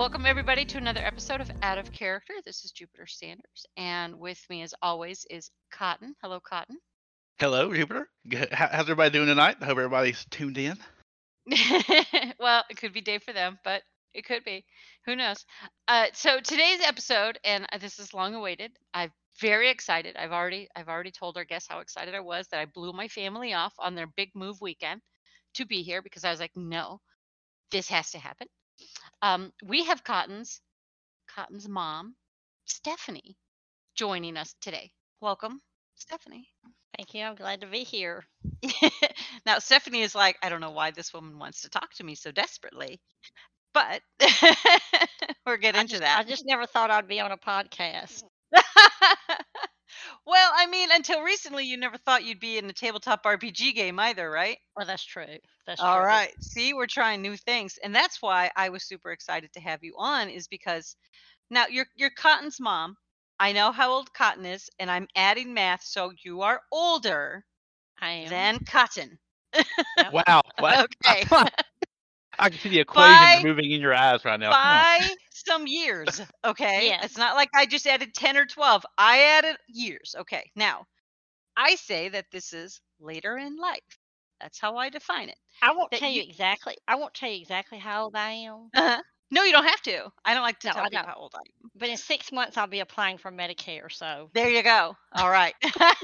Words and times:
welcome 0.00 0.24
everybody 0.24 0.64
to 0.64 0.78
another 0.78 1.02
episode 1.04 1.42
of 1.42 1.50
Out 1.60 1.76
of 1.76 1.92
Character. 1.92 2.32
This 2.46 2.64
is 2.64 2.70
Jupiter 2.70 3.06
Sanders, 3.06 3.66
and 3.76 4.18
with 4.18 4.42
me, 4.48 4.62
as 4.62 4.72
always, 4.80 5.26
is 5.28 5.50
Cotton. 5.70 6.14
Hello, 6.22 6.40
Cotton. 6.40 6.78
Hello, 7.38 7.70
Jupiter. 7.74 8.08
How's 8.50 8.84
everybody 8.84 9.10
doing 9.10 9.26
tonight? 9.26 9.58
I 9.60 9.66
hope 9.66 9.76
everybody's 9.76 10.24
tuned 10.30 10.56
in. 10.56 10.78
well, 12.40 12.64
it 12.70 12.78
could 12.78 12.94
be 12.94 13.02
day 13.02 13.18
for 13.18 13.34
them, 13.34 13.58
but 13.62 13.82
it 14.14 14.24
could 14.24 14.42
be. 14.42 14.64
Who 15.04 15.16
knows? 15.16 15.44
Uh, 15.86 16.06
so 16.14 16.40
today's 16.40 16.80
episode, 16.80 17.38
and 17.44 17.66
uh, 17.70 17.76
this 17.76 17.98
is 17.98 18.14
long 18.14 18.32
awaited. 18.32 18.70
I'm 18.94 19.12
very 19.38 19.68
excited. 19.68 20.16
I've 20.16 20.32
already, 20.32 20.66
I've 20.74 20.88
already 20.88 21.10
told 21.10 21.36
our 21.36 21.44
guests 21.44 21.68
how 21.70 21.80
excited 21.80 22.14
I 22.14 22.20
was 22.20 22.48
that 22.48 22.60
I 22.60 22.64
blew 22.64 22.94
my 22.94 23.08
family 23.08 23.52
off 23.52 23.74
on 23.78 23.94
their 23.96 24.06
big 24.06 24.30
move 24.34 24.62
weekend 24.62 25.02
to 25.56 25.66
be 25.66 25.82
here 25.82 26.00
because 26.00 26.24
I 26.24 26.30
was 26.30 26.40
like, 26.40 26.56
no, 26.56 27.02
this 27.70 27.90
has 27.90 28.12
to 28.12 28.18
happen. 28.18 28.46
Um, 29.22 29.52
we 29.64 29.84
have 29.84 30.04
Cotton's, 30.04 30.60
Cotton's 31.28 31.68
mom, 31.68 32.16
Stephanie, 32.66 33.36
joining 33.96 34.36
us 34.36 34.54
today. 34.60 34.92
Welcome, 35.20 35.60
Stephanie. 35.96 36.48
Thank 36.96 37.14
you. 37.14 37.24
I'm 37.24 37.36
glad 37.36 37.60
to 37.62 37.66
be 37.66 37.84
here. 37.84 38.24
now 39.46 39.58
Stephanie 39.58 40.02
is 40.02 40.14
like, 40.14 40.38
I 40.42 40.48
don't 40.48 40.60
know 40.60 40.70
why 40.72 40.90
this 40.90 41.12
woman 41.12 41.38
wants 41.38 41.62
to 41.62 41.70
talk 41.70 41.92
to 41.94 42.04
me 42.04 42.14
so 42.14 42.30
desperately, 42.32 43.00
but 43.74 44.02
we'll 45.46 45.56
get 45.58 45.76
I 45.76 45.80
into 45.80 45.98
just, 45.98 46.00
that. 46.00 46.20
I 46.20 46.24
just 46.24 46.44
never 46.46 46.66
thought 46.66 46.90
I'd 46.90 47.08
be 47.08 47.20
on 47.20 47.32
a 47.32 47.38
podcast. 47.38 48.24
well, 50.26 50.52
I 50.54 50.66
mean, 50.66 50.90
until 50.92 51.22
recently, 51.22 51.64
you 51.64 51.76
never 51.76 51.96
thought 51.98 52.24
you'd 52.24 52.40
be 52.40 52.58
in 52.58 52.68
a 52.70 52.72
tabletop 52.72 53.22
RPG 53.24 53.72
game 53.72 53.98
either, 53.98 54.30
right? 54.30 54.58
Well, 54.76 54.86
that's 54.86 55.04
true. 55.04 55.38
That's 55.66 55.82
All 55.82 56.02
true. 56.02 56.04
right. 56.04 56.32
See, 56.40 56.72
we're 56.74 56.86
trying 56.86 57.22
new 57.22 57.36
things, 57.36 57.78
and 57.82 57.94
that's 57.94 58.20
why 58.22 58.50
I 58.56 58.68
was 58.68 58.84
super 58.84 59.10
excited 59.12 59.52
to 59.54 59.60
have 59.60 59.82
you 59.82 59.94
on. 59.98 60.28
Is 60.30 60.46
because 60.48 60.96
now 61.50 61.66
you're 61.68 61.86
you're 61.96 62.10
Cotton's 62.10 62.60
mom. 62.60 62.96
I 63.38 63.52
know 63.52 63.72
how 63.72 63.90
old 63.92 64.12
Cotton 64.12 64.46
is, 64.46 64.68
and 64.78 64.90
I'm 64.90 65.08
adding 65.16 65.54
math, 65.54 65.82
so 65.82 66.12
you 66.24 66.42
are 66.42 66.62
older 66.72 67.44
I 68.00 68.10
am. 68.10 68.48
than 68.48 68.60
Cotton. 68.60 69.18
Yep. 69.96 70.14
Wow. 70.26 70.42
What? 70.58 70.80
Okay. 71.04 71.28
I 72.40 72.50
can 72.50 72.58
see 72.58 72.70
the 72.70 72.80
equation 72.80 73.12
By- 73.12 73.42
moving 73.44 73.70
in 73.70 73.80
your 73.80 73.94
eyes 73.94 74.24
right 74.24 74.40
now. 74.40 74.50
By 74.50 75.00
some 75.32 75.66
years. 75.66 76.20
Okay. 76.44 76.86
Yes. 76.86 77.04
It's 77.04 77.18
not 77.18 77.36
like 77.36 77.50
I 77.54 77.66
just 77.66 77.86
added 77.86 78.14
10 78.14 78.36
or 78.36 78.46
12. 78.46 78.84
I 78.98 79.18
added 79.38 79.56
years. 79.68 80.14
Okay. 80.18 80.50
Now, 80.56 80.86
I 81.56 81.76
say 81.76 82.08
that 82.08 82.26
this 82.32 82.52
is 82.52 82.80
later 83.00 83.36
in 83.36 83.56
life. 83.56 83.80
That's 84.40 84.58
how 84.58 84.76
I 84.76 84.88
define 84.88 85.28
it. 85.28 85.36
I 85.62 85.72
won't 85.72 85.90
that 85.90 86.00
tell 86.00 86.10
you 86.10 86.22
you- 86.22 86.28
exactly. 86.28 86.76
I 86.88 86.96
won't 86.96 87.14
tell 87.14 87.30
you 87.30 87.40
exactly 87.40 87.78
how 87.78 88.04
old 88.04 88.16
I 88.16 88.30
am. 88.30 88.68
Uh-huh. 88.74 89.02
No, 89.32 89.44
you 89.44 89.52
don't 89.52 89.66
have 89.66 89.82
to. 89.82 90.10
I 90.24 90.34
don't 90.34 90.42
like 90.42 90.58
to 90.60 90.68
No, 90.68 90.72
tell 90.72 90.82
I 90.84 90.88
people 90.88 91.06
how 91.06 91.14
old 91.14 91.32
I 91.36 91.38
am. 91.38 91.70
But 91.76 91.88
in 91.90 91.96
six 91.96 92.32
months, 92.32 92.56
I'll 92.56 92.66
be 92.66 92.80
applying 92.80 93.18
for 93.18 93.30
Medicare. 93.30 93.92
So 93.92 94.30
There 94.34 94.48
you 94.50 94.62
go. 94.62 94.96
All 95.12 95.30
right. 95.30 95.54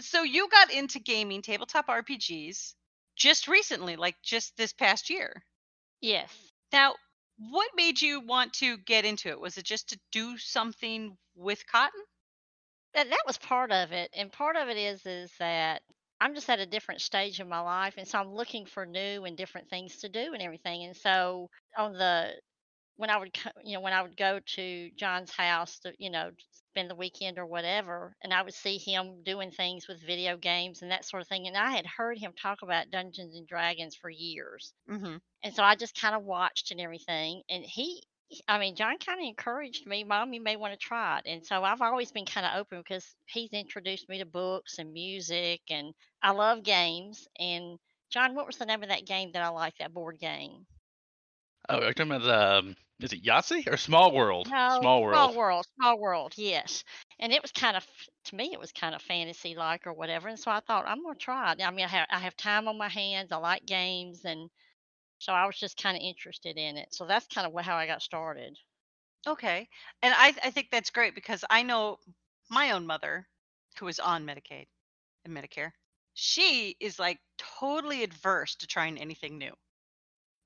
so 0.00 0.22
you 0.22 0.48
got 0.48 0.72
into 0.72 1.00
gaming, 1.00 1.42
tabletop 1.42 1.88
RPGs, 1.88 2.74
just 3.16 3.48
recently, 3.48 3.96
like 3.96 4.22
just 4.22 4.56
this 4.56 4.72
past 4.72 5.10
year. 5.10 5.44
yes, 6.00 6.52
Now, 6.70 6.94
what 7.38 7.72
made 7.74 8.00
you 8.00 8.20
want 8.20 8.52
to 8.54 8.76
get 8.78 9.04
into 9.04 9.30
it? 9.30 9.40
Was 9.40 9.58
it 9.58 9.64
just 9.64 9.88
to 9.88 10.00
do 10.12 10.38
something 10.38 11.18
with 11.34 11.66
cotton? 11.66 12.04
that 12.94 13.10
that 13.10 13.22
was 13.26 13.38
part 13.38 13.72
of 13.72 13.92
it, 13.92 14.10
and 14.14 14.32
part 14.32 14.56
of 14.56 14.68
it 14.68 14.76
is 14.76 15.04
is 15.06 15.32
that 15.38 15.82
I'm 16.20 16.34
just 16.34 16.48
at 16.48 16.60
a 16.60 16.66
different 16.66 17.02
stage 17.02 17.40
in 17.40 17.48
my 17.48 17.60
life, 17.60 17.94
and 17.98 18.08
so 18.08 18.18
I'm 18.18 18.32
looking 18.32 18.66
for 18.66 18.86
new 18.86 19.24
and 19.24 19.36
different 19.36 19.68
things 19.68 19.98
to 19.98 20.08
do 20.08 20.32
and 20.32 20.42
everything. 20.42 20.84
And 20.84 20.96
so 20.96 21.50
on 21.76 21.92
the 21.92 22.40
when 22.96 23.10
I 23.10 23.18
would 23.18 23.36
you 23.64 23.74
know 23.74 23.80
when 23.82 23.92
I 23.94 24.02
would 24.02 24.16
go 24.16 24.40
to 24.40 24.90
John's 24.96 25.32
house 25.32 25.80
to 25.80 25.94
you 25.98 26.10
know 26.10 26.32
spend 26.76 26.90
the 26.90 26.94
weekend 26.94 27.38
or 27.38 27.46
whatever, 27.46 28.14
and 28.22 28.34
I 28.34 28.42
would 28.42 28.54
see 28.54 28.76
him 28.76 29.22
doing 29.24 29.50
things 29.50 29.88
with 29.88 30.06
video 30.06 30.36
games 30.36 30.82
and 30.82 30.90
that 30.90 31.06
sort 31.06 31.22
of 31.22 31.28
thing. 31.28 31.46
And 31.46 31.56
I 31.56 31.70
had 31.70 31.86
heard 31.86 32.18
him 32.18 32.32
talk 32.34 32.58
about 32.62 32.90
Dungeons 32.90 33.36
and 33.36 33.46
Dragons 33.46 33.96
for 33.96 34.10
years, 34.10 34.74
Mm-hmm. 34.90 35.16
and 35.42 35.54
so 35.54 35.62
I 35.62 35.74
just 35.76 36.00
kind 36.00 36.14
of 36.14 36.22
watched 36.24 36.70
and 36.72 36.80
everything. 36.80 37.42
And 37.48 37.64
he, 37.64 38.02
I 38.48 38.58
mean, 38.58 38.76
John 38.76 38.98
kind 38.98 39.20
of 39.20 39.26
encouraged 39.26 39.86
me, 39.86 40.04
Mom, 40.04 40.34
you 40.34 40.42
may 40.42 40.56
want 40.56 40.72
to 40.74 40.78
try 40.78 41.18
it. 41.18 41.30
And 41.30 41.46
so 41.46 41.64
I've 41.64 41.80
always 41.80 42.12
been 42.12 42.26
kind 42.26 42.46
of 42.46 42.60
open 42.60 42.78
because 42.80 43.16
he's 43.26 43.52
introduced 43.52 44.08
me 44.08 44.18
to 44.18 44.26
books 44.26 44.78
and 44.78 44.92
music, 44.92 45.62
and 45.70 45.94
I 46.22 46.32
love 46.32 46.62
games. 46.62 47.26
And 47.38 47.78
John, 48.10 48.34
what 48.34 48.46
was 48.46 48.58
the 48.58 48.66
name 48.66 48.82
of 48.82 48.90
that 48.90 49.06
game 49.06 49.32
that 49.32 49.42
I 49.42 49.48
like, 49.48 49.78
that 49.78 49.94
board 49.94 50.18
game? 50.18 50.66
Oh, 51.68 51.80
you're 51.80 51.94
talking 51.94 52.12
about 52.12 52.58
um, 52.58 52.76
is 53.00 53.12
it 53.12 53.22
Yahtzee 53.22 53.70
or 53.70 53.76
Small 53.76 54.12
World? 54.12 54.48
No, 54.50 54.78
Small 54.80 55.02
World. 55.02 55.14
Small 55.14 55.34
World, 55.34 55.66
Small 55.78 55.98
World, 55.98 56.32
yes. 56.36 56.82
And 57.18 57.32
it 57.32 57.42
was 57.42 57.52
kind 57.52 57.76
of, 57.76 57.86
to 58.26 58.36
me, 58.36 58.50
it 58.52 58.60
was 58.60 58.72
kind 58.72 58.94
of 58.94 59.02
fantasy 59.02 59.54
like 59.54 59.86
or 59.86 59.92
whatever. 59.92 60.28
And 60.28 60.38
so 60.38 60.50
I 60.50 60.60
thought, 60.60 60.86
I'm 60.86 61.02
going 61.02 61.14
to 61.14 61.20
try 61.20 61.52
it. 61.52 61.62
I 61.62 61.70
mean, 61.70 61.84
I 61.84 61.88
have, 61.88 62.06
I 62.10 62.18
have 62.20 62.36
time 62.36 62.68
on 62.68 62.78
my 62.78 62.88
hands. 62.88 63.32
I 63.32 63.36
like 63.36 63.66
games. 63.66 64.24
And 64.24 64.48
so 65.18 65.32
I 65.32 65.46
was 65.46 65.56
just 65.56 65.80
kind 65.80 65.96
of 65.96 66.02
interested 66.02 66.56
in 66.56 66.76
it. 66.76 66.88
So 66.92 67.06
that's 67.06 67.26
kind 67.26 67.46
of 67.46 67.64
how 67.64 67.76
I 67.76 67.86
got 67.86 68.02
started. 68.02 68.56
Okay. 69.26 69.68
And 70.02 70.14
I, 70.16 70.34
I 70.42 70.50
think 70.50 70.68
that's 70.70 70.90
great 70.90 71.14
because 71.14 71.44
I 71.50 71.62
know 71.62 71.98
my 72.50 72.70
own 72.70 72.86
mother, 72.86 73.26
who 73.78 73.88
is 73.88 73.98
on 73.98 74.24
Medicaid 74.24 74.66
and 75.24 75.36
Medicare, 75.36 75.72
she 76.14 76.76
is 76.80 76.98
like 76.98 77.18
totally 77.60 78.02
adverse 78.02 78.54
to 78.56 78.66
trying 78.66 78.96
anything 78.98 79.36
new. 79.36 79.52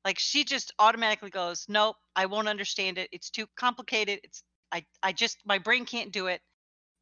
Like 0.05 0.19
she 0.19 0.45
just 0.45 0.73
automatically 0.79 1.31
goes, 1.31 1.67
Nope, 1.69 1.97
I 2.17 2.27
won't 2.27 2.49
understand 2.49 2.99
it. 2.99 3.09
It's 3.13 3.31
too 3.31 3.47
complicated. 3.57 4.21
It's 4.25 4.43
I, 4.73 4.85
I 5.03 5.13
just 5.13 5.39
my 5.45 5.59
brain 5.59 5.85
can't 5.85 6.13
do 6.13 6.27
it. 6.29 6.41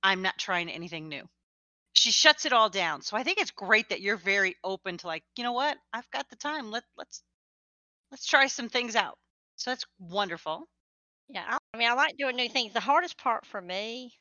I'm 0.03 0.23
not 0.23 0.39
trying 0.39 0.69
anything 0.69 1.09
new. 1.09 1.29
She 1.93 2.13
shuts 2.13 2.47
it 2.47 2.53
all 2.53 2.71
down. 2.71 3.03
So 3.03 3.17
I 3.17 3.25
think 3.25 3.39
it's 3.41 3.51
great 3.51 3.89
that 3.89 4.01
you're 4.01 4.17
very 4.17 4.57
open 4.63 4.99
to 4.99 5.07
like, 5.07 5.25
you 5.37 5.45
know 5.45 5.53
what? 5.53 5.77
I've 5.93 6.11
got 6.11 6.29
the 6.31 6.37
time. 6.37 6.71
Let 6.71 6.85
let's 6.97 7.23
let's 8.11 8.27
try 8.27 8.47
some 8.47 8.69
things 8.69 8.97
out. 8.97 9.19
So 9.57 9.71
that's 9.71 9.85
wonderful. 9.99 10.69
Yeah, 11.29 11.59
I, 11.75 11.77
mean, 11.77 11.89
I 11.89 11.95
like 11.95 12.17
doing 12.17 12.37
new 12.37 12.49
things. 12.49 12.73
The 12.73 12.81
hardest 12.81 13.19
part 13.19 13.45
for 13.45 13.61
me, 13.61 14.15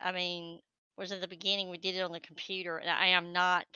I 0.00 0.12
mean, 0.12 0.60
was 0.96 1.12
at 1.12 1.20
the 1.20 1.28
beginning. 1.28 1.68
We 1.68 1.78
did 1.78 1.94
it 1.94 2.00
on 2.00 2.12
the 2.12 2.20
computer, 2.20 2.78
and 2.78 2.88
I 2.88 3.08
am 3.08 3.32
not, 3.32 3.66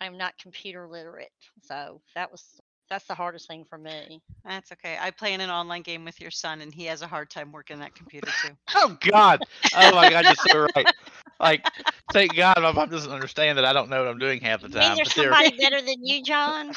I 0.00 0.06
am 0.06 0.16
not 0.16 0.38
computer 0.38 0.88
literate. 0.88 1.32
So 1.62 2.00
that 2.14 2.32
was 2.32 2.42
that's 2.90 3.04
the 3.06 3.14
hardest 3.14 3.46
thing 3.48 3.64
for 3.68 3.76
me. 3.78 4.20
That's 4.44 4.72
okay. 4.72 4.96
I 5.00 5.10
play 5.10 5.32
in 5.34 5.40
an 5.40 5.50
online 5.50 5.82
game 5.82 6.04
with 6.04 6.20
your 6.20 6.30
son, 6.30 6.60
and 6.60 6.72
he 6.74 6.84
has 6.86 7.02
a 7.02 7.06
hard 7.06 7.30
time 7.30 7.52
working 7.52 7.78
that 7.80 7.94
computer 7.94 8.28
too. 8.42 8.50
Oh 8.74 8.96
God. 9.00 9.42
Oh 9.76 9.94
my 9.94 10.10
God, 10.10 10.24
you're 10.24 10.34
so 10.34 10.66
right. 10.76 10.86
Like, 11.40 11.64
thank 12.12 12.34
God 12.34 12.56
my 12.60 12.72
mom 12.72 12.88
doesn't 12.90 13.12
understand 13.12 13.58
that 13.58 13.64
I 13.64 13.72
don't 13.72 13.88
know 13.90 14.00
what 14.04 14.08
I'm 14.10 14.18
doing 14.18 14.40
half 14.40 14.62
the 14.62 14.68
You 14.68 14.74
mean 14.74 14.82
time. 14.82 14.96
there's 14.96 15.14
somebody 15.14 15.56
better 15.58 15.80
than 15.80 15.96
you, 16.04 16.22
John? 16.22 16.72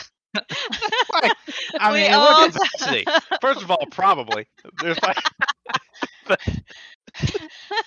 Right. 1.13 1.31
I 1.79 1.91
mean, 1.93 2.13
all- 2.13 2.41
what 2.49 2.53
capacity? 2.53 3.05
First 3.41 3.61
of 3.61 3.71
all, 3.71 3.85
probably. 3.91 4.47
Like, 4.81 5.17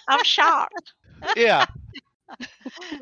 I'm 0.09 0.25
shocked. 0.25 0.93
yeah. 1.37 1.67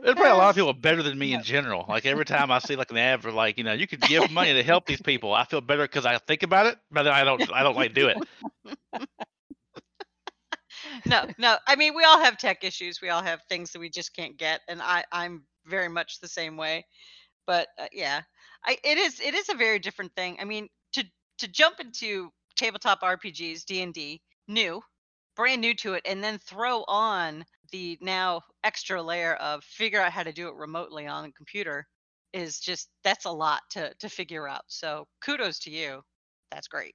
There's 0.02 0.14
probably 0.14 0.30
a 0.30 0.34
lot 0.34 0.50
of 0.50 0.56
people 0.56 0.72
better 0.72 1.02
than 1.02 1.18
me 1.18 1.32
in 1.32 1.42
general. 1.42 1.84
Like 1.88 2.06
every 2.06 2.24
time 2.24 2.50
I 2.50 2.58
see 2.58 2.76
like 2.76 2.90
an 2.90 2.98
ad 2.98 3.22
for 3.22 3.30
like, 3.30 3.58
you 3.58 3.64
know, 3.64 3.72
you 3.72 3.86
could 3.86 4.00
give 4.08 4.30
money 4.30 4.52
to 4.52 4.62
help 4.62 4.86
these 4.86 5.00
people, 5.00 5.32
I 5.32 5.44
feel 5.44 5.60
better 5.60 5.84
because 5.84 6.06
I 6.06 6.18
think 6.18 6.42
about 6.42 6.66
it, 6.66 6.78
but 6.90 7.04
then 7.04 7.12
I 7.12 7.24
don't. 7.24 7.52
I 7.52 7.62
don't 7.62 7.76
like 7.76 7.94
do 7.94 8.08
it. 8.08 8.16
no, 11.06 11.26
no. 11.38 11.56
I 11.66 11.76
mean, 11.76 11.94
we 11.94 12.04
all 12.04 12.20
have 12.20 12.38
tech 12.38 12.64
issues. 12.64 13.00
We 13.00 13.08
all 13.08 13.22
have 13.22 13.40
things 13.48 13.72
that 13.72 13.78
we 13.78 13.90
just 13.90 14.14
can't 14.14 14.36
get, 14.36 14.60
and 14.68 14.80
I, 14.82 15.04
I'm 15.12 15.44
very 15.66 15.88
much 15.88 16.20
the 16.20 16.28
same 16.28 16.56
way. 16.56 16.84
But 17.46 17.68
uh, 17.78 17.86
yeah, 17.92 18.22
I, 18.64 18.78
it 18.84 18.98
is, 18.98 19.20
it 19.20 19.34
is 19.34 19.48
a 19.48 19.54
very 19.54 19.78
different 19.78 20.14
thing. 20.14 20.36
I 20.40 20.44
mean, 20.44 20.68
to 20.94 21.04
to 21.38 21.48
jump 21.48 21.80
into 21.80 22.30
tabletop 22.56 23.02
RPGs, 23.02 23.64
D 23.64 23.82
and 23.82 23.94
D, 23.94 24.20
new, 24.48 24.82
brand 25.36 25.60
new 25.60 25.74
to 25.74 25.94
it, 25.94 26.02
and 26.04 26.22
then 26.22 26.38
throw 26.38 26.84
on 26.88 27.44
the 27.72 27.98
now 28.00 28.42
extra 28.64 29.02
layer 29.02 29.34
of 29.34 29.64
figure 29.64 30.00
out 30.00 30.12
how 30.12 30.22
to 30.22 30.32
do 30.32 30.48
it 30.48 30.54
remotely 30.54 31.06
on 31.06 31.24
a 31.24 31.32
computer 31.32 31.86
is 32.32 32.60
just 32.60 32.88
that's 33.04 33.24
a 33.24 33.30
lot 33.30 33.62
to 33.70 33.92
to 33.98 34.08
figure 34.08 34.46
out. 34.48 34.62
So 34.68 35.06
kudos 35.24 35.58
to 35.60 35.70
you. 35.70 36.02
That's 36.50 36.68
great. 36.68 36.94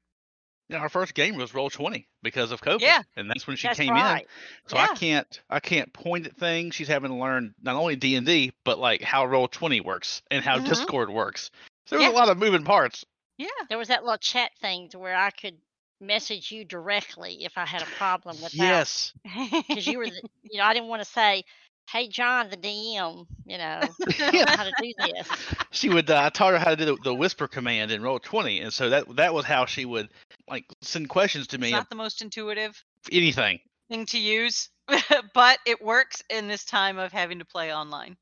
Yeah, 0.70 0.80
our 0.80 0.90
first 0.90 1.14
game 1.14 1.38
was 1.38 1.54
Roll 1.54 1.70
Twenty 1.70 2.08
because 2.24 2.52
of 2.52 2.62
COVID. 2.62 2.82
Yeah. 2.82 3.02
and 3.16 3.30
that's 3.30 3.48
when 3.48 3.56
she 3.56 3.68
That's 3.68 3.80
came 3.80 3.92
right. 3.94 4.24
in. 4.24 4.28
So 4.70 4.76
Yeah. 4.78 4.88
I 4.92 4.96
can't 4.96 5.42
I 5.50 5.60
can't 5.60 5.94
point 5.94 6.28
at 6.28 6.36
things. 6.38 6.76
She's 6.76 6.88
having 6.90 7.12
to 7.12 7.18
learn 7.18 7.54
not 7.62 7.76
only 7.76 7.96
D 7.96 8.16
and 8.16 8.26
D 8.26 8.52
but 8.66 8.78
like 8.80 9.02
how 9.02 9.26
Roll 9.26 9.48
Twenty 9.48 9.80
works 9.82 10.22
and 10.32 10.44
how 10.44 10.58
Mhm. 10.60 10.68
Discord 10.68 11.10
works. 11.10 11.52
So 11.86 11.96
there 11.98 12.00
was 12.08 12.14
Yeah. 12.14 12.18
a 12.18 12.20
lot 12.20 12.30
of 12.30 12.38
moving 12.38 12.64
parts. 12.66 13.06
Yeah. 13.38 13.48
There 13.70 13.78
was 13.78 13.88
that 13.90 14.04
little 14.04 14.18
chat 14.18 14.52
thing 14.60 14.90
to 14.90 15.00
where 15.00 15.16
I 15.16 15.30
could 15.32 15.58
message 16.00 16.52
you 16.52 16.64
directly 16.66 17.44
if 17.44 17.58
I 17.58 17.66
had 17.66 17.82
a 17.82 17.88
problem 17.88 18.42
with 18.42 18.56
that. 18.58 18.86
Yes. 18.86 19.14
because 19.70 19.88
you 19.88 19.98
were, 19.98 20.08
the, 20.08 20.22
you 20.50 20.58
know, 20.60 20.66
I 20.66 20.74
didn't 20.74 20.90
want 20.90 21.02
to 21.02 21.10
say, 21.10 21.44
"Hey, 21.90 22.08
John, 22.08 22.50
the 22.50 22.58
DM," 22.58 23.26
you 23.46 23.58
know, 23.58 23.96
I 24.20 24.56
how 24.56 24.64
to 24.64 24.72
do 24.80 24.94
this. 24.98 25.28
she 25.72 25.90
would 25.90 26.10
uh, 26.10 26.22
I 26.24 26.30
taught 26.30 26.54
her 26.54 26.60
how 26.60 26.72
to 26.72 26.76
do 26.76 26.86
the, 26.86 26.98
the 27.04 27.16
whisper 27.16 27.48
command 27.48 27.92
in 27.92 28.02
roll 28.02 28.20
20 28.20 28.62
and 28.62 28.74
so 28.74 28.90
that 28.90 29.16
that 29.16 29.34
was 29.34 29.46
how 29.46 29.66
she 29.66 29.86
would 29.86 30.10
like 30.50 30.66
send 30.82 31.10
questions 31.10 31.48
to 31.48 31.58
It's 31.58 31.64
me 31.64 31.72
not 31.72 31.90
the 31.90 31.96
most 31.96 32.22
intuitive 32.22 32.84
anything. 33.12 33.60
thing 33.90 34.06
to 34.08 34.20
use, 34.20 34.70
but 35.34 35.60
it 35.66 35.82
works 35.82 36.24
in 36.30 36.48
this 36.48 36.66
time 36.66 36.98
of 36.98 37.12
having 37.12 37.40
to 37.40 37.46
play 37.46 37.74
online. 37.74 38.18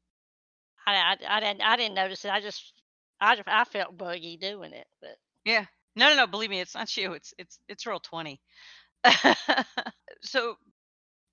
I, 0.88 0.96
I, 0.96 1.38
I 1.38 1.40
didn't 1.40 1.62
I 1.62 1.76
didn't 1.78 1.96
notice 1.96 2.26
it. 2.26 2.32
I 2.32 2.42
just 2.42 2.74
I 3.20 3.36
just, 3.36 3.48
I 3.48 3.64
felt 3.66 3.98
buggy 3.98 4.38
doing 4.38 4.74
it, 4.74 4.88
but 5.02 5.18
Yeah. 5.46 5.66
No, 5.96 6.10
no, 6.10 6.16
no. 6.16 6.28
Believe 6.28 6.50
me, 6.50 6.60
it's 6.60 6.76
not 6.76 6.96
you. 6.98 7.14
It's 7.14 7.34
it's 7.38 7.60
it's 7.68 7.86
roll 7.86 8.00
twenty. 8.00 8.40
so, 10.22 10.56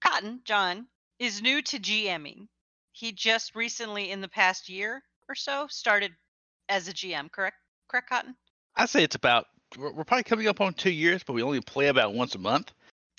Cotton 0.05 0.41
John 0.45 0.87
is 1.19 1.43
new 1.43 1.63
to 1.63 1.79
GMing. 1.79 2.49
He 2.93 3.13
just 3.13 3.55
recently, 3.55 4.11
in 4.11 4.21
the 4.21 4.29
past 4.29 4.69
year 4.69 5.03
or 5.29 5.35
so, 5.35 5.67
started 5.71 6.13
as 6.69 6.89
a 6.89 6.93
GM. 6.93 7.31
Correct? 7.31 7.57
Correct, 7.89 8.09
Cotton. 8.09 8.37
I 8.77 8.87
say 8.87 9.03
it's 9.03 9.17
about 9.17 9.47
we're, 9.79 9.93
we're 9.93 10.05
probably 10.05 10.25
coming 10.25 10.49
up 10.49 10.61
on 10.61 10.75
two 10.75 10.91
years, 10.91 11.23
but 11.25 11.33
we 11.33 11.43
only 11.43 11.61
play 11.61 11.89
about 11.89 12.15
once 12.15 12.35
a 12.35 12.39
month. 12.39 12.73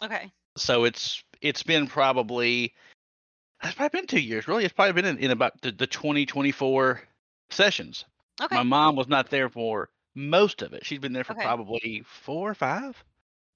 Okay. 0.03 0.31
So 0.57 0.83
it's 0.83 1.23
it's 1.41 1.63
been 1.63 1.87
probably 1.87 2.73
it's 3.63 3.75
probably 3.75 3.99
been 3.99 4.07
two 4.07 4.19
years. 4.19 4.47
Really, 4.47 4.65
it's 4.65 4.73
probably 4.73 4.93
been 4.93 5.17
in, 5.17 5.17
in 5.17 5.31
about 5.31 5.61
the, 5.61 5.71
the 5.71 5.87
2024 5.87 7.01
sessions. 7.49 8.05
Okay. 8.41 8.55
My 8.55 8.63
mom 8.63 8.95
was 8.95 9.07
not 9.07 9.29
there 9.29 9.49
for 9.49 9.89
most 10.15 10.61
of 10.61 10.73
it. 10.73 10.85
She's 10.85 10.99
been 10.99 11.13
there 11.13 11.23
for 11.23 11.33
Okay. 11.33 11.53
probably 11.53 12.03
four 12.05 12.51
or 12.51 12.55
five. 12.55 13.03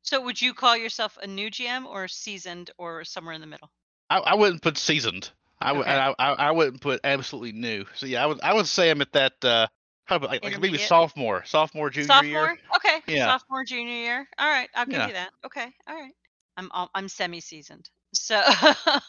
So, 0.02 0.20
would 0.22 0.42
you 0.42 0.56
call 0.56 0.76
yourself 0.76 1.18
a 1.18 1.28
new 1.28 1.52
GM 1.52 1.86
or 1.86 2.08
seasoned 2.08 2.72
or 2.80 3.06
somewhere 3.06 3.36
in 3.36 3.42
the 3.42 3.46
middle? 3.46 3.72
I, 4.10 4.18
I 4.20 4.34
wouldn't 4.36 4.62
put 4.62 4.78
seasoned. 4.78 5.32
I 5.60 5.72
would 5.74 5.88
Okay. 5.88 5.88
I, 5.88 6.14
I 6.20 6.32
I 6.34 6.52
wouldn't 6.52 6.82
put 6.82 7.02
absolutely 7.04 7.52
new. 7.54 7.86
So 7.96 8.06
yeah, 8.06 8.24
I 8.24 8.28
would 8.28 8.42
I 8.42 8.54
would 8.54 8.68
say 8.68 8.92
I'm 8.92 9.02
at 9.02 9.12
that 9.14 9.44
uh 9.44 9.68
probably 10.06 10.30
like, 10.30 10.44
like 10.44 10.60
maybe 10.60 10.78
sophomore, 10.78 11.44
sophomore 11.46 11.90
junior 11.90 12.22
Sophomore. 12.22 12.56
year. 12.56 12.60
Okay. 12.76 13.02
Yeah. 13.08 13.34
Sophomore, 13.34 13.64
junior 13.64 13.94
year. 13.94 14.30
All 14.40 14.48
right. 14.50 14.70
I'll 14.76 14.86
give 14.88 15.02
Yeah. 15.02 15.06
you 15.06 15.14
that. 15.14 15.32
Okay. 15.46 15.72
All 15.88 15.96
right. 15.96 16.14
I'm 16.58 16.70
al- 16.74 16.90
I'm 16.96 17.08
semi 17.10 17.40
seasoned. 17.40 17.90
So. 18.14 18.42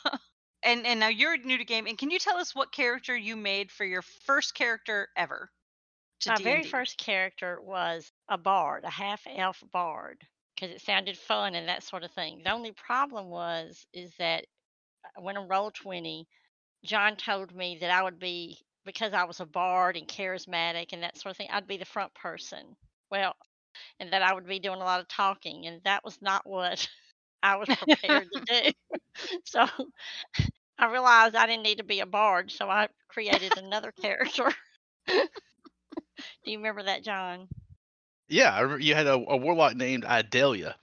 And 0.64 0.86
and 0.86 0.98
now 1.00 1.08
you're 1.08 1.36
new 1.38 1.56
to 1.58 1.64
game. 1.64 1.86
And 1.86 1.96
can 1.96 2.10
you 2.10 2.18
tell 2.18 2.36
us 2.36 2.52
what 2.54 2.72
character 2.72 3.16
you 3.16 3.36
made 3.36 3.70
for 3.70 3.84
your 3.84 4.02
first 4.02 4.54
character 4.54 5.08
ever? 5.16 5.52
To 6.20 6.30
my 6.30 6.38
very 6.38 6.62
D&D? 6.62 6.64
first 6.64 6.96
character 6.98 7.60
was 7.60 8.12
a 8.28 8.38
bard, 8.38 8.84
a 8.84 8.90
half 8.90 9.26
elf 9.26 9.62
bard, 9.72 10.26
because 10.54 10.70
it 10.70 10.80
sounded 10.80 11.18
fun 11.18 11.54
and 11.54 11.68
that 11.68 11.82
sort 11.82 12.04
of 12.04 12.12
thing. 12.12 12.42
The 12.42 12.50
only 12.52 12.72
problem 12.72 13.28
was 13.30 13.86
is 13.92 14.14
that 14.16 14.46
uh, 15.04 15.22
when 15.22 15.36
I 15.36 15.42
rolled 15.44 15.74
twenty, 15.74 16.28
John 16.84 17.16
told 17.16 17.54
me 17.54 17.78
that 17.80 17.90
I 17.90 18.02
would 18.02 18.18
be 18.18 18.58
because 18.84 19.12
I 19.14 19.24
was 19.24 19.40
a 19.40 19.46
bard 19.46 19.96
and 19.96 20.08
charismatic 20.08 20.92
and 20.92 21.02
that 21.02 21.18
sort 21.18 21.32
of 21.32 21.36
thing. 21.38 21.50
I'd 21.50 21.66
be 21.68 21.78
the 21.78 21.84
front 21.84 22.14
person. 22.14 22.76
Well, 23.10 23.36
and 24.00 24.12
that 24.12 24.22
I 24.22 24.32
would 24.34 24.46
be 24.46 24.58
doing 24.60 24.80
a 24.80 24.84
lot 24.84 25.00
of 25.00 25.08
talking, 25.08 25.66
and 25.66 25.82
that 25.84 26.04
was 26.04 26.20
not 26.22 26.46
what 26.46 26.88
I 27.42 27.56
was 27.56 27.70
prepared 27.70 28.32
to 28.32 28.40
do. 28.40 28.72
So 29.44 29.66
I 30.78 30.90
realized 30.90 31.34
I 31.36 31.46
didn't 31.46 31.62
need 31.64 31.78
to 31.78 31.84
be 31.84 32.00
a 32.00 32.06
bard, 32.06 32.50
so 32.50 32.68
I 32.70 32.88
created 33.08 33.56
another 33.56 33.92
character. 33.92 34.52
Do 36.44 36.50
you 36.50 36.58
remember 36.58 36.82
that, 36.84 37.02
John? 37.02 37.48
Yeah, 38.28 38.54
I 38.54 38.60
remember 38.60 38.82
you 38.82 38.94
had 38.94 39.06
a, 39.06 39.14
a 39.14 39.36
warlock 39.36 39.74
named 39.74 40.04
Idalia. 40.04 40.76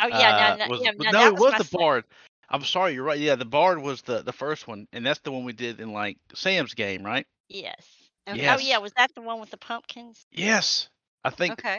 Oh 0.00 0.08
yeah, 0.08 0.16
uh, 0.52 0.56
no, 0.56 0.64
no, 0.64 0.70
was- 0.70 0.80
yeah, 0.82 0.90
no, 0.98 1.10
no, 1.10 1.26
it 1.28 1.34
was 1.38 1.52
my 1.52 1.58
the 1.58 1.68
bard. 1.72 2.04
I'm 2.48 2.64
sorry, 2.64 2.92
you're 2.94 3.04
right. 3.04 3.18
Yeah, 3.18 3.36
the 3.36 3.44
bard 3.44 3.80
was 3.80 4.02
the 4.02 4.22
the 4.22 4.32
first 4.32 4.66
one, 4.68 4.86
and 4.92 5.06
that's 5.06 5.20
the 5.20 5.32
one 5.32 5.44
we 5.44 5.52
did 5.52 5.80
in 5.80 5.92
like 5.92 6.18
Sam's 6.34 6.74
game, 6.74 7.02
right? 7.02 7.26
Yes. 7.48 7.86
Okay. 8.28 8.40
Yes. 8.40 8.60
Oh 8.60 8.62
yeah, 8.62 8.78
was 8.78 8.92
that 8.96 9.10
the 9.14 9.22
one 9.22 9.40
with 9.40 9.50
the 9.50 9.56
pumpkins? 9.56 10.26
Yes, 10.30 10.88
I 11.24 11.30
think 11.30 11.52
Okay. 11.54 11.78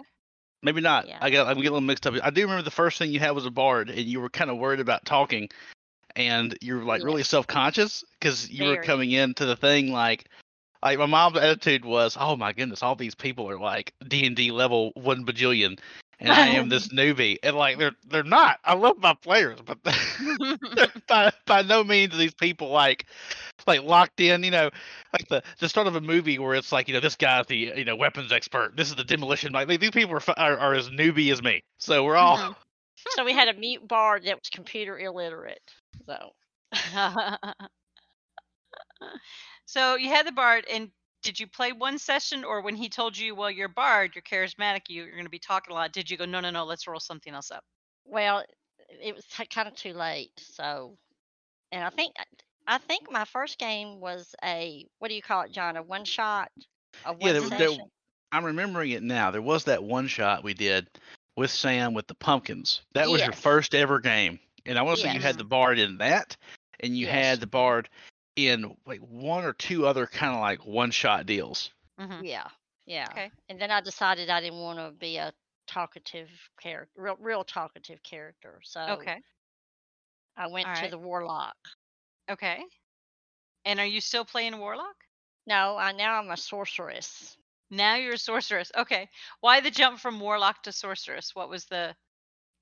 maybe 0.63 0.81
not. 0.81 1.07
Yeah. 1.07 1.19
I 1.21 1.29
got 1.29 1.47
I'm 1.47 1.55
getting 1.55 1.69
a 1.69 1.73
little 1.73 1.81
mixed 1.81 2.07
up. 2.07 2.15
I 2.23 2.31
do 2.31 2.41
remember 2.41 2.63
the 2.63 2.71
first 2.71 2.97
thing 2.97 3.11
you 3.11 3.19
had 3.19 3.31
was 3.31 3.45
a 3.45 3.51
bard, 3.51 3.89
and 3.89 3.99
you 3.99 4.19
were 4.19 4.29
kind 4.29 4.49
of 4.49 4.57
worried 4.57 4.79
about 4.79 5.05
talking, 5.05 5.49
and 6.15 6.57
you 6.61 6.75
were 6.75 6.83
like 6.83 7.03
really 7.03 7.23
self 7.23 7.45
conscious 7.45 8.03
because 8.19 8.49
you 8.49 8.65
were 8.65 8.75
Very. 8.75 8.85
coming 8.85 9.11
into 9.11 9.45
the 9.45 9.55
thing 9.55 9.91
like. 9.91 10.27
Like 10.83 10.99
my 10.99 11.07
mom's 11.07 11.37
attitude 11.37 11.85
was, 11.85 12.17
"Oh 12.19 12.35
my 12.37 12.53
goodness, 12.53 12.83
all 12.83 12.95
these 12.95 13.15
people 13.15 13.49
are 13.49 13.59
like 13.59 13.93
D 14.07 14.25
and 14.27 14.35
D 14.35 14.51
level 14.51 14.91
one 14.95 15.25
bajillion, 15.25 15.79
and 16.19 16.33
I 16.33 16.49
am 16.49 16.69
this 16.69 16.89
newbie." 16.93 17.37
And 17.43 17.55
like 17.57 17.79
they're 17.79 17.95
they're 18.07 18.23
not. 18.23 18.59
I 18.65 18.75
love 18.75 18.97
my 18.99 19.15
players, 19.15 19.59
but 19.65 19.79
by 21.07 21.31
by 21.47 21.63
no 21.63 21.83
means 21.83 22.13
are 22.13 22.17
these 22.17 22.35
people 22.35 22.69
like 22.69 23.05
like 23.67 23.83
locked 23.83 24.19
in. 24.21 24.43
You 24.43 24.51
know, 24.51 24.71
like 25.13 25.27
the 25.29 25.43
the 25.59 25.69
start 25.69 25.87
of 25.87 25.95
a 25.95 26.01
movie 26.01 26.39
where 26.39 26.55
it's 26.55 26.71
like 26.73 26.87
you 26.89 26.93
know 26.95 27.01
this 27.01 27.15
guy's 27.15 27.47
the 27.47 27.57
you 27.75 27.85
know 27.85 27.95
weapons 27.95 28.31
expert. 28.31 28.75
This 28.77 28.89
is 28.89 28.95
the 28.95 29.05
demolition. 29.05 29.53
Like 29.53 29.67
these 29.67 29.91
people 29.91 30.15
are 30.15 30.23
are, 30.37 30.57
are 30.57 30.73
as 30.75 30.89
newbie 30.89 31.31
as 31.31 31.41
me. 31.41 31.63
So 31.77 32.03
we're 32.03 32.17
all 32.17 32.39
Mhm. 32.39 32.55
So 33.09 33.25
we 33.25 33.33
had 33.33 33.49
a 33.49 33.53
mute 33.53 33.87
bard 33.87 34.23
that 34.25 34.35
was 34.35 34.49
computer 34.49 34.97
illiterate. 34.99 35.61
So 36.07 36.33
so 39.65 39.95
you 39.95 40.09
had 40.09 40.27
the 40.27 40.31
bard, 40.31 40.65
and 40.71 40.89
did 41.21 41.39
you 41.39 41.47
play 41.47 41.71
one 41.71 41.97
session, 41.97 42.43
or 42.43 42.61
when 42.61 42.75
he 42.75 42.89
told 42.89 43.17
you, 43.17 43.33
well, 43.33 43.49
you're 43.49 43.69
bard, 43.69 44.11
you're 44.13 44.21
charismatic, 44.21 44.81
you, 44.89 45.03
you're 45.03 45.13
going 45.13 45.23
to 45.23 45.29
be 45.29 45.39
talking 45.39 45.71
a 45.71 45.75
lot? 45.75 45.93
Did 45.93 46.09
you 46.11 46.17
go, 46.17 46.25
no, 46.25 46.39
no, 46.41 46.49
no, 46.49 46.65
let's 46.65 46.85
roll 46.87 46.99
something 46.99 47.33
else 47.33 47.51
up? 47.51 47.63
well, 48.05 48.43
it 49.01 49.15
was 49.15 49.25
kind 49.49 49.67
of 49.67 49.75
too 49.75 49.93
late. 49.93 50.31
So, 50.37 50.97
and 51.71 51.83
I 51.83 51.89
think 51.89 52.13
I 52.67 52.77
think 52.77 53.11
my 53.11 53.25
first 53.25 53.57
game 53.57 53.99
was 53.99 54.35
a 54.43 54.85
what 54.99 55.07
do 55.09 55.15
you 55.15 55.21
call 55.21 55.43
it, 55.43 55.51
John? 55.51 55.77
A 55.77 55.83
one 55.83 56.05
shot. 56.05 56.49
A 57.05 57.13
one 57.13 57.19
Yeah, 57.21 57.39
there- 57.39 57.49
there- 57.49 57.85
I'm 58.31 58.43
remembering 58.45 58.91
it 58.91 59.03
now. 59.03 59.29
There 59.31 59.41
was 59.41 59.63
that 59.65 59.83
one 59.83 60.07
shot 60.07 60.43
we 60.43 60.53
did 60.53 60.87
with 61.35 61.51
Sam 61.51 61.93
with 61.93 62.07
the 62.07 62.15
pumpkins. 62.15 62.81
That 62.93 63.09
was 63.09 63.21
your 63.21 63.31
first 63.31 63.75
ever 63.75 63.99
game, 63.99 64.39
and 64.65 64.77
I 64.77 64.81
want 64.81 64.97
to 64.97 65.03
say 65.03 65.13
you 65.13 65.19
had 65.19 65.37
the 65.37 65.43
bard 65.43 65.77
in 65.77 65.97
that, 65.99 66.35
and 66.79 66.97
you 66.97 67.05
Yes. 67.05 67.13
had 67.13 67.39
the 67.39 67.47
bard 67.47 67.89
in 68.35 68.75
like 68.85 68.99
one 68.99 69.45
or 69.45 69.53
two 69.53 69.85
other 69.85 70.07
kind 70.07 70.33
of 70.33 70.41
like 70.41 70.65
one 70.65 70.91
shot 70.91 71.25
deals. 71.25 71.69
hmm 71.97 72.23
Yeah, 72.23 72.47
yeah. 72.85 73.07
Okay. 73.11 73.31
And 73.49 73.59
then 73.59 73.71
I 73.71 73.81
decided 73.81 74.29
I 74.29 74.41
didn't 74.41 74.59
want 74.59 74.79
to 74.79 74.91
be 74.91 75.17
a 75.17 75.33
talkative 75.67 76.29
character, 76.61 76.91
real, 77.01 77.17
real 77.19 77.43
talkative 77.43 78.01
character. 78.03 78.59
So 78.63 78.81
Okay. 78.81 79.21
I 80.37 80.47
went 80.47 80.65
to 80.65 80.69
Alright. 80.69 80.91
the 80.91 80.97
warlock. 80.97 81.55
Okay. 82.29 82.63
And 83.65 83.79
are 83.79 83.85
you 83.85 84.01
still 84.01 84.25
playing 84.25 84.57
Warlock? 84.57 84.95
No, 85.45 85.77
I 85.77 85.91
now 85.91 86.19
I'm 86.19 86.29
a 86.31 86.37
sorceress. 86.37 87.37
Now 87.69 87.95
you're 87.95 88.13
a 88.13 88.17
sorceress. 88.17 88.71
Okay. 88.77 89.09
Why 89.41 89.59
the 89.61 89.71
jump 89.71 89.99
from 89.99 90.19
Warlock 90.19 90.63
to 90.63 90.71
sorceress? 90.71 91.35
What 91.35 91.49
was 91.49 91.65
the. 91.65 91.95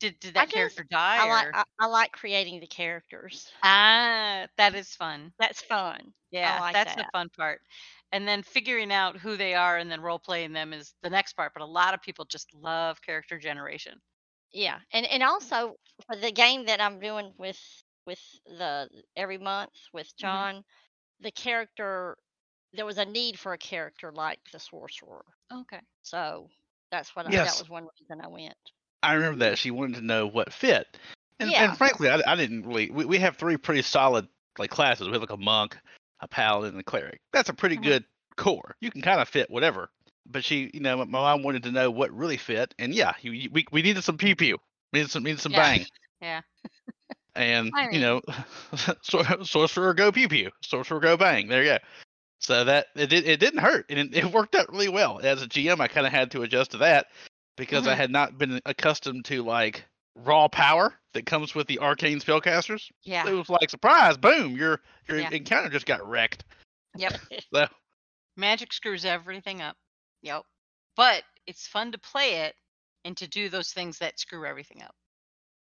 Did, 0.01 0.19
did 0.19 0.35
I 0.37 0.41
that 0.41 0.45
just- 0.47 0.55
character 0.55 0.85
die? 0.91 1.17
I 1.21 1.29
like 1.29 1.47
I, 1.53 1.63
I 1.79 1.85
like 1.87 2.11
creating 2.11 2.59
the 2.59 2.67
characters. 2.67 3.49
Ah, 3.63 4.47
that 4.57 4.75
is 4.75 4.93
fun. 4.95 5.31
That's 5.39 5.61
fun. 5.61 6.13
Yeah, 6.31 6.59
like 6.59 6.73
that's 6.73 6.95
the 6.95 7.05
fun 7.13 7.29
part. 7.37 7.61
And 8.11 8.27
then 8.27 8.43
figuring 8.43 8.91
out 8.91 9.15
who 9.17 9.37
they 9.37 9.53
are 9.53 9.77
and 9.77 9.89
then 9.89 10.01
role 10.01 10.19
playing 10.19 10.51
them 10.53 10.73
is 10.73 10.93
the 11.03 11.09
next 11.09 11.33
part. 11.33 11.53
But 11.53 11.63
a 11.63 11.65
lot 11.65 11.93
of 11.93 12.01
people 12.01 12.25
just 12.25 12.53
love 12.53 13.01
character 13.01 13.37
generation. 13.39 13.93
Yeah, 14.51 14.79
and 14.91 15.05
and 15.05 15.23
also 15.23 15.75
for 16.07 16.15
the 16.17 16.31
game 16.31 16.65
that 16.65 16.81
I'm 16.81 16.99
doing 16.99 17.31
with 17.37 17.59
with 18.05 18.19
the 18.45 18.89
every 19.15 19.37
month 19.37 19.71
with 19.93 20.07
Mm-hmm. 20.07 20.21
John, 20.27 20.63
the 21.21 21.31
character 21.31 22.17
there 22.73 22.85
was 22.85 22.97
a 22.97 23.05
need 23.05 23.37
for 23.37 23.53
a 23.53 23.57
character 23.57 24.11
like 24.13 24.39
the 24.51 24.59
sorcerer. 24.59 25.25
Okay. 25.53 25.79
So 26.01 26.49
that's 26.91 27.15
what 27.15 27.27
I, 27.27 27.31
that 27.31 27.57
was 27.59 27.69
one 27.69 27.87
reason 27.99 28.19
I 28.23 28.27
went. 28.27 28.55
I 29.03 29.13
remember 29.13 29.39
that 29.45 29.57
she 29.57 29.71
wanted 29.71 29.95
to 29.95 30.01
know 30.01 30.27
what 30.27 30.53
fit, 30.53 30.97
and, 31.39 31.49
Yeah. 31.51 31.69
and 31.69 31.77
frankly, 31.77 32.09
I, 32.09 32.21
I 32.25 32.35
didn't 32.35 32.65
really. 32.65 32.89
We, 32.91 33.05
we 33.05 33.17
have 33.19 33.37
three 33.37 33.57
pretty 33.57 33.81
solid 33.81 34.27
like 34.57 34.69
classes. 34.69 35.07
We 35.07 35.13
have 35.13 35.21
like 35.21 35.31
a 35.31 35.37
monk, 35.37 35.77
a 36.19 36.27
paladin, 36.27 36.71
and 36.71 36.79
a 36.79 36.83
cleric. 36.83 37.19
That's 37.33 37.49
a 37.49 37.53
pretty 37.53 37.77
Mhm. 37.77 37.83
good 37.83 38.05
core. 38.35 38.75
You 38.81 38.91
can 38.91 39.01
kind 39.01 39.19
of 39.21 39.27
fit 39.27 39.49
whatever. 39.49 39.89
But 40.27 40.43
she, 40.43 40.69
you 40.73 40.79
know, 40.79 40.97
my 40.97 41.05
mom 41.05 41.43
wanted 41.43 41.63
to 41.63 41.71
know 41.71 41.89
what 41.89 42.11
really 42.15 42.37
fit, 42.37 42.75
and 42.77 42.93
yeah, 42.93 43.13
you, 43.21 43.31
you, 43.31 43.49
we 43.51 43.65
we 43.71 43.81
needed 43.81 44.03
some 44.03 44.17
pew 44.17 44.35
pew, 44.35 44.57
we 44.93 44.99
needed 44.99 45.11
some 45.11 45.23
needed 45.23 45.39
some 45.39 45.51
Yeah. 45.51 45.57
bang, 45.59 45.85
Yeah. 46.21 46.41
and 47.35 47.71
I 47.75 47.89
you 47.89 47.99
know, 47.99 48.21
sor- 49.01 49.43
sorcerer 49.43 49.93
go 49.93 50.11
pew 50.11 50.29
pew, 50.29 50.51
sorcerer 50.61 50.99
go 50.99 51.17
bang. 51.17 51.47
There 51.47 51.63
you 51.63 51.69
go. 51.71 51.77
So 52.39 52.63
that 52.65 52.87
it 52.95 53.11
it 53.11 53.39
didn't 53.39 53.59
hurt, 53.59 53.85
and 53.89 53.99
it, 53.99 54.15
it 54.15 54.31
worked 54.31 54.55
out 54.55 54.71
really 54.71 54.89
well. 54.89 55.19
As 55.23 55.41
a 55.41 55.47
GM, 55.47 55.79
I 55.79 55.87
kind 55.87 56.05
of 56.07 56.13
had 56.13 56.31
to 56.31 56.43
adjust 56.43 56.71
to 56.71 56.77
that 56.79 57.07
because 57.61 57.85
I 57.85 57.93
Mhm. 57.93 57.97
had 57.97 58.11
not 58.11 58.37
been 58.39 58.59
accustomed 58.65 59.25
to 59.25 59.43
like 59.43 59.85
raw 60.15 60.47
power 60.47 60.99
that 61.13 61.27
comes 61.27 61.53
with 61.53 61.67
the 61.67 61.77
arcane 61.79 62.19
spellcasters. 62.19 62.91
Yeah. 63.03 63.27
It 63.27 63.33
was 63.33 63.49
like 63.49 63.69
surprise, 63.69 64.17
boom, 64.17 64.55
your 64.57 64.81
your 65.07 65.19
Yeah. 65.19 65.29
encounter 65.29 65.69
just 65.69 65.85
got 65.85 66.03
wrecked. 66.07 66.43
Yep. 66.97 67.13
So 67.53 67.67
Magic 68.35 68.73
screws 68.73 69.05
everything 69.05 69.61
up. 69.61 69.77
Yep. 70.23 70.43
But 70.95 71.23
it's 71.45 71.67
fun 71.67 71.91
to 71.91 71.99
play 71.99 72.45
it 72.45 72.55
and 73.05 73.15
to 73.17 73.27
do 73.27 73.47
those 73.49 73.71
things 73.73 73.99
that 73.99 74.19
screw 74.19 74.45
everything 74.45 74.81
up. 74.81 74.95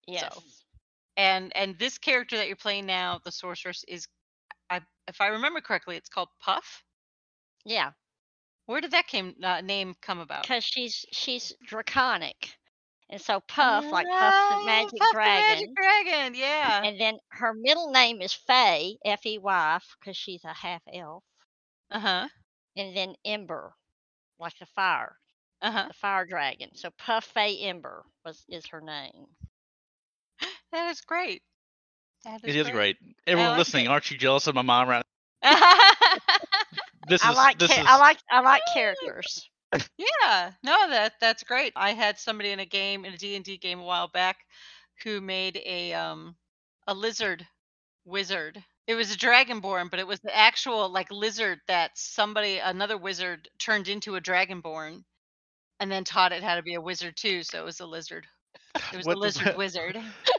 yes. 0.06 0.64
And 1.16 1.54
and 1.56 1.76
this 1.80 1.98
character 1.98 2.36
that 2.36 2.46
you're 2.46 2.54
playing 2.56 2.86
now, 2.86 3.18
the 3.24 3.32
sorceress, 3.32 3.82
is 3.88 4.06
I 4.70 4.82
if 5.08 5.20
I 5.20 5.26
remember 5.28 5.60
correctly, 5.60 5.96
it's 5.96 6.08
called 6.08 6.28
Puff. 6.38 6.84
Yeah, 7.64 7.92
Where 8.68 8.80
did 8.80 8.92
that 8.92 9.08
came 9.08 9.34
uh, 9.42 9.60
name 9.62 9.96
come 10.00 10.20
about? 10.20 10.48
because 10.48 10.64
she's 10.64 11.04
she's 11.12 11.52
draconic, 11.64 12.56
And 13.10 13.20
so 13.20 13.40
Puff, 13.40 13.92
like 13.92 14.10
Puff 14.12 14.46
the 14.48 14.56
Magic 14.56 15.00
Puff 15.00 15.16
the 15.24 15.30
Dragon, 15.32 15.32
Magic 15.32 15.74
Dragon, 15.74 16.34
yeah. 16.34 16.82
and 16.82 17.00
then 17.00 17.18
her 17.30 17.52
middle 17.54 17.90
name 17.90 18.20
is 18.20 18.32
Fey, 18.32 18.98
F 19.04 19.26
E 19.26 19.38
Y, 19.38 19.78
because 20.00 20.16
she's 20.16 20.44
a 20.44 20.52
half 20.54 20.82
elf. 20.92 21.24
Uh 21.90 22.00
huh. 22.00 22.28
And 22.76 22.96
then 22.96 23.16
Ember, 23.24 23.74
like 24.38 24.58
the 24.58 24.66
fire, 24.66 25.18
Uh 25.62 25.70
huh. 25.72 25.88
the 25.88 25.94
fire 25.94 26.24
dragon. 26.26 26.74
So 26.74 26.90
Puff 26.90 27.24
Fey 27.24 27.58
Ember 27.60 28.04
was 28.24 28.44
is 28.48 28.66
her 28.68 28.80
name. 28.80 29.36
That 30.72 30.90
is 30.90 31.00
great. 31.00 31.42
That 32.24 32.42
It 32.44 32.56
is 32.56 32.70
great. 32.70 32.96
Everyone 33.26 33.52
like 33.52 33.56
listening, 33.56 33.86
it. 33.86 33.88
aren't 33.88 34.10
you 34.10 34.18
jealous 34.18 34.46
of 34.46 34.54
my 34.54 34.62
mom 34.62 34.88
right 34.88 35.04
This 37.08 37.24
I 37.24 37.30
is 37.30 37.36
like 37.36 37.58
this 37.58 37.70
cha- 37.70 37.78
is 37.78 37.86
I 37.86 37.96
like 37.98 38.18
I 38.30 38.40
like 38.40 38.66
characters. 38.66 39.48
Yeah, 39.98 40.52
no, 40.62 40.88
that 40.90 41.14
that's 41.20 41.42
great. 41.44 41.72
I 41.76 41.92
had 41.92 42.18
somebody 42.18 42.50
in 42.50 42.60
a 42.60 42.66
game 42.66 43.04
in 43.04 43.12
a 43.14 43.18
D 43.18 43.36
and 43.36 43.44
D 43.44 43.56
game 43.58 43.80
a 43.80 43.84
while 43.84 44.08
back 44.08 44.38
who 45.04 45.20
made 45.20 45.60
a 45.64 45.92
um 45.94 46.36
a 46.86 46.94
lizard 46.94 47.46
wizard. 48.04 48.64
It 48.86 48.94
was 48.94 49.12
a 49.12 49.18
dragonborn, 49.18 49.90
but 49.90 50.00
it 50.00 50.06
was 50.06 50.20
the 50.20 50.36
actual 50.36 50.88
like 50.90 51.10
lizard 51.10 51.60
that 51.68 51.92
somebody 51.96 52.58
another 52.58 52.96
wizard 52.98 53.48
turned 53.58 53.88
into 53.88 54.16
a 54.16 54.20
dragonborn, 54.20 55.04
and 55.80 55.90
then 55.90 56.04
taught 56.04 56.32
it 56.32 56.42
how 56.42 56.56
to 56.56 56.62
be 56.62 56.74
a 56.74 56.80
wizard 56.80 57.16
too. 57.16 57.42
So 57.42 57.60
it 57.60 57.64
was 57.64 57.80
a 57.80 57.86
lizard. 57.86 58.26
It 58.92 58.96
was 58.96 59.06
What 59.06 59.14
a 59.14 59.16
the- 59.22 59.28
lizard 59.28 59.52
wizard. 59.54 59.98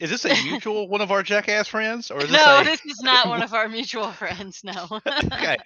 Is 0.00 0.10
this 0.10 0.24
a 0.24 0.34
mutual 0.42 0.88
one 0.88 1.00
of 1.00 1.10
our 1.10 1.22
jackass 1.22 1.68
friends, 1.68 2.10
or 2.10 2.22
is 2.22 2.30
this 2.30 2.46
No, 2.46 2.46
a 2.46 2.64
this 2.64 2.84
is 2.84 3.02
not 3.02 3.28
one 3.28 3.42
of 3.42 3.52
our 3.54 3.68
mutual 3.68 4.12
friends. 4.12 4.62
No. 4.64 5.00
okay? 5.32 5.56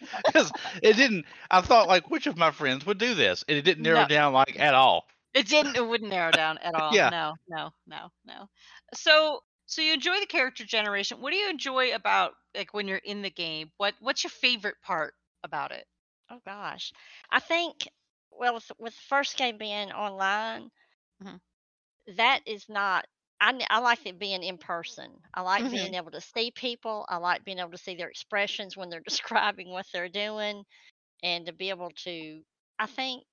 It 0.82 0.96
didn't. 0.96 1.26
I 1.50 1.60
thought 1.60 1.88
like 1.88 2.10
which 2.10 2.26
of 2.26 2.36
my 2.36 2.50
friends 2.50 2.86
would 2.86 2.98
do 2.98 3.14
this, 3.14 3.44
and 3.48 3.56
it 3.56 3.62
didn't 3.62 3.82
narrow 3.82 4.02
No. 4.02 4.06
down 4.06 4.32
like 4.32 4.58
at 4.58 4.74
all. 4.74 5.06
It 5.34 5.46
didn't. 5.48 5.76
It 5.76 5.86
wouldn't 5.86 6.10
narrow 6.10 6.32
down 6.32 6.58
at 6.58 6.74
all. 6.74 6.92
Yeah. 6.94 7.10
No, 7.10 7.34
no, 7.48 7.70
no, 7.86 8.08
no. 8.24 8.48
So, 8.94 9.42
so 9.66 9.82
you 9.82 9.92
enjoy 9.94 10.20
the 10.20 10.26
character 10.26 10.64
generation. 10.64 11.20
What 11.20 11.30
do 11.32 11.36
you 11.36 11.48
enjoy 11.50 11.94
about 11.94 12.32
like 12.54 12.72
when 12.74 12.88
you're 12.88 12.98
in 12.98 13.22
the 13.22 13.30
game? 13.30 13.70
What 13.76 13.94
What's 14.00 14.24
your 14.24 14.30
favorite 14.30 14.76
part 14.82 15.14
about 15.44 15.72
it? 15.72 15.86
Oh 16.30 16.40
gosh, 16.44 16.92
I 17.30 17.40
think 17.40 17.88
well 18.30 18.54
with, 18.54 18.70
with 18.78 18.94
the 18.94 19.02
first 19.08 19.36
game 19.36 19.58
being 19.58 19.92
online, 19.92 20.70
Mhm. 21.22 21.40
that 22.16 22.40
is 22.46 22.68
not. 22.68 23.06
I 23.40 23.66
I 23.70 23.78
like 23.80 24.06
it 24.06 24.18
being 24.18 24.42
in 24.42 24.58
person. 24.58 25.20
I 25.34 25.42
like 25.42 25.64
Mhm. 25.64 25.70
being 25.70 25.94
able 25.94 26.10
to 26.12 26.20
see 26.20 26.50
people. 26.50 27.06
I 27.08 27.16
like 27.18 27.44
being 27.44 27.58
able 27.58 27.70
to 27.72 27.78
see 27.78 27.94
their 27.96 28.08
expressions 28.08 28.76
when 28.76 28.88
they're 28.90 29.00
describing 29.08 29.70
what 29.70 29.86
they're 29.92 30.08
doing, 30.08 30.64
and 31.22 31.46
to 31.46 31.52
be 31.52 31.70
able 31.70 31.90
to. 32.04 32.42
I 32.78 32.86
think 32.86 33.24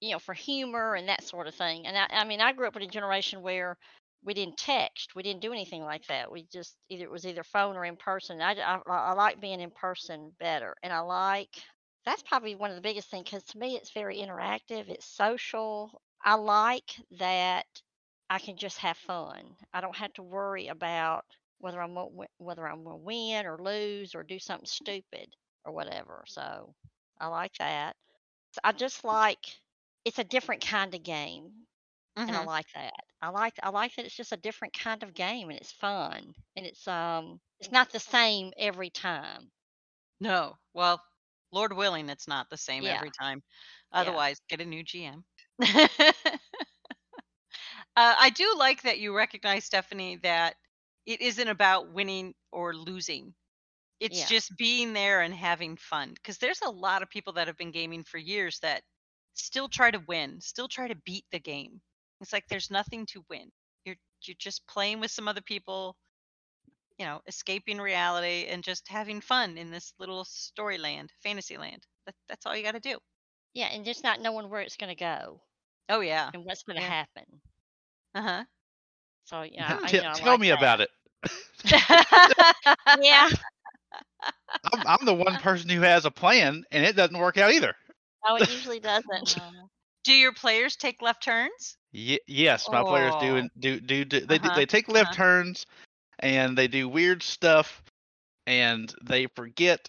you 0.00 0.12
know 0.12 0.18
for 0.18 0.34
humor 0.34 0.94
and 0.94 1.08
that 1.08 1.24
sort 1.24 1.46
of 1.48 1.54
thing. 1.54 1.86
And 1.86 1.96
I, 1.98 2.08
I 2.22 2.24
mean, 2.24 2.40
I 2.40 2.52
grew 2.52 2.68
up 2.68 2.76
in 2.76 2.82
a 2.82 2.88
generation 2.88 3.42
where 3.42 3.76
we 4.24 4.34
didn't 4.34 4.58
text, 4.58 5.14
we 5.14 5.22
didn't 5.22 5.42
do 5.42 5.52
anything 5.52 5.82
like 5.82 6.06
that. 6.08 6.30
We 6.32 6.44
just 6.52 6.76
either 6.90 7.04
it 7.04 7.10
was 7.10 7.26
either 7.26 7.44
phone 7.44 7.76
or 7.76 7.84
in 7.84 7.96
person. 7.96 8.40
I 8.42 8.54
I, 8.60 8.80
I 8.88 9.12
like 9.14 9.40
being 9.40 9.60
in 9.60 9.70
person 9.72 10.32
better, 10.38 10.76
and 10.82 10.92
I 10.92 11.00
like 11.00 11.62
that's 12.04 12.22
probably 12.22 12.54
one 12.54 12.70
of 12.70 12.76
the 12.76 12.82
biggest 12.82 13.10
things 13.10 13.24
because 13.24 13.44
to 13.44 13.58
me 13.58 13.76
it's 13.76 13.92
very 13.92 14.18
interactive 14.18 14.88
it's 14.88 15.06
social 15.06 16.00
i 16.24 16.34
like 16.34 16.94
that 17.18 17.66
i 18.30 18.38
can 18.38 18.56
just 18.56 18.78
have 18.78 18.96
fun 18.96 19.56
i 19.72 19.80
don't 19.80 19.96
have 19.96 20.12
to 20.12 20.22
worry 20.22 20.68
about 20.68 21.24
whether 21.58 21.80
i'm 21.80 21.96
whether 22.38 22.66
i'm 22.66 22.84
going 22.84 22.98
to 22.98 23.04
win 23.04 23.46
or 23.46 23.58
lose 23.58 24.14
or 24.14 24.22
do 24.22 24.38
something 24.38 24.66
stupid 24.66 25.28
or 25.64 25.72
whatever 25.72 26.24
so 26.26 26.74
i 27.18 27.26
like 27.26 27.52
that 27.58 27.96
So 28.52 28.60
i 28.64 28.72
just 28.72 29.04
like 29.04 29.44
it's 30.04 30.18
a 30.18 30.24
different 30.24 30.62
kind 30.66 30.94
of 30.94 31.02
game 31.02 31.50
and 32.26 32.36
I 32.36 32.40
Mhm. 32.40 32.46
like 32.46 32.66
that. 32.74 32.92
I 33.20 33.28
like 33.30 33.54
I 33.62 33.70
like 33.70 33.94
that 33.96 34.04
it's 34.06 34.16
just 34.16 34.32
a 34.32 34.36
different 34.36 34.74
kind 34.74 35.02
of 35.02 35.14
game 35.14 35.48
and 35.50 35.58
it's 35.58 35.72
fun 35.72 36.34
and 36.56 36.66
it's 36.66 36.86
um 36.88 37.40
it's 37.60 37.70
not 37.72 37.90
the 37.90 37.98
same 38.00 38.52
every 38.58 38.90
time. 38.90 39.50
No, 40.20 40.58
well, 40.72 41.02
Lord 41.50 41.72
willing, 41.72 42.08
it's 42.08 42.28
not 42.28 42.48
the 42.50 42.56
same 42.56 42.86
Yeah. 42.86 43.02
every 43.02 43.10
time. 43.10 43.42
Yeah. 43.94 44.18
Otherwise, 44.18 44.40
get 44.48 44.60
a 44.60 44.64
new 44.64 44.82
GM. 44.82 45.24
uh, 47.96 48.14
I 48.18 48.30
do 48.30 48.54
like 48.58 48.82
that 48.82 48.98
you 49.00 49.16
recognize, 49.16 49.64
Stephanie, 49.64 50.18
that 50.22 50.56
it 51.06 51.20
isn't 51.22 51.48
about 51.48 51.92
winning 51.92 52.34
or 52.52 52.74
losing. 52.74 53.34
It's 54.00 54.18
Yeah. 54.18 54.28
just 54.28 54.56
being 54.58 54.92
there 54.92 55.22
and 55.22 55.34
having 55.34 55.76
fun. 55.76 56.14
Because 56.14 56.38
there's 56.38 56.62
a 56.62 56.70
lot 56.70 57.02
of 57.02 57.10
people 57.10 57.34
that 57.34 57.48
have 57.48 57.56
been 57.58 57.72
gaming 57.72 58.04
for 58.04 58.18
years 58.18 58.58
that 58.60 58.82
still 59.34 59.68
try 59.68 59.90
to 59.90 60.02
win, 60.08 60.40
still 60.40 60.68
try 60.68 60.88
to 60.88 60.96
beat 61.06 61.24
the 61.32 61.40
game. 61.40 61.80
It's 62.20 62.32
like 62.32 62.46
there's 62.48 62.70
nothing 62.70 63.06
to 63.06 63.24
win. 63.30 63.50
You're 63.84 63.96
you're 64.26 64.36
just 64.38 64.66
playing 64.68 65.00
with 65.00 65.10
some 65.10 65.28
other 65.28 65.42
people, 65.42 65.96
you 66.98 67.06
know, 67.06 67.20
escaping 67.26 67.78
reality 67.78 68.46
and 68.48 68.62
just 68.64 68.88
having 68.88 69.20
fun 69.20 69.56
in 69.58 69.70
this 69.70 69.92
little 69.98 70.24
story 70.24 70.78
land, 70.78 71.12
fantasy 71.22 71.56
land. 71.56 71.86
That, 72.06 72.14
that's 72.28 72.46
all 72.46 72.56
you 72.56 72.62
got 72.64 72.72
to 72.72 72.80
do. 72.80 72.98
Yeah, 73.54 73.66
and 73.68 73.84
just 73.84 74.04
not 74.04 74.20
knowing 74.20 74.48
where 74.50 74.60
it's 74.60 74.76
going 74.76 74.94
to 74.94 75.00
go 75.00 75.40
Oh 75.88 76.00
yeah. 76.00 76.32
and 76.32 76.44
what's 76.44 76.62
going 76.62 76.76
to 76.76 76.82
Yeah. 76.82 76.86
happen. 76.86 77.24
Uh 78.16 78.22
huh. 78.22 78.44
So 79.24 79.42
yeah, 79.58 79.78
I, 79.82 79.92
you 79.92 80.02
know, 80.02 80.14
tell 80.14 80.38
like 80.38 80.38
me 80.38 80.50
that. 80.50 80.50
about 80.50 80.80
it. 80.80 80.90
Yeah. 82.92 83.30
I'm, 84.72 84.86
I'm 84.86 85.06
the 85.06 85.14
one 85.14 85.38
person 85.38 85.70
who 85.70 85.82
has 85.82 86.04
a 86.06 86.10
plan, 86.10 86.64
and 86.70 86.84
it 86.84 86.96
doesn't 86.96 87.18
work 87.18 87.38
out 87.38 87.52
either. 87.52 87.74
Oh, 88.26 88.36
it 88.36 88.46
usually 88.46 88.80
doesn't. 88.80 89.36
do 90.04 90.12
your 90.12 90.32
players 90.32 90.76
take 90.76 91.02
left 91.02 91.22
turns? 91.24 91.76
Ye- 91.92 92.20
yes, 92.26 92.70
my 92.70 92.84
players 92.84 93.16
do 93.16 93.36
Oh. 93.36 93.36
and 93.36 93.50
do 93.58 93.80
do, 93.80 94.04
do 94.04 94.20
they 94.20 94.38
Uh-huh, 94.38 94.48
they 94.50 94.66
take 94.66 94.88
left 94.88 95.12
uh-huh. 95.12 95.14
turns, 95.14 95.66
and 96.18 96.56
they 96.58 96.68
do 96.68 96.88
weird 96.88 97.22
stuff, 97.22 97.82
and 98.46 98.92
they 99.02 99.26
forget. 99.26 99.88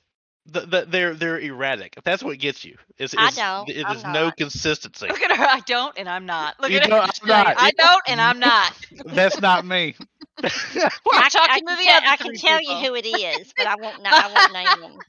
The, 0.50 0.62
the, 0.62 0.86
they're 0.88 1.14
they're 1.14 1.40
erratic. 1.40 1.96
That's 2.04 2.24
what 2.24 2.38
gets 2.40 2.64
you, 2.64 2.78
is 2.98 3.14
I 3.18 3.28
is 3.28 3.36
don't, 3.36 3.70
it 3.70 3.90
is 3.90 4.04
no 4.06 4.32
consistency. 4.32 5.08
Look 5.08 5.22
at 5.22 5.36
her. 5.36 5.44
I 5.44 5.60
don't, 5.62 5.98
and 5.98 6.08
I'm 6.08 6.26
not. 6.26 6.60
Look 6.60 6.72
You 6.72 6.78
at 6.78 6.90
her. 6.90 6.96
I'm 6.96 7.10
like, 7.28 7.48
not. 7.48 7.56
I 7.58 7.72
don't, 7.72 8.02
and 8.08 8.22
I'm 8.22 8.40
not. 8.40 8.74
That's 9.06 9.42
not 9.42 9.66
me. 9.66 9.96
I, 10.44 10.50
I 11.34 11.60
to 11.60 11.66
the 11.66 12.10
I 12.10 12.18
can 12.18 12.34
tell 12.34 12.60
people. 12.60 12.80
you 12.82 12.88
who 12.88 12.96
it 12.96 13.06
is, 13.06 13.54
but 13.58 13.68
I 13.68 13.76
won't. 13.76 14.00
I 14.06 14.28
won't 14.34 14.54
name 14.54 14.82
him. 14.82 15.00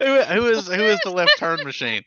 who, 0.00 0.22
who 0.22 0.46
is 0.48 0.66
who 0.66 0.82
is 0.82 1.00
the 1.00 1.10
left 1.10 1.38
turn 1.38 1.62
machine? 1.64 2.02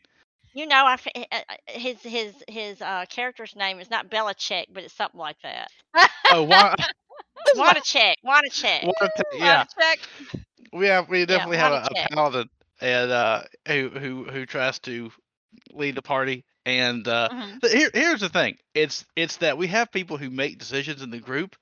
You 0.52 0.66
know, 0.66 0.84
I 0.86 0.94
f- 0.94 1.06
uh, 1.14 1.24
uh, 1.32 1.38
his 1.66 2.00
his 2.02 2.34
his 2.48 2.80
uh, 2.82 3.04
character's 3.08 3.54
name 3.56 3.80
is 3.80 3.90
not 3.90 4.10
Belichick, 4.10 4.66
but 4.72 4.82
it's 4.84 4.94
something 4.94 5.18
like 5.20 5.36
that. 5.42 5.70
Oh, 6.30 6.42
Wa- 6.44 6.74
Wanachek. 7.56 8.14
Wanachek. 8.24 8.84
Wa- 8.84 9.08
yeah. 9.32 9.64
Check. 9.78 9.98
We 10.72 10.86
have 10.86 11.08
we 11.08 11.24
definitely 11.26 11.58
have 11.58 11.72
a, 11.72 11.88
a 11.90 12.08
paladin 12.08 12.48
and 12.80 13.10
uh 13.10 13.42
who 13.68 13.88
who 13.90 14.24
who 14.24 14.46
tries 14.46 14.78
to 14.80 15.10
lead 15.72 15.94
the 15.94 16.02
party 16.02 16.44
and 16.66 17.06
uh 17.08 17.28
Mhm. 17.32 17.70
here 17.70 17.90
here's 17.94 18.20
the 18.20 18.28
thing 18.28 18.56
it's 18.74 19.04
it's 19.16 19.36
that 19.38 19.56
we 19.58 19.66
have 19.66 19.90
people 19.92 20.16
who 20.16 20.30
make 20.30 20.58
decisions 20.58 21.02
in 21.02 21.10
the 21.10 21.18
group 21.18 21.56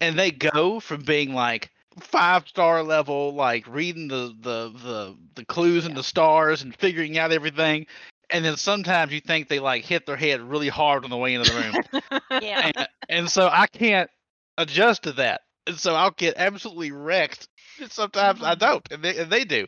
and 0.00 0.18
they 0.18 0.30
go 0.30 0.80
from 0.80 1.02
being 1.02 1.32
like 1.34 1.70
five 2.00 2.46
star 2.48 2.82
level 2.82 3.34
like 3.34 3.66
reading 3.66 4.08
the 4.08 4.34
the 4.40 4.70
the, 4.84 5.16
the 5.34 5.44
clues 5.46 5.86
and 5.86 5.96
the 5.96 6.02
stars 6.02 6.62
and 6.62 6.74
figuring 6.76 7.18
out 7.18 7.32
everything 7.32 7.86
and 8.30 8.44
then 8.44 8.56
sometimes 8.56 9.12
you 9.12 9.20
think 9.20 9.48
they 9.48 9.58
like 9.58 9.84
hit 9.84 10.06
their 10.06 10.16
head 10.16 10.40
really 10.40 10.68
hard 10.68 11.04
on 11.04 11.10
the 11.10 11.16
way 11.16 11.34
into 11.34 11.50
the 11.50 11.54
room 11.54 11.74
Yeah. 12.40 12.70
and, 12.76 12.88
and 13.08 13.30
so 13.30 13.48
I 13.48 13.66
can't 13.66 14.10
adjust 14.58 15.04
to 15.04 15.12
that, 15.12 15.42
and 15.66 15.78
so 15.78 15.94
I'll 15.94 16.10
get 16.10 16.34
absolutely 16.36 16.90
wrecked. 16.92 17.48
Sometimes 17.88 18.42
I 18.42 18.54
Mhm. 18.54 18.58
don't, 18.58 18.88
and 18.90 19.02
they, 19.02 19.16
and 19.18 19.30
they 19.30 19.44
do. 19.44 19.66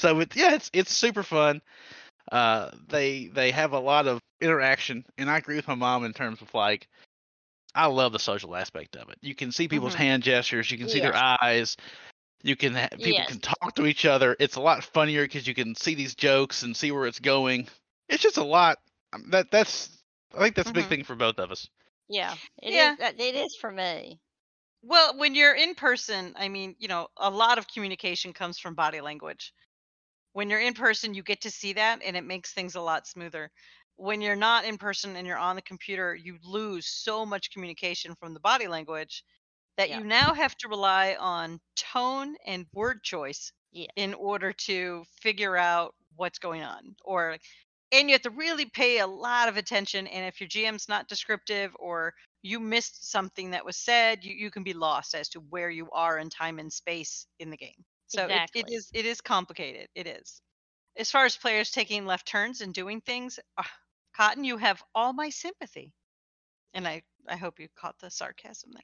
So 0.00 0.18
it, 0.20 0.34
yeah, 0.34 0.54
it's 0.54 0.70
it's 0.72 0.96
super 0.96 1.22
fun. 1.22 1.60
Uh, 2.32 2.70
they 2.88 3.26
they 3.26 3.50
have 3.50 3.72
a 3.72 3.78
lot 3.78 4.06
of 4.06 4.20
interaction, 4.40 5.04
and 5.18 5.30
I 5.30 5.36
agree 5.38 5.56
with 5.56 5.68
my 5.68 5.74
mom 5.74 6.04
in 6.04 6.14
terms 6.14 6.40
of 6.40 6.52
like, 6.54 6.88
I 7.74 7.86
love 7.86 8.12
the 8.12 8.18
social 8.18 8.56
aspect 8.56 8.96
of 8.96 9.10
it. 9.10 9.18
You 9.20 9.34
can 9.34 9.52
see 9.52 9.68
people's 9.68 9.94
Mhm. 9.94 9.98
hand 9.98 10.22
gestures, 10.22 10.70
you 10.70 10.78
can 10.78 10.88
see 10.88 11.00
their 11.00 11.14
eyes. 11.16 11.76
You 12.42 12.56
can 12.56 12.74
ha- 12.74 12.88
people 12.92 13.12
Yes. 13.12 13.28
can 13.28 13.40
talk 13.40 13.74
to 13.74 13.84
each 13.86 14.06
other. 14.06 14.34
It's 14.40 14.56
a 14.56 14.60
lot 14.62 14.82
funnier 14.82 15.24
because 15.24 15.46
you 15.46 15.54
can 15.54 15.74
see 15.74 15.94
these 15.94 16.14
jokes 16.14 16.62
and 16.62 16.74
see 16.74 16.90
where 16.90 17.06
it's 17.06 17.18
going. 17.20 17.68
It's 18.08 18.22
just 18.22 18.38
a 18.38 18.44
lot. 18.44 18.78
um, 19.12 19.28
That 19.30 19.50
that's 19.50 19.90
I 20.34 20.38
think 20.38 20.54
that's 20.56 20.70
a 20.70 20.72
big 20.72 20.84
Mhm. 20.84 20.88
thing 20.88 21.04
for 21.04 21.16
both 21.16 21.38
of 21.38 21.50
us. 21.50 21.68
Yeah. 22.08 22.38
It 22.62 22.68
is. 22.70 22.74
Yeah. 22.74 22.94
that- 22.96 23.20
It 23.20 23.34
is 23.34 23.56
for 23.56 23.70
me. 23.70 24.18
Well, 24.82 25.18
when 25.18 25.34
you're 25.34 25.54
in 25.54 25.74
person, 25.74 26.32
I 26.36 26.48
mean, 26.48 26.74
you 26.78 26.88
know, 26.88 27.08
a 27.18 27.30
lot 27.30 27.58
of 27.58 27.68
communication 27.68 28.32
comes 28.32 28.58
from 28.58 28.74
body 28.74 29.00
language. 29.02 29.52
When 30.32 30.50
you're 30.50 30.60
in 30.60 30.74
person, 30.74 31.14
you 31.14 31.22
get 31.22 31.40
to 31.42 31.50
see 31.50 31.72
that 31.74 32.02
and 32.02 32.16
it 32.16 32.22
makes 32.24 32.52
things 32.52 32.74
a 32.74 32.80
lot 32.80 33.06
smoother. 33.06 33.50
When 33.96 34.20
you're 34.20 34.36
not 34.36 34.64
in 34.64 34.78
person 34.78 35.16
and 35.16 35.26
you're 35.26 35.36
on 35.38 35.56
the 35.56 35.62
computer, 35.62 36.14
you 36.14 36.38
lose 36.42 36.86
so 36.88 37.26
much 37.26 37.50
communication 37.50 38.14
from 38.16 38.34
the 38.34 38.40
body 38.40 38.66
language 38.68 39.24
that 39.76 39.90
Yeah. 39.90 39.92
you 39.92 40.04
now 40.04 40.34
have 40.34 40.56
to 40.58 40.68
rely 40.68 41.16
on 41.18 41.60
tone 41.76 42.36
and 42.46 42.66
word 42.74 43.02
choice 43.02 43.52
Yeah. 43.72 43.90
in 43.96 44.14
order 44.14 44.52
to 44.52 45.04
figure 45.22 45.56
out 45.56 45.94
what's 46.16 46.38
going 46.38 46.62
on 46.62 46.96
or 47.04 47.38
and 47.92 48.08
you 48.08 48.14
have 48.14 48.22
to 48.22 48.30
really 48.30 48.66
pay 48.66 48.98
a 48.98 49.06
lot 49.06 49.48
of 49.48 49.56
attention. 49.56 50.06
And 50.08 50.26
if 50.26 50.40
your 50.40 50.48
GM's 50.48 50.88
not 50.88 51.08
descriptive 51.08 51.74
or 51.78 52.14
you 52.42 52.60
missed 52.60 53.10
something 53.10 53.50
that 53.52 53.64
was 53.64 53.76
said, 53.76 54.24
you, 54.24 54.34
you 54.34 54.50
can 54.50 54.62
be 54.64 54.74
lost 54.74 55.14
as 55.14 55.28
to 55.30 55.40
where 55.40 55.70
you 55.70 55.90
are 55.92 56.18
in 56.18 56.30
time 56.30 56.58
and 56.58 56.72
space 56.72 57.26
in 57.38 57.50
the 57.50 57.56
game. 57.56 57.84
So 58.10 58.24
it, 58.24 58.30
it 58.30 58.32
Exactly. 58.32 58.74
is 58.74 58.90
it 58.92 59.06
is 59.06 59.20
complicated. 59.20 59.88
It 59.94 60.06
is. 60.06 60.40
As 60.96 61.10
far 61.10 61.24
as 61.24 61.36
players 61.36 61.70
taking 61.70 62.04
left 62.06 62.26
turns 62.26 62.60
and 62.60 62.74
doing 62.74 63.00
things, 63.00 63.38
ah, 63.56 63.70
Cotton, 64.16 64.44
you 64.44 64.56
have 64.58 64.82
all 64.94 65.12
my 65.12 65.30
sympathy. 65.30 65.92
And 66.74 66.86
I 66.86 67.02
I 67.28 67.36
hope 67.36 67.58
you 67.60 67.68
caught 67.78 67.98
the 68.00 68.10
sarcasm 68.10 68.70
there. 68.72 68.82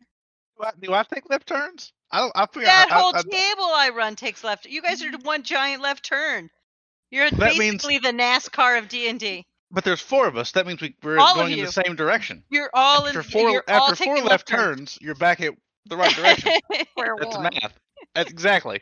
Do 0.59 0.65
I, 0.65 0.71
do 0.81 0.95
I 0.95 1.03
take 1.03 1.29
left 1.29 1.47
turns? 1.49 1.93
I 2.11 2.21
don't. 2.21 2.33
I 2.35 2.47
figure 2.47 2.67
That 2.67 2.89
I, 2.91 2.95
I- 2.97 3.01
whole 3.01 3.13
I- 3.15 3.23
table 3.23 3.65
I 3.65 3.91
run 3.95 4.17
takes 4.17 4.43
left. 4.45 4.67
You 4.67 4.81
guys 4.83 5.03
are 5.05 5.11
one 5.23 5.43
giant 5.43 5.83
left 5.83 6.05
turn. 6.05 6.49
You're 7.11 7.31
That 7.31 7.57
means- 7.57 7.85
basically 7.85 7.99
the 7.99 8.17
NASCAR 8.17 8.79
of 8.79 8.89
D 8.89 9.09
and 9.09 9.21
D. 9.21 9.45
But 9.73 9.83
there's 9.85 10.01
four 10.01 10.29
of 10.29 10.37
us. 10.37 10.53
That 10.53 10.65
means 10.67 10.81
we, 10.81 10.95
we're 11.03 11.19
All 11.19 11.35
going 11.35 11.53
in 11.59 11.65
the 11.65 11.73
same 11.73 11.97
direction. 11.97 12.45
You're 12.51 12.71
all 12.73 13.05
after 13.07 13.19
in. 13.19 13.25
four, 13.25 13.51
you're 13.51 13.65
all 13.69 13.91
after 13.91 13.97
four 14.05 14.15
taking 14.15 14.29
left 14.31 14.47
turns. 14.47 14.77
turns, 14.95 14.99
you're 15.01 15.17
back 15.17 15.41
at 15.41 15.55
the 15.87 15.97
right 15.97 16.15
direction. 16.15 16.53
Square 16.93 17.17
That's 17.19 17.37
one. 17.37 17.49
math. 17.53 17.73
That's 18.15 18.31
exactly. 18.31 18.81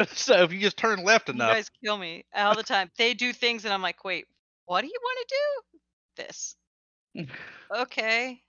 so 0.12 0.42
if 0.42 0.52
you 0.52 0.60
just 0.60 0.76
turn 0.76 1.04
left 1.04 1.28
You 1.28 1.34
enough, 1.34 1.52
guys 1.52 1.70
kill 1.82 1.98
me 1.98 2.24
all 2.34 2.54
the 2.54 2.62
time. 2.62 2.90
They 2.96 3.14
do 3.14 3.32
things, 3.32 3.64
and 3.64 3.74
I'm 3.74 3.82
like, 3.82 4.04
wait, 4.04 4.26
what 4.66 4.82
do 4.82 4.86
you 4.86 4.98
want 5.02 5.28
to 5.28 5.34
do? 5.34 6.24
This. 6.24 6.56
okay, 7.76 8.40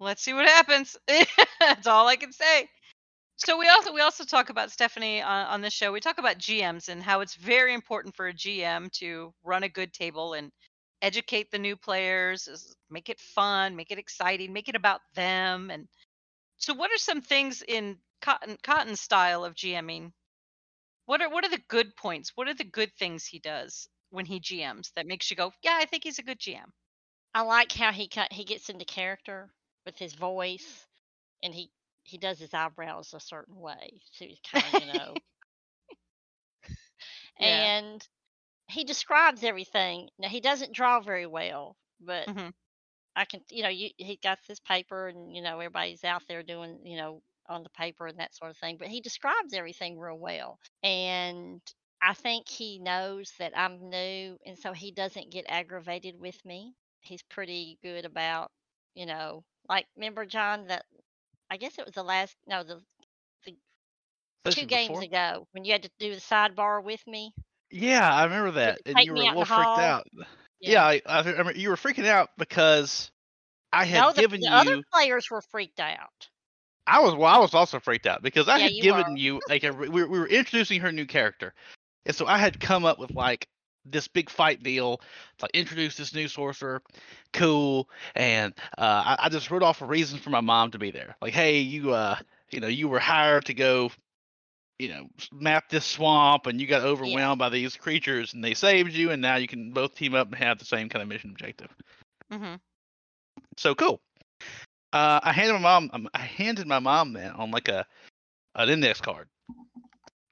let's 0.00 0.22
see 0.22 0.32
what 0.32 0.46
happens. 0.46 0.96
That's 1.60 1.86
all 1.86 2.08
I 2.08 2.16
can 2.16 2.32
say. 2.32 2.68
So 3.36 3.56
we 3.56 3.68
also 3.68 3.92
we 3.92 4.00
also 4.00 4.24
talk 4.24 4.50
about 4.50 4.72
Stephanie 4.72 5.22
on, 5.22 5.46
on 5.46 5.60
this 5.60 5.72
show. 5.72 5.92
We 5.92 6.00
talk 6.00 6.18
about 6.18 6.38
GMs 6.38 6.88
and 6.88 7.02
how 7.02 7.20
it's 7.20 7.36
very 7.36 7.72
important 7.72 8.16
for 8.16 8.26
a 8.26 8.34
GM 8.34 8.90
to 8.92 9.32
run 9.44 9.62
a 9.62 9.68
good 9.68 9.92
table 9.92 10.34
and 10.34 10.50
educate 11.02 11.50
the 11.52 11.58
new 11.58 11.76
players, 11.76 12.74
make 12.90 13.08
it 13.08 13.20
fun, 13.20 13.76
make 13.76 13.92
it 13.92 13.98
exciting, 13.98 14.52
make 14.52 14.68
it 14.68 14.74
about 14.74 15.00
them. 15.14 15.70
And 15.70 15.86
so, 16.56 16.74
what 16.74 16.90
are 16.90 16.98
some 16.98 17.20
things 17.20 17.62
in 17.66 17.98
Cotton 18.20 18.56
cotton 18.64 18.96
style 18.96 19.44
of 19.44 19.54
GMing 19.54 20.10
what 21.08 21.22
are 21.22 21.30
what 21.30 21.44
are 21.44 21.50
the 21.50 21.64
good 21.68 21.96
points? 21.96 22.32
What 22.36 22.48
are 22.48 22.54
the 22.54 22.64
good 22.64 22.94
things 22.96 23.26
he 23.26 23.40
does 23.40 23.88
when 24.10 24.26
he 24.26 24.40
GMs 24.40 24.92
that 24.94 25.06
makes 25.08 25.30
you 25.30 25.36
go, 25.36 25.52
yeah, 25.62 25.78
I 25.80 25.86
think 25.86 26.04
he's 26.04 26.20
a 26.20 26.24
good 26.24 26.40
GM. 26.40 26.72
I 27.34 27.42
like 27.42 27.72
how 27.72 27.92
he 27.92 28.08
cut 28.08 28.32
he 28.32 28.44
gets 28.44 28.68
into 28.70 28.84
character 28.84 29.54
with 29.86 29.98
his 29.98 30.14
voice, 30.14 30.86
and 31.42 31.54
he 31.54 31.72
he 32.04 32.18
does 32.18 32.38
his 32.38 32.54
eyebrows 32.54 33.14
a 33.14 33.20
certain 33.20 33.56
way, 33.60 34.02
so 34.12 34.26
he's 34.26 34.40
kind 34.40 34.66
of 34.68 34.74
you 34.74 34.86
know. 34.86 35.22
Yeah. 37.38 37.70
And 37.70 38.06
he 38.68 38.84
describes 38.84 39.44
everything. 39.44 40.10
Now 40.18 40.28
he 40.28 40.40
doesn't 40.40 40.74
draw 40.74 41.00
very 41.00 41.26
well, 41.26 41.76
but 42.00 42.28
Mhm. 42.28 42.52
I 43.16 43.24
can 43.24 43.44
you 43.50 43.62
know 43.62 43.68
you 43.70 43.90
he 43.98 44.16
got 44.16 44.38
this 44.48 44.60
paper 44.60 45.08
and 45.08 45.34
you 45.34 45.42
know 45.42 45.60
everybody's 45.60 46.04
out 46.04 46.24
there 46.28 46.42
doing 46.42 46.86
you 46.86 46.96
know 46.96 47.22
on 47.48 47.62
the 47.62 47.70
paper 47.70 48.06
and 48.06 48.18
that 48.18 48.34
sort 48.34 48.50
of 48.50 48.56
thing. 48.56 48.76
But 48.78 48.88
he 48.88 49.00
describes 49.00 49.54
everything 49.54 49.98
real 49.98 50.18
well, 50.18 50.58
and 50.82 51.60
I 52.02 52.14
think 52.14 52.48
he 52.48 52.78
knows 52.78 53.32
that 53.38 53.56
I'm 53.56 53.90
new, 53.90 54.36
and 54.46 54.58
so 54.58 54.72
he 54.72 54.92
doesn't 54.92 55.30
get 55.32 55.46
aggravated 55.48 56.14
with 56.18 56.42
me. 56.44 56.74
He's 57.00 57.22
pretty 57.22 57.78
good 57.82 58.04
about, 58.04 58.50
you 58.94 59.06
know, 59.06 59.44
like 59.68 59.86
remember 59.96 60.26
John 60.26 60.66
that 60.68 60.84
I 61.50 61.56
guess 61.56 61.78
it 61.78 61.84
was 61.86 61.94
the 61.94 62.02
last 62.02 62.36
no 62.46 62.62
the 62.62 62.80
Especially 64.44 64.62
two 64.62 64.68
games 64.68 64.88
before- 64.88 65.02
ago 65.02 65.48
when 65.52 65.64
you 65.64 65.72
had 65.72 65.82
to 65.82 65.90
do 65.98 66.14
the 66.14 66.20
sidebar 66.20 66.82
with 66.82 67.06
me. 67.06 67.32
Yeah, 67.70 68.08
I 68.08 68.24
remember 68.24 68.52
that, 68.52 68.80
and 68.86 68.98
you 69.04 69.12
were 69.12 69.18
a 69.18 69.24
little 69.24 69.44
freaked 69.44 69.62
hall? 69.62 69.78
out. 69.80 70.06
Yeah, 70.60 70.84
I, 70.84 71.02
I 71.04 71.22
remember 71.22 71.52
you 71.52 71.68
were 71.68 71.76
freaking 71.76 72.06
out 72.06 72.30
because 72.38 73.10
I 73.72 73.84
had 73.84 74.00
no, 74.00 74.12
the, 74.12 74.20
given 74.22 74.40
the 74.40 74.46
you. 74.46 74.52
other 74.52 74.80
players 74.92 75.30
were 75.30 75.42
freaked 75.42 75.80
out. 75.80 76.27
I 76.88 77.00
was 77.00 77.14
well, 77.14 77.32
I 77.32 77.38
was 77.38 77.54
also 77.54 77.78
freaked 77.78 78.06
out 78.06 78.22
because 78.22 78.48
I 78.48 78.58
Yeah, 78.58 78.64
had 78.64 78.72
you 78.72 78.82
given 78.82 79.12
were. 79.12 79.18
you 79.18 79.40
like 79.48 79.64
a, 79.64 79.72
we, 79.74 79.88
were, 79.88 80.08
we 80.08 80.18
were 80.18 80.28
introducing 80.28 80.80
her 80.80 80.90
new 80.90 81.06
character, 81.06 81.54
and 82.06 82.16
so 82.16 82.26
I 82.26 82.38
had 82.38 82.58
come 82.58 82.84
up 82.84 82.98
with 82.98 83.14
like 83.14 83.46
this 83.84 84.08
big 84.08 84.28
fight 84.30 84.62
deal 84.62 84.98
to 84.98 85.04
like, 85.44 85.50
introduce 85.54 85.96
this 85.96 86.14
new 86.14 86.28
sorcerer, 86.28 86.82
cool, 87.32 87.88
and 88.14 88.54
uh, 88.76 89.16
I, 89.16 89.16
I 89.24 89.28
just 89.28 89.50
wrote 89.50 89.62
off 89.62 89.82
a 89.82 89.86
reason 89.86 90.18
for 90.18 90.30
my 90.30 90.40
mom 90.40 90.70
to 90.72 90.78
be 90.78 90.90
there. 90.90 91.14
Like, 91.20 91.34
hey, 91.34 91.58
you 91.60 91.92
uh, 91.92 92.16
you 92.50 92.60
know, 92.60 92.68
you 92.68 92.88
were 92.88 92.98
hired 92.98 93.44
to 93.46 93.54
go, 93.54 93.90
you 94.78 94.88
know, 94.88 95.08
map 95.32 95.68
this 95.68 95.84
swamp, 95.84 96.46
and 96.46 96.60
you 96.60 96.66
got 96.66 96.82
overwhelmed 96.82 97.38
by 97.38 97.50
these 97.50 97.76
creatures, 97.76 98.32
and 98.32 98.42
they 98.42 98.54
saved 98.54 98.94
you, 98.94 99.10
and 99.10 99.20
now 99.20 99.36
you 99.36 99.46
can 99.46 99.72
both 99.72 99.94
team 99.94 100.14
up 100.14 100.28
and 100.28 100.36
have 100.36 100.58
the 100.58 100.64
same 100.64 100.88
kind 100.88 101.02
of 101.02 101.08
mission 101.08 101.30
objective. 101.30 101.68
Mm-hmm. 102.32 102.54
So 103.56 103.74
cool. 103.74 104.00
Uh, 104.92 105.20
I 105.22 105.32
handed 105.32 105.54
my 105.54 105.60
mom. 105.60 105.90
um, 105.92 106.08
I 106.14 106.20
handed 106.20 106.66
my 106.66 106.78
mom 106.78 107.12
that 107.14 107.34
on 107.34 107.50
like 107.50 107.68
a 107.68 107.86
an 108.54 108.68
index 108.68 109.00
card, 109.00 109.28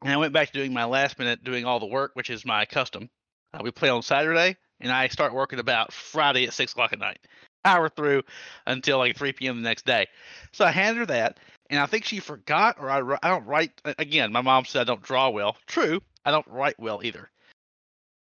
and 0.02 0.12
I 0.12 0.16
went 0.16 0.32
back 0.32 0.48
to 0.48 0.52
doing 0.52 0.72
my 0.72 0.84
last 0.84 1.18
minute, 1.18 1.44
doing 1.44 1.64
all 1.64 1.80
the 1.80 1.86
work, 1.86 2.12
which 2.14 2.30
is 2.30 2.44
my 2.44 2.64
custom. 2.64 3.10
Uh, 3.52 3.60
we 3.62 3.70
play 3.70 3.88
on 3.88 4.02
Saturday, 4.02 4.56
and 4.80 4.90
I 4.90 5.08
start 5.08 5.34
working 5.34 5.58
about 5.58 5.92
Friday 5.92 6.46
at 6.46 6.54
six 6.54 6.72
o'clock 6.72 6.92
at 6.92 6.98
night. 6.98 7.18
hour 7.66 7.88
through 7.88 8.22
until 8.66 8.98
like 8.98 9.16
three 9.16 9.32
p.m. 9.32 9.56
the 9.56 9.68
next 9.68 9.84
day. 9.84 10.06
So 10.52 10.64
I 10.64 10.70
handed 10.70 11.00
her 11.00 11.06
that, 11.06 11.38
and 11.68 11.80
I 11.80 11.86
think 11.86 12.04
she 12.04 12.20
forgot, 12.20 12.76
or 12.78 12.88
I 12.88 13.18
I 13.22 13.28
don't 13.28 13.44
write 13.44 13.72
again. 13.98 14.32
My 14.32 14.40
mom 14.40 14.64
said 14.64 14.82
I 14.82 14.84
don't 14.84 15.02
draw 15.02 15.28
well. 15.28 15.56
True, 15.66 16.00
I 16.24 16.30
don't 16.30 16.46
write 16.48 16.78
well 16.78 17.00
either. 17.02 17.28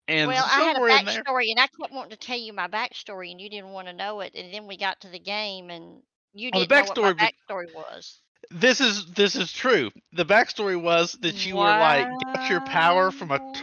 And 0.08 0.28
well, 0.28 0.44
I 0.46 0.62
had 0.62 0.76
a 0.76 0.80
backstory, 0.80 1.50
and 1.50 1.60
I 1.60 1.66
kept 1.66 1.92
wanting 1.92 2.10
to 2.10 2.16
tell 2.16 2.38
you 2.38 2.52
my 2.52 2.66
backstory, 2.66 3.30
and 3.30 3.40
you 3.40 3.50
didn't 3.50 3.70
want 3.70 3.88
to 3.88 3.92
know 3.92 4.20
it. 4.20 4.34
And 4.34 4.52
then 4.52 4.66
we 4.66 4.76
got 4.76 5.00
to 5.02 5.08
the 5.08 5.18
game, 5.18 5.70
and 5.70 6.02
you 6.34 6.50
Oh, 6.52 6.60
the 6.60 6.66
didn't 6.66 6.96
know 6.96 7.02
what 7.02 7.16
my 7.18 7.26
backstory 7.26 7.66
backstory 7.70 7.74
was. 7.74 8.20
this 8.50 8.80
is 8.80 9.06
this 9.06 9.36
is 9.36 9.52
true. 9.52 9.90
The 10.12 10.24
backstory 10.24 10.80
was 10.80 11.12
that 11.20 11.44
you 11.46 11.56
were 11.56 11.64
like 11.64 12.08
got 12.34 12.50
your 12.50 12.60
power 12.60 13.10
from 13.10 13.30
a. 13.30 13.38
T- 13.38 13.60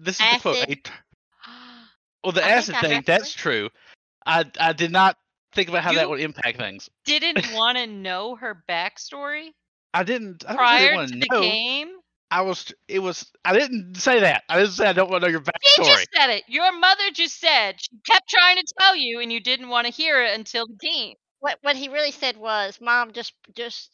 this 0.00 0.20
is 0.20 0.26
the 0.32 0.38
quote. 0.40 0.56
Acid. 0.56 0.70
A 0.70 0.74
t- 0.76 0.90
well, 2.24 2.32
the 2.32 2.44
I 2.44 2.50
acid 2.50 2.76
thing. 2.76 3.02
That's 3.06 3.32
true. 3.32 3.68
I 4.26 4.44
I 4.60 4.72
did 4.72 4.92
not 4.92 5.16
think 5.52 5.68
about 5.68 5.82
how 5.82 5.92
that 5.94 6.08
would 6.08 6.20
impact 6.20 6.58
things. 6.58 6.88
Didn't 7.04 7.50
want 7.52 7.78
to 7.78 7.86
know 7.86 8.36
her 8.36 8.62
backstory 8.68 9.50
I 9.94 10.02
didn't. 10.04 10.44
I 10.46 10.54
prior 10.54 10.90
really 10.92 11.06
to 11.06 11.18
the 11.18 11.26
know. 11.30 11.40
game. 11.40 11.88
I 12.30 12.42
was. 12.42 12.72
It 12.88 12.98
was. 12.98 13.24
I 13.44 13.54
didn't 13.58 13.94
say 13.96 14.20
that. 14.20 14.44
I 14.50 14.58
didn't 14.58 14.72
say 14.72 14.86
I 14.86 14.92
don't 14.92 15.10
want 15.10 15.22
to 15.22 15.28
know 15.28 15.30
your 15.30 15.40
backstory. 15.40 15.50
She 15.64 15.82
backstory. 15.82 15.86
just 15.94 16.08
said 16.14 16.30
it. 16.30 16.44
Your 16.46 16.78
mother 16.78 17.10
just 17.14 17.40
said 17.40 17.76
she 17.78 17.88
kept 18.06 18.28
trying 18.28 18.56
to 18.58 18.64
tell 18.78 18.94
you, 18.94 19.20
and 19.20 19.32
you 19.32 19.40
didn't 19.40 19.70
want 19.70 19.86
to 19.86 19.92
hear 19.92 20.22
it 20.22 20.38
until 20.38 20.66
the 20.66 20.76
game. 20.78 21.14
What 21.40 21.58
what 21.62 21.76
he 21.76 21.88
really 21.88 22.12
said 22.12 22.36
was, 22.36 22.80
"Mom, 22.80 23.12
just 23.12 23.34
just 23.54 23.90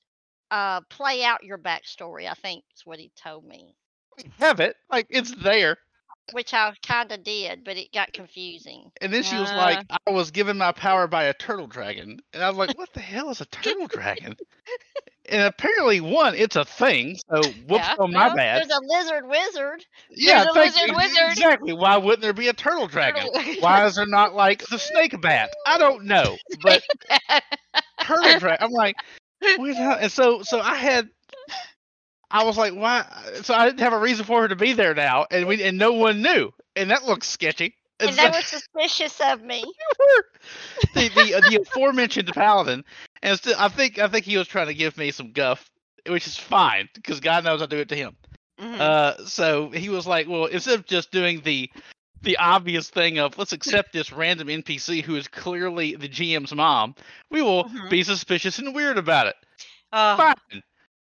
uh 0.51 0.81
play 0.83 1.25
out 1.25 1.45
your 1.45 1.59
backstory." 1.59 2.29
I 2.29 2.35
think 2.35 2.65
is 2.75 2.85
what 2.87 2.99
he 2.99 3.11
told 3.17 3.45
me, 3.45 3.77
Have 4.39 4.61
it. 4.61 4.77
Like 4.91 5.07
it's 5.11 5.35
there. 5.35 5.79
which 6.33 6.53
I 6.55 6.73
kind 6.87 7.11
of 7.13 7.23
did, 7.23 7.65
but 7.65 7.77
it 7.77 7.93
got 7.93 8.13
confusing. 8.13 8.91
And 9.01 9.13
then 9.13 9.23
she 9.23 9.39
was 9.39 9.53
Uh. 9.53 9.57
like, 9.57 9.85
I 10.07 10.11
was 10.11 10.31
given 10.31 10.57
my 10.59 10.73
power 10.73 11.07
by 11.07 11.25
a 11.25 11.35
turtle 11.35 11.67
dragon. 11.67 12.21
And 12.33 12.43
I 12.43 12.49
was 12.49 12.57
like, 12.59 12.77
what 12.77 12.93
the 12.93 13.01
hell 13.01 13.31
is 13.31 13.41
a 13.41 13.45
turtle 13.47 13.87
dragon? 13.89 14.37
And 15.29 15.43
apparently, 15.43 16.01
one, 16.01 16.35
it's 16.35 16.57
a 16.57 16.65
thing. 16.65 17.17
So, 17.31 17.43
whoops 17.43 17.85
Yeah, 17.89 17.95
on 17.99 18.13
my 18.13 18.27
Well, 18.29 18.37
bad. 18.37 18.63
There's 18.63 18.79
a 18.79 18.81
lizard 18.83 19.29
wizard. 19.29 19.85
Yeah, 20.11 20.45
There's 20.45 20.47
a 20.47 20.53
thank 20.55 20.75
lizard 20.75 20.97
wizard. 20.97 21.31
Exactly. 21.33 21.73
Why 21.73 21.97
wouldn't 21.97 22.23
there 22.23 22.33
be 22.33 22.49
a 22.49 22.53
turtle 22.53 22.87
dragon? 22.87 23.31
Turtle- 23.33 23.55
Why 23.61 23.87
is 23.87 23.97
there 23.97 24.07
not 24.07 24.35
like 24.35 24.67
the 24.67 24.79
snake 24.79 25.21
bat? 25.21 25.51
I 25.67 25.79
don't 25.79 26.05
know, 26.05 26.37
but 26.63 26.83
turtle 28.03 28.39
dragon. 28.39 28.59
I'm 28.67 28.71
like? 28.73 28.97
And 29.43 30.11
so, 30.11 30.43
so 30.43 30.61
I 30.61 30.75
had, 30.77 31.09
I 32.31 32.45
was 32.45 32.57
like, 32.57 32.75
why? 32.75 33.05
So 33.43 33.55
I 33.55 33.67
didn't 33.67 33.81
have 33.81 33.93
a 33.93 33.99
reason 33.99 34.25
for 34.25 34.43
her 34.43 34.49
to 34.49 34.57
be 34.57 34.73
there 34.73 34.95
now, 34.95 35.27
and 35.31 35.47
we 35.47 35.63
and 35.63 35.79
no 35.79 35.93
one 35.93 36.23
knew, 36.23 36.51
and 36.77 36.91
that 36.91 37.05
looks 37.05 37.29
sketchy. 37.29 37.75
And 38.01 38.17
they 38.17 38.27
were 38.27 38.43
suspicious 38.43 39.21
of 39.21 39.43
me. 39.43 39.63
the 40.95 41.09
the, 41.15 41.35
uh, 41.35 41.41
the 41.49 41.61
aforementioned 41.63 42.33
paladin, 42.35 42.85
and 43.23 43.39
still, 43.39 43.55
I 43.59 43.69
think 43.69 43.99
I 43.99 44.09
think 44.09 44.25
he 44.25 44.37
was 44.37 44.49
trying 44.49 44.67
to 44.67 44.75
give 44.75 44.97
me 44.97 45.11
some 45.11 45.33
guff, 45.33 45.71
which 46.09 46.27
is 46.27 46.37
fine 46.37 46.89
because 46.95 47.21
God 47.21 47.45
knows 47.45 47.63
I 47.63 47.67
do 47.67 47.79
it 47.79 47.89
to 47.91 47.97
him. 47.97 48.17
Mhm. 48.61 48.81
Uh, 48.81 49.25
so 49.27 49.71
he 49.71 49.89
was 49.89 50.07
like, 50.07 50.29
well, 50.29 50.47
instead 50.47 50.79
of 50.79 50.87
just 50.87 51.11
doing 51.11 51.41
the 51.43 51.71
the 52.23 52.37
obvious 52.39 52.89
thing 52.89 53.19
of 53.19 53.37
let's 53.39 53.53
accept 53.53 53.93
this 53.93 54.11
random 54.13 54.49
NPC 54.49 55.03
who 55.03 55.15
is 55.17 55.29
clearly 55.29 55.95
the 55.95 56.09
GM's 56.09 56.55
mom, 56.55 56.95
we 57.31 57.43
will 57.43 57.65
Mhm. 57.65 57.91
be 57.91 58.03
suspicious 58.03 58.59
and 58.59 58.75
weird 58.75 58.99
about 58.99 59.27
it. 59.29 59.37
Uh, 59.93 60.17
Fine. 60.17 60.63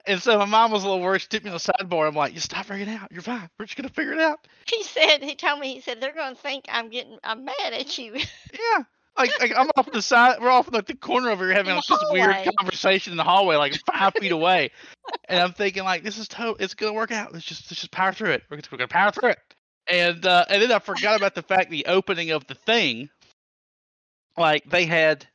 And 0.09 0.21
so 0.23 0.39
my 0.39 0.47
mom 0.47 0.73
was 0.73 0.83
a 0.85 0.89
little 0.89 1.03
worried. 1.03 1.21
She 1.21 1.29
took 1.29 1.45
me 1.45 1.51
to 1.51 1.59
the 1.59 1.73
sidebar. 1.73 2.09
I'm 2.09 2.15
like, 2.15 2.33
you 2.35 2.41
stop 2.41 2.67
freaking 2.67 2.89
out. 2.89 3.13
You're 3.13 3.23
fine. 3.23 3.49
We're 3.59 3.67
just 3.67 3.77
gonna 3.77 3.91
figure 3.91 4.15
it 4.15 4.21
out. 4.21 4.41
He 4.67 4.83
said 4.83 5.23
he 5.23 5.35
told 5.35 5.61
me 5.61 5.75
he 5.75 5.81
said 5.81 6.01
they're 6.01 6.15
going 6.15 6.35
to 6.35 6.41
think 6.41 6.65
I'm 6.71 6.89
getting 6.89 7.19
I'm 7.23 7.45
mad 7.45 7.73
at 7.73 7.97
you. 7.99 8.15
Yeah. 8.53 8.85
Like, 9.17 9.31
like 9.41 9.53
I'm 9.57 9.69
off 9.77 9.91
the 9.93 10.01
side. 10.01 10.39
We're 10.41 10.49
off 10.51 10.69
in 10.69 10.75
like 10.75 10.87
the 10.87 10.95
corner 10.95 11.31
over 11.31 11.45
here 11.45 11.55
having 11.55 11.71
In 11.71 11.77
the 11.77 11.97
this 11.97 12.05
weird 12.13 12.37
conversation 12.59 13.13
in 13.13 13.17
the 13.17 13.25
hallway, 13.25 13.57
like 13.57 13.75
five 13.85 14.13
feet 14.15 14.31
away. 14.41 14.71
And 15.29 15.41
I'm 15.43 15.53
thinking 15.53 15.83
like, 15.83 16.05
this 16.05 16.19
is 16.19 16.29
total. 16.29 16.57
It's 16.61 16.75
gonna 16.75 16.93
work 16.93 17.11
out. 17.11 17.33
Let's 17.33 17.45
just 17.45 17.71
let's 17.71 17.81
just 17.81 17.91
power 17.91 18.13
through 18.13 18.31
it. 18.31 18.45
We're 18.49 18.59
gonna, 18.59 18.69
we're 18.71 18.79
gonna 18.79 18.89
power 18.89 19.11
through 19.11 19.31
it. 19.31 19.39
and 19.89 20.25
uh, 20.25 20.45
and 20.49 20.63
then 20.63 20.71
I 20.73 20.79
forgot 20.79 21.17
about 21.17 21.35
the 21.35 21.43
fact 21.43 21.69
the 21.71 21.87
opening 21.87 22.31
of 22.31 22.47
the 22.47 22.55
thing. 22.55 23.11
Like 24.37 24.71
they 24.71 24.87
had, 24.87 25.27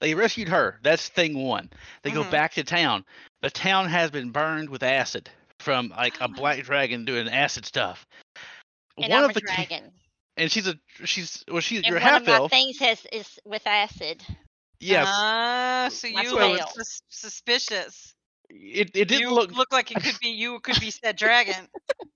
they 0.00 0.14
rescued 0.14 0.48
her. 0.48 0.78
That's 0.82 1.08
thing 1.10 1.34
one. 1.44 1.68
They 2.02 2.10
go 2.10 2.24
Mhm. 2.24 2.30
back 2.30 2.54
to 2.54 2.64
town. 2.64 3.04
The 3.42 3.50
town 3.50 3.88
has 3.88 4.10
been 4.10 4.30
burned 4.32 4.68
with 4.70 4.82
acid 4.82 5.30
from 5.60 5.88
like 5.90 6.14
a 6.20 6.28
black 6.28 6.62
dragon 6.64 7.04
doing 7.04 7.28
acid 7.28 7.64
stuff. 7.66 8.06
And 8.98 9.10
one 9.10 9.24
I'm 9.24 9.24
of 9.24 9.30
a 9.30 9.34
the 9.34 9.40
ki- 9.40 9.46
dragon. 9.54 9.92
and 10.36 10.50
she's 10.52 10.66
a 10.68 10.74
she's 11.04 11.42
well 11.48 11.60
she's 11.60 11.78
And 11.78 11.86
you're 11.86 11.96
one 11.96 12.02
half 12.02 12.20
of 12.22 12.26
my 12.28 12.34
elf. 12.34 12.50
things 12.50 12.78
has 12.80 13.04
is 13.12 13.38
with 13.44 13.66
acid. 13.66 14.22
Yes, 14.82 15.06
Ah, 15.10 15.88
so 15.92 16.08
My 16.10 16.22
you 16.22 16.34
were 16.34 16.54
spell. 16.56 16.68
sus- 16.74 17.02
suspicious. 17.08 18.14
it 18.50 18.90
it 18.94 19.08
didn't 19.08 19.20
you 19.20 19.30
look. 19.34 19.52
look 19.52 19.72
like 19.72 19.90
it 19.90 20.02
could 20.02 20.18
be 20.20 20.28
you 20.30 20.58
could 20.60 20.80
be 20.80 20.90
said 20.90 21.16
dragon. 21.16 21.68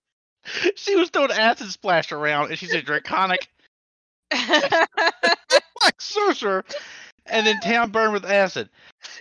she 0.77 0.95
was 0.97 1.09
throwing 1.11 1.31
acid 1.31 1.71
splash 1.71 2.13
around, 2.13 2.51
and 2.51 2.59
she's 2.59 2.73
a 2.75 2.83
draconic 2.83 3.49
like 5.83 6.01
sorcerer. 6.01 6.65
And 7.27 7.47
then 7.47 7.59
town 7.61 7.91
burned 7.91 8.13
with 8.13 8.25
acid, 8.25 8.69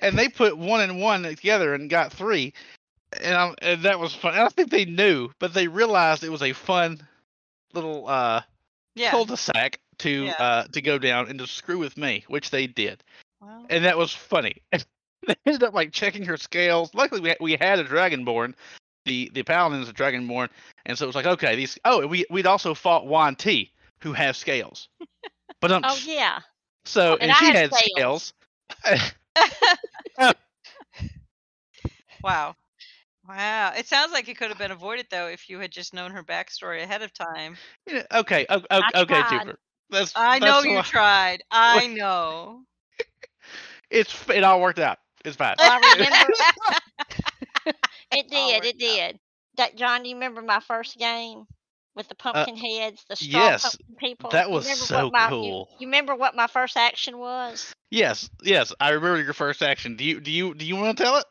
and 0.02 0.18
they 0.18 0.28
put 0.28 0.58
one 0.58 0.82
and 0.82 1.00
one 1.00 1.24
together 1.24 1.74
and 1.74 1.89
got 1.89 2.12
three, 2.12 2.54
and, 3.22 3.36
i 3.36 3.54
and 3.62 3.84
that 3.84 4.00
was 4.00 4.13
fun. 4.13 4.34
And 4.34 4.44
I 4.44 4.50
think 4.50 4.70
they 4.70 4.86
knew, 4.86 5.30
but 5.39 5.54
they 5.54 5.68
realized 5.68 6.24
it 6.24 6.30
was 6.30 6.42
a 6.44 6.54
fun 6.54 7.02
little 7.74 8.08
uh, 8.08 8.42
yeah. 8.96 9.12
cul-de-sac 9.12 9.80
to 10.00 10.26
Yeah. 10.26 10.32
uh, 10.38 10.63
to 10.74 10.82
go 10.82 10.98
down 10.98 11.30
and 11.30 11.39
to 11.39 11.48
screw 11.48 11.78
with 11.78 11.98
me, 11.98 12.26
which 12.28 12.50
they 12.50 12.68
did, 12.68 13.04
Well, 13.42 13.66
and 13.70 13.86
that 13.86 13.98
was 13.98 14.12
funny. 14.13 14.62
they 14.72 15.36
ended 15.46 15.63
up 15.63 15.74
like 15.74 15.92
checking 15.92 16.26
her 16.26 16.38
scales. 16.38 16.94
Luckily, 16.94 17.22
we 17.22 17.30
had, 17.30 17.38
we 17.39 17.52
had 17.54 17.80
a 17.80 17.86
dragonborn. 17.86 18.54
The 19.06 19.32
the 19.34 19.44
paladin's 19.44 19.89
a 19.89 19.94
dragonborn, 19.94 20.50
and 20.86 20.98
so 20.98 21.06
it 21.06 21.08
was 21.08 21.16
like 21.16 21.26
okay, 21.26 21.56
these. 21.56 21.78
Oh, 21.86 22.06
we 22.08 22.26
we'd 22.30 22.48
also 22.48 22.74
fought 22.74 23.06
Juan 23.06 23.36
T, 23.36 23.72
who 24.02 24.13
has 24.13 24.38
scales. 24.38 24.89
But 25.62 25.72
um, 25.72 25.84
Oh 25.86 25.98
yeah. 26.06 26.42
So 26.86 27.13
oh, 27.13 27.17
and 27.19 27.32
and, 27.32 27.38
she 27.38 27.46
had 27.48 27.74
scales. 27.74 28.34
scales. 28.86 29.13
wow. 32.24 32.56
Wow. 33.28 33.74
It 33.78 33.88
sounds 33.88 34.12
like 34.12 34.28
it 34.28 34.38
could 34.38 34.50
have 34.50 34.58
been 34.58 34.72
avoided 34.72 35.08
though 35.10 35.28
if 35.28 35.50
you 35.50 35.60
had 35.60 35.72
just 35.72 35.93
known 35.93 36.12
her 36.12 36.24
backstory 36.24 36.84
ahead 36.84 37.02
of 37.02 37.13
time. 37.13 37.56
Yeah, 37.88 38.04
okay, 38.13 38.46
o- 38.50 38.58
o- 38.60 38.82
I 38.82 39.02
okay, 39.02 39.22
tried. 39.22 39.46
Cooper. 39.46 39.60
That's 39.89 40.13
I 40.15 40.39
know 40.39 40.46
that's 40.62 40.65
you 40.65 40.76
why- 40.76 40.82
tried. 40.82 41.43
I 41.52 41.88
know. 41.96 42.62
It's 43.89 44.28
it 44.30 44.43
all 44.43 44.60
worked 44.62 44.80
out. 44.80 44.98
It's 45.24 45.38
fine. 45.38 45.56
Well, 45.58 45.72
I 45.72 45.93
remember 45.93 46.34
it 48.12 48.30
did. 48.30 48.56
worked 48.56 48.65
It 48.65 48.78
did. 48.80 49.19
That 49.58 49.76
John, 49.78 50.04
do 50.04 50.10
you 50.10 50.15
remember 50.15 50.41
my 50.41 50.60
first 50.60 50.98
game 50.98 51.46
with 51.95 52.08
the 52.08 52.15
pumpkin 52.15 52.58
heads, 52.58 53.03
the 53.08 53.15
straw 53.15 53.39
Uh, 53.39 53.43
yes, 53.43 53.62
pumpkin 53.63 53.95
people? 53.97 54.29
that 54.32 54.49
was 54.49 54.67
so 54.67 55.10
my, 55.12 55.27
cool. 55.29 55.69
You, 55.79 55.88
remember 55.88 56.15
what 56.15 56.36
my 56.36 56.47
first 56.47 56.77
action 56.77 57.17
was? 57.17 57.73
Yes, 57.91 58.29
yes, 58.43 58.73
I 58.79 58.89
remember 58.91 59.21
your 59.21 59.34
first 59.34 59.62
action. 59.62 59.95
Do 59.95 60.03
you 60.03 60.19
do 60.19 60.32
you 60.32 60.53
do 60.53 60.65
you 60.65 60.75
want 60.75 60.97
to 60.97 61.03
tell 61.03 61.17
it? 61.17 61.25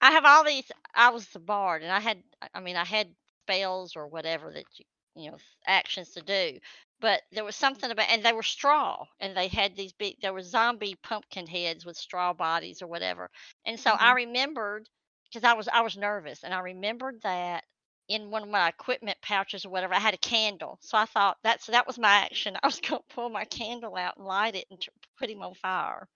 I 0.00 0.12
have 0.12 0.24
all 0.24 0.44
these. 0.44 0.70
I 0.94 1.10
was 1.10 1.26
the 1.28 1.38
bard, 1.38 1.82
and 1.82 1.92
I 1.92 2.00
had. 2.00 2.22
I 2.54 2.60
mean, 2.60 2.76
I 2.76 2.84
had 2.84 3.08
spells 3.44 3.96
or 3.96 4.06
whatever 4.06 4.52
that 4.52 4.64
you, 4.76 4.84
you 5.14 5.30
know, 5.30 5.38
actions 5.66 6.10
to 6.12 6.20
do. 6.22 6.58
But 7.00 7.22
there 7.30 7.44
was 7.44 7.54
something 7.54 7.90
about, 7.90 8.10
and 8.10 8.24
they 8.24 8.32
were 8.32 8.42
straw, 8.42 9.04
and 9.20 9.36
they 9.36 9.48
had 9.48 9.76
these 9.76 9.92
big. 9.92 10.16
There 10.20 10.32
were 10.32 10.42
zombie 10.42 10.96
pumpkin 11.02 11.46
heads 11.46 11.86
with 11.86 11.96
straw 11.96 12.32
bodies 12.32 12.82
or 12.82 12.88
whatever. 12.88 13.30
And 13.64 13.78
so 13.78 13.90
I 13.90 14.12
remembered 14.12 14.88
because 15.24 15.44
I 15.44 15.54
was 15.54 15.68
I 15.68 15.82
was 15.82 15.96
nervous, 15.96 16.42
and 16.42 16.52
I 16.52 16.60
remembered 16.60 17.22
that 17.22 17.64
in 18.08 18.30
one 18.30 18.42
of 18.42 18.48
my 18.48 18.68
equipment 18.68 19.18
pouches 19.22 19.64
or 19.64 19.70
whatever, 19.70 19.94
I 19.94 20.00
had 20.00 20.14
a 20.14 20.18
candle. 20.18 20.78
So 20.82 20.98
I 20.98 21.04
thought 21.06 21.38
that's 21.42 21.66
that 21.66 21.86
was 21.86 21.98
my 21.98 22.08
action. 22.16 22.56
I 22.62 22.66
was 22.66 22.80
going 22.80 23.02
to 23.02 23.14
pull 23.14 23.30
my 23.30 23.44
candle 23.44 23.96
out 23.96 24.16
and 24.16 24.26
light 24.26 24.54
it 24.56 24.66
and 24.70 24.84
put 25.18 25.30
him 25.30 25.42
on 25.42 25.54
fire 25.54 26.08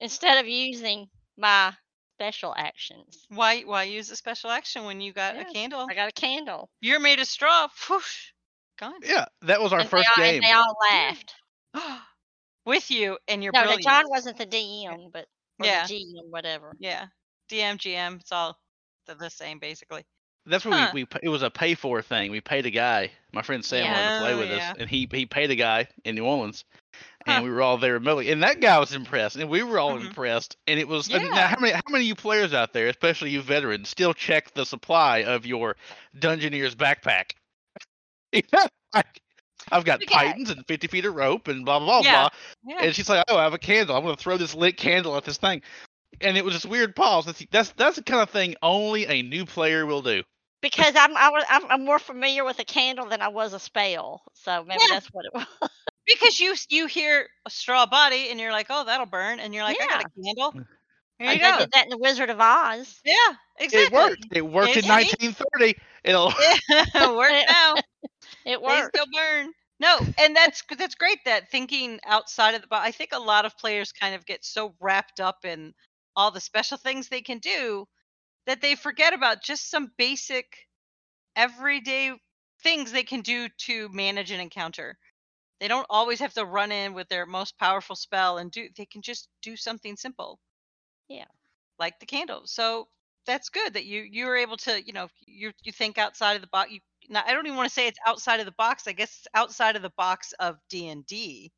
instead 0.00 0.38
of 0.38 0.48
using 0.48 1.08
my 1.36 1.74
special 2.16 2.54
actions. 2.56 3.26
Why 3.28 3.62
why 3.62 3.82
use 3.84 4.10
a 4.10 4.16
special 4.16 4.50
action 4.50 4.84
when 4.84 5.00
you 5.02 5.12
got 5.12 5.34
Yes, 5.34 5.44
a 5.46 5.52
candle? 5.52 5.86
I 5.90 5.94
got 5.94 6.08
a 6.08 6.12
candle. 6.12 6.70
You're 6.80 7.00
made 7.00 7.18
of 7.20 7.26
straw. 7.28 7.68
Whoosh. 7.88 8.32
Gone. 8.78 9.02
Yeah, 9.02 9.26
that 9.42 9.60
was 9.60 9.72
our 9.72 9.80
and 9.80 9.90
first 9.90 10.08
they 10.08 10.22
all, 10.22 10.22
game. 10.22 10.42
And 10.42 10.42
they 10.42 10.52
all 10.52 10.76
laughed. 10.90 11.34
With 12.66 12.90
you 12.90 13.18
and 13.28 13.42
your 13.44 13.52
no, 13.52 13.64
no. 13.64 13.78
John 13.78 14.08
wasn't 14.08 14.38
the 14.38 14.46
DM, 14.46 15.10
but 15.10 15.28
or 15.60 15.66
Yeah. 15.66 15.82
the 15.88 15.94
GM, 15.94 16.30
whatever. 16.30 16.74
Yeah. 16.78 17.08
DM, 17.48 17.78
GM, 17.78 18.20
it's 18.20 18.32
all 18.32 18.58
the, 19.06 19.14
the 19.14 19.30
same 19.30 19.58
basically. 19.58 20.04
That's 20.46 20.64
what 20.64 20.74
Huh. 20.74 20.90
we, 20.92 21.04
we 21.04 21.08
it 21.22 21.28
was 21.28 21.42
a 21.42 21.50
pay 21.50 21.74
for 21.74 22.02
thing. 22.02 22.30
We 22.30 22.40
paid 22.40 22.66
a 22.66 22.70
guy. 22.70 23.10
My 23.32 23.42
friend 23.42 23.64
Sam 23.64 23.86
wanted 23.90 24.14
to 24.14 24.20
play 24.20 24.34
with 24.34 24.50
yeah. 24.50 24.70
us, 24.72 24.76
and 24.78 24.90
he 24.90 25.08
he 25.10 25.26
paid 25.26 25.50
a 25.50 25.56
guy 25.56 25.88
in 26.04 26.14
New 26.14 26.24
Orleans, 26.26 26.64
and 27.26 27.36
Huh. 27.38 27.42
we 27.44 27.50
were 27.50 27.62
all 27.62 27.78
there 27.78 27.94
remotely. 27.94 28.30
And 28.30 28.42
that 28.42 28.60
guy 28.60 28.78
was 28.78 28.92
impressed, 28.92 29.36
and 29.36 29.48
we 29.48 29.62
were 29.62 29.78
all 29.78 29.96
Mhm. 29.98 30.06
impressed. 30.08 30.56
And 30.66 30.78
it 30.78 30.86
was 30.86 31.08
and 31.08 31.22
Yeah. 31.22 31.30
now 31.30 31.46
how 31.48 31.58
many 31.60 31.72
how 31.72 31.80
many 31.88 32.04
of 32.04 32.08
you 32.08 32.14
players 32.14 32.52
out 32.52 32.72
there, 32.74 32.88
especially 32.88 33.30
you 33.30 33.40
veterans, 33.42 33.88
still 33.88 34.12
check 34.12 34.52
the 34.52 34.66
supply 34.66 35.22
of 35.24 35.46
your 35.46 35.76
Dungeoneer's 36.18 36.74
backpack? 36.74 37.32
I've 39.72 39.84
got 39.86 40.00
pitons 40.00 40.50
and 40.50 40.66
fifty 40.66 40.88
feet 40.88 41.06
of 41.06 41.14
rope 41.14 41.48
and 41.48 41.64
blah 41.64 41.78
blah 41.78 42.02
blah 42.02 42.10
Yeah. 42.10 42.28
blah. 42.64 42.74
Yeah. 42.76 42.84
And 42.84 42.94
she's 42.94 43.08
like, 43.08 43.24
"Oh, 43.28 43.38
I 43.38 43.44
have 43.44 43.54
a 43.54 43.58
candle. 43.58 43.96
I'm 43.96 44.02
gonna 44.04 44.16
throw 44.16 44.36
this 44.36 44.54
lit 44.54 44.76
candle 44.76 45.16
at 45.16 45.24
this 45.24 45.38
thing." 45.38 45.62
And 46.20 46.36
it 46.36 46.44
was 46.44 46.54
this 46.54 46.66
weird 46.66 46.94
pause. 46.94 47.24
That's 47.24 47.44
that's 47.50 47.70
that's 47.72 47.96
the 47.96 48.02
kind 48.02 48.20
of 48.22 48.28
thing 48.30 48.56
only 48.62 49.06
a 49.06 49.22
new 49.22 49.46
player 49.46 49.86
will 49.86 50.02
do. 50.02 50.22
Because 50.64 50.96
I'm 50.96 51.16
I 51.16 51.30
was 51.30 51.44
I'm, 51.48 51.70
I'm 51.70 51.84
more 51.84 52.00
familiar 52.00 52.44
with 52.44 52.58
a 52.58 52.64
candle 52.64 53.06
than 53.08 53.22
I 53.22 53.28
was 53.28 53.52
a 53.54 53.60
spell, 53.60 54.24
so 54.34 54.64
maybe 54.64 54.86
Yeah. 54.88 54.88
that's 54.88 55.08
what 55.12 55.26
it 55.26 55.34
was. 55.34 55.46
because 56.06 56.40
you 56.40 56.54
you 56.70 56.86
hear 56.86 57.28
a 57.46 57.50
straw 57.50 57.86
body 57.86 58.30
and 58.30 58.40
you're 58.40 58.52
like, 58.52 58.66
oh, 58.70 58.84
that'll 58.84 59.06
burn, 59.06 59.40
and 59.40 59.54
you're 59.54 59.64
like, 59.64 59.80
I 59.80 59.86
got 59.88 60.00
a 60.02 60.06
candle. 60.24 60.54
Mm. 60.54 60.66
Here 61.18 61.28
Like 61.28 61.38
you 61.38 61.40
they 61.40 61.52
go. 61.52 61.52
did 61.52 61.70
that 61.72 61.84
in 61.84 61.90
the 61.90 61.98
Wizard 61.98 62.30
of 62.30 62.40
Oz. 62.40 63.02
Yeah, 63.04 63.34
exactly. 63.58 63.72
It 63.72 63.90
worked. 63.90 64.26
It 64.32 64.42
worked 64.42 64.76
Yeah, 64.76 64.76
in 64.76 64.86
see? 64.86 65.14
1930. 65.14 65.76
It'll 66.04 66.32
it 66.98 67.14
worked 67.16 67.44
now. 67.46 67.78
It 68.44 68.60
They 68.66 68.82
worked. 68.82 68.94
still 68.94 69.06
burn. 69.12 69.52
No, 69.80 69.98
and 70.18 70.36
that's 70.36 70.62
that's 70.78 70.94
great. 70.96 71.18
That 71.24 71.50
thinking 71.50 72.00
outside 72.06 72.54
of 72.54 72.62
the 72.62 72.68
box. 72.68 72.86
I 72.86 72.92
think 72.92 73.10
a 73.12 73.18
lot 73.18 73.44
of 73.44 73.56
players 73.58 73.92
kind 73.92 74.14
of 74.14 74.26
get 74.26 74.44
so 74.44 74.74
wrapped 74.80 75.20
up 75.20 75.44
in 75.44 75.74
all 76.16 76.30
the 76.30 76.40
special 76.40 76.78
things 76.78 77.08
they 77.08 77.22
can 77.22 77.38
do 77.38 77.86
that 78.46 78.60
they 78.62 78.74
forget 78.76 79.12
about 79.14 79.42
just 79.42 79.70
some 79.70 79.92
basic, 79.98 80.68
everyday 81.36 82.12
things 82.62 82.92
they 82.92 83.04
can 83.04 83.22
do 83.22 83.48
to 83.58 83.88
manage 83.90 84.30
an 84.32 84.40
encounter. 84.40 84.98
They 85.60 85.68
don't 85.68 85.86
always 85.90 86.20
have 86.20 86.34
to 86.34 86.44
run 86.46 86.72
in 86.72 86.94
with 86.94 87.08
their 87.08 87.26
most 87.26 87.58
powerful 87.58 87.96
spell 87.96 88.38
and 88.38 88.50
do. 88.52 88.68
They 88.76 88.86
can 88.86 89.02
just 89.02 89.28
do 89.42 89.56
something 89.56 89.96
simple. 89.96 90.40
Yeah. 91.08 91.26
like 91.78 91.98
the 92.00 92.06
candle. 92.06 92.42
So 92.46 92.88
that's 93.26 93.48
good 93.48 93.74
that 93.74 93.86
you 93.86 94.02
you 94.02 94.26
were 94.26 94.36
able 94.36 94.56
to 94.58 94.82
you 94.84 94.92
know 94.92 95.08
you 95.26 95.52
you 95.62 95.72
think 95.72 95.98
outside 95.98 96.34
of 96.34 96.40
the 96.42 96.48
box. 96.48 96.70
You 96.72 96.80
not, 97.08 97.26
I 97.28 97.32
don't 97.32 97.46
even 97.46 97.56
want 97.56 97.68
to 97.68 97.74
say 97.74 97.86
it's 97.86 97.98
outside 98.06 98.40
of 98.40 98.46
the 98.46 98.52
box. 98.52 98.86
I 98.86 98.92
guess 98.92 99.10
it's 99.18 99.28
outside 99.34 99.76
of 99.76 99.82
the 99.82 99.92
box 99.96 100.32
of 100.40 100.56
D 100.70 100.88
and 100.88 101.04
D. 101.06 101.52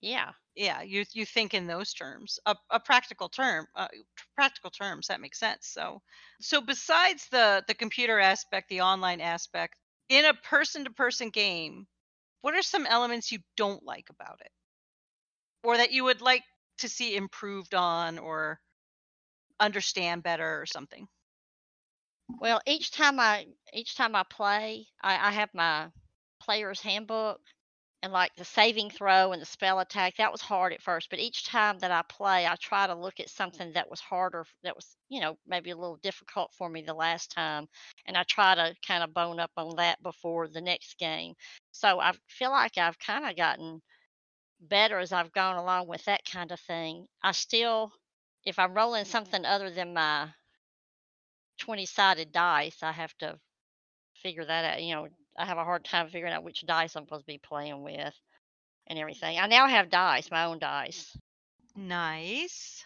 Yeah. 0.00 0.32
Yeah, 0.54 0.80
you 0.82 1.04
you 1.12 1.24
think 1.26 1.52
in 1.54 1.66
those 1.66 1.92
terms, 1.94 2.38
a, 2.46 2.56
a 2.70 2.80
practical 2.80 3.28
term, 3.28 3.66
uh, 3.74 3.88
practical 4.34 4.70
terms. 4.70 5.06
That 5.08 5.20
makes 5.20 5.38
sense. 5.38 5.66
So, 5.66 6.02
so 6.40 6.60
besides 6.62 7.28
the 7.28 7.64
the 7.66 7.74
computer 7.74 8.18
aspect, 8.18 8.68
the 8.68 8.80
online 8.82 9.20
aspect, 9.20 9.76
in 10.08 10.24
a 10.26 10.34
person 10.34 10.84
to 10.84 10.90
person 10.90 11.30
game, 11.30 11.86
what 12.42 12.54
are 12.54 12.62
some 12.62 12.86
elements 12.86 13.32
you 13.32 13.40
don't 13.56 13.84
like 13.84 14.10
about 14.10 14.40
it, 14.42 14.52
or 15.64 15.76
that 15.76 15.90
you 15.92 16.04
would 16.04 16.20
like 16.20 16.44
to 16.78 16.88
see 16.88 17.16
improved 17.16 17.74
on, 17.74 18.18
or 18.18 18.60
understand 19.60 20.22
better, 20.22 20.60
or 20.60 20.66
something? 20.66 21.08
Well, 22.38 22.60
each 22.66 22.90
time 22.90 23.18
I 23.18 23.46
each 23.72 23.94
time 23.94 24.14
I 24.14 24.22
play, 24.24 24.88
I, 25.00 25.28
I 25.28 25.30
have 25.32 25.54
my 25.54 25.90
player's 26.40 26.80
handbook 26.82 27.40
and 28.02 28.12
like 28.12 28.34
the 28.36 28.44
saving 28.44 28.90
throw 28.90 29.32
and 29.32 29.40
the 29.40 29.46
spell 29.46 29.78
attack. 29.78 30.16
That 30.16 30.32
was 30.32 30.40
hard 30.40 30.72
at 30.72 30.82
first, 30.82 31.08
but 31.08 31.20
each 31.20 31.46
time 31.46 31.78
that 31.78 31.92
I 31.92 32.02
play, 32.08 32.46
I 32.46 32.56
try 32.60 32.86
to 32.86 32.94
look 32.94 33.20
at 33.20 33.30
something 33.30 33.72
that 33.72 33.88
was 33.88 34.00
harder, 34.00 34.44
that 34.64 34.74
was 34.74 34.96
you 35.08 35.20
know 35.20 35.36
maybe 35.46 35.70
a 35.70 35.76
little 35.76 35.98
difficult 36.02 36.50
for 36.58 36.68
me 36.68 36.82
the 36.82 36.94
last 36.94 37.30
time, 37.30 37.66
and 38.06 38.16
I 38.16 38.24
try 38.24 38.54
to 38.54 38.74
kind 38.86 39.04
of 39.04 39.14
bone 39.14 39.38
up 39.40 39.52
on 39.56 39.76
that 39.76 40.02
before 40.02 40.48
the 40.48 40.60
next 40.60 40.98
game. 40.98 41.34
So 41.70 42.00
I 42.00 42.12
feel 42.28 42.50
like 42.50 42.76
I've 42.76 42.98
kind 42.98 43.26
of 43.26 43.36
gotten 43.36 43.80
better 44.60 44.98
as 44.98 45.12
I've 45.12 45.32
gone 45.32 45.56
along 45.56 45.88
with 45.88 46.04
that 46.04 46.24
kind 46.24 46.52
of 46.52 46.60
thing. 46.60 47.06
I 47.22 47.32
still, 47.32 47.92
if 48.44 48.58
I'm 48.58 48.74
rolling 48.74 49.02
mm-hmm. 49.04 49.10
something 49.10 49.44
other 49.44 49.70
than 49.70 49.94
my 49.94 50.28
20 51.58 51.86
sided 51.86 52.32
dice, 52.32 52.82
I 52.82 52.92
have 52.92 53.16
to 53.18 53.38
figure 54.14 54.44
that 54.44 54.74
out. 54.74 54.82
You 54.82 54.94
know, 54.94 55.08
I 55.38 55.46
have 55.46 55.58
a 55.58 55.64
hard 55.64 55.84
time 55.84 56.08
figuring 56.08 56.32
out 56.32 56.44
which 56.44 56.66
dice 56.66 56.94
I'm 56.96 57.04
supposed 57.04 57.22
to 57.24 57.32
be 57.32 57.38
playing 57.38 57.82
with 57.82 58.14
and 58.86 58.98
everything. 58.98 59.38
I 59.38 59.46
now 59.46 59.66
have 59.66 59.90
dice, 59.90 60.30
my 60.30 60.44
own 60.44 60.58
dice. 60.58 61.16
Nice. 61.76 62.84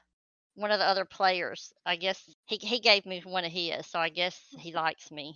One 0.55 0.71
of 0.71 0.79
the 0.79 0.87
other 0.87 1.05
players, 1.05 1.73
I 1.85 1.97
guess 1.97 2.23
he 2.47 2.57
he 2.57 2.81
gave 2.81 3.05
me 3.05 3.21
one 3.25 3.45
of 3.45 3.53
his, 3.53 3.87
so 3.87 3.99
I 3.99 4.09
guess 4.09 4.39
he 4.59 4.73
likes 4.73 5.11
me. 5.11 5.35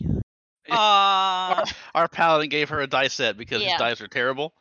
Yeah. 0.68 0.77
Aw. 0.77 1.61
are 1.61 2.03
our 2.03 2.09
paladin 2.09 2.49
gave 2.49 2.68
her 2.68 2.81
a 2.81 2.87
dice 2.87 3.14
set 3.14 3.37
because 3.37 3.61
Yeah. 3.62 3.73
his 3.73 3.79
dice 3.79 4.01
are 4.01 4.09
terrible. 4.09 4.55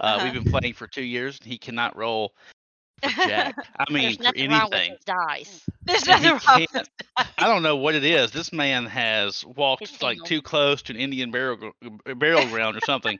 Uh, 0.00 0.04
Uh-huh. 0.04 0.24
We've 0.32 0.44
been 0.44 0.52
playing 0.52 0.74
for 0.74 0.86
two 0.86 1.02
years. 1.02 1.38
He 1.42 1.58
cannot 1.58 1.96
roll 1.96 2.28
for 2.28 2.57
jack. 3.02 3.54
I 3.78 3.84
mean, 3.92 4.02
There's 4.02 4.16
for 4.16 4.22
nothing 4.24 4.50
wrong 4.50 4.70
with 4.70 4.74
anything. 4.78 4.96
dice. 5.06 5.64
There's 5.84 6.06
nothing 6.06 6.30
wrong 6.48 6.66
with 6.74 6.88
I 7.38 7.46
don't 7.48 7.62
know 7.62 7.76
what 7.76 7.94
it 7.94 8.04
is. 8.04 8.30
This 8.30 8.52
man 8.52 8.86
has 8.86 9.44
walked 9.44 9.82
like 10.02 10.16
single. 10.16 10.26
too 10.26 10.42
close 10.42 10.82
to 10.82 10.92
an 10.92 10.98
Indian 10.98 11.30
burial 11.30 11.72
uh, 11.84 12.14
burial 12.14 12.46
ground 12.48 12.76
or 12.76 12.80
something. 12.84 13.18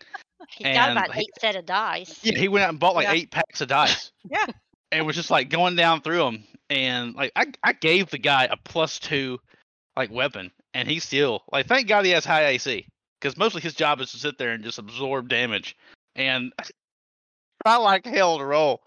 He's 0.57 0.67
got 0.75 0.93
about 0.93 1.13
he- 1.15 1.23
eight 1.23 1.31
set 1.41 1.57
of 1.57 1.67
dice. 1.67 2.19
Yeah, 2.23 2.39
he 2.39 2.49
went 2.49 2.65
out 2.65 2.71
and 2.71 2.79
bought 2.81 2.95
like 2.95 3.07
Yeah. 3.07 3.13
eight 3.15 3.31
packs 3.31 3.61
of 3.61 3.69
dice. 3.69 4.13
Yeah. 4.31 4.47
And 4.93 5.07
was 5.07 5.17
just 5.17 5.31
like 5.31 5.51
going 5.51 5.77
down 5.77 6.01
through 6.01 6.19
them. 6.19 6.45
And 6.71 7.15
like 7.15 7.33
I, 7.37 7.47
I 7.63 7.73
gave 7.73 8.11
the 8.11 8.19
guy 8.19 8.45
a 8.45 8.57
plus 8.57 8.99
two 8.99 9.39
like 9.97 10.11
weapon, 10.11 10.51
and 10.75 10.87
he 10.89 11.01
still 11.01 11.43
like 11.51 11.67
thank 11.67 11.89
God 11.89 12.05
he 12.05 12.13
has 12.13 12.25
high 12.25 12.47
AC 12.47 12.87
because 13.21 13.37
mostly 13.37 13.61
his 13.61 13.75
job 13.75 14.01
is 14.01 14.13
to 14.13 14.19
sit 14.19 14.39
there 14.39 14.51
and 14.53 14.63
just 14.63 14.79
absorb 14.79 15.29
damage. 15.29 15.77
And 16.15 16.53
I 17.65 17.77
like 17.79 18.07
hell 18.07 18.39
to 18.39 18.45
roll. 18.45 18.83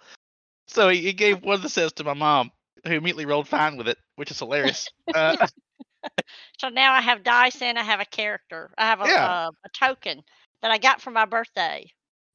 So 0.72 0.90
he, 0.90 1.02
he 1.02 1.14
gave 1.14 1.44
one 1.44 1.56
of 1.56 1.62
the 1.62 1.70
sets 1.70 1.94
to 1.94 2.04
my 2.04 2.14
mom, 2.14 2.52
who 2.86 2.94
immediately 2.94 3.26
rolled 3.26 3.48
fine 3.48 3.78
with 3.78 3.88
it, 3.88 3.98
which 4.16 4.32
is 4.32 4.40
hilarious. 4.40 4.90
Uh, 5.14 5.36
So 6.60 6.70
now 6.70 6.94
I 6.94 7.02
have 7.02 7.24
dice 7.24 7.62
and 7.62 7.78
I 7.78 7.84
have 7.84 8.00
a 8.00 8.06
character. 8.06 8.74
I 8.78 8.86
have 8.86 9.02
a 9.02 9.06
Yeah. 9.06 9.26
uh, 9.26 9.52
a 9.66 9.70
token 9.70 10.24
that 10.62 10.72
I 10.72 10.78
got 10.78 11.02
for 11.02 11.12
my 11.12 11.26
birthday. 11.26 11.92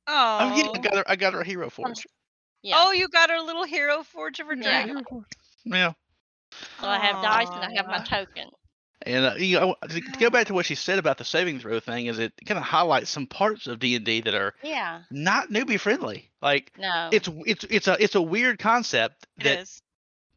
Oh, 0.06 0.46
oh 0.46 0.50
yeah, 0.50 0.68
I 0.74 0.78
got 0.78 0.94
her. 0.94 1.04
I 1.06 1.16
got 1.16 1.34
her 1.34 1.40
a 1.40 1.44
hero 1.46 1.70
forge. 1.70 2.06
Yeah. 2.62 2.76
Oh, 2.78 2.92
you 2.92 3.08
got 3.08 3.30
her 3.30 3.40
little 3.40 3.64
hero 3.64 4.02
forge 4.02 4.40
of 4.40 4.46
her 4.48 4.56
Yeah. 4.56 4.62
dragon. 4.62 5.04
Yeah. 5.64 5.92
So 6.80 6.88
I 6.88 6.98
have 6.98 7.20
dice 7.20 7.50
and 7.54 7.64
I 7.64 7.70
have 7.76 7.86
my 7.86 7.98
token. 8.00 8.48
And 9.06 9.24
uh, 9.24 9.34
you 9.36 9.58
know, 9.60 9.76
to, 9.88 10.00
to 10.00 10.18
go 10.18 10.30
back 10.30 10.48
to 10.48 10.54
what 10.54 10.66
she 10.66 10.74
said 10.74 10.98
about 10.98 11.16
the 11.18 11.24
saving 11.24 11.60
throw 11.60 11.78
thing, 11.80 12.06
is 12.06 12.18
it 12.18 12.32
kind 12.44 12.58
of 12.58 12.64
highlights 12.64 13.08
some 13.08 13.26
parts 13.26 13.66
of 13.68 13.78
D 13.78 13.94
and 13.96 14.04
D 14.04 14.20
that 14.22 14.34
are 14.34 14.54
Yeah. 14.62 15.02
not 15.10 15.48
newbie 15.50 15.78
friendly. 15.80 16.30
Like 16.42 16.72
No. 16.76 17.08
it's 17.12 17.28
it's 17.46 17.64
it's 17.70 17.88
a 17.88 18.02
it's 18.02 18.14
a 18.16 18.22
weird 18.22 18.58
concept 18.58 19.26
It 19.38 19.44
that 19.44 19.58
is. 19.60 19.80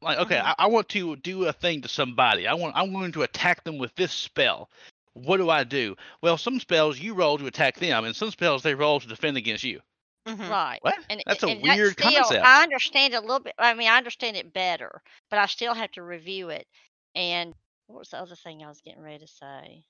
like 0.01 0.19
okay, 0.19 0.38
Mhm. 0.38 0.45
I, 0.45 0.55
I 0.60 0.67
want 0.67 0.88
to 0.89 1.15
do 1.15 1.45
a 1.45 1.53
thing 1.53 1.82
to 1.82 1.88
somebody. 1.89 2.47
I 2.47 2.53
want 2.53 2.75
I'm 2.75 2.93
going 2.93 3.12
to 3.13 3.23
attack 3.23 3.63
them 3.63 3.77
with 3.79 3.93
this 3.95 4.12
spell. 4.12 4.69
What 5.13 5.38
do 5.38 5.49
I 5.49 5.63
do? 5.63 5.95
Well, 6.21 6.38
some 6.38 6.60
spells 6.60 6.99
you 6.99 7.15
roll 7.15 7.38
to 7.39 7.47
attack 7.47 7.77
them, 7.79 8.05
and 8.05 8.15
some 8.15 8.29
spells 8.32 8.62
they 8.62 8.75
roll 8.75 8.99
to 8.99 9.08
defend 9.08 9.36
against 9.38 9.63
you. 9.63 9.82
Mhm. 10.27 10.47
right. 10.49 10.77
What? 10.84 10.95
And 11.10 11.23
That's 11.25 11.41
a 11.43 11.47
and 11.47 11.62
weird 11.63 11.93
still, 11.93 12.12
concept. 12.12 12.45
I 12.45 12.62
understand 12.62 13.13
it 13.15 13.17
a 13.17 13.21
little 13.21 13.39
bit. 13.39 13.55
I 13.58 13.73
mean, 13.73 13.89
I 13.89 13.97
understand 13.97 14.38
it 14.38 14.53
better, 14.53 15.01
but 15.32 15.39
I 15.39 15.47
still 15.47 15.73
have 15.73 15.91
to 15.93 16.03
review 16.03 16.49
it. 16.49 16.67
And 17.15 17.55
what 17.89 17.99
was 17.99 18.10
the 18.10 18.19
other 18.19 18.36
thing 18.36 18.63
I 18.63 18.69
was 18.69 18.82
getting 18.82 19.02
ready 19.04 19.19
to 19.19 19.28
say? 19.28 19.84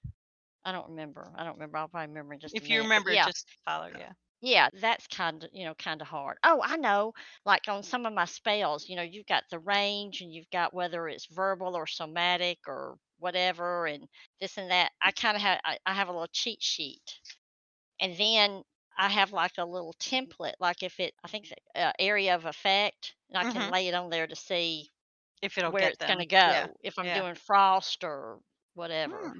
I 0.63 0.71
don't 0.71 0.89
remember. 0.91 1.33
I 1.35 1.43
don't 1.43 1.55
remember. 1.55 1.77
I'll 1.77 1.89
probably 1.89 2.07
remember 2.07 2.33
in 2.33 2.39
just 2.39 2.61
a 2.61 2.63
If 2.63 2.69
you 2.69 2.81
remember, 2.83 3.09
yeah, 3.09 3.25
just 3.25 3.49
follow. 3.65 3.87
Yeah. 3.87 4.13
yeah, 4.41 4.69
that's 4.73 5.07
kind 5.07 5.43
of 5.43 5.49
you 5.53 5.65
know 5.65 5.75
kind 5.75 6.01
of 6.01 6.07
hard. 6.07 6.37
Oh, 6.43 6.61
I 6.63 6.77
know. 6.77 7.13
Like 7.45 7.67
on 7.67 7.83
some 7.83 8.05
of 8.05 8.13
my 8.13 8.25
spells, 8.25 8.87
you 8.87 8.95
know, 8.95 9.01
you've 9.01 9.25
got 9.25 9.43
the 9.49 9.59
range, 9.59 10.21
and 10.21 10.33
you've 10.33 10.49
got 10.51 10.73
whether 10.73 11.07
it's 11.09 11.25
verbal 11.27 11.75
or 11.75 11.87
somatic 11.87 12.59
or 12.67 12.97
whatever, 13.17 13.85
and 13.85 14.07
this 14.39 14.57
and 14.57 14.71
that. 14.71 14.91
I 15.01 15.11
kind 15.11 15.35
of 15.35 15.41
have 15.41 15.59
I, 15.65 15.77
I 15.85 15.93
have 15.93 16.07
a 16.07 16.11
little 16.11 16.27
cheat 16.31 16.63
sheet, 16.63 17.19
and 18.01 18.15
then 18.17 18.63
I 18.97 19.09
have 19.09 19.33
like 19.33 19.57
a 19.59 19.65
little 19.65 19.93
template. 19.99 20.55
Like 20.59 20.83
if 20.83 20.99
it, 20.99 21.13
I 21.23 21.27
think 21.29 21.47
the 21.49 21.81
uh, 21.81 21.93
area 21.99 22.35
of 22.35 22.45
effect, 22.45 23.15
and 23.29 23.37
I 23.39 23.45
can 23.45 23.63
Mhm. 23.63 23.71
lay 23.71 23.87
it 23.89 23.95
on 23.95 24.09
there 24.09 24.27
to 24.27 24.35
see 24.35 24.89
If 25.41 25.57
it'll 25.57 25.71
where 25.71 25.81
get 25.83 25.93
it's 25.93 26.05
going 26.05 26.19
to 26.19 26.25
go. 26.25 26.37
Yeah. 26.37 26.67
If 26.83 26.99
I'm 26.99 27.05
yeah. 27.05 27.19
doing 27.19 27.35
frost 27.35 28.03
or 28.03 28.39
whatever. 28.75 29.17
Hmm. 29.17 29.39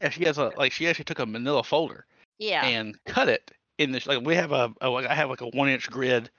Yeah, 0.00 0.10
she 0.10 0.24
has 0.24 0.38
a 0.38 0.52
like 0.56 0.72
she 0.72 0.86
actually 0.88 1.04
took 1.06 1.18
a 1.18 1.26
Manila 1.26 1.64
folder 1.64 2.06
Yeah. 2.38 2.64
and 2.64 2.94
cut 3.06 3.28
it 3.28 3.50
in 3.78 3.92
this 3.92 4.06
like 4.06 4.24
we 4.24 4.34
have 4.34 4.52
a, 4.52 4.72
a 4.80 4.88
like, 4.90 5.06
I 5.06 5.14
have 5.14 5.30
like 5.30 5.40
a 5.40 5.48
one 5.48 5.68
inch 5.68 5.90
grid 5.90 6.30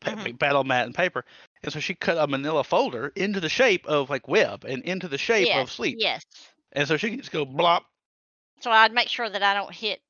pa- 0.00 0.12
Mhm. 0.12 0.38
battle 0.38 0.64
mat 0.64 0.86
and 0.86 0.94
paper, 0.94 1.24
and 1.62 1.72
so 1.72 1.80
she 1.80 1.94
cut 1.94 2.18
a 2.18 2.26
Manila 2.26 2.64
folder 2.64 3.12
into 3.16 3.40
the 3.40 3.48
shape 3.48 3.86
of 3.86 4.10
like 4.10 4.28
web 4.28 4.64
and 4.64 4.82
into 4.82 5.08
the 5.08 5.18
shape 5.18 5.46
yes. 5.46 5.62
of 5.62 5.70
sleep, 5.70 5.96
Yes. 6.00 6.24
and 6.72 6.86
so 6.86 6.96
she 6.96 7.10
can 7.10 7.18
just 7.18 7.32
go 7.32 7.46
blop. 7.46 7.82
So 8.60 8.70
I'd 8.70 8.92
make 8.92 9.08
sure 9.08 9.28
that 9.28 9.42
I 9.42 9.54
don't 9.54 9.74
hit. 9.74 10.00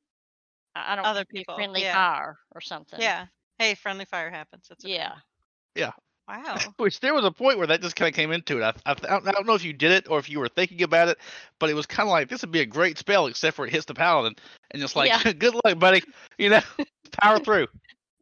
I 0.74 0.92
I 0.92 0.96
don't 0.96 1.04
Other 1.04 1.24
people, 1.24 1.54
friendly 1.54 1.82
yeah. 1.82 1.94
fire 1.94 2.38
or 2.52 2.60
something. 2.60 3.00
Yeah. 3.00 3.26
Hey, 3.58 3.74
friendly 3.74 4.04
fire 4.04 4.30
happens. 4.30 4.66
That's 4.68 4.84
okay. 4.84 4.94
Yeah. 5.74 5.92
Wow. 6.28 6.56
Which 6.78 7.00
there 7.00 7.14
was 7.14 7.24
a 7.24 7.30
point 7.30 7.58
where 7.58 7.66
that 7.66 7.82
just 7.82 7.96
kind 7.96 8.08
of 8.08 8.14
came 8.14 8.32
into 8.32 8.58
it. 8.58 8.62
I, 8.62 8.72
I, 8.86 8.92
I 8.92 8.94
don't- 8.94 9.28
I 9.28 9.32
don't 9.32 9.46
know 9.46 9.54
if 9.54 9.64
you 9.64 9.72
did 9.72 9.92
it 9.92 10.08
or 10.08 10.18
if 10.18 10.28
you 10.30 10.38
were 10.38 10.48
thinking 10.48 10.82
about 10.82 11.08
it, 11.08 11.18
but 11.58 11.68
it 11.70 11.74
was 11.74 11.86
kind 11.86 12.08
of 12.08 12.10
like 12.12 12.28
this 12.28 12.40
would 12.42 12.50
be 12.52 12.60
a 12.60 12.66
great 12.66 12.98
spell, 12.98 13.26
except 13.26 13.56
for 13.56 13.66
it 13.66 13.72
hits 13.72 13.84
the 13.84 13.94
paladin, 13.94 14.34
and 14.70 14.80
just 14.80 14.96
like 14.96 15.08
Yeah. 15.10 15.32
good 15.38 15.54
luck, 15.64 15.78
buddy. 15.78 16.02
You 16.38 16.50
know, 16.50 16.60
power 17.20 17.38
through. 17.38 17.66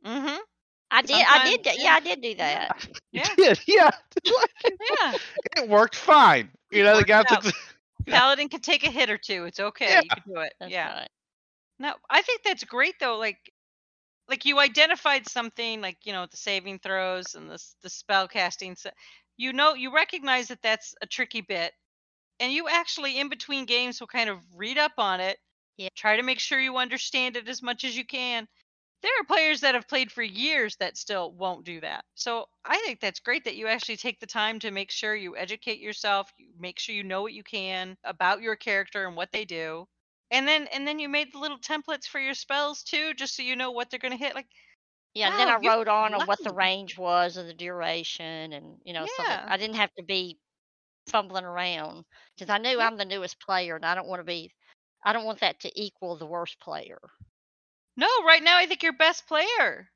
mm-hmm. 0.05 0.37
I 0.95 1.01
did. 1.03 1.25
I 1.27 1.51
did. 1.51 1.65
Yeah, 1.65 1.73
yeah. 1.79 1.95
I 1.95 2.01
did 2.01 2.21
do 2.21 2.35
that. 2.35 2.87
You 3.13 3.23
Yeah. 3.23 3.35
did, 3.37 3.61
yeah. 3.67 3.91
Yeah. 4.25 5.15
it 5.57 5.69
worked 5.69 5.95
fine. 5.97 6.51
You 6.71 6.83
know, 6.85 6.99
the 6.99 7.05
guy 7.05 7.23
took. 7.23 7.45
Paladin 8.07 8.49
can 8.49 8.61
take 8.61 8.85
a 8.85 8.91
hit 8.91 9.09
or 9.09 9.17
two. 9.17 9.45
It's 9.45 9.61
okay. 9.61 9.87
Yeah. 9.89 10.01
You 10.03 10.09
can 10.11 10.23
do 10.35 10.41
it. 10.41 10.53
That's 10.61 10.73
yeah. 10.73 10.93
right. 10.95 11.09
No, 11.79 11.95
I 12.11 12.21
think 12.23 12.43
that's 12.45 12.65
great 12.65 12.97
though. 13.01 13.17
Like, 13.17 13.52
like 14.29 14.45
you 14.45 14.59
identified 14.61 15.29
something, 15.29 15.81
like 15.81 15.99
you 16.05 16.13
know 16.13 16.27
the 16.27 16.37
saving 16.37 16.79
throws 16.79 17.35
and 17.35 17.51
the 17.51 17.63
the 17.83 17.91
spell 17.91 18.29
casting. 18.29 18.77
So 18.77 18.91
you 19.37 19.53
know, 19.53 19.75
you 19.75 19.95
recognize 19.95 20.49
that 20.49 20.63
that's 20.63 20.95
a 21.03 21.07
tricky 21.07 21.41
bit, 21.41 21.73
and 22.41 22.53
you 22.53 22.69
actually 22.69 23.19
in 23.19 23.29
between 23.29 23.67
games 23.67 24.01
will 24.01 24.07
kind 24.09 24.31
of 24.31 24.39
read 24.55 24.79
up 24.79 24.93
on 24.99 25.21
it. 25.21 25.39
Yeah. 25.77 25.89
Try 25.97 26.17
to 26.17 26.23
make 26.23 26.39
sure 26.41 26.61
you 26.61 26.77
understand 26.79 27.37
it 27.37 27.49
as 27.49 27.63
much 27.63 27.85
as 27.85 27.97
you 27.97 28.05
can. 28.07 28.47
There 29.03 29.13
are 29.21 29.25
players 29.25 29.61
that 29.63 29.75
have 29.75 29.89
played 29.89 30.13
for 30.13 30.23
years 30.23 30.77
that 30.77 30.97
still 30.97 31.33
won't 31.33 31.65
do 31.65 31.81
that. 31.81 32.05
So 32.15 32.47
I 32.65 32.79
think 32.81 33.01
that's 33.01 33.21
great 33.21 33.45
that 33.45 33.57
you 33.57 33.67
actually 33.69 33.97
take 33.97 34.21
the 34.21 34.27
time 34.27 34.59
to 34.61 34.71
make 34.71 34.91
sure 34.91 35.15
you 35.15 35.37
educate 35.37 35.81
yourself, 35.81 36.33
you 36.39 36.53
make 36.59 36.79
sure 36.79 36.95
you 36.95 37.05
know 37.05 37.23
what 37.23 37.33
you 37.35 37.43
can 37.45 37.97
about 38.05 38.43
your 38.43 38.57
character 38.57 39.07
and 39.07 39.17
what 39.17 39.33
they 39.33 39.45
do 39.45 39.87
and 40.33 40.49
then 40.49 40.67
and 40.75 40.87
then 40.89 40.99
you 40.99 41.09
made 41.09 41.33
the 41.33 41.39
little 41.39 41.59
templates 41.59 42.07
for 42.07 42.21
your 42.21 42.35
spells 42.35 42.83
too 42.83 43.15
just 43.15 43.37
so 43.37 43.43
you 43.43 43.57
know 43.57 43.71
what 43.71 43.91
they're 43.91 44.01
going 44.01 44.13
to 44.19 44.25
hit 44.25 44.35
like 44.35 44.49
Yeah. 45.15 45.29
and 45.31 45.39
then 45.39 45.49
I 45.49 45.57
wrote 45.59 45.89
on 45.89 46.15
on 46.15 46.27
what 46.27 46.43
the 46.43 46.53
range 46.53 46.99
was 46.99 47.37
and 47.37 47.49
the 47.49 47.55
duration, 47.55 48.53
and 48.53 48.79
you 48.85 48.93
know, 48.95 49.07
so 49.07 49.23
that 49.25 49.45
I 49.49 49.57
didn't 49.59 49.77
have 49.77 49.93
to 49.99 50.03
be 50.05 50.39
fumbling 51.09 51.45
around 51.45 52.05
because 52.37 52.51
I 52.51 52.59
knew 52.59 52.79
Yeah. 52.79 52.87
I'm 52.87 52.97
the 52.99 53.05
newest 53.05 53.41
player, 53.41 53.77
and 53.77 53.85
I 53.87 53.95
don't 53.95 54.09
want 54.09 54.21
to 54.21 54.25
be. 54.25 54.53
I 55.05 55.13
don't 55.13 55.25
want 55.27 55.41
that 55.41 55.61
to 55.61 55.81
equal 55.81 56.17
the 56.17 56.27
worst 56.27 56.61
player. 56.61 56.99
no 57.97 58.07
right 58.27 58.43
now 58.43 58.57
i 58.59 58.67
think 58.67 58.83
you're 58.83 58.93
best 58.93 59.27
player 59.27 59.91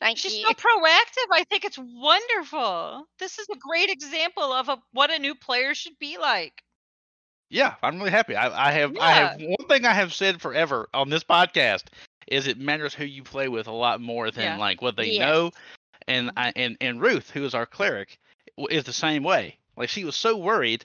Thank 0.00 0.24
you. 0.24 0.30
she's 0.30 0.38
you. 0.40 0.46
so 0.46 0.52
proactive 0.54 1.28
i 1.32 1.44
think 1.44 1.64
it's 1.64 1.78
wonderful 1.78 3.06
this 3.18 3.38
is 3.38 3.46
a 3.52 3.56
great 3.56 3.90
example 3.90 4.52
of 4.52 4.68
a, 4.68 4.78
what 4.92 5.10
a 5.10 5.18
new 5.18 5.34
player 5.34 5.74
should 5.74 5.98
be 5.98 6.18
like 6.18 6.62
Yeah, 7.50 7.74
I'm 7.82 7.98
really 7.98 8.10
happy. 8.10 8.36
I, 8.36 8.68
I 8.68 8.72
have 8.72 8.96
I 8.98 9.12
have 9.12 9.40
one 9.40 9.68
thing 9.68 9.84
I 9.86 9.94
have 9.94 10.12
said 10.12 10.40
forever 10.40 10.88
on 10.92 11.08
this 11.08 11.24
podcast 11.24 11.84
is 12.26 12.46
it 12.46 12.58
matters 12.58 12.92
who 12.94 13.04
you 13.04 13.22
play 13.22 13.48
with 13.48 13.66
a 13.68 13.72
lot 13.72 14.00
more 14.00 14.30
than 14.30 14.44
Yeah. 14.44 14.56
like 14.58 14.82
what 14.82 14.96
they 14.96 15.12
Yes. 15.12 15.20
know. 15.20 15.50
And 16.06 16.28
Mhm. 16.28 16.32
I 16.36 16.52
and 16.56 16.76
and 16.80 17.00
Ruth, 17.00 17.30
who 17.30 17.44
is 17.44 17.54
our 17.54 17.66
cleric, 17.66 18.18
is 18.70 18.84
the 18.84 18.92
same 18.92 19.22
way. 19.22 19.58
Like 19.76 19.88
she 19.88 20.04
was 20.04 20.16
so 20.16 20.36
worried 20.36 20.84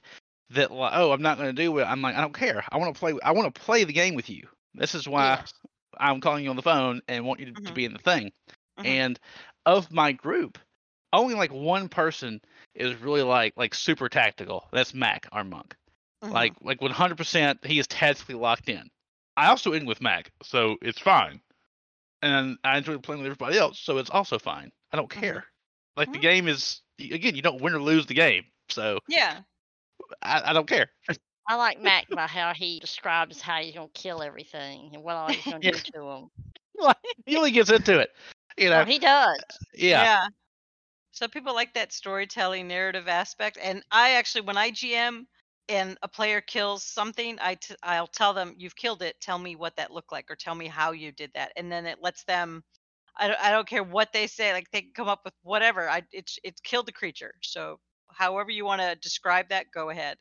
that 0.52 0.71
like, 0.71 0.93
oh, 0.95 1.12
I'm 1.12 1.21
not 1.21 1.38
going 1.38 1.54
to 1.54 1.62
do 1.62 1.78
it. 1.80 1.84
I'm 1.84 2.02
like, 2.02 2.15
I 2.15 2.21
don't 2.21 2.34
care. 2.34 2.63
I 2.71 2.78
want 2.78 2.93
to 2.93 2.99
play. 2.99 3.13
I 3.23 3.32
want 3.32 3.54
to 3.54 3.62
play 3.62 3.84
the 3.84 3.93
game 3.93 4.15
with 4.15 4.30
you. 4.30 4.47
This 4.73 4.95
is 4.95 5.08
why 5.08 5.36
Yes. 5.36 5.54
I'm 5.97 6.21
calling 6.21 6.43
you 6.43 6.49
on 6.49 6.56
the 6.56 6.62
phone 6.62 7.02
and 7.08 7.26
want 7.26 7.39
you 7.41 7.47
to, 7.54 7.62
to 7.63 7.73
be 7.73 7.86
in 7.86 7.93
the 7.93 7.99
thing. 7.99 8.32
Mhm. 8.80 8.86
And 8.86 9.19
of 9.65 9.91
my 9.91 10.12
group, 10.13 10.58
only 11.12 11.36
like 11.36 11.52
one 11.52 11.89
person 11.89 12.41
is 12.73 12.95
really 12.95 13.21
like 13.21 13.54
like 13.58 13.73
super 13.73 14.08
tactical. 14.10 14.67
That's 14.71 14.93
Mac, 14.93 15.28
our 15.32 15.43
monk. 15.43 15.76
Mhm. 16.23 16.31
Like 16.31 16.53
like 16.62 16.81
100% 16.81 17.65
he 17.65 17.79
is 17.79 17.88
tactically 17.88 18.36
locked 18.36 18.69
in. 18.69 18.89
I 19.38 19.47
also 19.47 19.73
end 19.73 19.88
with 19.88 20.01
Mac, 20.01 20.31
so 20.43 20.77
it's 20.81 20.99
fine. 20.99 21.41
And 22.21 22.57
I 22.63 22.77
enjoy 22.77 22.97
playing 22.99 23.21
with 23.21 23.27
everybody 23.27 23.57
else, 23.57 23.79
so 23.79 23.97
it's 23.97 24.09
also 24.09 24.39
fine. 24.39 24.71
I 24.91 24.97
don't 24.97 25.09
Mhm. 25.09 25.21
care. 25.21 25.45
Like 25.97 26.12
the 26.12 26.19
Mhm. 26.19 26.21
game 26.21 26.47
is 26.47 26.81
again, 26.99 27.36
you 27.36 27.41
don't 27.41 27.62
win 27.62 27.73
or 27.73 27.81
lose 27.81 28.05
the 28.05 28.13
game, 28.13 28.45
so 28.69 28.99
yeah 29.07 29.41
I, 30.21 30.51
I 30.51 30.53
don't 30.53 30.67
care. 30.67 30.89
I 31.47 31.55
like 31.55 31.79
Mac 31.81 32.07
by 32.09 32.27
how 32.27 32.53
he 32.53 32.79
describes 32.79 33.41
how 33.41 33.62
he's 33.62 33.73
gonna 33.75 33.89
kill 33.93 34.21
everything 34.21 34.91
and 34.93 35.03
what 35.03 35.15
all 35.15 35.29
he's 35.29 35.45
gonna 35.45 35.59
Yeah. 35.63 35.71
do 35.71 35.79
to 35.93 36.09
him. 36.09 36.29
he 37.25 37.36
really 37.36 37.51
gets 37.51 37.69
into 37.69 37.99
it, 37.99 38.12
you 38.57 38.69
know. 38.69 38.77
Well, 38.77 38.86
he 38.86 38.99
does. 38.99 39.43
Yeah. 39.73 40.01
Yeah. 40.03 40.27
so 41.12 41.27
people 41.27 41.53
like 41.53 41.73
that 41.73 41.91
storytelling 41.93 42.67
narrative 42.67 43.07
aspect 43.07 43.57
and 43.62 43.83
i 43.91 44.12
actually 44.12 44.41
when 44.41 44.57
i 44.57 44.71
gm 44.71 45.25
and 45.69 45.97
a 46.02 46.08
player 46.08 46.41
kills 46.41 46.84
something 46.84 47.38
i 47.41 47.56
t- 47.56 47.76
i'll 47.84 48.08
tell 48.08 48.34
them 48.34 48.54
you've 48.58 48.76
killed 48.76 49.02
it 49.02 49.15
tell 49.21 49.38
me 49.39 49.56
what 49.56 49.76
that 49.76 49.91
looked 49.91 50.12
like 50.12 50.30
or 50.30 50.36
tell 50.36 50.56
me 50.56 50.67
how 50.67 50.91
you 50.91 51.12
did 51.12 51.32
that 51.34 51.52
and 51.56 51.71
then 51.71 51.86
it 51.86 51.99
lets 52.02 52.23
them 52.26 52.63
I 53.15 53.28
don't, 53.28 53.39
I 53.39 53.52
don't 53.52 53.67
care 53.67 53.84
what 53.84 54.12
they 54.12 54.26
say 54.26 54.54
like 54.54 54.71
they 54.71 54.82
can 54.82 54.91
come 54.95 55.08
up 55.08 55.21
with 55.23 55.36
whatever 55.43 55.89
i 55.89 56.02
it's 56.12 56.38
it's 56.43 56.62
killed 56.62 56.88
the 56.88 56.91
creature 56.91 57.34
so 57.41 57.80
however 58.12 58.52
you 58.52 58.65
want 58.65 58.82
to 58.82 58.95
describe 58.95 59.49
that 59.49 59.67
go 59.73 59.89
ahead 59.89 60.17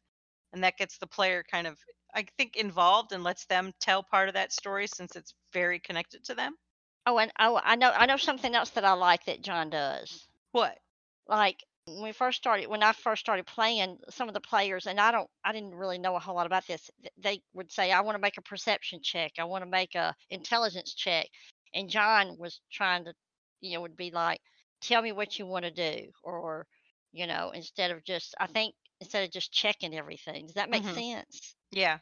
and 0.52 0.62
that 0.64 0.76
gets 0.76 0.98
the 0.98 1.06
player 1.06 1.42
kind 1.50 1.66
of 1.66 1.78
I 2.14 2.26
think 2.36 2.56
involved 2.56 3.12
and 3.12 3.24
lets 3.24 3.46
them 3.46 3.72
tell 3.80 4.02
part 4.02 4.28
of 4.28 4.34
that 4.34 4.52
story 4.52 4.86
since 4.86 5.16
it's 5.16 5.34
very 5.52 5.78
connected 5.78 6.24
to 6.24 6.34
them. 6.34 6.56
Oh, 7.06 7.18
and 7.18 7.32
oh, 7.38 7.60
I 7.62 7.76
know 7.76 7.90
I 7.90 8.06
know 8.06 8.16
something 8.16 8.54
else 8.54 8.70
that 8.70 8.84
I 8.84 8.92
like 8.92 9.24
that 9.24 9.42
John 9.42 9.70
does. 9.70 10.28
What? 10.52 10.78
Like 11.26 11.64
when 11.86 12.02
we 12.02 12.12
first 12.12 12.38
started, 12.38 12.68
when 12.68 12.82
I 12.82 12.92
first 12.92 13.20
started 13.20 13.46
playing, 13.46 13.98
some 14.08 14.28
of 14.28 14.34
the 14.34 14.40
players, 14.40 14.86
and 14.86 15.00
I 15.00 15.10
don't, 15.10 15.28
I 15.44 15.52
didn't 15.52 15.74
really 15.74 15.98
know 15.98 16.14
a 16.14 16.20
whole 16.20 16.36
lot 16.36 16.46
about 16.46 16.66
this. 16.66 16.90
They 17.18 17.42
would 17.54 17.72
say, 17.72 17.90
"I 17.90 18.00
want 18.00 18.14
to 18.16 18.20
make 18.20 18.38
a 18.38 18.42
perception 18.42 19.00
check. 19.02 19.32
I 19.38 19.44
want 19.44 19.64
to 19.64 19.70
make 19.70 19.94
a 19.94 20.14
intelligence 20.30 20.94
check," 20.94 21.28
and 21.74 21.90
John 21.90 22.36
was 22.38 22.60
trying 22.70 23.04
to, 23.06 23.14
you 23.60 23.74
know, 23.74 23.80
would 23.82 23.96
be 23.96 24.10
like, 24.10 24.40
"Tell 24.80 25.02
me 25.02 25.12
what 25.12 25.38
you 25.38 25.46
want 25.46 25.64
to 25.64 25.70
do," 25.70 26.12
or, 26.22 26.66
you 27.12 27.26
know, 27.26 27.50
instead 27.50 27.90
of 27.90 28.04
just, 28.04 28.34
I 28.38 28.46
think 28.46 28.74
instead 29.00 29.24
of 29.24 29.30
just 29.32 29.52
checking 29.52 29.94
everything. 29.96 30.46
Does 30.46 30.54
that 30.54 30.70
make 30.70 30.84
Mhm. 30.84 30.94
sense? 30.94 31.56
Yeah. 31.72 31.98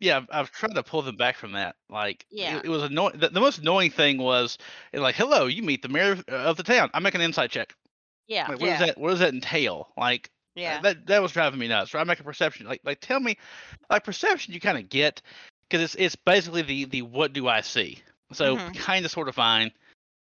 Yeah, 0.00 0.16
I've, 0.18 0.26
I've 0.30 0.50
tried 0.50 0.74
to 0.74 0.82
pull 0.82 1.02
them 1.02 1.16
back 1.16 1.36
from 1.36 1.52
that. 1.52 1.76
Like, 1.88 2.26
Yeah. 2.30 2.60
it, 2.62 2.68
was 2.68 2.82
annoying. 2.82 3.18
The, 3.18 3.28
the 3.30 3.40
most 3.40 3.58
annoying 3.60 3.90
thing 3.92 4.18
was, 4.18 4.58
like, 4.92 5.14
hello, 5.14 5.46
you 5.46 5.62
meet 5.62 5.80
the 5.80 5.88
mayor 5.88 6.12
of- 6.12 6.28
of 6.28 6.56
the 6.56 6.64
town. 6.64 6.90
I 6.92 6.98
make 6.98 7.14
an 7.14 7.20
insight 7.22 7.50
check. 7.52 7.72
Yeah. 8.28 8.48
Like, 8.48 8.60
what 8.60 8.66
Yeah. 8.66 8.78
does 8.78 8.86
that? 8.88 8.98
What 8.98 9.10
does 9.10 9.18
that 9.20 9.34
entail? 9.34 9.92
Like, 9.96 10.30
Yeah. 10.54 10.80
that 10.80 11.06
that 11.06 11.22
was 11.22 11.32
driving 11.32 11.58
me 11.58 11.68
nuts. 11.68 11.94
Or 11.94 11.98
I 11.98 12.04
make 12.04 12.20
a 12.20 12.24
perception. 12.24 12.66
Like, 12.66 12.80
like, 12.84 13.00
tell 13.00 13.20
me, 13.20 13.36
like, 13.90 14.04
perception 14.04 14.54
you 14.54 14.60
kind 14.60 14.78
of 14.78 14.88
get 14.88 15.22
because 15.68 15.82
it's 15.82 15.94
it's 15.96 16.16
basically 16.16 16.62
the 16.62 16.84
the 16.86 17.02
what 17.02 17.32
do 17.32 17.48
I 17.48 17.60
see? 17.60 17.98
So 18.32 18.56
Mhm. 18.56 18.74
kind 18.76 19.04
of 19.04 19.10
sort 19.10 19.28
of 19.28 19.34
fine. 19.34 19.72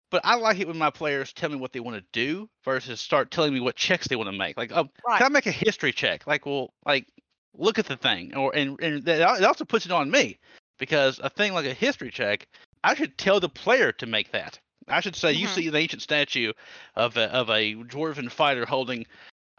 But 0.10 0.22
I 0.24 0.36
like 0.36 0.60
it 0.60 0.68
when 0.68 0.78
my 0.78 0.90
players 0.90 1.34
tell 1.34 1.50
me 1.50 1.58
what 1.58 1.74
they 1.74 1.82
want 1.82 1.98
to 1.98 2.06
do 2.14 2.50
versus 2.64 3.02
start 3.02 3.30
telling 3.30 3.54
me 3.54 3.60
what 3.60 3.76
checks 3.76 4.08
they 4.08 4.16
want 4.16 4.30
to 4.30 4.38
make. 4.38 4.56
Like, 4.56 4.72
um, 4.72 4.90
Right. 5.06 5.18
can 5.18 5.26
I 5.26 5.30
make 5.30 5.48
a 5.48 5.52
history 5.52 5.92
check? 5.92 6.26
Like, 6.26 6.46
well, 6.46 6.74
like, 6.86 7.08
look 7.54 7.78
at 7.78 7.88
the 7.88 7.98
thing, 7.98 8.34
or 8.36 8.56
and 8.56 8.80
and 8.82 9.04
that 9.04 9.20
it 9.40 9.44
also 9.44 9.66
puts 9.66 9.86
it 9.86 9.92
on 9.92 10.10
me 10.10 10.38
because 10.78 11.20
a 11.20 11.30
thing 11.30 11.54
like 11.54 11.66
a 11.66 11.74
history 11.74 12.10
check, 12.10 12.48
I 12.84 12.96
should 12.96 13.18
tell 13.18 13.40
the 13.40 13.50
player 13.50 13.92
to 13.94 14.06
make 14.06 14.32
that. 14.32 14.60
I 14.88 15.00
should 15.02 15.16
say, 15.16 15.34
you 15.34 15.48
Mhm. 15.48 15.48
see 15.48 15.70
the 15.70 15.78
ancient 15.78 16.02
statue 16.02 16.54
of 16.96 17.18
a 17.18 17.32
of 17.34 17.50
a 17.50 17.76
dwarven 17.76 18.32
fighter 18.32 18.66
holding, 18.66 19.06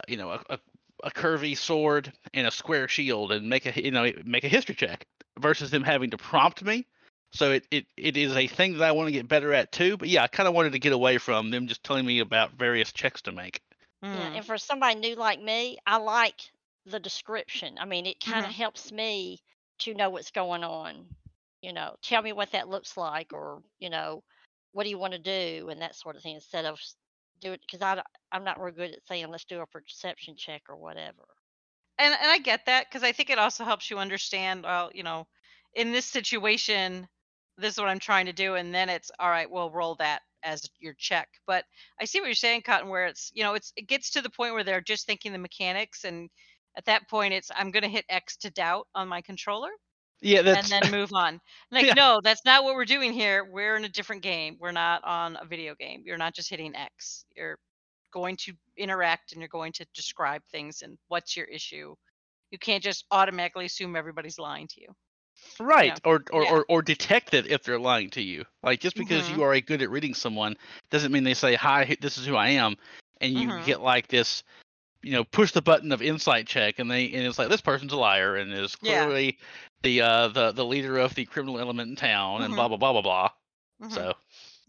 you 0.09 0.17
know, 0.17 0.31
a, 0.33 0.45
a, 0.51 0.59
a 1.05 1.11
curvy 1.11 1.57
sword 1.57 2.13
and 2.35 2.47
a 2.47 2.51
square 2.51 2.89
shield, 2.89 3.33
and 3.33 3.49
make 3.49 3.67
a 3.67 3.83
you 3.83 3.91
know 3.91 4.13
make 4.25 4.45
a 4.45 4.49
history 4.49 4.75
check 4.75 5.07
versus 5.39 5.71
them 5.71 5.85
having 5.85 6.11
to 6.11 6.19
prompt 6.19 6.65
me. 6.65 6.87
So 7.33 7.53
it, 7.53 7.67
it, 7.71 7.87
it 7.97 8.17
is 8.17 8.35
a 8.37 8.47
thing 8.47 8.79
that 8.79 8.85
I 8.85 8.93
want 8.93 9.09
to 9.09 9.13
get 9.13 9.29
better 9.29 9.53
at 9.53 9.73
too. 9.73 9.97
But 9.97 10.09
yeah, 10.09 10.23
I 10.23 10.29
kind 10.29 10.49
of 10.49 10.55
wanted 10.55 10.73
to 10.73 10.79
get 10.79 10.93
away 10.93 11.19
from 11.19 11.51
them 11.51 11.69
just 11.69 11.85
telling 11.85 12.07
me 12.07 12.21
about 12.21 12.53
various 12.53 12.93
checks 12.93 13.23
to 13.23 13.33
make. 13.33 13.61
Yeah, 14.11 14.29
Mm. 14.31 14.35
and 14.35 14.47
for 14.47 14.59
somebody 14.59 14.95
new 14.99 15.15
like 15.17 15.41
me, 15.41 15.79
I 15.87 15.97
like 15.99 16.51
the 16.87 17.01
description. 17.01 17.79
I 17.79 17.85
mean, 17.85 18.07
it 18.07 18.21
kind 18.21 18.47
of 18.47 18.53
Mhm. 18.53 18.55
helps 18.55 18.91
me 18.93 19.43
to 19.81 19.95
know 19.95 20.11
what's 20.11 20.31
going 20.31 20.65
on. 20.65 21.17
You 21.63 21.73
know, 21.73 21.97
tell 22.03 22.23
me 22.23 22.33
what 22.33 22.53
that 22.53 22.69
looks 22.69 22.97
like, 22.97 23.33
or 23.33 23.63
you 23.79 23.91
know, 23.91 24.23
what 24.73 24.85
do 24.85 24.91
you 24.91 24.99
want 24.99 25.15
to 25.15 25.19
do, 25.19 25.69
and 25.71 25.81
that 25.83 25.97
sort 25.97 26.17
of 26.17 26.23
thing. 26.23 26.35
Instead 26.37 26.65
of 26.65 26.79
do 27.41 27.53
it 27.53 27.61
because 27.71 28.03
I'm 28.33 28.45
not 28.45 28.61
real 28.61 28.75
good 28.75 28.93
at 28.93 29.07
saying 29.07 29.29
let's 29.31 29.45
do 29.45 29.61
a 29.61 29.67
perception 29.67 30.35
check 30.37 30.63
or 30.69 30.77
whatever. 30.77 31.25
and 31.99 32.15
and 32.15 32.31
I 32.31 32.39
get 32.39 32.67
that 32.67 32.87
because 32.89 33.03
I 33.03 33.13
think 33.13 33.31
it 33.31 33.39
also 33.39 33.65
helps 33.65 33.91
you 33.91 33.99
understand. 33.99 34.65
Well, 34.65 34.91
you 34.95 35.03
know, 35.03 35.27
in 35.75 35.93
this 35.93 36.07
situation, 36.07 37.09
this 37.57 37.75
is 37.75 37.81
what 37.81 37.89
I'm 37.89 37.99
trying 37.99 38.27
to 38.27 38.33
do, 38.33 38.55
and 38.55 38.75
then 38.75 38.89
it's 38.89 39.11
all 39.19 39.31
right. 39.31 39.51
We'll 39.51 39.71
roll 39.71 39.97
that 39.97 40.23
as 40.45 40.69
your 40.81 40.95
check. 40.99 41.29
But 41.47 41.65
I 42.01 42.05
see 42.05 42.21
what 42.21 42.27
you're 42.27 42.35
saying, 42.35 42.63
Cotton. 42.63 42.89
Where 42.89 43.07
it's 43.07 43.31
you 43.35 43.43
know, 43.43 43.55
it's 43.55 43.73
it 43.77 43.89
gets 43.89 44.11
to 44.11 44.23
the 44.23 44.31
point 44.31 44.55
where 44.55 44.65
they're 44.65 44.81
just 44.81 45.07
thinking 45.07 45.33
the 45.33 45.39
mechanics, 45.39 46.05
and 46.05 46.31
at 46.77 46.85
that 46.87 47.09
point, 47.09 47.35
it's 47.35 47.51
I'm 47.55 47.71
going 47.71 47.83
to 47.83 47.89
hit 47.89 48.05
X 48.09 48.37
to 48.39 48.51
doubt 48.51 48.87
on 48.95 49.09
my 49.09 49.21
controller, 49.23 49.71
Yeah, 50.21 50.43
that's 50.43 50.73
and 50.73 50.85
then 50.85 50.91
move 50.93 51.11
on. 51.15 51.41
Like, 51.71 51.87
Yeah. 51.87 51.95
no, 51.95 52.21
that's 52.23 52.45
not 52.45 52.65
what 52.65 52.75
we're 52.75 52.85
doing 52.85 53.13
here. 53.13 53.45
We're 53.45 53.77
in 53.77 53.85
a 53.85 53.89
different 53.89 54.23
game. 54.23 54.57
We're 54.59 54.73
not 54.73 55.05
on 55.05 55.37
a 55.41 55.45
video 55.45 55.75
game. 55.75 56.03
You're 56.05 56.17
not 56.17 56.35
just 56.35 56.51
hitting 56.51 56.75
X. 56.75 57.25
You're 57.37 57.59
going 58.13 58.37
to 58.37 58.53
interact 58.77 59.33
and 59.33 59.41
you're 59.41 59.49
going 59.49 59.73
to 59.73 59.87
describe 59.95 60.43
things 60.51 60.83
and 60.83 60.99
what's 61.09 61.37
your 61.37 61.47
issue. 61.47 61.95
You 62.51 62.59
can't 62.59 62.83
just 62.83 63.05
automatically 63.11 63.67
assume 63.67 63.97
everybody's 63.97 64.39
lying 64.39 64.67
to 64.69 64.81
you. 64.81 64.89
right. 65.61 65.99
Or 66.05 66.23
or, 66.33 66.43
Yeah. 66.45 66.51
or 66.51 66.65
or 66.69 66.83
detect 66.83 67.35
it 67.35 67.47
if 67.47 67.63
they're 67.63 67.79
lying 67.79 68.11
to 68.11 68.23
you. 68.23 68.45
Like 68.63 68.81
just 68.81 68.97
because 68.97 69.29
Mhm. 69.29 69.37
you 69.37 69.43
are 69.43 69.55
a 69.55 69.61
good 69.61 69.83
at 69.83 69.91
reading 69.91 70.15
someone 70.15 70.57
doesn't 70.91 71.13
mean 71.13 71.25
they 71.25 71.35
say 71.35 71.55
hi. 71.55 71.97
This 72.01 72.19
is 72.19 72.27
who 72.27 72.37
I 72.37 72.49
am, 72.51 72.77
and 73.21 73.33
you 73.33 73.49
Mhm. 73.49 73.65
get 73.65 73.81
like 73.81 74.09
this. 74.09 74.43
You 75.03 75.13
know, 75.13 75.25
push 75.25 75.53
the 75.53 75.63
button 75.63 75.93
of 75.93 76.03
insight 76.03 76.47
check, 76.47 76.79
and 76.81 76.91
they 76.91 77.07
and 77.13 77.27
it's 77.27 77.39
like 77.39 77.49
this 77.49 77.61
person's 77.61 77.93
a 77.93 77.97
liar 77.97 78.37
and 78.37 78.53
is 78.53 78.75
clearly 78.77 79.39
the 79.83 80.01
uh 80.03 80.29
the 80.29 80.53
the 80.53 80.65
leader 80.65 80.99
of 80.99 81.15
the 81.15 81.25
criminal 81.27 81.59
element 81.59 81.91
in 81.91 81.97
town, 81.97 82.43
and 82.43 82.55
Mhm. 82.55 82.57
blah 82.57 82.69
blah 82.69 82.77
blah 82.77 82.93
blah 82.93 83.03
blah. 83.03 83.31
Mhm. 83.81 84.09
So 84.09 84.15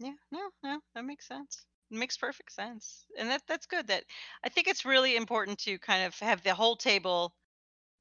Yeah, 0.00 0.16
no, 0.32 0.50
no, 0.62 0.80
that 0.94 1.04
makes 1.04 1.26
sense. 1.28 1.66
It 1.90 1.96
makes 1.98 2.16
perfect 2.18 2.52
sense. 2.52 3.06
And 3.18 3.30
that 3.30 3.46
that's 3.46 3.66
good. 3.66 3.88
That 3.88 4.04
I 4.44 4.48
think 4.50 4.68
it's 4.68 4.84
really 4.84 5.16
important 5.16 5.58
to 5.60 5.78
kind 5.80 6.04
of 6.06 6.18
have 6.20 6.42
the 6.42 6.54
whole 6.54 6.76
table 6.76 7.36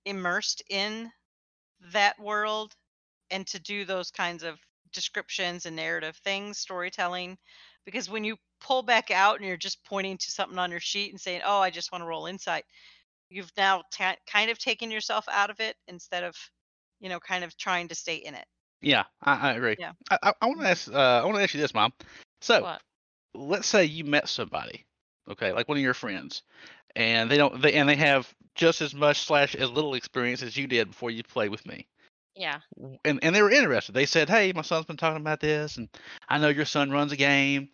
immersed 0.05 0.63
in 0.69 1.13
that 1.81 2.19
world 2.19 2.75
and 3.31 3.47
to 3.47 3.59
do 3.59 3.85
those 3.85 4.11
kinds 4.11 4.43
of 4.43 4.59
descriptions 4.91 5.65
and 5.67 5.75
narrative 5.75 6.17
things, 6.17 6.59
storytelling. 6.59 7.37
Because 7.85 8.09
when 8.09 8.23
you 8.25 8.37
pull 8.61 8.83
back 8.83 9.11
out 9.11 9.37
and 9.37 9.45
you're 9.47 9.57
just 9.57 9.83
pointing 9.85 10.17
to 10.19 10.31
something 10.31 10.59
on 10.59 10.71
your 10.71 10.79
sheet 10.81 11.11
and 11.11 11.21
saying, 11.21 11.41
"Oh, 11.45 11.61
I 11.61 11.71
just 11.71 11.91
want 11.91 12.03
to 12.03 12.07
roll 12.07 12.27
insight," 12.27 12.65
you've 13.29 13.51
now 13.57 13.83
ta- 13.93 14.17
kind 14.27 14.51
of 14.51 14.59
taken 14.59 14.91
yourself 14.91 15.27
out 15.29 15.49
of 15.51 15.59
it 15.59 15.77
instead 15.87 16.23
of, 16.23 16.37
you 16.99 17.09
know, 17.09 17.19
kind 17.19 17.43
of 17.43 17.55
trying 17.57 17.87
to 17.89 17.95
stay 17.95 18.15
in 18.15 18.35
it. 18.35 18.45
yeah, 18.81 19.03
I, 19.21 19.49
I 19.49 19.53
agree. 19.53 19.77
Yeah. 19.79 19.93
I 20.09 20.17
I, 20.23 20.33
I 20.41 20.45
want 20.47 20.61
to 20.61 20.67
ask 20.67 20.91
uh 20.91 21.21
I 21.21 21.25
want 21.25 21.37
to 21.37 21.43
ask 21.43 21.53
you 21.53 21.61
this, 21.61 21.73
mom. 21.73 21.93
So 22.41 22.61
What? 22.61 22.81
let's 23.33 23.67
say 23.67 23.85
you 23.85 24.03
met 24.03 24.29
somebody, 24.29 24.85
okay, 25.29 25.51
like 25.51 25.67
one 25.67 25.77
of 25.77 25.83
your 25.83 25.93
friends, 25.93 26.43
and 26.95 27.29
they 27.29 27.37
don't 27.37 27.61
they 27.61 27.73
and 27.73 27.87
they 27.87 27.95
have 27.95 28.33
just 28.55 28.81
as 28.81 28.93
much 28.93 29.21
slash 29.21 29.55
as 29.55 29.69
little 29.69 29.93
experience 29.93 30.43
as 30.43 30.57
you 30.57 30.67
did 30.67 30.89
before 30.89 31.11
you 31.11 31.23
played 31.23 31.49
with 31.49 31.65
me. 31.65 31.87
Yeah. 32.35 32.59
And 33.03 33.19
and 33.21 33.35
they 33.35 33.41
were 33.41 33.51
interested. 33.51 33.93
They 33.93 34.05
said, 34.05 34.29
"Hey, 34.29 34.53
my 34.53 34.61
son's 34.61 34.85
been 34.85 34.97
talking 34.97 35.21
about 35.21 35.39
this, 35.39 35.77
and 35.77 35.89
I 36.27 36.37
know 36.37 36.49
your 36.49 36.65
son 36.65 36.91
runs 36.91 37.11
a 37.11 37.17
game, 37.17 37.69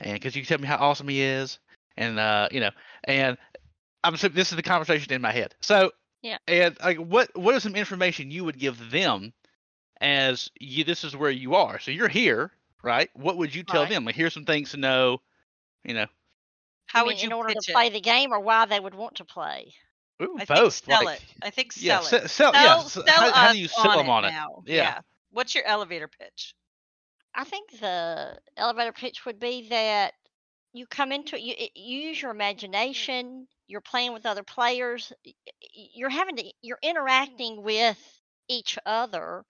and 0.00 0.14
because 0.14 0.34
you 0.34 0.44
tell 0.44 0.58
me 0.58 0.66
how 0.66 0.76
awesome 0.76 1.08
he 1.08 1.20
is, 1.20 1.58
and 1.96 2.18
uh, 2.18 2.48
you 2.50 2.60
know, 2.60 2.70
and 3.04 3.36
I'm 4.02 4.14
this 4.14 4.50
is 4.50 4.56
the 4.56 4.62
conversation 4.62 5.12
in 5.12 5.22
my 5.22 5.32
head. 5.32 5.54
So 5.60 5.92
Yeah. 6.22 6.38
and 6.46 6.76
like, 6.80 6.98
what 6.98 7.36
what 7.36 7.54
is 7.54 7.62
some 7.62 7.76
information 7.76 8.30
you 8.30 8.44
would 8.44 8.58
give 8.58 8.90
them 8.90 9.32
as 10.00 10.50
you? 10.60 10.84
This 10.84 11.04
is 11.04 11.16
where 11.16 11.30
you 11.30 11.54
are. 11.56 11.78
So 11.80 11.90
you're 11.92 12.08
here, 12.08 12.52
right? 12.82 13.10
What 13.14 13.36
would 13.38 13.54
you 13.54 13.62
tell 13.64 13.84
Right. 13.84 13.88
them? 13.88 14.04
Like, 14.04 14.14
here's 14.16 14.34
some 14.34 14.44
things 14.46 14.72
to 14.72 14.76
know. 14.78 15.22
You 15.84 15.94
know, 15.94 16.06
How 16.86 17.04
I 17.04 17.04
would 17.04 17.22
you 17.22 17.28
in 17.28 17.32
order 17.32 17.54
pitch 17.54 17.66
to 17.66 17.72
it? 17.72 17.74
play 17.74 17.88
the 17.90 18.00
game, 18.00 18.32
or 18.32 18.40
why 18.40 18.66
they 18.66 18.80
would 18.80 18.94
want 18.94 19.16
to 19.16 19.24
play? 19.24 19.74
Ooh, 20.22 20.38
I 20.38 20.44
both. 20.44 20.74
think 20.86 20.86
sell 20.86 21.04
like, 21.04 21.20
it. 21.22 21.24
I 21.42 21.50
think 21.50 21.72
Yeah, 21.76 22.00
sell 22.00 22.02
se- 22.02 22.24
it. 22.24 22.28
sell- 22.28 22.56
yeah, 22.58 22.74
Sell, 22.74 22.80
s- 22.80 22.92
sell 23.04 23.04
how- 23.16 23.32
how 23.32 23.48
do 23.48 23.58
you 23.58 23.68
sell 23.68 23.98
'em 24.00 24.08
on 24.10 24.24
it? 24.24 24.32
now. 24.32 24.62
Yeah. 24.66 25.00
What's 25.30 25.54
your 25.54 25.64
elevator 25.64 26.08
pitch? 26.08 26.54
I 27.34 27.44
think 27.44 27.70
the 27.80 28.40
elevator 28.56 28.92
pitch 28.92 29.24
would 29.24 29.38
be 29.38 29.68
that 29.68 30.14
you 30.72 30.86
come 30.86 31.12
into 31.12 31.36
it, 31.36 31.42
you, 31.42 31.54
you 31.74 32.00
use 32.08 32.20
your 32.22 32.32
mm. 32.32 32.32
imagination, 32.32 33.48
you're 33.68 33.82
playing 33.82 34.14
with 34.14 34.26
other 34.26 34.44
players, 34.44 35.12
you're 35.74 36.10
having 36.10 36.36
to, 36.36 36.52
you're 36.62 36.80
interacting 36.82 37.62
with 37.62 37.98
each 38.48 38.78
other 38.86 39.44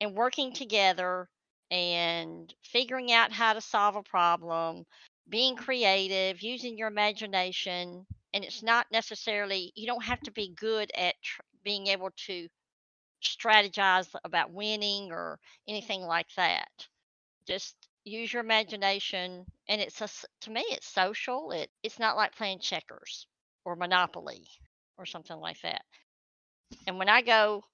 and 0.00 0.14
working 0.14 0.52
together 0.52 1.28
and 1.70 2.54
figuring 2.64 3.12
out 3.12 3.32
how 3.32 3.52
to 3.54 3.60
solve 3.60 3.96
a 3.96 4.02
problem, 4.02 4.84
being 5.28 5.56
creative, 5.56 6.42
using 6.42 6.78
your 6.78 6.88
imagination. 6.88 8.06
And 8.34 8.44
it's 8.44 8.62
not 8.62 8.86
necessarily, 8.92 9.72
you 9.74 9.86
don't 9.86 10.04
have 10.04 10.20
to 10.22 10.32
be 10.32 10.54
good 10.56 10.90
at 10.96 11.14
tr- 11.22 11.42
being 11.64 11.88
able 11.88 12.10
to 12.26 12.48
strategize 13.24 14.08
about 14.24 14.52
winning 14.52 15.12
or 15.12 15.38
anything 15.68 16.02
like 16.02 16.28
that. 16.36 16.68
Just 17.46 17.76
use 18.04 18.32
your 18.32 18.42
imagination, 18.42 19.46
and 19.68 19.80
it's 19.80 20.00
a, 20.00 20.04
s- 20.04 20.24
to 20.42 20.50
me 20.50 20.62
it's 20.70 20.86
social. 20.86 21.50
It 21.52 21.70
it's 21.82 21.98
not 21.98 22.16
like 22.16 22.34
playing 22.36 22.60
checkers 22.60 23.26
or 23.64 23.76
Monopoly 23.76 24.46
or 24.98 25.06
something 25.06 25.36
like 25.38 25.60
that. 25.62 25.82
And 26.86 26.98
when 26.98 27.08
I 27.08 27.22
go, 27.22 27.64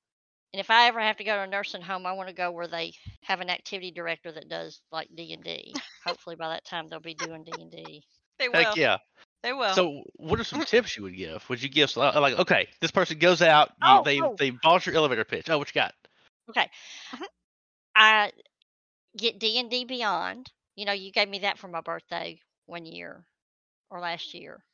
and 0.53 0.61
if 0.61 0.71
I 0.71 0.87
ever 0.89 1.01
have 1.01 1.17
to 1.19 1.25
go 1.25 1.35
to 1.37 1.43
a 1.43 1.47
nursing 1.47 1.83
home, 1.83 2.07
I 2.07 2.13
want 2.13 2.29
to 2.29 2.35
go 2.35 2.51
where 2.51 2.67
they 2.69 2.95
have 3.23 3.41
an 3.41 3.51
activity 3.51 3.91
director 3.93 4.33
that 4.33 4.49
does 4.49 4.81
like 4.91 5.09
D 5.15 5.33
and 5.33 5.43
D. 5.45 5.81
Hopefully 6.05 6.37
by 6.37 6.49
that 6.51 6.65
time 6.65 6.89
they'll 6.89 7.01
be 7.01 7.15
doing 7.15 7.45
D 7.45 7.61
and 7.61 7.71
D. 7.71 8.05
They 8.39 8.49
will. 8.49 8.75
heck 8.75 8.77
yeah. 8.77 8.99
They 9.43 9.53
will. 9.53 9.87
So, 9.87 10.03
what 10.17 10.41
are 10.41 10.45
some 10.45 10.63
tips 10.63 10.97
you 10.97 11.03
would 11.05 11.17
give? 11.17 11.49
Would 11.49 11.63
you 11.63 11.69
give 11.69 11.97
like, 11.97 12.39
okay, 12.39 12.69
this 12.81 12.91
person 12.91 13.19
goes 13.19 13.43
out, 13.43 13.71
you, 13.79 13.99
Oh, 13.99 14.03
they 14.03 14.21
oh. 14.21 14.39
they 14.39 14.51
bought 14.51 14.87
your 14.87 14.95
elevator 14.97 15.25
pitch. 15.25 15.49
Oh, 15.51 15.59
what 15.59 15.69
you 15.69 15.81
got? 15.81 15.95
Okay. 16.51 16.71
Mhm. 17.15 17.27
I 17.95 18.33
get 19.17 19.39
D 19.39 19.59
and 19.59 19.71
D 19.71 19.85
Beyond. 19.85 20.53
You 20.77 20.87
know, 20.87 20.93
you 20.93 21.13
gave 21.13 21.29
me 21.29 21.41
that 21.41 21.59
for 21.59 21.69
my 21.69 21.81
birthday 21.83 22.41
one 22.67 22.87
year 22.87 23.27
or 23.91 24.01
last 24.01 24.35
year 24.35 24.65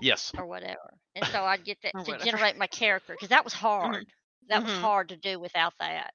Yes. 0.00 0.32
or 0.36 0.46
whatever, 0.46 0.98
and 1.16 1.26
so 1.26 1.44
I'd 1.44 1.64
get 1.64 1.80
that 1.82 1.96
to 2.04 2.14
generate 2.14 2.56
my 2.56 2.66
character 2.68 3.14
because 3.14 3.28
that 3.30 3.44
was 3.44 3.52
hard. 3.54 4.06
that 4.48 4.62
was 4.62 4.72
Mhm. 4.72 4.72
hard 4.72 5.08
to 5.08 5.16
do 5.16 5.40
without 5.40 5.74
that 5.78 6.12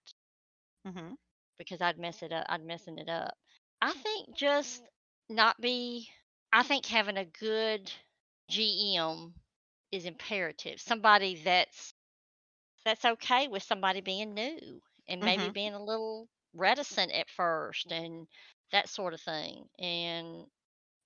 Mhm. 0.86 1.16
because 1.58 1.82
I'd 1.82 1.98
mess 2.00 2.24
it 2.24 2.32
up. 2.32 2.46
I'd 2.50 2.64
messing 2.64 2.98
it 2.98 3.10
up. 3.10 3.38
I 3.82 3.94
think 3.94 4.36
just 4.36 4.82
not 5.30 5.60
be. 5.62 6.10
I 6.52 6.64
think 6.64 6.86
having 6.86 7.18
a 7.18 7.26
good 7.26 7.92
GM 8.50 9.36
is 9.92 10.06
imperative. 10.06 10.82
Somebody 10.82 11.44
that's 11.44 11.94
that's 12.86 13.06
okay 13.06 13.48
with 13.48 13.64
somebody 13.64 14.02
being 14.02 14.34
new 14.34 14.82
and 15.08 15.24
maybe 15.24 15.48
Mhm. 15.48 15.54
being 15.54 15.74
a 15.74 15.84
little 15.84 16.30
reticent 16.54 17.12
at 17.12 17.30
first 17.30 17.92
and 17.92 18.28
that 18.72 18.90
sort 18.90 19.14
of 19.14 19.22
thing. 19.22 19.66
And 19.80 20.46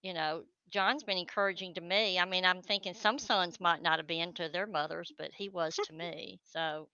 you 0.04 0.14
know, 0.14 0.44
John's 0.72 1.04
been 1.04 1.18
encouraging 1.18 1.74
to 1.76 1.82
me. 1.82 2.20
I 2.20 2.26
mean, 2.26 2.46
I'm 2.46 2.62
thinking 2.62 2.94
some 2.94 3.20
sons 3.20 3.60
might 3.60 3.82
not 3.82 4.00
have 4.00 4.08
been 4.08 4.34
to 4.36 4.50
their 4.50 4.68
mothers, 4.68 5.12
but 5.18 5.32
he 5.34 5.50
was 5.50 5.80
to 5.82 5.94
me. 5.94 6.40
So, 6.44 6.88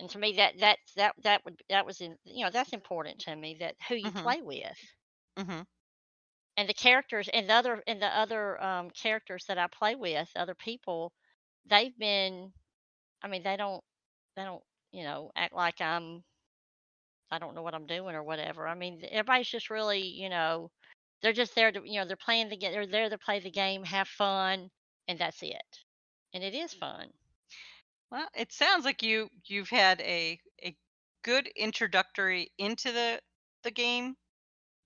and 0.00 0.10
to 0.10 0.18
me, 0.18 0.34
that 0.36 0.58
that 0.60 0.78
that 0.96 1.14
that 1.22 1.44
would 1.44 1.60
that 1.70 1.86
was 1.86 2.00
in 2.00 2.16
you 2.24 2.44
know 2.44 2.50
that's 2.50 2.72
important 2.72 3.20
to 3.20 3.36
me 3.36 3.56
that 3.60 3.76
who 3.88 3.94
you 3.96 4.12
Mhm. 4.12 4.22
play 4.22 4.40
with 4.42 4.78
Mhm. 5.36 5.66
and 6.56 6.68
the 6.68 6.74
characters 6.74 7.28
and 7.32 7.48
the 7.48 7.54
other 7.54 7.82
and 7.86 8.00
the 8.02 8.06
other 8.06 8.62
um, 8.62 8.90
characters 8.90 9.44
that 9.46 9.58
I 9.58 9.66
play 9.68 9.94
with, 9.94 10.28
other 10.36 10.54
people, 10.54 11.12
they've 11.66 11.96
been. 11.98 12.52
I 13.22 13.28
mean, 13.28 13.42
they 13.42 13.56
don't 13.56 13.82
they 14.36 14.44
don't 14.44 14.62
you 14.92 15.04
know 15.04 15.30
act 15.36 15.54
like 15.54 15.80
I'm. 15.80 16.24
I 17.30 17.38
don't 17.38 17.54
know 17.54 17.62
what 17.62 17.74
I'm 17.74 17.86
doing 17.86 18.14
or 18.16 18.22
whatever. 18.24 18.66
I 18.68 18.74
mean, 18.74 19.04
everybody's 19.10 19.48
just 19.50 19.70
really 19.70 20.02
you 20.02 20.28
know, 20.28 20.70
they're 21.22 21.32
just 21.32 21.54
there 21.54 21.72
to 21.72 21.82
you 21.84 22.00
know 22.00 22.06
they're 22.06 22.16
playing 22.16 22.48
the 22.50 22.56
game. 22.56 22.72
They're 22.72 22.86
there 22.86 23.08
to 23.10 23.18
play 23.18 23.40
the 23.40 23.50
game, 23.50 23.84
have 23.84 24.08
fun, 24.08 24.70
and 25.08 25.18
that's 25.18 25.42
it. 25.42 25.84
And 26.34 26.44
it 26.44 26.54
is 26.54 26.74
fun. 26.74 27.12
Well, 28.10 28.28
it 28.34 28.52
sounds 28.52 28.84
like 28.84 29.02
you 29.02 29.30
you've 29.44 29.70
had 29.70 30.00
a 30.00 30.40
a 30.62 30.76
good 31.22 31.46
introductory 31.56 32.52
into 32.58 32.90
the 32.92 33.20
the 33.62 33.70
game, 33.70 34.16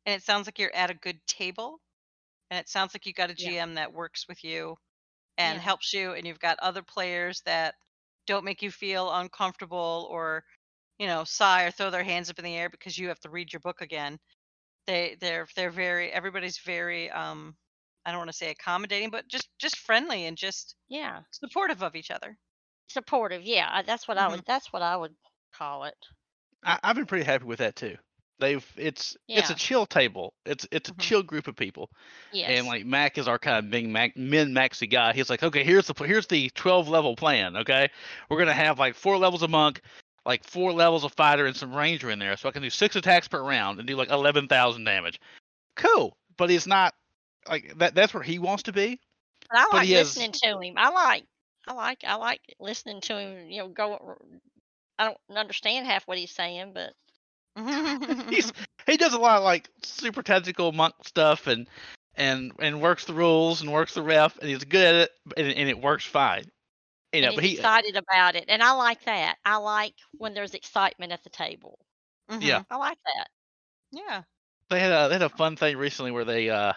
and 0.06 0.14
it 0.16 0.24
sounds 0.24 0.46
like 0.46 0.58
you're 0.58 0.74
at 0.74 0.90
a 0.90 0.94
good 0.94 1.26
table, 1.26 1.80
and 2.50 2.60
it 2.60 2.68
sounds 2.68 2.94
like 2.94 3.06
you 3.06 3.12
got 3.14 3.30
a 3.30 3.34
Yeah. 3.36 3.54
GM 3.56 3.74
that 3.74 3.92
works 3.92 4.28
with 4.28 4.44
you 4.44 4.76
and 5.38 5.60
Yeah. 5.60 5.62
helps 5.62 5.92
you, 5.94 6.12
and 6.14 6.26
you've 6.26 6.40
got 6.40 6.58
other 6.60 6.82
players 6.82 7.42
that 7.42 7.76
don't 8.26 8.44
make 8.44 8.62
you 8.62 8.70
feel 8.72 9.12
uncomfortable 9.12 10.08
or 10.10 10.44
you 11.00 11.08
know 11.08 11.24
sigh 11.24 11.64
or 11.64 11.72
throw 11.72 11.90
their 11.90 12.04
hands 12.04 12.30
up 12.30 12.38
in 12.38 12.44
the 12.44 12.56
air 12.56 12.70
because 12.70 12.96
you 12.98 13.08
have 13.08 13.20
to 13.20 13.30
read 13.30 13.52
your 13.52 13.60
book 13.60 13.80
again. 13.80 14.18
They 14.86 15.16
they're 15.20 15.48
they're 15.56 15.70
very 15.72 16.12
everybody's 16.12 16.58
very 16.58 17.10
um 17.10 17.56
I 18.06 18.10
don't 18.12 18.20
want 18.20 18.30
to 18.30 18.36
say 18.36 18.50
accommodating, 18.50 19.10
but 19.10 19.26
just 19.28 19.48
just 19.58 19.78
friendly 19.78 20.26
and 20.26 20.36
just 20.36 20.76
Yeah. 20.88 21.20
supportive 21.32 21.82
of 21.82 21.96
each 21.96 22.10
other. 22.12 22.36
Supportive. 22.88 23.42
Yeah. 23.42 23.82
That's 23.82 24.06
what 24.08 24.18
I 24.18 24.28
Mhm. 24.28 24.30
would. 24.32 24.44
That's 24.46 24.72
what 24.72 24.82
I 24.82 24.96
would 24.96 25.14
call 25.54 25.84
it. 25.84 25.96
I, 26.64 26.78
I've 26.82 26.96
been 26.96 27.06
pretty 27.06 27.24
happy 27.24 27.44
with 27.44 27.58
that 27.60 27.76
too. 27.76 27.96
They've 28.38 28.66
it's 28.76 29.16
yeah. 29.28 29.40
it's 29.40 29.50
a 29.50 29.54
chill 29.54 29.86
table. 29.86 30.32
It's 30.46 30.66
it's 30.72 30.88
a 30.88 30.94
Mhm. 30.94 31.00
chill 31.00 31.22
group 31.22 31.46
of 31.46 31.56
people. 31.56 31.90
Yes. 32.32 32.50
And 32.58 32.66
like 32.66 32.86
Mac 32.86 33.18
is 33.18 33.28
our 33.28 33.38
kind 33.38 33.58
of 33.64 33.70
big 33.70 33.88
Mac 33.88 34.16
min 34.16 34.52
maxi 34.52 34.90
guy. 34.90 35.12
He's 35.12 35.28
like, 35.30 35.42
okay, 35.42 35.62
here's 35.64 35.86
the 35.86 36.04
here's 36.04 36.26
the 36.26 36.48
twelve 36.50 36.88
level 36.88 37.16
plan. 37.16 37.56
Okay, 37.58 37.88
we're 38.30 38.38
gonna 38.38 38.54
have 38.54 38.78
like 38.78 38.94
four 38.94 39.18
levels 39.18 39.42
of 39.42 39.50
monk, 39.50 39.82
like 40.26 40.44
four 40.44 40.72
levels 40.72 41.04
of 41.04 41.12
fighter, 41.12 41.46
and 41.46 41.56
some 41.56 41.74
ranger 41.74 42.10
in 42.10 42.18
there, 42.18 42.36
so 42.36 42.48
I 42.48 42.52
can 42.52 42.62
do 42.62 42.70
six 42.70 42.96
attacks 42.96 43.28
per 43.28 43.42
round 43.42 43.78
and 43.78 43.88
do 43.88 43.96
like 43.96 44.10
eleven 44.10 44.48
thousand 44.48 44.84
damage. 44.84 45.20
Cool, 45.76 46.16
but 46.36 46.50
he's 46.50 46.66
not 46.66 46.94
like 47.48 47.76
that. 47.78 47.94
That's 47.94 48.12
where 48.14 48.22
he 48.22 48.38
wants 48.38 48.64
to 48.64 48.72
be. 48.72 49.00
But 49.50 49.58
I 49.58 49.64
But 49.64 49.72
like 49.78 49.88
has- 49.88 50.16
listening 50.16 50.32
to 50.42 50.60
him. 50.60 50.74
I 50.76 50.90
like, 50.90 51.24
I 51.66 51.72
like, 51.72 52.04
I 52.06 52.14
like 52.16 52.40
listening 52.60 53.00
to 53.02 53.18
him. 53.18 53.50
You 53.50 53.62
know, 53.62 53.68
go. 53.68 54.16
I 54.98 55.04
don't 55.06 55.18
understand 55.38 55.86
half 55.86 56.06
what 56.06 56.18
he's 56.18 56.30
saying, 56.34 56.74
but 56.74 56.92
He's 58.30 58.52
he 58.86 58.96
does 58.96 59.14
a 59.14 59.18
lot 59.18 59.38
of 59.38 59.44
like 59.44 59.68
super 59.82 60.22
tactical 60.22 60.72
monk 60.72 60.94
stuff 61.04 61.46
and 61.46 61.66
and 62.16 62.52
and 62.60 62.80
works 62.80 63.04
the 63.06 63.14
rules 63.14 63.60
and 63.60 63.72
works 63.72 63.94
the 63.94 64.02
ref 64.02 64.36
and 64.38 64.48
he's 64.48 64.64
good 64.64 64.84
at 64.86 64.94
it 64.94 65.10
and, 65.36 65.48
and 65.48 65.68
it 65.68 65.80
works 65.80 66.04
fine. 66.04 66.44
You 67.12 67.22
know, 67.22 67.28
and 67.28 67.36
but 67.36 67.44
he's 67.44 67.52
he 67.52 67.58
excited 67.58 67.96
about 67.96 68.36
it, 68.36 68.44
and 68.48 68.62
I 68.62 68.72
like 68.72 69.04
that. 69.04 69.36
I 69.44 69.56
like 69.56 69.94
when 70.12 70.34
there's 70.34 70.54
excitement 70.54 71.12
at 71.12 71.24
the 71.24 71.30
table. 71.30 71.78
Yeah. 72.38 72.62
I 72.70 72.76
like 72.76 72.98
that. 73.04 73.28
Yeah. 73.92 74.22
they 74.68 74.78
had 74.78 74.92
a 74.92 75.08
they 75.08 75.14
had 75.14 75.22
a 75.22 75.28
fun 75.28 75.56
thing 75.56 75.76
recently 75.76 76.12
where 76.12 76.24
they 76.24 76.48
uh 76.48 76.72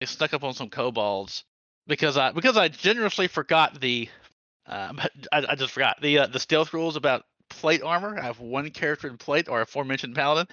they 0.00 0.06
stuck 0.06 0.32
up 0.32 0.44
on 0.44 0.54
some 0.54 0.70
kobolds 0.70 1.44
because 1.86 2.16
I 2.16 2.32
because 2.32 2.56
I 2.56 2.68
generously 2.68 3.28
forgot 3.28 3.80
the 3.80 4.08
uh, 4.66 4.92
I, 5.32 5.44
I 5.50 5.54
just 5.54 5.72
forgot 5.72 6.00
the 6.00 6.20
uh, 6.20 6.26
the 6.26 6.40
stealth 6.40 6.72
rules 6.72 6.96
about 6.96 7.24
plate 7.50 7.82
armor. 7.82 8.18
I 8.18 8.22
have 8.22 8.40
one 8.40 8.70
character 8.70 9.08
in 9.08 9.18
plate 9.18 9.48
or 9.48 9.60
aforementioned 9.60 10.14
paladin, 10.14 10.46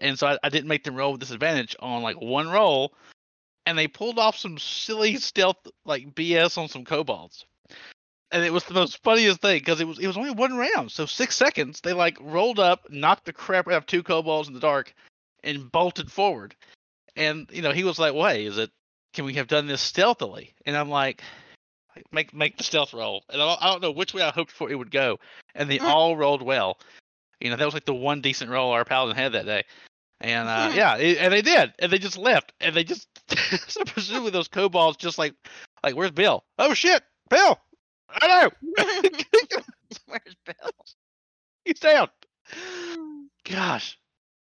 and 0.00 0.18
so 0.18 0.26
I, 0.26 0.38
I 0.42 0.48
didn't 0.48 0.68
make 0.68 0.84
them 0.84 0.96
roll 0.96 1.12
with 1.12 1.20
disadvantage 1.20 1.74
on 1.80 2.02
like 2.02 2.20
one 2.20 2.48
roll, 2.48 2.92
and 3.64 3.76
they 3.78 3.88
pulled 3.88 4.18
off 4.18 4.36
some 4.36 4.58
silly 4.58 5.16
stealth 5.16 5.66
like 5.84 6.14
BS 6.14 6.58
on 6.58 6.68
some 6.68 6.84
kobolds. 6.84 7.46
And 8.32 8.44
it 8.44 8.52
was 8.52 8.64
the 8.64 8.74
most 8.74 9.02
funniest 9.02 9.40
thing 9.40 9.58
because 9.60 9.80
it 9.80 9.86
was 9.86 9.98
it 9.98 10.06
was 10.06 10.16
only 10.16 10.32
one 10.32 10.56
round, 10.56 10.90
so 10.90 11.06
six 11.06 11.36
seconds. 11.36 11.80
They 11.80 11.92
like 11.92 12.18
rolled 12.20 12.58
up, 12.58 12.90
knocked 12.90 13.24
the 13.26 13.32
crap 13.32 13.68
out 13.68 13.74
of 13.74 13.86
two 13.86 14.02
kobolds 14.02 14.48
in 14.48 14.54
the 14.54 14.60
dark, 14.60 14.92
and 15.44 15.70
bolted 15.70 16.10
forward. 16.10 16.56
And 17.14 17.48
you 17.52 17.62
know, 17.62 17.72
he 17.72 17.84
was 17.84 17.98
like, 17.98 18.14
"Wait, 18.14 18.46
is 18.46 18.58
it? 18.58 18.70
Can 19.14 19.24
we 19.26 19.34
have 19.34 19.46
done 19.46 19.66
this 19.68 19.80
stealthily?" 19.80 20.54
And 20.66 20.76
I'm 20.76 20.90
like, 20.90 21.22
"Make 22.10 22.34
make 22.34 22.56
the 22.56 22.64
stealth 22.64 22.92
roll." 22.92 23.22
And 23.30 23.40
I 23.40 23.46
don't, 23.46 23.62
I 23.62 23.66
don't 23.70 23.82
know 23.82 23.92
which 23.92 24.12
way 24.12 24.22
I 24.22 24.30
hoped 24.30 24.50
for 24.50 24.70
it 24.70 24.74
would 24.74 24.90
go, 24.90 25.18
and 25.54 25.70
they 25.70 25.78
Mm. 25.78 25.88
all 25.88 26.16
rolled 26.16 26.42
well. 26.42 26.78
You 27.40 27.50
know, 27.50 27.56
that 27.56 27.64
was 27.64 27.74
like 27.74 27.84
the 27.84 27.94
one 27.94 28.22
decent 28.22 28.50
roll 28.50 28.72
our 28.72 28.84
paladin 28.84 29.14
had 29.16 29.32
that 29.32 29.46
day. 29.46 29.64
And 30.20 30.48
uh, 30.48 30.72
yeah, 30.74 30.96
it, 30.96 31.18
and 31.18 31.32
they 31.32 31.42
did, 31.42 31.74
and 31.78 31.92
they 31.92 31.98
just 31.98 32.18
left, 32.18 32.52
and 32.60 32.74
they 32.74 32.82
just 32.82 33.08
so 33.70 33.84
presumably 33.84 34.30
those 34.30 34.48
kobolds 34.48 34.96
just 34.96 35.16
like 35.16 35.34
like 35.84 35.94
where's 35.94 36.10
Bill? 36.10 36.44
Oh 36.58 36.74
shit, 36.74 37.02
Bill! 37.30 37.60
I 38.08 38.26
know 38.26 38.50
Where's 40.06 40.36
Bill? 40.44 40.70
he's 41.64 41.78
down. 41.80 42.08
Gosh, 43.44 43.98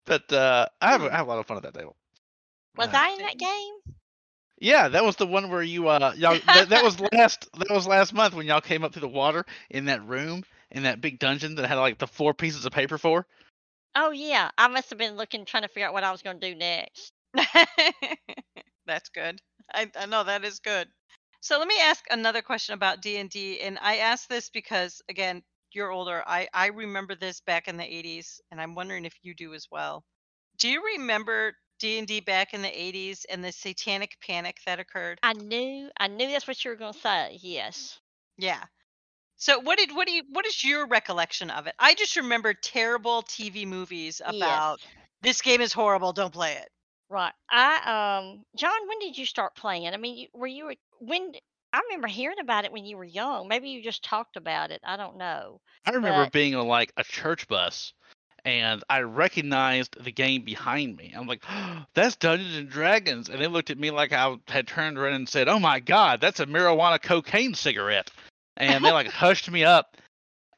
but 0.06 0.32
uh, 0.32 0.68
I 0.82 0.92
have, 0.92 1.04
a- 1.04 1.14
I 1.14 1.18
have 1.18 1.28
a 1.28 1.30
lot 1.30 1.40
of 1.40 1.46
fun 1.48 1.58
at 1.58 1.64
that 1.64 1.74
table. 1.74 1.96
Was 2.78 2.90
Uh, 2.90 2.92
I 2.94 3.10
in 3.12 3.20
that 3.20 3.38
game? 3.38 3.96
Yeah, 4.60 4.90
that 4.90 5.04
was 5.04 5.16
the 5.16 5.26
one 5.28 5.50
where 5.50 5.64
you 5.64 5.88
uh 5.88 6.14
y'all 6.16 6.40
that, 6.54 6.70
that 6.70 6.84
was 6.84 7.00
last 7.14 7.50
that 7.58 7.70
was 7.72 7.88
last 7.88 8.14
month 8.14 8.36
when 8.36 8.46
y'all 8.46 8.62
came 8.62 8.84
up 8.84 8.94
through 8.94 9.02
the 9.02 9.08
water 9.08 9.46
in 9.70 9.86
that 9.86 10.06
room 10.06 10.44
in 10.72 10.84
that 10.84 11.02
big 11.02 11.20
dungeon 11.20 11.56
that 11.56 11.68
had 11.68 11.78
like 11.78 11.98
the 11.98 12.08
four 12.08 12.34
pieces 12.34 12.66
of 12.66 12.72
paper 12.72 12.98
for. 12.98 13.26
Oh 13.96 14.12
yeah, 14.12 14.50
I 14.58 14.68
must 14.68 14.90
have 14.92 15.00
been 15.00 15.18
looking, 15.18 15.46
trying 15.46 15.64
to 15.64 15.68
figure 15.70 15.88
out 15.88 15.94
what 15.94 16.04
I 16.04 16.12
was 16.12 16.22
going 16.22 16.40
to 16.40 16.50
do 16.54 16.56
next. 16.56 17.12
That's 18.86 19.10
good. 19.10 19.42
I, 19.74 19.90
I 19.98 20.06
know 20.06 20.24
that 20.24 20.44
is 20.46 20.60
good. 20.60 20.88
So 21.42 21.60
let 21.60 21.68
me 21.68 21.78
ask 21.82 22.06
another 22.10 22.42
question 22.42 22.74
about 22.74 23.02
D 23.02 23.18
and 23.18 23.30
D, 23.30 23.60
and 23.60 23.78
I 23.80 23.98
ask 23.98 24.30
this 24.30 24.50
because 24.50 25.02
again, 25.10 25.44
you're 25.74 25.92
older. 25.92 26.24
I 26.26 26.48
I 26.54 26.68
remember 26.68 27.16
this 27.16 27.42
back 27.42 27.68
in 27.68 27.76
the 27.76 27.84
'80s, 27.84 28.40
and 28.50 28.62
I'm 28.62 28.76
wondering 28.76 29.04
if 29.04 29.18
you 29.22 29.34
do 29.36 29.54
as 29.54 29.68
well. 29.70 30.06
Do 30.58 30.70
you 30.70 30.82
remember 30.96 31.58
D 31.80 31.98
and 32.00 32.08
D 32.08 32.22
back 32.22 32.54
in 32.54 32.62
the 32.62 32.70
'80s 32.82 33.26
and 33.26 33.44
the 33.44 33.52
Satanic 33.52 34.20
Panic 34.22 34.62
that 34.66 34.80
occurred? 34.80 35.22
I 35.24 35.34
knew, 35.34 35.90
I 35.98 36.10
knew 36.10 36.30
that's 36.30 36.46
what 36.48 36.64
you 36.64 36.70
were 36.70 36.78
going 36.78 36.94
to 36.94 37.00
say. 37.00 37.40
Yes. 37.42 38.00
Yeah. 38.38 38.66
So 39.38 39.60
what 39.60 39.78
did 39.80 39.96
what 39.96 40.08
do 40.08 40.14
you 40.14 40.24
what 40.30 40.46
is 40.46 40.64
your 40.64 40.88
recollection 40.88 41.52
of 41.52 41.68
it? 41.68 41.76
I 41.80 41.96
just 41.96 42.16
remember 42.18 42.54
terrible 42.54 43.24
TV 43.24 43.66
movies 43.66 44.22
about 44.26 44.80
Yes. 44.80 44.88
this 45.22 45.42
game 45.42 45.62
is 45.62 45.74
horrible, 45.74 46.14
don't 46.14 46.34
play 46.34 46.56
it. 46.58 46.72
Right. 47.12 47.34
I 47.50 48.22
um 48.22 48.46
John, 48.56 48.88
when 48.88 49.00
did 49.00 49.18
you 49.18 49.26
start 49.26 49.54
playing? 49.56 49.86
I 49.88 49.98
mean, 49.98 50.18
you, 50.18 50.28
were 50.34 50.48
you 50.48 50.70
a- 50.72 50.78
when 51.00 51.34
I 51.74 51.82
remember 51.90 52.08
hearing 52.08 52.40
about 52.40 52.64
it 52.66 52.72
when 52.72 52.86
you 52.86 52.96
were 52.98 53.04
young. 53.04 53.48
Maybe 53.50 53.70
you 53.70 53.84
just 53.84 54.04
talked 54.04 54.38
about 54.38 54.72
it. 54.72 54.80
I 54.86 54.96
don't 54.98 55.18
know. 55.18 55.60
I 55.86 55.92
remember 55.92 56.24
But- 56.26 56.32
being 56.34 56.56
on 56.56 56.68
like 56.68 56.94
a 56.96 57.04
church 57.04 57.48
bus 57.50 57.94
and 58.46 58.82
I 58.90 59.02
recognized 59.02 60.02
the 60.04 60.12
game 60.12 60.44
behind 60.44 60.96
me. 60.98 61.14
I'm 61.16 61.28
like, 61.28 61.44
that's 61.94 62.16
Dungeons 62.16 62.56
and 62.56 62.70
Dragons. 62.70 63.30
And 63.30 63.40
they 63.42 63.48
looked 63.48 63.70
at 63.70 63.78
me 63.78 63.92
like 63.92 64.14
I 64.14 64.36
had 64.48 64.68
turned 64.68 64.98
around 64.98 65.14
and 65.14 65.28
said, 65.30 65.48
Oh 65.50 65.60
my 65.60 65.80
god, 65.82 66.22
that's 66.22 66.40
a 66.40 66.46
marijuana 66.46 67.02
cocaine 67.02 67.54
cigarette. 67.54 68.10
And 68.58 68.84
they 68.86 68.92
like 68.92 69.08
hushed 69.08 69.52
me 69.52 69.64
up. 69.66 69.98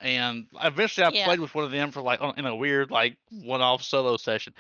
And 0.02 0.46
eventually 0.64 1.06
I 1.06 1.10
Yeah. 1.14 1.26
played 1.26 1.40
with 1.40 1.56
one 1.56 1.66
of 1.66 1.72
them 1.72 1.92
for 1.92 2.02
like 2.02 2.22
on- 2.22 2.38
in 2.38 2.46
a 2.46 2.56
weird 2.56 2.92
like 2.92 3.18
one 3.32 3.62
off 3.62 3.82
solo 3.84 4.18
session. 4.18 4.54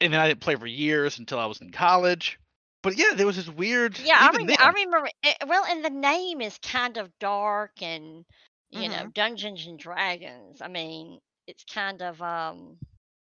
And 0.00 0.12
then 0.12 0.20
I 0.20 0.28
didn't 0.28 0.40
play 0.40 0.54
for 0.56 0.66
years 0.66 1.18
until 1.18 1.38
I 1.38 1.46
was 1.46 1.60
in 1.60 1.70
college. 1.70 2.38
But 2.82 2.96
yeah, 2.96 3.12
there 3.14 3.26
was 3.26 3.36
this 3.36 3.48
weird 3.48 3.98
Yeah, 3.98 4.16
I, 4.18 4.30
I 4.58 4.70
remember. 4.70 5.08
It, 5.22 5.36
well, 5.46 5.64
and 5.64 5.84
the 5.84 5.90
name 5.90 6.40
is 6.40 6.58
kind 6.58 6.96
of 6.98 7.10
dark, 7.18 7.82
and 7.82 8.24
you 8.70 8.88
know, 8.88 9.06
Mhm. 9.06 9.12
Dungeons 9.12 9.66
and 9.66 9.78
Dragons. 9.78 10.60
I 10.62 10.68
mean, 10.68 11.18
it's 11.46 11.64
kind 11.64 12.00
of 12.02 12.20
um, 12.22 12.78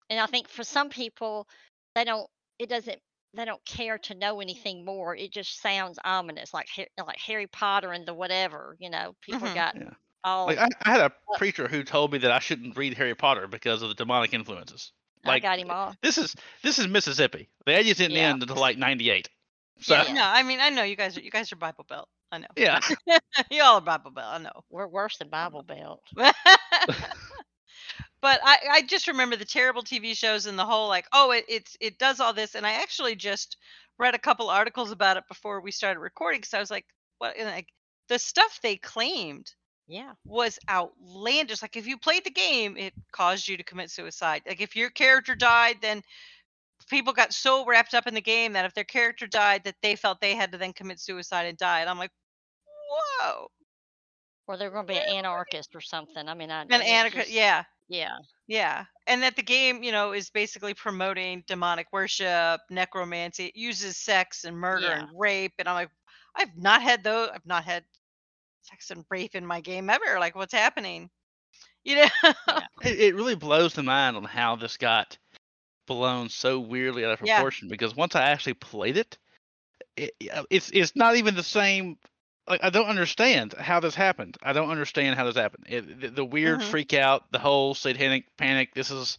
and 0.09 0.19
I 0.19 0.28
think 0.28 0.49
for 0.49 0.63
some 0.63 0.89
people, 0.89 1.47
they 1.95 2.05
don't. 2.05 2.30
It 2.59 2.69
doesn't. 2.69 2.99
They 3.34 3.45
don't 3.45 3.65
care 3.65 3.97
to 3.99 4.15
know 4.15 4.41
anything 4.41 4.86
more. 4.86 5.15
It 5.15 5.32
just 5.34 5.61
sounds 5.61 5.99
ominous, 6.05 6.53
like 6.53 6.67
like 7.05 7.19
Harry 7.19 7.47
Potter 7.47 7.91
and 7.93 8.05
the 8.07 8.13
whatever. 8.13 8.78
You 8.80 8.89
know, 8.91 9.15
people 9.22 9.47
Mhm. 9.47 9.49
got 9.49 9.76
Yeah. 9.76 9.93
Oh, 10.26 10.47
Like 10.47 10.59
I, 10.59 10.67
I 10.86 10.91
had 10.91 11.01
a 11.01 11.13
preacher 11.34 11.67
who 11.67 11.84
told 11.84 12.11
me 12.11 12.19
that 12.19 12.32
I 12.32 12.39
shouldn't 12.39 12.78
read 12.78 12.95
Harry 12.95 13.15
Potter 13.15 13.47
because 13.47 13.82
of 13.82 13.89
the 13.89 13.95
demonic 13.95 14.34
influences. 14.34 14.91
I 15.26 15.30
Like 15.30 15.43
got 15.43 15.59
him 15.59 15.69
all. 15.72 15.95
this 16.01 16.17
is 16.17 16.36
this 16.63 16.80
is 16.80 16.88
Mississippi. 16.88 17.49
The 17.65 17.74
edges 17.74 17.97
didn't 17.97 18.17
Yeah. 18.17 18.30
end 18.30 18.41
until 18.41 18.57
like 18.57 18.78
'98. 18.78 19.30
So 19.82 19.95
Yeah. 19.95 20.05
yeah, 20.07 20.13
No, 20.13 20.24
I 20.24 20.43
mean 20.43 20.59
I 20.59 20.69
know 20.69 20.84
you 20.84 20.95
guys 20.95 21.17
are 21.17 21.22
you 21.22 21.32
guys 21.32 21.51
are 21.51 21.55
Bible 21.57 21.86
Belt. 21.88 22.07
I 22.32 22.39
know. 22.39 22.47
yeah. 22.55 22.80
you 23.51 23.61
all 23.61 23.76
are 23.78 23.82
Bible 23.82 24.11
Belt. 24.11 24.28
I 24.34 24.38
know. 24.39 24.63
We're 24.69 24.88
worse 24.88 25.17
than 25.17 25.30
Bible 25.30 25.63
Belt. 25.63 26.01
but 26.15 26.34
I, 28.43 28.57
I 28.72 28.82
just 28.84 29.07
remember 29.07 29.36
the 29.36 29.45
terrible 29.45 29.84
TV 29.84 30.15
shows 30.15 30.45
and 30.45 30.57
the 30.57 30.65
whole 30.65 30.88
like, 30.88 31.07
oh, 31.13 31.32
it, 31.32 31.45
it's 31.47 31.76
it 31.80 31.97
does 31.97 32.19
all 32.19 32.34
this, 32.34 32.55
and 32.55 32.65
I 32.65 32.74
actually 32.74 33.15
just 33.15 33.57
read 33.99 34.15
a 34.15 34.19
couple 34.19 34.49
articles 34.49 34.91
about 34.91 35.17
it 35.17 35.24
before 35.28 35.61
we 35.61 35.72
started 35.72 35.99
recording 35.99 36.39
because 36.41 36.53
I 36.53 36.59
was 36.59 36.72
like, 36.72 36.86
what? 37.17 37.36
And 37.38 37.47
like 37.49 37.67
the 38.09 38.19
stuff 38.19 38.59
they 38.61 38.78
claimed 38.78 39.51
Yeah. 39.91 40.13
was 40.25 40.57
outlandish. 40.69 41.61
Like 41.61 41.75
if 41.75 41.85
you 41.85 41.97
played 41.97 42.23
the 42.23 42.31
game, 42.31 42.77
it 42.77 42.93
caused 43.11 43.47
you 43.47 43.57
to 43.57 43.63
commit 43.63 43.91
suicide. 43.91 44.41
Like 44.47 44.61
if 44.61 44.75
your 44.75 44.89
character 44.89 45.35
died, 45.35 45.77
then 45.81 46.01
people 46.89 47.13
got 47.13 47.33
so 47.33 47.65
wrapped 47.65 47.93
up 47.93 48.07
in 48.07 48.13
the 48.13 48.21
game 48.21 48.53
that 48.53 48.65
if 48.65 48.73
their 48.73 48.83
character 48.85 49.27
died, 49.27 49.63
that 49.65 49.75
they 49.81 49.95
felt 49.95 50.21
they 50.21 50.35
had 50.35 50.51
to 50.53 50.57
then 50.57 50.73
commit 50.73 50.99
suicide 50.99 51.45
and 51.45 51.57
die. 51.57 51.81
And 51.81 51.89
I'm 51.89 51.97
like, 51.97 52.11
whoa, 53.21 53.47
Or 54.47 54.57
they're 54.57 54.71
going 54.71 54.87
to 54.87 54.93
be 54.93 54.99
an 54.99 55.07
anarchist 55.17 55.75
or 55.75 55.81
something. 55.81 56.27
I 56.27 56.33
mean, 56.33 56.51
I. 56.51 56.61
an 56.63 56.71
anarchist, 56.81 57.25
just- 57.27 57.31
yeah. 57.31 57.63
Yeah. 57.89 58.17
Yeah, 58.47 58.85
and 59.07 59.21
that 59.23 59.35
the 59.35 59.43
game, 59.43 59.83
you 59.83 59.91
know, 59.91 60.13
is 60.13 60.29
basically 60.29 60.73
promoting 60.73 61.43
demonic 61.47 61.87
worship, 61.93 62.59
necromancy. 62.69 63.45
It 63.47 63.55
uses 63.55 63.95
sex 63.97 64.43
and 64.45 64.57
murder 64.57 64.87
Yeah. 64.87 64.99
and 65.01 65.09
rape, 65.17 65.53
and 65.59 65.67
I'm 65.69 65.75
like, 65.75 65.89
I've 66.35 66.55
not 66.57 66.81
had 66.81 67.03
those. 67.03 67.29
I've 67.33 67.45
not 67.45 67.63
had 67.65 67.83
sex 68.62 68.91
and 68.91 69.05
rape 69.09 69.36
in 69.36 69.45
my 69.45 69.62
game 69.62 69.89
ever. 69.89 70.20
Like, 70.20 70.36
what's 70.36 70.53
happening? 70.53 71.09
You 71.84 71.95
know? 71.97 72.07
It, 72.84 72.99
it 72.99 73.16
really 73.16 73.36
blows 73.36 73.74
the 73.74 73.84
mind 73.84 74.18
on 74.18 74.24
how 74.24 74.55
this 74.55 74.78
got 74.78 75.18
blown 75.88 76.30
so 76.30 76.59
weirdly 76.59 77.05
out 77.05 77.12
of 77.12 77.20
Yeah. 77.20 77.38
proportion. 77.38 77.70
Because 77.70 77.95
once 77.95 78.16
I 78.16 78.30
actually 78.30 78.55
played 78.55 78.97
it, 78.97 79.18
it, 79.95 80.14
it's 80.49 80.70
it's 80.72 80.95
not 80.95 81.16
even 81.16 81.36
the 81.36 81.43
same. 81.43 81.97
Like 82.47 82.64
I 82.64 82.70
don't 82.70 82.88
understand 82.88 83.53
how 83.53 83.80
this 83.80 83.93
happened. 83.95 84.38
I 84.41 84.53
don't 84.53 84.70
understand 84.72 85.16
how 85.16 85.26
this 85.26 85.36
happened. 85.36 85.66
It, 85.70 86.01
the, 86.01 86.07
the 86.09 86.26
weird 86.26 86.59
Mhm. 86.59 86.64
freak 86.64 86.93
out, 86.93 87.32
the 87.32 87.39
whole 87.39 87.76
satanic 87.76 88.26
panic. 88.38 88.74
This 88.74 88.89
is, 88.89 89.18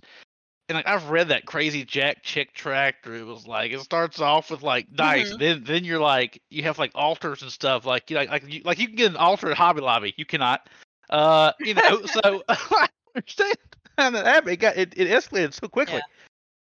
and 0.72 0.76
like 0.78 0.86
I've 0.88 1.10
read 1.10 1.28
that 1.28 1.44
crazy 1.44 1.84
Jack 1.84 2.22
Chick 2.22 2.52
tract. 2.54 3.06
Where 3.06 3.16
it 3.16 3.26
was 3.26 3.46
like 3.46 3.72
it 3.72 3.80
starts 3.80 4.20
off 4.20 4.50
with 4.50 4.62
like 4.62 4.92
dice, 4.94 5.32
Mhm. 5.32 5.38
then 5.38 5.64
then 5.64 5.84
you're 5.84 6.00
like 6.00 6.42
you 6.50 6.62
have 6.64 6.78
like 6.78 6.92
altars 6.94 7.42
and 7.42 7.52
stuff. 7.52 7.84
Like 7.84 8.10
you 8.10 8.16
know, 8.16 8.24
like 8.24 8.44
you 8.48 8.62
like 8.64 8.78
you 8.78 8.86
can 8.86 8.96
get 8.96 9.10
an 9.10 9.16
altar 9.16 9.50
at 9.50 9.56
Hobby 9.56 9.80
Lobby. 9.82 10.14
You 10.16 10.24
cannot. 10.24 10.68
Uh, 11.10 11.52
you 11.60 11.74
know, 11.74 12.04
so 12.06 12.42
I 12.48 12.88
understand 13.14 13.54
how 13.98 14.10
that 14.10 14.24
happened. 14.26 14.52
It 14.54 14.56
got 14.56 14.76
it, 14.76 14.94
it 14.96 15.08
escalated 15.08 15.52
so 15.52 15.68
quickly. 15.68 16.00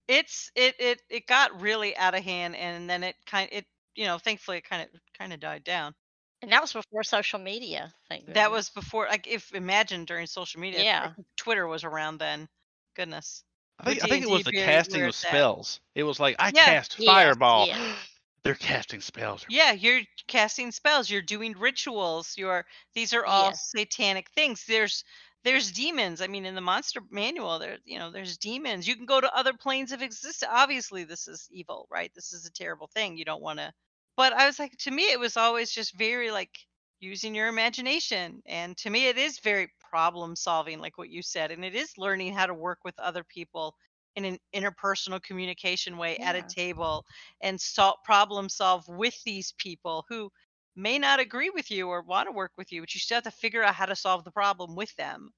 it's 0.08 0.50
it 0.54 0.74
it 0.78 1.02
it 1.10 1.26
got 1.26 1.60
really 1.60 1.96
out 1.96 2.14
of 2.14 2.22
hand, 2.22 2.54
and 2.56 2.88
then 2.88 3.02
it 3.02 3.16
kind 3.26 3.48
it 3.52 3.66
you 3.96 4.04
know, 4.04 4.18
thankfully 4.18 4.58
it 4.58 4.64
kind 4.68 4.82
of 4.82 4.88
kind 5.18 5.32
of 5.32 5.40
died 5.40 5.64
down. 5.64 5.94
And 6.42 6.52
that 6.52 6.60
was 6.60 6.72
before 6.72 7.02
social 7.02 7.38
media. 7.38 7.92
Thank 8.08 8.26
That 8.26 8.34
goodness. 8.34 8.50
was 8.50 8.70
before, 8.70 9.06
like, 9.06 9.26
if 9.26 9.54
imagine 9.54 10.04
during 10.04 10.26
social 10.26 10.60
media, 10.60 10.82
Yeah. 10.84 11.12
Twitter 11.36 11.66
was 11.66 11.82
around 11.82 12.18
then. 12.18 12.46
Goodness. 12.94 13.42
I 13.78 13.84
think, 13.84 14.02
I 14.02 14.06
think 14.06 14.22
it 14.22 14.30
was 14.30 14.42
the 14.42 14.52
casting 14.54 15.04
of 15.04 15.14
spells. 15.14 15.80
It 15.94 16.04
was 16.04 16.18
like 16.18 16.36
I 16.38 16.50
Yeah. 16.50 16.74
cast 16.74 16.96
Yes, 16.96 17.36
fireball. 17.44 17.68
yes. 17.68 17.78
They're 18.44 18.54
casting 18.54 19.00
spells. 19.00 19.46
Yeah, 19.48 19.72
you're 19.72 20.02
casting 20.26 20.72
spells, 20.72 21.08
you're 21.08 21.22
doing 21.22 21.52
rituals, 21.56 22.36
you're 22.36 22.66
these 22.94 23.12
are 23.14 23.24
all 23.24 23.52
satanic 23.52 24.30
things. 24.30 24.64
There's 24.66 25.04
there's 25.44 25.70
demons. 25.70 26.20
I 26.20 26.26
mean, 26.26 26.44
in 26.44 26.56
the 26.56 26.60
monster 26.60 27.00
manual, 27.10 27.58
there 27.60 27.78
you 27.84 27.98
know, 28.00 28.10
there's 28.10 28.38
demons. 28.38 28.88
You 28.88 28.96
can 28.96 29.06
go 29.06 29.20
to 29.20 29.32
other 29.36 29.52
planes 29.54 29.92
of 29.92 30.02
existence. 30.02 30.42
Obviously, 30.50 31.04
this 31.04 31.28
is 31.28 31.46
evil, 31.52 31.86
right? 31.90 32.12
This 32.14 32.32
is 32.32 32.44
a 32.46 32.50
terrible 32.52 32.88
thing. 32.88 33.16
You 33.16 33.24
don't 33.24 33.42
want 33.42 33.60
to. 33.60 33.72
But 34.16 34.32
I 34.32 34.46
was 34.46 34.58
like, 34.58 34.76
to 34.78 34.90
me, 34.90 35.12
it 35.12 35.20
was 35.20 35.36
always 35.36 35.70
just 35.70 35.96
very 35.96 36.30
like 36.32 36.58
using 36.98 37.34
your 37.34 37.46
imagination, 37.48 38.42
and 38.46 38.76
to 38.78 38.90
me, 38.90 39.06
it 39.06 39.16
is 39.18 39.38
very 39.38 39.68
problem 39.96 40.36
solving, 40.36 40.80
like 40.80 40.98
what 40.98 41.10
you 41.10 41.22
said, 41.22 41.50
and 41.52 41.64
it 41.64 41.74
is 41.74 41.98
learning 41.98 42.34
how 42.34 42.46
to 42.46 42.54
work 42.54 42.80
with 42.84 42.98
other 42.98 43.24
people 43.24 43.74
in 44.16 44.24
an 44.24 44.38
interpersonal 44.54 45.22
communication 45.22 45.96
way 45.98 46.18
at 46.18 46.36
a 46.36 46.42
table 46.42 47.04
and 47.42 47.60
solve 47.60 47.96
problem 48.04 48.48
solve 48.48 48.84
with 48.88 49.16
these 49.24 49.52
people 49.58 50.04
who 50.08 50.30
may 50.76 50.98
not 50.98 51.20
agree 51.20 51.50
with 51.50 51.70
you 51.70 51.88
or 51.88 52.02
want 52.02 52.28
to 52.28 52.32
work 52.32 52.52
with 52.58 52.72
you, 52.72 52.82
but 52.82 52.94
you 52.94 53.00
still 53.00 53.16
have 53.16 53.24
to 53.24 53.30
figure 53.30 53.62
out 53.62 53.74
how 53.74 53.86
to 53.86 53.96
solve 53.96 54.24
the 54.24 54.30
problem 54.32 54.74
with 54.76 54.94
them. 54.96 55.32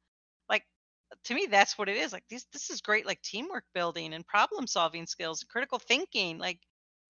Like 0.48 0.64
to 1.24 1.34
me, 1.34 1.46
that's 1.46 1.78
what 1.78 1.88
it 1.88 1.96
is. 1.98 2.12
Like 2.12 2.26
this 2.28 2.46
this 2.52 2.70
is 2.70 2.80
great 2.82 3.06
like 3.06 3.22
teamwork 3.22 3.64
building 3.74 4.14
and 4.14 4.26
problem 4.26 4.66
solving 4.66 5.06
skills, 5.06 5.44
critical 5.44 5.78
thinking. 5.78 6.38
Like 6.38 6.60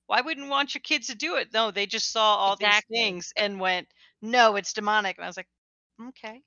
why 0.07 0.20
wouldn't 0.22 0.46
you 0.46 0.51
want 0.51 0.74
your 0.74 0.82
kids 0.82 1.09
to 1.09 1.14
do 1.16 1.36
it? 1.36 1.53
No, 1.53 1.70
they 1.70 1.86
just 1.86 2.11
saw 2.12 2.36
all 2.36 2.57
Exactly. 2.57 2.57
these 2.57 2.82
things 2.92 3.32
and 3.36 3.61
went, 3.61 3.88
No, 4.22 4.57
it's 4.57 4.72
demonic. 4.74 5.18
And 5.18 5.24
I 5.24 5.28
was 5.28 5.36
like, 5.38 5.49
Okay. 6.01 6.42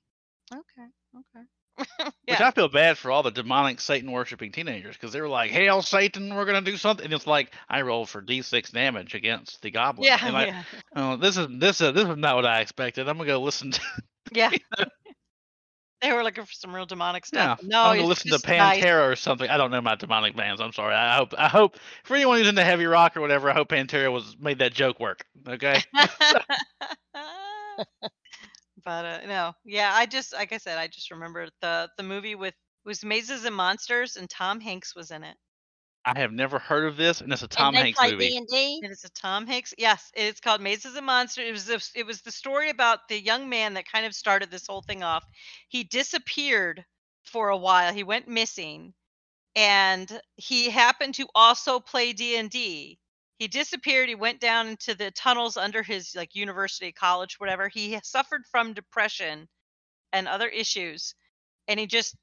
Okay. 0.52 0.86
Okay. 1.16 1.46
yeah. 2.26 2.34
Which. 2.34 2.40
I 2.40 2.50
feel 2.50 2.68
bad 2.68 2.98
for 2.98 3.10
all 3.10 3.22
the 3.22 3.30
demonic 3.30 3.80
Satan 3.80 4.10
worshiping 4.10 4.52
teenagers 4.52 4.96
because 4.96 5.12
they 5.12 5.20
were 5.20 5.28
like, 5.28 5.50
"Hail 5.50 5.82
Satan, 5.82 6.34
we're 6.34 6.44
gonna 6.44 6.60
do 6.60 6.76
something." 6.76 7.04
And 7.04 7.14
it's 7.14 7.26
like 7.26 7.52
I 7.68 7.82
rolled 7.82 8.08
for 8.08 8.20
D6 8.20 8.72
damage 8.72 9.14
against 9.14 9.62
the 9.62 9.70
goblin. 9.70 10.06
yeah, 10.06 10.18
and 10.22 10.34
like, 10.34 10.48
yeah. 10.48 10.62
oh, 10.96 11.16
this 11.16 11.36
is 11.36 11.46
this 11.58 11.80
is 11.80 11.94
this 11.94 12.08
is 12.08 12.16
not 12.16 12.36
what 12.36 12.46
I 12.46 12.60
expected. 12.60 13.08
I'm 13.08 13.16
gonna 13.16 13.26
go 13.26 13.40
listen 13.40 13.70
to 13.72 13.80
Yeah. 14.32 14.50
they 16.00 16.12
were 16.12 16.22
looking 16.22 16.44
for 16.44 16.52
some 16.52 16.74
real 16.74 16.86
demonic 16.86 17.24
yeah. 17.32 17.56
stuff. 17.56 17.62
No, 17.62 17.82
I'm 17.82 17.96
gonna 17.96 18.08
listen 18.08 18.30
to 18.30 18.36
just 18.36 18.48
nice. 18.48 18.82
Pantera 18.82 19.10
or 19.10 19.16
something. 19.16 19.48
I 19.48 19.56
don't 19.56 19.70
know 19.70 19.80
my 19.80 19.94
demonic 19.94 20.36
bands. 20.36 20.60
I'm 20.60 20.72
sorry. 20.72 20.94
I 20.94 21.16
hope 21.16 21.34
I 21.36 21.48
hope 21.48 21.76
for 22.04 22.14
anyone 22.14 22.38
who's 22.38 22.48
into 22.48 22.64
heavy 22.64 22.86
rock 22.86 23.16
or 23.16 23.20
whatever, 23.20 23.50
I 23.50 23.54
hope 23.54 23.70
Pantera 23.70 24.12
was 24.12 24.36
made 24.38 24.58
that 24.58 24.74
joke 24.74 25.00
work. 25.00 25.24
Okay. 25.48 25.82
but 28.84 29.04
uh, 29.04 29.26
no, 29.26 29.52
yeah, 29.64 29.90
I 29.94 30.06
just 30.06 30.32
like 30.32 30.52
I 30.52 30.58
said, 30.58 30.78
I 30.78 30.86
just 30.88 31.10
remember 31.10 31.48
the 31.60 31.88
the 31.96 32.02
movie 32.02 32.34
with 32.34 32.54
was 32.84 33.04
Mazes 33.04 33.44
and 33.44 33.54
Monsters, 33.54 34.16
and 34.16 34.28
Tom 34.28 34.60
Hanks 34.60 34.94
was 34.94 35.10
in 35.10 35.24
it. 35.24 35.36
I 36.04 36.18
have 36.18 36.32
never 36.32 36.58
heard 36.58 36.84
of 36.86 36.96
this, 36.96 37.20
and 37.20 37.32
it's 37.32 37.42
a 37.42 37.48
Tom 37.48 37.68
and 37.68 37.76
they 37.76 37.82
Hanks 37.82 37.98
play 37.98 38.10
movie. 38.10 38.30
D 38.30 38.36
and 38.36 38.46
D. 38.48 38.80
It 38.82 38.90
is 38.90 39.04
a 39.04 39.10
Tom 39.10 39.46
Hanks. 39.46 39.72
Yes, 39.78 40.10
it's 40.14 40.40
called 40.40 40.60
Mazes 40.60 40.96
and 40.96 41.06
Monsters. 41.06 41.46
It 41.46 41.52
was 41.52 41.66
the, 41.66 42.00
it 42.00 42.06
was 42.06 42.22
the 42.22 42.32
story 42.32 42.70
about 42.70 43.06
the 43.08 43.20
young 43.20 43.48
man 43.48 43.74
that 43.74 43.90
kind 43.90 44.04
of 44.04 44.14
started 44.14 44.50
this 44.50 44.66
whole 44.66 44.82
thing 44.82 45.04
off. 45.04 45.24
He 45.68 45.84
disappeared 45.84 46.84
for 47.24 47.50
a 47.50 47.56
while. 47.56 47.92
He 47.94 48.02
went 48.02 48.26
missing, 48.26 48.94
and 49.54 50.20
he 50.36 50.70
happened 50.70 51.14
to 51.16 51.28
also 51.34 51.78
play 51.80 52.12
D 52.12 52.36
and 52.36 52.50
D. 52.50 52.98
He 53.42 53.48
disappeared. 53.48 54.08
He 54.08 54.14
went 54.14 54.38
down 54.38 54.68
into 54.68 54.94
the 54.94 55.10
tunnels 55.10 55.56
under 55.56 55.82
his 55.82 56.14
like 56.14 56.36
university, 56.36 56.92
college, 56.92 57.40
whatever. 57.40 57.66
He 57.66 57.98
suffered 58.04 58.42
from 58.48 58.72
depression 58.72 59.48
and 60.12 60.28
other 60.28 60.46
issues, 60.46 61.16
and 61.66 61.80
he 61.80 61.88
just 61.88 62.14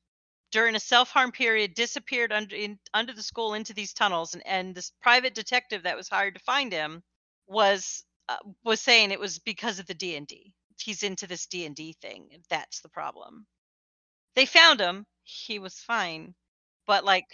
during 0.54 0.76
a 0.76 0.80
self-harm 0.80 1.34
period 1.34 1.74
disappeared 1.74 2.32
under 2.32 2.56
in, 2.56 2.80
under 2.94 3.12
the 3.12 3.22
school 3.22 3.54
into 3.54 3.74
these 3.74 3.92
tunnels 3.92 4.34
and, 4.34 4.48
and 4.48 4.74
this 4.74 4.94
private 5.02 5.36
detective 5.36 5.84
that 5.84 5.98
was 5.98 6.08
hired 6.08 6.36
to 6.36 6.40
find 6.40 6.72
him 6.72 7.04
was 7.48 8.06
uh, 8.30 8.38
was 8.64 8.80
saying 8.80 9.12
it 9.12 9.20
was 9.20 9.40
because 9.40 9.78
of 9.78 9.88
the 9.88 9.94
D&D. 9.94 10.54
He's 10.82 11.04
into 11.04 11.28
this 11.28 11.48
D&D 11.48 11.98
thing. 12.02 12.30
That's 12.50 12.80
the 12.80 12.88
problem. 12.88 13.46
They 14.36 14.46
found 14.46 14.80
him. 14.80 15.06
He 15.24 15.60
was 15.60 15.82
fine. 15.82 16.34
But 16.88 17.04
like 17.04 17.28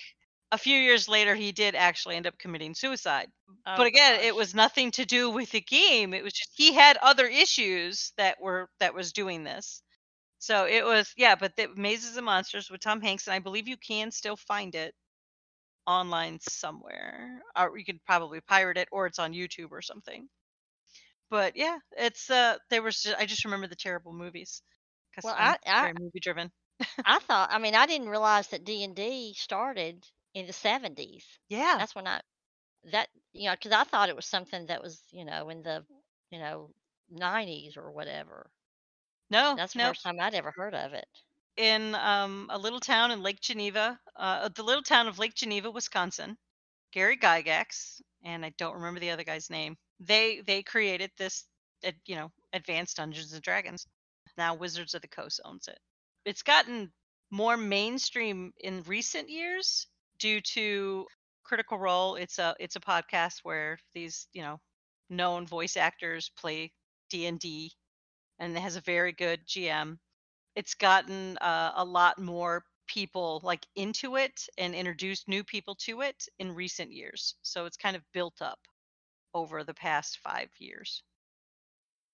a 0.51 0.57
few 0.57 0.77
years 0.77 1.07
later 1.07 1.35
he 1.35 1.51
did 1.51 1.75
actually 1.75 2.15
end 2.15 2.27
up 2.27 2.37
committing 2.39 2.73
suicide. 2.75 3.31
Oh, 3.65 3.75
but 3.77 3.87
again, 3.87 4.19
it 4.21 4.35
was 4.35 4.55
nothing 4.55 4.91
to 4.91 5.05
do 5.05 5.29
with 5.29 5.51
the 5.51 5.61
game. 5.61 6.13
It 6.13 6.23
was 6.23 6.33
just 6.33 6.51
he 6.55 6.73
had 6.73 6.97
other 6.97 7.27
issues 7.27 8.13
that 8.17 8.39
were 8.41 8.69
that 8.79 8.93
was 8.93 9.13
doing 9.13 9.43
this. 9.43 9.83
So 10.39 10.65
it 10.67 10.85
was 10.85 11.13
yeah, 11.17 11.35
but 11.35 11.55
the 11.57 11.69
Mazes 11.75 12.17
and 12.17 12.25
Monsters 12.25 12.69
with 12.71 12.81
Tom 12.81 13.01
Hanks, 13.01 13.27
and 13.27 13.35
I 13.35 13.39
believe 13.39 13.67
you 13.67 13.77
can 13.77 14.11
still 14.11 14.37
find 14.37 14.75
it 14.75 14.95
online 15.87 16.39
somewhere, 16.41 17.41
or 17.57 17.77
you 17.77 17.85
could 17.85 18.03
probably 18.05 18.41
pirate 18.41 18.77
it, 18.77 18.89
or 18.91 19.07
it's 19.07 19.19
on 19.19 19.33
YouTube 19.33 19.71
or 19.71 19.81
something. 19.81 20.29
But 21.29 21.55
yeah, 21.55 21.77
it's 21.97 22.29
uh, 22.29 22.57
there 22.69 22.81
was 22.81 23.01
just, 23.01 23.17
I 23.17 23.25
just 23.25 23.45
remember 23.45 23.67
the 23.67 23.75
terrible 23.75 24.13
movies 24.13 24.61
because 25.11 25.31
Well, 25.31 25.35
I'm 25.37 25.55
I- 25.55 25.59
I- 25.65 25.89
very 25.89 25.93
movie 25.93 26.19
driven. 26.19 26.51
I 27.05 27.19
thought. 27.19 27.51
I 27.51 27.57
mean, 27.57 27.73
I 27.73 27.85
didn't 27.85 28.09
realize 28.09 28.49
that 28.49 28.65
D 28.65 28.83
and 28.83 28.95
D 28.95 29.33
started 29.33 30.05
in 30.35 30.47
the 30.47 30.53
seventies. 30.53 31.39
Yeah, 31.49 31.79
That's 31.79 31.95
when 31.95 32.07
I 32.07 32.21
that 32.91 33.09
you 33.33 33.45
know 33.49 33.53
because 33.55 33.71
I 33.73 33.83
thought 33.85 34.09
it 34.09 34.15
was 34.15 34.25
something 34.27 34.67
that 34.67 34.81
was 34.83 35.03
you 35.11 35.25
know 35.25 35.49
in 35.49 35.63
the 35.63 35.85
you 36.31 36.39
know 36.39 36.71
nineties 37.09 37.77
or 37.77 37.91
whatever. 37.91 38.51
no, 39.29 39.57
That's 39.57 39.73
the 39.73 39.79
no. 39.79 39.89
first 39.89 40.03
time 40.03 40.19
I'd 40.19 40.35
ever 40.35 40.51
heard 40.51 40.75
of 40.75 40.93
it. 40.93 41.07
in 41.57 41.95
um, 41.95 42.47
a 42.51 42.57
little 42.57 42.79
town 42.79 43.11
in 43.11 43.21
Lake 43.23 43.39
Geneva, 43.41 43.99
uh, 44.15 44.49
the 44.49 44.63
little 44.63 44.83
town 44.83 45.07
of 45.07 45.19
Lake 45.19 45.35
Geneva, 45.35 45.71
Wisconsin. 45.71 46.37
Gary 46.91 47.17
Gygax 47.17 48.01
and 48.23 48.45
I 48.45 48.49
don't 48.57 48.75
remember 48.75 48.99
the 48.99 49.11
other 49.11 49.23
guy's 49.23 49.49
name. 49.49 49.77
They 49.99 50.41
they 50.41 50.63
created 50.63 51.11
this, 51.17 51.45
uh, 51.85 51.91
you 52.05 52.15
know, 52.15 52.31
advanced 52.53 52.97
Dungeons 52.97 53.33
and 53.33 53.43
Dragons. 53.43 53.87
Now 54.37 54.55
Wizards 54.55 54.93
of 54.95 55.01
the 55.01 55.07
Coast 55.07 55.39
owns 55.45 55.67
it. 55.67 55.79
It's 56.25 56.43
gotten 56.43 56.91
more 57.31 57.57
mainstream 57.57 58.53
in 58.59 58.83
recent 58.83 59.29
years 59.29 59.87
due 60.19 60.41
to 60.41 61.05
Critical 61.43 61.77
Role. 61.77 62.15
It's 62.15 62.39
a 62.39 62.55
it's 62.59 62.75
a 62.75 62.79
podcast 62.81 63.39
where 63.43 63.77
these, 63.93 64.27
you 64.33 64.41
know, 64.41 64.59
known 65.09 65.47
voice 65.47 65.77
actors 65.77 66.31
play 66.37 66.71
D&D 67.09 67.71
and 68.39 68.57
it 68.57 68.61
has 68.61 68.75
a 68.75 68.81
very 68.81 69.13
good 69.13 69.41
GM. 69.47 69.99
It's 70.55 70.73
gotten 70.75 71.37
uh, 71.39 71.73
a 71.75 71.85
lot 71.85 72.19
more 72.19 72.63
people 72.87 73.41
like 73.43 73.65
into 73.75 74.15
it 74.17 74.47
and 74.57 74.75
introduced 74.75 75.27
new 75.27 75.43
people 75.43 75.75
to 75.75 76.01
it 76.01 76.27
in 76.39 76.53
recent 76.53 76.91
years. 76.91 77.35
So 77.41 77.65
it's 77.65 77.77
kind 77.77 77.95
of 77.95 78.03
built 78.13 78.41
up 78.41 78.59
over 79.33 79.63
the 79.63 79.73
past 79.73 80.19
5 80.23 80.49
years 80.59 81.03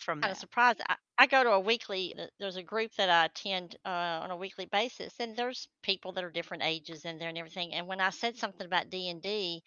from 0.02 0.22
kind 0.22 0.32
of 0.32 0.38
surprised. 0.38 0.82
I, 0.88 0.96
I 1.18 1.28
go 1.28 1.44
to 1.44 1.52
a 1.52 1.60
weekly. 1.60 2.16
There's 2.40 2.56
a 2.56 2.64
group 2.64 2.92
that 2.96 3.10
I 3.10 3.26
attend 3.26 3.76
uh, 3.86 3.90
on 4.24 4.32
a 4.32 4.36
weekly 4.38 4.66
basis, 4.66 5.14
and 5.20 5.36
there's 5.36 5.68
people 5.84 6.14
that 6.14 6.24
are 6.24 6.32
different 6.32 6.64
ages 6.64 7.06
in 7.06 7.18
there 7.18 7.30
and 7.30 7.38
everything. 7.38 7.74
And 7.74 7.88
when 7.88 8.02
I 8.02 8.10
said 8.12 8.38
something 8.38 8.66
about 8.66 8.90
D 8.90 9.10
and 9.10 9.22
D, 9.22 9.64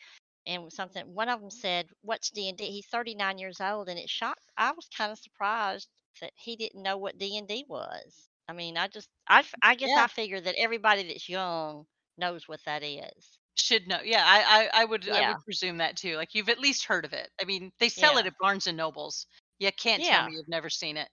and 0.47 0.73
something, 0.73 1.15
one 1.15 1.29
of 1.29 1.41
them 1.41 1.51
said, 1.51 1.89
"What's 2.03 2.31
D 2.31 2.49
and 2.49 2.59
D?" 2.59 2.67
He's 2.71 2.87
39 2.87 3.39
years 3.39 3.61
old, 3.61 3.89
and 3.89 3.99
it 3.99 4.09
shocked. 4.11 4.45
I 4.57 4.73
was 4.73 4.89
kind 4.97 5.13
of 5.13 5.19
surprised 5.19 5.89
that 6.21 6.33
he 6.37 6.57
didn't 6.57 6.83
know 6.83 6.97
what 6.99 7.19
D 7.19 7.37
and 7.39 7.49
D 7.49 7.65
was. 7.69 8.29
I 8.49 8.53
mean, 8.53 8.77
I 8.77 8.89
just, 8.89 9.09
I, 9.27 9.45
I 9.63 9.75
guess 9.75 9.91
Yeah. 9.91 9.97
I 9.97 10.07
figure 10.09 10.41
that 10.41 10.55
everybody 10.57 11.05
that's 11.09 11.29
young 11.29 11.87
knows 12.19 12.47
what 12.49 12.61
that 12.67 12.83
is. 12.83 13.39
Should 13.57 13.87
know. 13.87 14.01
Yeah, 14.03 14.25
I 14.27 14.65
I, 14.65 14.83
I 14.83 14.85
would 14.85 15.09
I 15.09 15.23
would 15.23 15.41
presume 15.41 15.77
that 15.79 15.97
too. 15.97 16.17
Like 16.17 16.35
you've 16.35 16.49
at 16.49 16.59
least 16.59 16.87
heard 16.87 17.05
of 17.05 17.13
it. 17.13 17.31
I 17.41 17.45
mean, 17.45 17.73
they 17.79 17.89
sell 17.89 18.17
it 18.19 18.27
at 18.27 18.35
Barnes 18.41 18.67
and 18.67 18.77
Nobles. 18.77 19.27
You 19.65 19.73
can't 19.73 20.03
Yeah. 20.03 20.19
tell 20.19 20.29
me 20.29 20.37
you've 20.37 20.49
never 20.49 20.69
seen 20.69 20.97
it. 20.99 21.09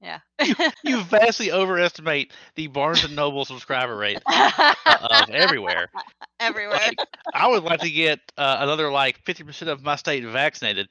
Yeah. 0.00 0.20
You 0.82 1.02
vastly 1.04 1.52
overestimate 1.52 2.32
the 2.56 2.66
Barnes 2.68 3.04
and 3.04 3.14
Noble 3.14 3.44
subscriber 3.44 3.96
rate 3.96 4.18
uh, 4.26 4.74
of 4.86 5.30
everywhere. 5.30 5.90
Everywhere. 6.40 6.76
Like, 6.76 6.98
I 7.34 7.46
would 7.46 7.62
like 7.62 7.78
to 7.80 7.90
get 7.90 8.18
uh, 8.36 8.56
another 8.60 8.90
like 8.90 9.22
50% 9.22 9.68
of 9.68 9.84
my 9.84 9.94
state 9.94 10.24
vaccinated. 10.24 10.88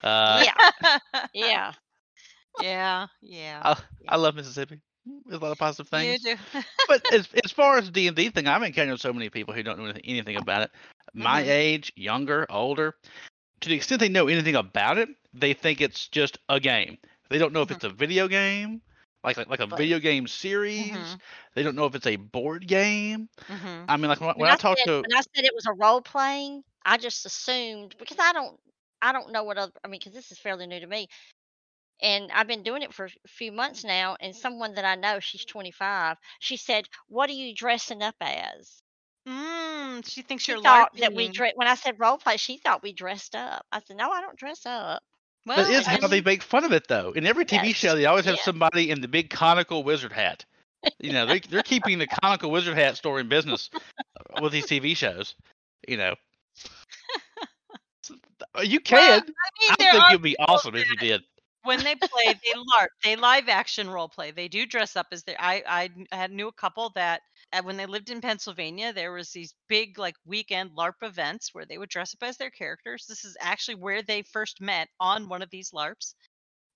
Uh, 0.00 0.44
yeah, 0.44 0.70
yeah. 1.34 1.72
yeah, 2.60 3.06
yeah. 3.20 3.60
I, 3.64 3.76
I 4.08 4.16
love 4.16 4.36
Mississippi. 4.36 4.78
There's 5.26 5.40
a 5.40 5.42
lot 5.42 5.50
of 5.50 5.58
positive 5.58 5.88
things. 5.88 6.22
You 6.24 6.36
do. 6.36 6.60
but 6.86 7.12
as, 7.12 7.28
as 7.44 7.50
far 7.50 7.78
as 7.78 7.90
D 7.90 8.06
and 8.06 8.16
D 8.16 8.28
thing, 8.28 8.46
I've 8.46 8.62
encountered 8.62 9.00
so 9.00 9.12
many 9.12 9.28
people 9.28 9.54
who 9.54 9.64
don't 9.64 9.78
know 9.80 9.92
anything, 10.04 10.36
about 10.36 10.62
it. 10.62 10.70
My 11.14 11.42
Mhm. 11.42 11.48
age, 11.48 11.92
younger, 11.96 12.46
older. 12.48 12.94
To 13.62 13.68
the 13.70 13.74
extent 13.76 14.00
they 14.00 14.08
know 14.10 14.28
anything 14.28 14.56
about 14.56 14.98
it, 14.98 15.08
they 15.32 15.54
think 15.54 15.80
it's 15.80 16.08
just 16.08 16.38
a 16.50 16.60
game. 16.60 16.98
They 17.30 17.38
don't 17.38 17.52
know 17.54 17.62
if 17.62 17.70
Mhm. 17.70 17.78
it's 17.78 17.84
a 17.84 17.90
video 17.90 18.28
game, 18.28 18.82
like 19.24 19.36
like, 19.38 19.48
like 19.48 19.60
a 19.60 19.66
But- 19.70 19.82
video 19.82 19.98
game 20.00 20.26
series. 20.28 21.16
Mhm. 21.16 21.20
They 21.54 21.62
don't 21.62 21.76
know 21.76 21.86
if 21.86 21.94
it's 21.94 22.06
a 22.06 22.16
board 22.16 22.66
game. 22.68 23.28
Mhm. 23.48 23.88
I 23.88 23.96
mean, 23.96 24.08
like 24.08 24.20
when, 24.20 24.34
when 24.38 24.50
I 24.50 24.56
talk 24.56 24.78
said, 24.78 24.86
to 24.86 25.06
when 25.06 25.18
I 25.18 25.22
said 25.22 25.44
it 25.44 25.54
was 25.54 25.66
a 25.66 25.72
role 25.72 26.00
playing, 26.02 26.64
I 26.84 26.96
just 26.98 27.26
assumed 27.26 27.96
because 27.98 28.18
I 28.20 28.32
don't 28.32 28.60
I 29.02 29.12
don't 29.12 29.32
know 29.32 29.44
what 29.44 29.58
other 29.58 29.72
I 29.84 29.88
mean 29.88 29.98
because 30.00 30.14
this 30.14 30.32
is 30.32 30.38
fairly 30.38 30.66
new 30.66 30.80
to 30.80 30.86
me, 30.86 31.08
and 32.02 32.32
I've 32.32 32.48
been 32.48 32.62
doing 32.64 32.82
it 32.82 32.94
for 32.94 33.06
a 33.06 33.28
few 33.28 33.52
months 33.52 33.84
now. 33.84 34.16
And 34.20 34.36
someone 34.36 34.74
that 34.74 34.84
I 34.86 34.96
know, 34.96 35.20
she's 35.20 35.44
25, 35.46 36.18
she 36.40 36.56
said, 36.56 36.88
"What 37.08 37.30
are 37.30 37.34
you 37.34 37.54
dressing 37.54 38.02
up 38.02 38.16
as?" 38.20 38.81
Mm, 39.28 40.06
she 40.08 40.22
thinks 40.22 40.46
She 40.46 40.54
you're 40.54 40.58
thought 40.58 40.90
that 40.98 41.14
we 41.14 41.28
LARPing. 41.28 41.30
dre- 41.30 41.52
when 41.54 41.68
I 41.68 41.74
said 41.74 41.98
role 41.98 42.18
play, 42.18 42.36
she 42.36 42.58
thought 42.58 42.82
we 42.82 42.92
dressed 42.92 43.34
up. 43.34 43.66
I 43.72 43.80
said, 43.80 43.96
"No, 43.96 44.10
I 44.10 44.20
don't 44.20 44.38
dress 44.38 44.66
up." 44.66 45.02
Well, 45.46 45.64
that 45.64 45.68
is 45.68 45.86
how 45.86 46.06
they 46.08 46.20
make 46.20 46.42
fun 46.42 46.64
of 46.64 46.72
it, 46.72 46.88
though. 46.88 47.12
In 47.12 47.26
every 47.26 47.44
TV 47.44 47.72
Yes, 47.72 47.74
show, 47.74 47.94
they 47.94 48.06
always 48.06 48.24
have 48.26 48.38
somebody 48.40 48.90
in 48.90 49.00
the 49.00 49.08
big 49.08 49.30
conical 49.30 49.82
wizard 49.84 50.12
hat. 50.12 50.44
You 51.00 51.10
know, 51.10 51.26
they, 51.26 51.40
they're 51.40 51.62
keeping 51.62 51.98
the 51.98 52.06
conical 52.06 52.50
wizard 52.50 52.76
hat 52.76 52.96
story 52.96 53.22
in 53.22 53.28
business 53.28 53.70
uh, 54.18 54.38
with 54.40 54.52
these 54.52 54.66
TV 54.66 54.94
shows. 54.94 55.34
You 55.88 55.96
know, 55.96 56.14
So, 58.04 58.14
uh, 58.58 58.62
you 58.62 58.80
can. 58.80 58.98
Well, 59.08 59.20
I 59.20 59.48
mean, 59.60 59.74
I 59.78 59.78
there 59.78 59.90
think 59.90 60.08
are 60.08 60.10
it'd 60.10 60.22
be 60.22 60.36
people 60.36 60.38
awesome 60.38 60.74
if 60.76 60.88
you 60.90 60.96
did. 60.96 61.22
When 61.64 61.82
they 61.84 61.94
play, 61.94 62.34
they 62.44 62.52
LARP, 62.54 62.88
they 63.04 63.16
live 63.16 63.48
action 63.48 63.88
role 63.90 64.08
play. 64.08 64.30
They 64.30 64.48
do 64.48 64.66
dress 64.66 64.96
up 64.96 65.08
as 65.12 65.24
their. 65.24 65.36
I 65.40 65.62
I 65.66 66.16
had 66.16 66.30
knew 66.32 66.48
a 66.48 66.52
couple 66.52 66.90
that 66.94 67.22
uh, 67.52 67.62
when 67.62 67.76
they 67.76 67.86
lived 67.86 68.10
in 68.10 68.20
Pennsylvania, 68.20 68.92
there 68.92 69.12
was 69.12 69.30
these 69.30 69.54
big 69.68 69.98
like 69.98 70.16
weekend 70.24 70.72
LARP 70.76 71.02
events 71.02 71.50
where 71.54 71.66
they 71.66 71.78
would 71.78 71.88
dress 71.90 72.14
up 72.14 72.22
as 72.28 72.36
their 72.36 72.50
characters. 72.50 73.06
This 73.08 73.24
is 73.24 73.36
actually 73.40 73.76
where 73.76 74.02
they 74.02 74.22
first 74.22 74.60
met 74.60 74.88
on 75.00 75.28
one 75.28 75.42
of 75.42 75.50
these 75.50 75.70
LARPs. 75.72 76.14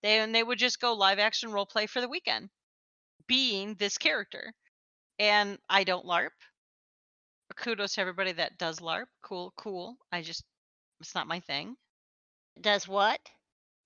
They 0.03 0.19
and 0.21 0.35
they 0.35 0.43
would 0.45 0.59
just 0.59 0.81
go 0.81 0.95
live 0.95 1.19
action 1.21 1.53
role 1.53 1.67
play 1.67 1.87
for 1.87 2.01
the 2.01 2.09
weekend, 2.09 2.51
being 3.29 3.75
this 3.77 3.99
character. 3.99 4.55
And 5.19 5.59
I 5.71 5.85
don't 5.85 6.07
LARP. 6.07 6.33
Kudos 7.57 7.95
to 7.95 8.01
everybody 8.03 8.31
that 8.31 8.57
does 8.57 8.79
LARP. 8.79 9.09
Cool, 9.21 9.53
cool. 9.57 9.99
I 10.13 10.23
just 10.23 10.45
it's 11.01 11.15
not 11.15 11.27
my 11.29 11.41
thing. 11.41 11.77
Does 12.61 12.89
what? 12.89 13.21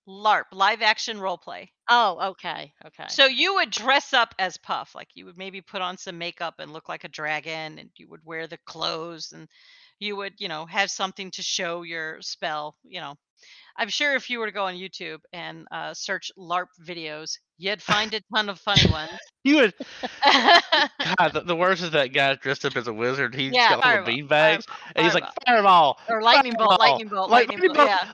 LARP, 0.07 0.45
live 0.51 0.81
action 0.81 1.19
role 1.19 1.37
play. 1.37 1.73
Oh, 1.89 2.29
okay, 2.31 2.73
okay. 2.85 3.09
So 3.09 3.25
you 3.25 3.55
would 3.55 3.71
dress 3.71 4.13
up 4.13 4.33
as 4.39 4.57
Puff, 4.57 4.95
like 4.95 5.09
you 5.15 5.25
would 5.25 5.37
maybe 5.37 5.61
put 5.61 5.81
on 5.81 5.97
some 5.97 6.17
makeup 6.17 6.55
and 6.59 6.71
look 6.73 6.87
like 6.89 7.03
a 7.03 7.09
dragon, 7.09 7.77
and 7.79 7.89
you 7.97 8.07
would 8.09 8.23
wear 8.23 8.47
the 8.47 8.57
clothes, 8.59 9.31
and 9.33 9.47
you 9.99 10.15
would, 10.15 10.35
you 10.39 10.47
know, 10.47 10.65
have 10.65 10.89
something 10.89 11.31
to 11.31 11.43
show 11.43 11.83
your 11.83 12.21
spell. 12.21 12.77
You 12.83 13.01
know, 13.01 13.15
I'm 13.77 13.89
sure 13.89 14.15
if 14.15 14.29
you 14.29 14.39
were 14.39 14.45
to 14.47 14.51
go 14.51 14.65
on 14.65 14.75
YouTube 14.75 15.19
and 15.33 15.67
uh, 15.71 15.93
search 15.93 16.31
LARP 16.37 16.67
videos, 16.83 17.37
you'd 17.57 17.81
find 17.81 18.13
a 18.13 18.21
ton 18.33 18.49
of 18.49 18.59
funny 18.59 18.85
ones. 18.91 19.11
You 19.43 19.55
would. 19.57 19.73
God, 21.17 21.33
the, 21.33 21.41
the 21.41 21.55
worst 21.55 21.81
is 21.83 21.91
that 21.91 22.13
guy 22.13 22.35
dressed 22.35 22.65
up 22.65 22.75
as 22.75 22.87
a 22.87 22.93
wizard. 22.93 23.33
He's 23.35 23.53
Yeah, 23.53 23.69
got 23.69 23.85
little 23.85 23.97
fireball, 23.97 24.05
bean 24.05 24.27
bags, 24.27 24.65
and 24.95 25.03
he's 25.05 25.13
like 25.13 25.23
fireball, 25.23 25.35
fireball, 25.45 25.97
or 26.07 26.21
lightning 26.21 26.53
bolt, 26.57 26.79
lightning 26.79 27.07
bolt, 27.07 27.29
light- 27.29 27.49
lightning 27.49 27.59
bolt. 27.73 27.77
Yeah, 27.87 28.11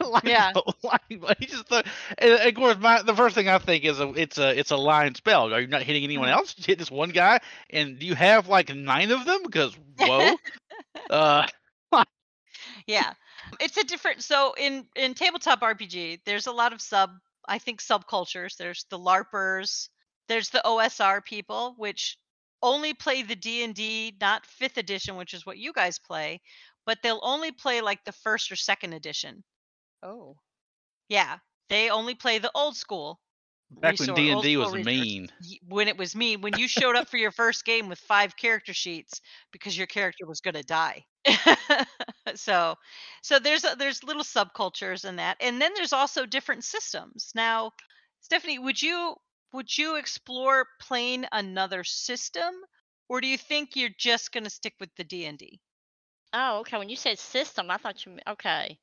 lightning 0.00 0.32
Yeah. 0.32 0.52
bolt, 0.52 0.76
lightning 0.82 1.20
bolt. 1.20 1.36
He 1.38 1.46
just 1.46 1.66
thought, 1.68 1.86
and, 2.18 2.32
of 2.32 2.54
course, 2.54 2.76
my 2.78 3.02
the 3.02 3.14
first 3.14 3.34
thing 3.34 3.48
I 3.48 3.58
think 3.58 3.84
is 3.84 4.00
a, 4.00 4.08
it's 4.14 4.38
a 4.38 4.58
it's 4.58 4.70
a 4.70 4.76
line 4.76 5.14
spell. 5.14 5.52
Are 5.52 5.60
you 5.60 5.66
not 5.68 5.82
hitting 5.82 6.04
anyone 6.04 6.28
Mhm. 6.28 6.32
else? 6.32 6.54
You 6.56 6.64
hit 6.66 6.78
this 6.78 6.90
one 6.90 7.10
guy, 7.10 7.40
and 7.70 7.98
do 7.98 8.06
you 8.06 8.14
have 8.14 8.48
like 8.48 8.74
nine 8.74 9.10
of 9.10 9.24
them? 9.24 9.42
Because 9.44 9.76
whoa, 9.98 10.36
uh, 11.10 11.46
yeah. 12.86 13.12
It's 13.60 13.76
a 13.76 13.84
different. 13.84 14.22
So 14.22 14.54
in 14.56 14.86
in 14.96 15.14
tabletop 15.14 15.60
RPG, 15.60 16.20
there's 16.24 16.46
a 16.46 16.52
lot 16.52 16.72
of 16.72 16.80
sub. 16.80 17.10
I 17.48 17.58
think 17.58 17.80
subcultures. 17.80 18.56
There's 18.56 18.84
the 18.90 18.98
LARPers. 18.98 19.88
There's 20.28 20.50
the 20.50 20.62
OSR 20.64 21.24
people, 21.24 21.74
which 21.76 22.18
only 22.62 22.94
play 22.94 23.22
the 23.22 23.36
D 23.36 23.62
and 23.62 23.74
D, 23.74 24.16
not 24.20 24.46
fifth 24.46 24.78
edition, 24.78 25.16
which 25.16 25.34
is 25.34 25.46
what 25.46 25.58
you 25.58 25.72
guys 25.72 25.98
play, 25.98 26.40
but 26.86 26.98
they'll 27.02 27.20
only 27.22 27.52
play 27.52 27.80
like 27.80 28.04
the 28.04 28.12
first 28.12 28.50
or 28.50 28.56
second 28.56 28.92
edition. 28.94 29.44
oh, 30.02 30.36
Yeah, 31.08 31.38
they 31.68 31.90
only 31.90 32.14
play 32.14 32.38
the 32.38 32.52
old 32.54 32.76
school. 32.76 33.20
Back 33.70 33.98
when 33.98 34.14
D 34.14 34.30
and 34.30 34.42
D 34.42 34.56
was 34.56 34.72
resource. 34.72 34.86
mean. 34.86 35.28
When 35.68 35.88
it 35.88 35.96
was 35.96 36.14
mean, 36.14 36.40
when 36.40 36.58
you 36.58 36.68
showed 36.68 36.96
up 36.96 37.08
for 37.08 37.16
your 37.16 37.32
first 37.32 37.64
game 37.64 37.88
with 37.88 37.98
five 37.98 38.36
character 38.36 38.72
sheets 38.72 39.20
because 39.52 39.76
your 39.76 39.86
character 39.86 40.26
was 40.26 40.40
going 40.40 40.54
to 40.54 40.62
die. 40.62 41.04
so, 42.34 42.76
so 43.22 43.38
there's 43.38 43.64
a, 43.64 43.74
there's 43.76 44.04
little 44.04 44.22
subcultures 44.22 45.04
in 45.04 45.16
that, 45.16 45.36
and 45.40 45.60
then 45.60 45.72
there's 45.74 45.92
also 45.92 46.26
different 46.26 46.64
systems. 46.64 47.32
Now, 47.34 47.72
Stephanie, 48.20 48.58
would 48.58 48.80
you 48.80 49.14
would 49.52 49.76
you 49.76 49.96
explore 49.96 50.66
playing 50.80 51.26
another 51.32 51.84
system, 51.84 52.54
or 53.08 53.20
do 53.20 53.26
you 53.26 53.38
think 53.38 53.70
you're 53.74 53.90
just 53.98 54.32
going 54.32 54.44
to 54.44 54.50
stick 54.50 54.74
with 54.80 54.90
the 54.96 55.04
D 55.04 55.26
and 55.26 55.38
D? 55.38 55.60
oh, 56.32 56.58
okay. 56.60 56.78
When 56.78 56.88
you 56.88 56.96
said 56.96 57.18
system, 57.18 57.70
I 57.70 57.78
thought 57.78 58.04
you 58.04 58.12
meant 58.12 58.28
okay. 58.28 58.78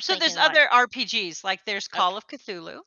So 0.00 0.16
there's 0.16 0.36
like- 0.36 0.50
other 0.50 0.68
RPGs 0.70 1.42
like 1.42 1.60
there's 1.64 1.88
Call 1.88 2.16
of 2.16 2.26
Cthulhu. 2.26 2.80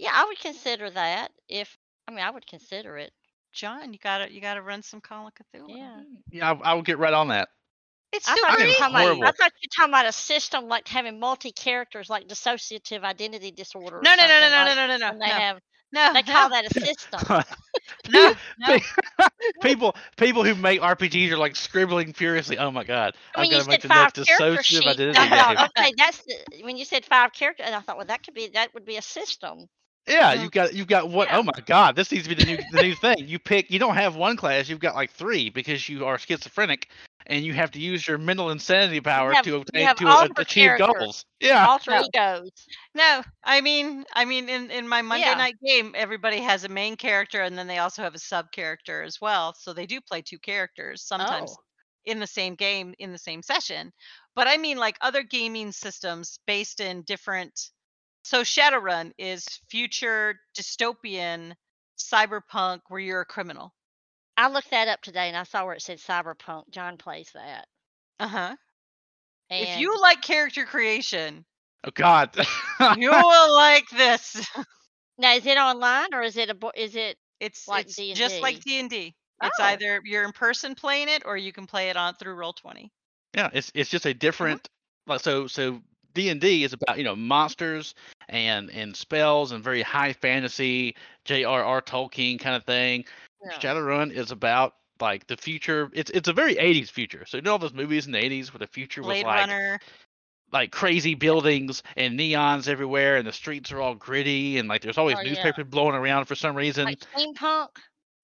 Yeah, 0.00 0.12
I 0.14 0.24
would 0.24 0.40
consider 0.40 0.88
that 0.90 1.30
if 1.46 1.76
I 2.08 2.12
mean 2.12 2.24
I 2.24 2.30
would 2.30 2.46
consider 2.46 2.96
it. 2.96 3.12
John, 3.52 3.92
you 3.92 3.98
gotta 4.02 4.32
you 4.32 4.40
gotta 4.40 4.62
run 4.62 4.82
some 4.82 5.00
Call 5.02 5.26
of 5.26 5.34
Cthulhu. 5.34 5.76
Yeah. 5.76 6.00
Yeah, 6.32 6.52
I, 6.52 6.70
I 6.70 6.74
will 6.74 6.82
get 6.82 6.98
right 6.98 7.12
on 7.12 7.28
that. 7.28 7.50
It's 8.12 8.26
I 8.26 8.32
still 8.32 8.46
thought, 8.46 8.58
you 8.60 8.66
were 8.66 8.72
talking 8.72 8.96
about. 8.96 9.28
I 9.28 9.32
thought 9.32 9.52
you 9.60 9.68
were 9.68 9.76
talking 9.76 9.90
about 9.92 10.06
a 10.06 10.12
system 10.12 10.68
like 10.68 10.88
having 10.88 11.20
multi 11.20 11.52
characters, 11.52 12.08
like 12.08 12.26
dissociative 12.26 13.04
identity 13.04 13.50
disorder. 13.50 13.98
or 13.98 14.04
No, 14.04 14.14
no, 14.16 14.26
no, 14.26 14.40
no, 14.40 14.48
something, 14.48 14.74
no, 14.74 14.74
no, 14.74 14.86
no, 14.86 14.96
no, 14.96 15.18
they 15.20 15.28
no. 15.28 15.34
have 15.34 15.58
No, 15.92 16.12
they 16.14 16.22
no, 16.22 16.32
call 16.32 16.48
that 16.48 16.64
a 16.64 16.70
system. 16.80 17.20
no, 18.10 18.34
no. 18.58 18.78
people 19.62 19.94
people 20.16 20.44
who 20.44 20.54
make 20.54 20.80
RPGs 20.80 21.30
are 21.30 21.38
like 21.38 21.56
scribbling 21.56 22.14
furiously. 22.14 22.56
Oh 22.58 22.70
my 22.70 22.84
god, 22.84 23.14
when 23.34 23.44
I've 23.44 23.50
you 23.50 23.58
got 23.58 23.64
to 23.64 23.68
make 23.68 23.80
said 23.80 23.88
the 23.90 23.94
five 23.94 24.16
next 24.16 24.26
character 24.26 24.62
dissociative 24.62 24.86
identity 24.86 25.18
I 25.18 25.28
game. 25.28 25.56
thought, 25.56 25.70
okay, 25.78 25.92
that's 25.96 26.22
the, 26.24 26.64
when 26.64 26.76
you 26.76 26.84
said 26.84 27.04
five 27.04 27.32
characters, 27.32 27.66
and 27.66 27.74
I 27.74 27.80
thought, 27.80 27.96
well, 27.96 28.06
that 28.06 28.24
could 28.24 28.34
be 28.34 28.48
that 28.54 28.72
would 28.74 28.86
be 28.86 28.96
a 28.96 29.02
system. 29.02 29.68
Yeah, 30.08 30.32
you've 30.32 30.50
got 30.50 30.74
you've 30.74 30.86
got 30.88 31.08
what? 31.10 31.28
Yeah. 31.28 31.38
Oh 31.38 31.42
my 31.42 31.52
god, 31.66 31.94
this 31.94 32.10
needs 32.10 32.26
to 32.26 32.34
be 32.34 32.42
the 32.42 32.44
new 32.50 32.58
the 32.72 32.82
new 32.82 32.94
thing. 32.94 33.28
You 33.28 33.38
pick. 33.38 33.70
You 33.70 33.78
don't 33.78 33.94
have 33.94 34.16
one 34.16 34.36
class. 34.36 34.68
You've 34.68 34.80
got 34.80 34.94
like 34.94 35.10
three 35.12 35.50
because 35.50 35.88
you 35.88 36.04
are 36.06 36.18
schizophrenic. 36.18 36.88
and 37.26 37.44
you 37.44 37.52
have 37.52 37.70
to 37.70 37.78
use 37.78 38.08
your 38.08 38.16
mental 38.18 38.50
insanity 38.50 39.00
power 39.00 39.32
have- 39.32 39.44
to 39.44 39.56
obtain 39.56 39.86
have 39.86 39.96
to 39.98 40.06
a- 40.06 40.10
alter 40.10 40.32
achieve 40.38 40.78
goals. 40.78 41.24
Yeah. 41.38 41.64
Alter 41.68 41.90
No. 41.92 42.02
egos. 42.12 42.50
No, 42.94 43.22
I 43.44 43.60
mean, 43.60 44.04
I 44.14 44.24
mean, 44.24 44.48
in 44.48 44.70
in 44.70 44.88
my 44.88 45.02
Monday 45.02 45.26
Yeah. 45.26 45.34
night 45.34 45.54
game, 45.64 45.92
everybody 45.96 46.38
has 46.40 46.64
a 46.64 46.68
main 46.68 46.96
character, 46.96 47.42
and 47.42 47.56
then 47.56 47.66
they 47.68 47.78
also 47.78 48.02
have 48.02 48.14
a 48.14 48.18
sub 48.18 48.50
character 48.52 49.02
as 49.02 49.20
well. 49.20 49.54
So 49.54 49.72
they 49.72 49.86
do 49.86 50.00
play 50.00 50.22
two 50.22 50.38
characters 50.40 51.02
sometimes 51.02 51.52
Oh. 51.52 51.62
in 52.06 52.18
the 52.18 52.26
same 52.26 52.54
game 52.56 52.94
in 52.98 53.12
the 53.12 53.18
same 53.18 53.42
session. 53.42 53.92
But 54.34 54.48
I 54.48 54.56
mean, 54.56 54.78
like 54.78 54.96
other 55.02 55.22
gaming 55.22 55.70
systems 55.72 56.38
based 56.46 56.80
in 56.80 57.02
different. 57.02 57.70
So 58.22 58.42
Shadowrun 58.42 59.12
is 59.18 59.44
future 59.70 60.38
dystopian 60.58 61.54
cyberpunk 61.98 62.80
where 62.88 63.00
you're 63.00 63.22
a 63.22 63.26
criminal. 63.26 63.72
I 64.36 64.48
looked 64.48 64.70
that 64.70 64.88
up 64.88 65.02
today 65.02 65.28
and 65.28 65.36
I 65.36 65.42
saw 65.44 65.64
where 65.64 65.74
it 65.74 65.82
said 65.82 65.98
cyberpunk. 65.98 66.70
John 66.70 66.96
plays 66.96 67.30
that. 67.34 67.66
Uh 68.18 68.28
huh. 68.28 68.56
And 69.50 69.68
If 69.68 69.78
you 69.80 70.00
like 70.00 70.22
character 70.22 70.64
creation, 70.64 71.44
Oh 71.84 71.90
God. 71.94 72.36
you 72.98 73.10
will 73.10 73.54
like 73.54 73.88
this. 73.90 74.46
now 75.18 75.34
is 75.34 75.46
it 75.46 75.56
online 75.58 76.14
or 76.14 76.22
is 76.22 76.36
it 76.36 76.50
a 76.50 76.54
bo- 76.54 76.72
is 76.76 76.94
it 76.94 77.16
It's 77.40 77.66
Like 77.66 77.86
it's 77.86 77.96
just 78.18 78.40
like 78.40 78.60
D 78.60 78.80
and 78.80 78.90
D. 78.90 79.14
It's 79.42 79.58
Oh. 79.58 79.64
either 79.64 80.00
you're 80.04 80.24
in 80.24 80.32
person 80.32 80.74
playing 80.74 81.08
it, 81.08 81.22
or 81.24 81.36
you 81.36 81.52
can 81.52 81.66
play 81.66 81.88
it 81.88 81.96
on 81.96 82.14
through 82.14 82.34
Roll 82.34 82.52
Twenty. 82.52 82.92
Yeah, 83.34 83.48
it's 83.52 83.72
it's 83.74 83.88
just 83.90 84.04
a 84.04 84.10
Uh-huh. 84.10 84.18
different 84.18 84.68
like 85.06 85.20
so 85.20 85.46
so 85.46 85.80
D 86.14 86.28
and 86.28 86.40
D 86.40 86.64
is 86.64 86.72
about 86.72 86.98
you 86.98 87.04
know 87.04 87.16
monsters 87.16 87.94
and 88.28 88.70
and 88.70 88.94
spells 88.96 89.52
and 89.52 89.62
very 89.62 89.82
high 89.82 90.12
fantasy 90.12 90.94
J.R.R. 91.24 91.82
Tolkien 91.82 92.38
kind 92.40 92.56
of 92.56 92.64
thing. 92.64 93.04
Yeah. 93.44 93.58
Shadowrun 93.58 94.12
is 94.12 94.30
about 94.30 94.74
like 95.00 95.26
the 95.26 95.36
future. 95.36 95.90
It's 95.94 96.10
it's 96.10 96.28
a 96.28 96.32
very 96.32 96.54
80s 96.56 96.90
future. 96.90 97.24
So 97.26 97.36
you 97.38 97.42
know 97.42 97.52
all 97.52 97.58
those 97.58 97.72
movies 97.74 98.06
in 98.06 98.12
the 98.12 98.18
80s 98.18 98.52
where 98.52 98.58
the 98.58 98.66
future 98.66 99.00
was 99.02 99.22
like 99.22 99.24
Runner. 99.24 99.80
like 100.52 100.72
crazy 100.72 101.14
buildings 101.14 101.82
and 101.96 102.18
neons 102.18 102.68
everywhere 102.68 103.16
and 103.16 103.26
the 103.26 103.32
streets 103.32 103.70
are 103.72 103.80
all 103.80 103.94
gritty 103.94 104.58
and 104.58 104.68
like 104.68 104.82
there's 104.82 104.98
always 104.98 105.16
Oh, 105.18 105.22
yeah. 105.22 105.30
newspapers 105.30 105.66
blowing 105.68 105.94
around 105.94 106.26
for 106.26 106.34
some 106.34 106.54
reason. 106.56 106.84
like 106.86 106.98
steampunk? 107.16 107.68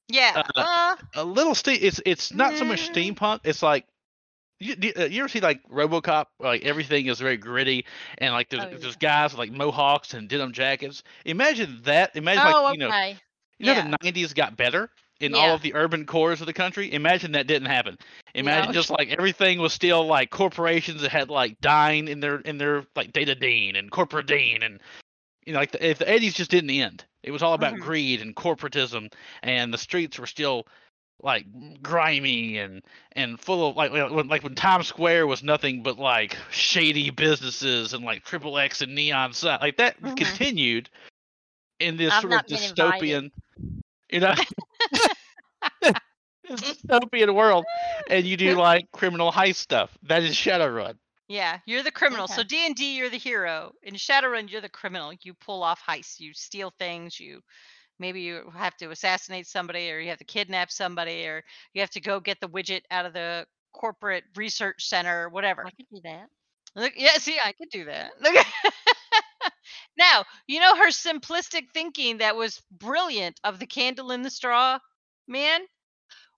Yeah. 0.09 0.43
uh, 0.55 0.61
Uh, 0.61 0.97
a 1.15 1.25
little 1.25 1.55
steam. 1.55 1.79
It's 1.81 2.01
it's 2.05 2.33
not 2.33 2.57
so 2.57 2.65
much 2.65 2.91
Mm. 2.91 3.15
steampunk. 3.17 3.41
It's 3.45 3.63
like 3.63 3.87
you, 4.59 4.93
uh, 4.97 5.05
you 5.05 5.21
ever 5.21 5.29
see 5.29 5.41
like 5.41 5.63
RoboCop? 5.69 6.27
Like 6.41 6.65
everything 6.65 7.07
is 7.07 7.21
very 7.21 7.37
gritty, 7.37 7.85
and 8.19 8.33
like 8.33 8.49
there's, 8.49 8.65
Oh, 8.65 8.69
yeah. 8.71 8.79
there's 8.79 8.97
guys 8.97 9.33
with 9.33 9.39
like 9.39 9.53
mohawks 9.53 10.15
and 10.15 10.29
denim 10.29 10.53
jackets. 10.53 11.03
Imagine 11.25 11.81
that. 11.85 12.17
Imagine 12.17 12.47
oh, 12.47 12.63
like 12.63 12.75
you 12.75 12.79
know 12.79 12.93
you 13.59 13.67
know 13.67 13.75
the 13.75 13.97
'90s 14.03 14.35
got 14.35 14.57
better 14.57 14.89
in 15.21 15.35
all 15.35 15.55
of 15.55 15.63
the 15.63 15.75
urban 15.75 16.05
cores 16.07 16.41
of 16.41 16.47
the 16.47 16.53
country. 16.53 16.93
Imagine 16.93 17.33
that 17.33 17.47
didn't 17.47 17.69
happen. 17.69 17.97
Imagine 18.35 18.71
Yeah. 18.71 18.73
just 18.73 18.91
like 18.91 19.11
everything 19.11 19.59
was 19.59 19.73
still 19.73 20.07
like 20.07 20.31
corporations 20.31 21.03
that 21.03 21.11
had 21.11 21.31
like 21.31 21.59
Dine 21.61 22.09
in 22.09 22.21
their 22.21 22.37
in 22.41 22.59
their 22.59 22.85
like 22.95 23.13
Data 23.13 23.35
Dean 23.35 23.77
and 23.77 23.91
Corporate 23.91 24.27
Dean 24.27 24.63
and 24.63 24.81
you 25.45 25.53
know 25.53 25.59
like 25.59 25.73
the, 25.73 25.87
if 25.87 25.99
the 25.99 26.11
'80s 26.11 26.35
just 26.35 26.51
didn't 26.51 26.71
end, 26.71 27.05
it 27.23 27.31
was 27.31 27.43
all 27.43 27.55
about 27.55 27.75
Mhm. 27.75 27.81
greed 27.81 28.21
and 28.23 28.35
corporatism, 28.35 29.13
and 29.43 29.73
the 29.73 29.79
streets 29.79 30.19
were 30.19 30.27
still 30.27 30.67
like 31.23 31.47
grimy 31.83 32.59
and 32.59 32.83
and 33.13 33.41
full 33.41 33.71
of 33.71 33.77
like 33.77 33.91
when 33.93 34.29
like 34.29 34.43
when 34.43 34.55
Times 34.55 34.87
Square 34.87 35.27
was 35.27 35.43
nothing 35.43 35.83
but 35.83 35.99
like 35.99 36.37
shady 36.51 37.11
businesses 37.11 37.95
and 37.95 38.05
like 38.05 38.25
triple 38.25 38.59
X 38.59 38.83
and 38.83 38.95
neon 38.95 39.33
sign 39.33 39.59
like 39.61 39.77
that 39.79 40.01
Mhm. 40.01 40.17
continued 40.17 40.91
in 41.81 41.97
this 41.97 42.13
I've 42.13 42.21
sort 42.23 42.33
of 42.35 42.51
not 42.51 42.51
invited. 42.51 42.77
dystopian 42.77 43.31
you 44.11 44.21
know 44.21 44.35
this 44.93 45.93
dystopian 46.51 47.35
world 47.35 47.65
and 48.11 48.25
you 48.25 48.37
do 48.37 48.55
like 48.55 48.91
criminal 48.93 49.33
heist 49.33 49.57
stuff 49.57 49.97
that 50.05 50.23
is 50.23 50.35
Shadowrun 50.35 50.95
yeah. 51.29 51.59
You're 51.67 51.83
the 51.83 51.91
criminal. 51.91 52.29
So 52.29 52.45
D 52.45 52.67
and 52.67 52.75
D, 52.77 52.97
you're 52.97 53.11
the 53.11 53.17
hero. 53.19 53.73
In 53.83 53.95
Shadowrun, 53.95 54.49
you're 54.49 54.61
the 54.61 54.69
criminal. 54.69 55.13
You 55.23 55.35
pull 55.35 55.65
off 55.65 55.83
heists. 55.83 56.21
You 56.21 56.33
steal 56.33 56.73
things. 56.79 57.19
You 57.19 57.41
maybe 57.99 58.21
you 58.23 58.51
have 58.57 58.77
to 58.79 58.91
assassinate 58.91 59.47
somebody, 59.47 59.91
or 59.91 59.99
you 59.99 60.09
have 60.11 60.19
to 60.19 60.25
kidnap 60.25 60.71
somebody, 60.71 61.27
or 61.27 61.45
you 61.75 61.81
have 61.81 61.91
to 61.91 62.01
go 62.01 62.21
get 62.21 62.41
the 62.41 62.49
widget 62.49 62.83
out 62.91 63.07
of 63.07 63.13
the 63.13 63.47
corporate 63.73 64.25
research 64.37 64.87
center, 64.89 65.25
or 65.25 65.29
whatever. 65.29 65.67
I 65.67 65.71
could 65.71 65.87
do 65.93 66.01
that. 66.05 66.29
Look, 66.75 66.93
yeah, 66.97 67.19
see, 67.19 67.39
I 67.43 67.53
could 67.53 67.71
do 67.71 67.85
that. 67.87 68.13
Look 68.21 68.35
now, 69.99 70.25
you 70.47 70.61
know 70.61 70.77
her 70.77 70.89
simplistic 70.91 71.71
thinking 71.73 72.19
that 72.19 72.37
was 72.37 72.63
brilliant 72.71 73.39
of 73.45 73.59
the 73.59 73.67
candle 73.67 74.11
in 74.13 74.23
the 74.23 74.31
straw, 74.31 74.79
man. 75.27 75.61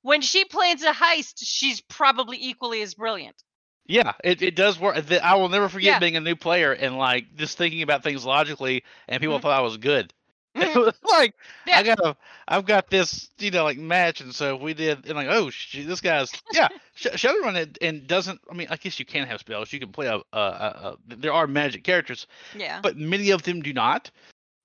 When 0.03 0.23
she 0.23 0.45
plans 0.45 0.83
a 0.83 0.93
heist, 0.93 1.35
she's 1.39 1.81
probably 1.81 2.39
equally 2.41 2.83
as 2.83 2.95
brilliant. 2.95 3.43
yeah 3.87 4.13
it, 4.25 4.43
it 4.43 4.55
does 4.55 4.79
work 4.79 4.97
I 5.23 5.37
will 5.37 5.49
never 5.49 5.69
forget 5.69 5.99
Yeah. 5.99 6.01
being 6.01 6.17
a 6.17 6.21
new 6.21 6.37
player 6.37 6.73
and 6.73 6.97
like 6.99 7.35
just 7.37 7.57
thinking 7.59 7.83
about 7.83 8.03
things 8.03 8.25
logically 8.25 8.85
and 9.09 9.21
people 9.21 9.39
Mhm. 9.39 9.41
thought 9.41 9.59
I 9.59 9.63
was 9.63 9.77
good 9.79 10.13
like 11.11 11.35
Yeah. 11.67 11.79
I 11.79 11.83
got 11.83 11.99
a, 12.01 12.17
I've 12.49 12.67
got 12.67 12.89
this, 12.91 13.31
you 13.39 13.51
know, 13.51 13.65
like 13.65 13.79
match, 13.79 14.21
and 14.21 14.35
so 14.35 14.57
we 14.57 14.75
did, 14.75 15.07
and 15.07 15.15
like, 15.17 15.29
oh, 15.29 15.51
this 15.75 16.01
guy's, 16.01 16.31
yeah, 16.53 16.69
Sh- 16.95 17.07
Shadowrun 17.15 17.57
it 17.57 17.79
and 17.81 18.07
doesn't. 18.07 18.41
I 18.51 18.55
mean, 18.55 18.69
I 18.71 18.77
guess 18.77 18.99
you 18.99 19.05
can 19.07 19.27
have 19.27 19.41
spells. 19.41 19.73
You 19.73 19.81
can 19.81 19.93
play 19.93 20.07
a, 20.07 20.17
a, 20.17 20.39
a, 20.39 20.97
a 21.11 21.17
there 21.17 21.33
are 21.33 21.47
magic 21.47 21.85
characters, 21.85 22.27
Yeah. 22.55 22.81
but 22.83 22.97
many 22.97 23.31
of 23.31 23.43
them 23.43 23.63
do 23.63 23.73
not. 23.73 24.11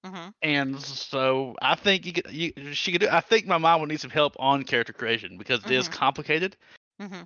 hmm 0.05 0.29
And 0.41 0.79
so 0.81 1.55
I 1.61 1.75
think 1.75 2.05
you 2.05 2.13
could, 2.13 2.31
you, 2.31 2.53
she 2.73 2.91
could 2.91 3.01
do. 3.01 3.07
I 3.11 3.21
think 3.21 3.45
my 3.47 3.57
mom 3.57 3.81
would 3.81 3.89
need 3.89 4.01
some 4.01 4.09
help 4.11 4.35
on 4.39 4.63
character 4.63 4.93
creation 4.93 5.37
because 5.37 5.63
it 5.65 5.71
is 5.71 5.87
Mhm. 5.87 5.91
complicated. 5.91 6.55
hmm 6.99 7.21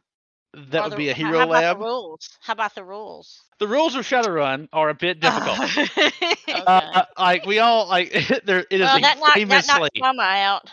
That 0.54 0.80
Or 0.80 0.84
would 0.84 0.92
the- 0.94 0.98
be 0.98 1.10
a 1.10 1.14
hero 1.14 1.40
how 1.40 1.46
about 1.46 1.50
lab. 1.50 1.78
The 1.80 1.84
rules. 1.86 2.30
How 2.42 2.54
about 2.54 2.74
the 2.76 2.84
rules? 2.84 3.42
The 3.60 3.68
rules 3.68 3.96
of 3.96 4.06
Shadowrun 4.06 4.70
are 4.74 4.90
a 4.90 4.94
bit 4.94 5.20
difficult. 5.20 5.60
Okay. 6.50 6.64
uh, 6.66 7.04
like 7.20 7.46
we 7.46 7.60
all 7.60 7.88
like 7.88 8.12
there. 8.46 8.60
It 8.60 8.68
is 8.72 8.80
well, 8.82 8.98
a 8.98 9.02
that 9.02 9.18
knocked, 9.20 9.26
that 9.28 9.34
famously. 9.34 9.80
knocked 9.80 10.00
Mama 10.00 10.24
out. 10.24 10.70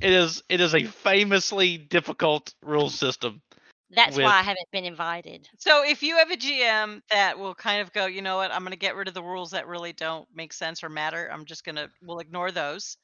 it 0.00 0.12
is. 0.12 0.42
It 0.48 0.60
is 0.60 0.74
a 0.74 0.84
famously 0.84 1.76
difficult 1.78 2.54
rule 2.62 2.88
system. 2.88 3.42
That's 3.90 4.16
with- 4.16 4.24
why 4.24 4.38
I 4.38 4.42
haven't 4.42 4.70
been 4.72 4.84
invited. 4.84 5.48
so 5.58 5.82
if 5.84 6.02
you 6.02 6.16
have 6.18 6.30
a 6.30 6.36
GM 6.36 7.02
that 7.10 7.38
will 7.38 7.54
kind 7.54 7.80
of 7.82 7.92
go, 7.92 8.06
you 8.06 8.22
know 8.22 8.36
what, 8.36 8.50
I'm 8.52 8.60
going 8.60 8.72
to 8.72 8.78
get 8.78 8.96
rid 8.96 9.08
of 9.08 9.14
the 9.14 9.22
rules 9.22 9.50
that 9.52 9.66
really 9.66 9.92
don't 9.92 10.26
make 10.34 10.52
sense 10.52 10.82
or 10.84 10.88
matter. 10.88 11.28
I'm 11.32 11.44
just 11.44 11.64
going 11.64 11.76
to 11.76 11.90
we'll 12.02 12.18
ignore 12.20 12.50
those. 12.52 12.96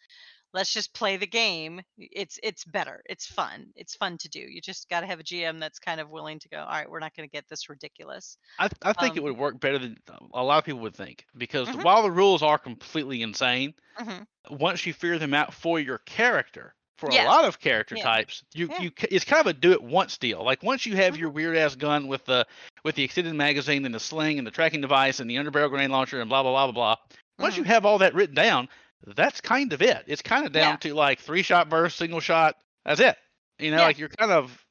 Let's 0.53 0.73
just 0.73 0.95
play 0.95 1.17
the 1.17 1.27
game. 1.27 1.83
It's 1.99 2.39
it's 2.43 2.65
better. 2.65 3.03
It's 3.07 3.27
fun. 3.27 3.73
It's 3.77 3.95
fun 3.97 4.19
to 4.19 4.29
do. 4.29 4.41
You 4.41 4.61
just 4.61 4.89
got 4.89 5.01
to 5.01 5.07
have 5.07 5.21
a 5.21 5.25
GM 5.25 5.59
that's 5.61 5.79
kind 5.79 6.01
of 6.01 6.11
willing 6.11 6.39
to 6.41 6.49
go, 6.49 6.59
all 6.61 6.69
right, 6.69 6.91
we're 6.91 7.01
not 7.01 7.15
going 7.15 7.29
to 7.29 7.33
get 7.33 7.49
this 7.49 7.69
ridiculous. 7.69 8.37
I, 8.59 8.69
I 8.83 8.93
think 8.93 9.17
it 9.17 9.23
Um, 9.23 9.23
would 9.23 9.37
work 9.37 9.59
better 9.61 9.79
than 9.79 9.97
a 10.35 10.43
lot 10.43 10.59
of 10.59 10.65
people 10.65 10.81
would 10.81 10.95
think 10.97 11.27
because 11.37 11.75
Mhm. 11.75 11.75
while 11.75 12.03
the 12.03 12.11
rules 12.11 12.43
are 12.43 12.59
completely 12.59 13.23
insane, 13.23 13.75
hmm 13.97 14.23
once 14.51 14.87
you 14.87 14.95
figure 14.95 15.19
them 15.19 15.35
out 15.35 15.55
for 15.55 15.81
your 15.81 15.99
character, 15.99 16.75
for 16.99 17.11
a 17.11 17.19
lot 17.19 17.45
of 17.47 17.61
character 17.61 17.97
Yeah. 17.97 17.99
types, 17.99 18.45
you 18.55 18.71
Yeah. 18.71 18.77
you 18.77 18.93
it's 19.11 19.25
kind 19.27 19.41
of 19.41 19.49
a 19.49 19.55
do 19.55 19.73
it 19.73 19.83
once 19.83 20.19
deal. 20.19 20.45
Like 20.45 20.63
once 20.63 20.87
you 20.87 20.97
have 20.97 21.17
Mhm. 21.17 21.19
your 21.19 21.31
weird 21.31 21.57
ass 21.57 21.77
gun 21.77 22.09
with 22.09 22.25
the 22.27 22.47
with 22.85 22.97
the 22.97 23.05
extended 23.05 23.35
magazine 23.35 23.85
and 23.87 23.95
the 23.95 24.01
sling 24.01 24.39
and 24.39 24.47
the 24.47 24.53
tracking 24.53 24.81
device 24.83 25.21
and 25.21 25.31
the 25.31 25.37
underbarrel 25.37 25.71
grenade 25.71 25.91
launcher 25.91 26.21
and 26.21 26.29
blah 26.31 26.43
blah 26.43 26.53
blah 26.53 26.67
blah 26.73 26.97
blah. 26.97 27.17
Once 27.41 27.57
you 27.57 27.65
have 27.65 27.87
all 27.87 27.99
that 27.99 28.15
written 28.15 28.35
down, 28.37 28.69
that's 29.07 29.41
kind 29.41 29.73
of 29.73 29.83
it. 29.83 30.05
It's 30.07 30.23
kind 30.23 30.47
of 30.47 30.53
down 30.53 30.73
Yeah. 30.73 30.77
to 30.79 30.95
like 30.95 31.21
three 31.21 31.43
shot 31.43 31.69
burst, 31.69 31.97
single 31.97 32.21
shot. 32.21 32.57
That's 32.85 33.01
it. 33.01 33.17
You 33.59 33.71
know, 33.71 33.79
Yeah. 33.79 33.83
like 33.83 33.99
you're 33.99 34.09
kind 34.09 34.33
of 34.33 34.65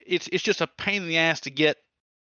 it's 0.00 0.28
it's 0.32 0.42
just 0.44 0.60
a 0.60 0.66
pain 0.66 1.02
in 1.02 1.08
the 1.08 1.18
ass 1.18 1.40
to 1.42 1.50
get 1.50 1.76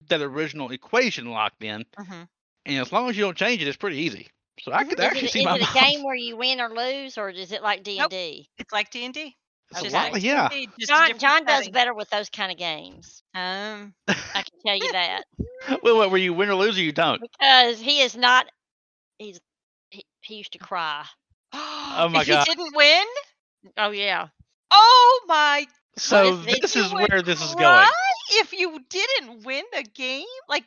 that 0.09 0.21
original 0.21 0.71
equation 0.71 1.31
locked 1.31 1.63
in. 1.63 1.85
hmm 1.97 2.23
And 2.65 2.79
as 2.79 2.91
long 2.91 3.09
as 3.09 3.17
you 3.17 3.23
don't 3.23 3.37
change 3.37 3.61
it, 3.61 3.67
it's 3.67 3.77
pretty 3.77 3.97
easy. 3.97 4.27
So 4.61 4.71
I 4.73 4.83
Mhm. 4.83 4.89
could 4.89 4.99
Is 4.99 5.01
actually 5.01 5.27
it, 5.27 5.29
see 5.29 5.41
is 5.41 5.45
my 5.45 5.53
it 5.53 5.61
a 5.61 5.67
game 5.67 6.03
where 6.03 6.15
you 6.15 6.37
win 6.37 6.59
or 6.61 6.69
lose, 6.69 7.17
or 7.17 7.29
is 7.29 7.51
it 7.51 7.61
like 7.63 7.83
D 7.83 7.99
and 7.99 8.09
D? 8.09 8.49
It's 8.57 8.71
like 8.71 8.89
D 8.91 9.05
and 9.05 9.13
D. 9.13 9.37
It's 9.71 9.81
a 9.83 9.87
Okay. 9.87 10.19
yeah. 10.19 10.49
Just 10.79 10.89
John 10.89 11.17
John 11.17 11.45
does 11.45 11.67
better 11.69 11.93
with 11.93 12.09
those 12.09 12.29
kind 12.29 12.51
of 12.51 12.57
games. 12.57 13.23
Um, 13.33 13.95
I 14.33 14.43
can 14.43 14.59
tell 14.65 14.75
you 14.75 14.89
that 14.89 15.25
well, 15.83 15.97
what, 15.97 16.11
were 16.11 16.17
you 16.17 16.33
win 16.33 16.49
or 16.49 16.55
lose 16.55 16.77
or 16.77 16.81
you 16.81 16.91
don't? 16.91 17.21
because 17.21 17.79
he 17.79 18.01
is 18.01 18.15
not. 18.15 18.47
He's 19.19 19.39
he, 19.89 20.05
he 20.21 20.35
used 20.35 20.53
to 20.53 20.59
cry. 20.59 21.05
Oh 21.97 22.09
my 22.11 22.21
if 22.21 22.27
God. 22.27 22.47
he 22.47 22.55
didn't 22.55 22.75
win, 22.75 23.05
Oh 23.77 23.91
yeah. 23.91 24.27
oh 24.71 25.21
my 25.27 25.65
So 25.97 26.35
This- 26.37 26.59
this 26.61 26.75
is 26.75 26.93
where 26.93 27.21
this 27.21 27.41
is 27.41 27.53
cry 27.55 27.63
going. 27.83 27.87
If 28.41 28.53
you 28.53 28.79
didn't 28.89 29.43
win 29.45 29.63
the 29.73 29.83
game, 29.83 30.25
like 30.49 30.63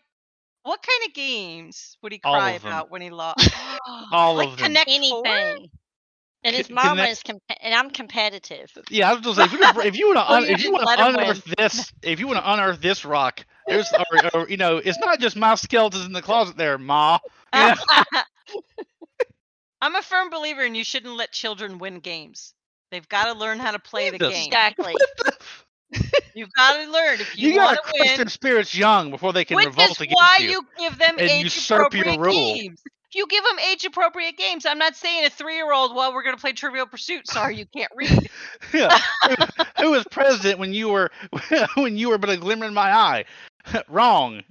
what 0.63 0.81
kind 0.83 1.09
of 1.09 1.15
games 1.15 1.97
would 2.03 2.13
he 2.13 2.19
cry 2.19 2.53
about 2.53 2.91
when 2.91 3.01
he 3.03 3.11
lost? 3.11 3.49
All 4.13 4.35
like 4.37 4.49
of 4.49 4.57
them. 4.59 4.67
Connect 4.67 4.89
Four? 5.09 5.27
Anything. 5.27 5.71
And 6.45 6.55
his 6.55 6.67
Can- 6.67 6.75
mama 6.77 6.91
connect- 6.91 7.13
is 7.13 7.23
comp- 7.25 7.43
and 7.61 7.75
I'm 7.75 7.91
competitive. 7.91 8.71
Uh, 8.77 8.83
yeah, 8.91 9.11
I 9.11 9.15
was 9.15 9.23
gonna 9.23 9.35
say 9.37 9.45
if 9.45 9.53
you, 9.53 9.59
could- 9.59 9.77
if 9.87 9.97
you 9.99 10.07
want 10.09 10.19
to 10.19 10.33
Well, 10.33 10.45
if 10.45 10.63
you 10.63 10.73
want 10.73 10.87
let 10.87 10.97
to 10.97 11.05
him 11.07 11.15
win. 11.17 11.25
unearth 11.25 11.45
this 11.57 11.93
if 12.03 12.21
you 12.21 12.27
want 12.29 12.39
to 12.39 12.53
unearth 12.53 12.81
this 12.81 13.05
rock, 13.05 13.45
there's 13.67 13.93
or, 13.93 14.41
or 14.43 14.49
you 14.49 14.57
know 14.57 14.77
it's 14.77 14.99
not 14.99 15.19
just 15.21 15.37
my 15.37 15.55
skeletons 15.57 16.05
in 16.07 16.13
the 16.13 16.23
closet 16.23 16.57
there, 16.57 16.79
ma. 16.79 17.19
Yeah. 17.53 17.75
I'm 19.81 19.95
a 19.95 20.03
firm 20.03 20.31
believer 20.31 20.63
in 20.63 20.75
you 20.75 20.85
shouldn't 20.85 21.17
let 21.17 21.33
children 21.33 21.79
win 21.79 22.01
games. 22.01 22.55
They've 22.91 23.09
got 23.09 23.33
to 23.33 23.39
learn 23.39 23.59
how 23.59 23.73
to 23.73 23.79
play 23.79 24.11
the 24.11 24.19
game. 24.19 24.47
Exactly. 24.47 24.95
You've 26.35 26.53
got 26.53 26.77
to 26.85 26.91
learn 26.91 27.21
if 27.21 27.37
you, 27.39 27.51
You, 27.51 27.55
gotta 27.57 27.75
want 27.75 27.77
to 27.87 27.93
crush 27.93 28.09
win. 28.11 28.17
their 28.19 28.29
spirits 28.29 28.75
young 28.75 29.11
before 29.11 29.33
they 29.33 29.45
can 29.45 29.57
Which 29.57 29.67
revolt 29.67 29.91
is 29.93 30.01
against 30.01 30.17
why 30.17 30.37
you. 30.41 30.51
you 30.51 30.63
give 30.79 30.99
them 30.99 31.17
and 31.19 31.29
age-appropriate 31.29 32.21
games. 32.23 32.83
If 33.11 33.15
you 33.15 33.27
give 33.27 33.43
them 33.45 33.59
age 33.71 33.85
appropriate 33.87 34.37
games, 34.37 34.67
I'm 34.67 34.79
not 34.79 34.95
saying 34.95 35.25
a 35.25 35.31
three 35.31 35.57
year 35.57 35.73
old, 35.73 35.95
well, 35.97 36.13
we're 36.13 36.23
going 36.23 36.37
to 36.37 36.41
play 36.41 36.53
Trivial 36.53 36.87
Pursuit. 36.87 37.27
Sorry, 37.27 37.57
you 37.57 37.65
can't 37.75 37.91
read. 37.97 38.31
Yeah. 38.75 38.99
who, 39.27 39.35
who 39.85 39.91
was 39.93 40.05
president 40.11 40.59
when 40.59 40.75
you 40.75 40.89
were 40.91 41.11
when 41.77 41.97
you 41.97 42.11
were 42.11 42.19
but 42.19 42.29
a 42.29 42.37
glimmer 42.37 42.67
in 42.67 42.75
my 42.75 42.93
eye? 42.93 43.25
Wrong. 43.89 44.43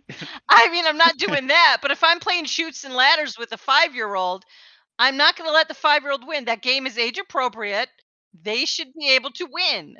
I 0.49 0.71
mean, 0.71 0.86
I'm 0.88 0.97
not 0.97 1.17
doing 1.17 1.47
that. 1.47 1.78
But 1.84 1.91
if 1.91 2.03
I'm 2.03 2.19
playing 2.19 2.45
Chutes 2.45 2.84
and 2.84 2.95
ladders 2.95 3.38
with 3.38 3.51
a 3.51 3.57
five 3.57 3.93
year 3.93 4.15
old, 4.15 4.43
I'm 5.00 5.18
not 5.18 5.36
going 5.38 5.50
to 5.50 5.54
let 5.54 5.68
the 5.68 5.74
five 5.74 6.04
year 6.04 6.12
old 6.12 6.28
win. 6.28 6.45
That 6.45 6.62
game 6.62 6.88
is 6.88 6.98
age 6.98 7.18
appropriate. 7.18 7.89
They 8.43 8.66
should 8.66 8.93
be 8.98 9.12
able 9.12 9.32
to 9.32 9.48
win. 9.52 9.95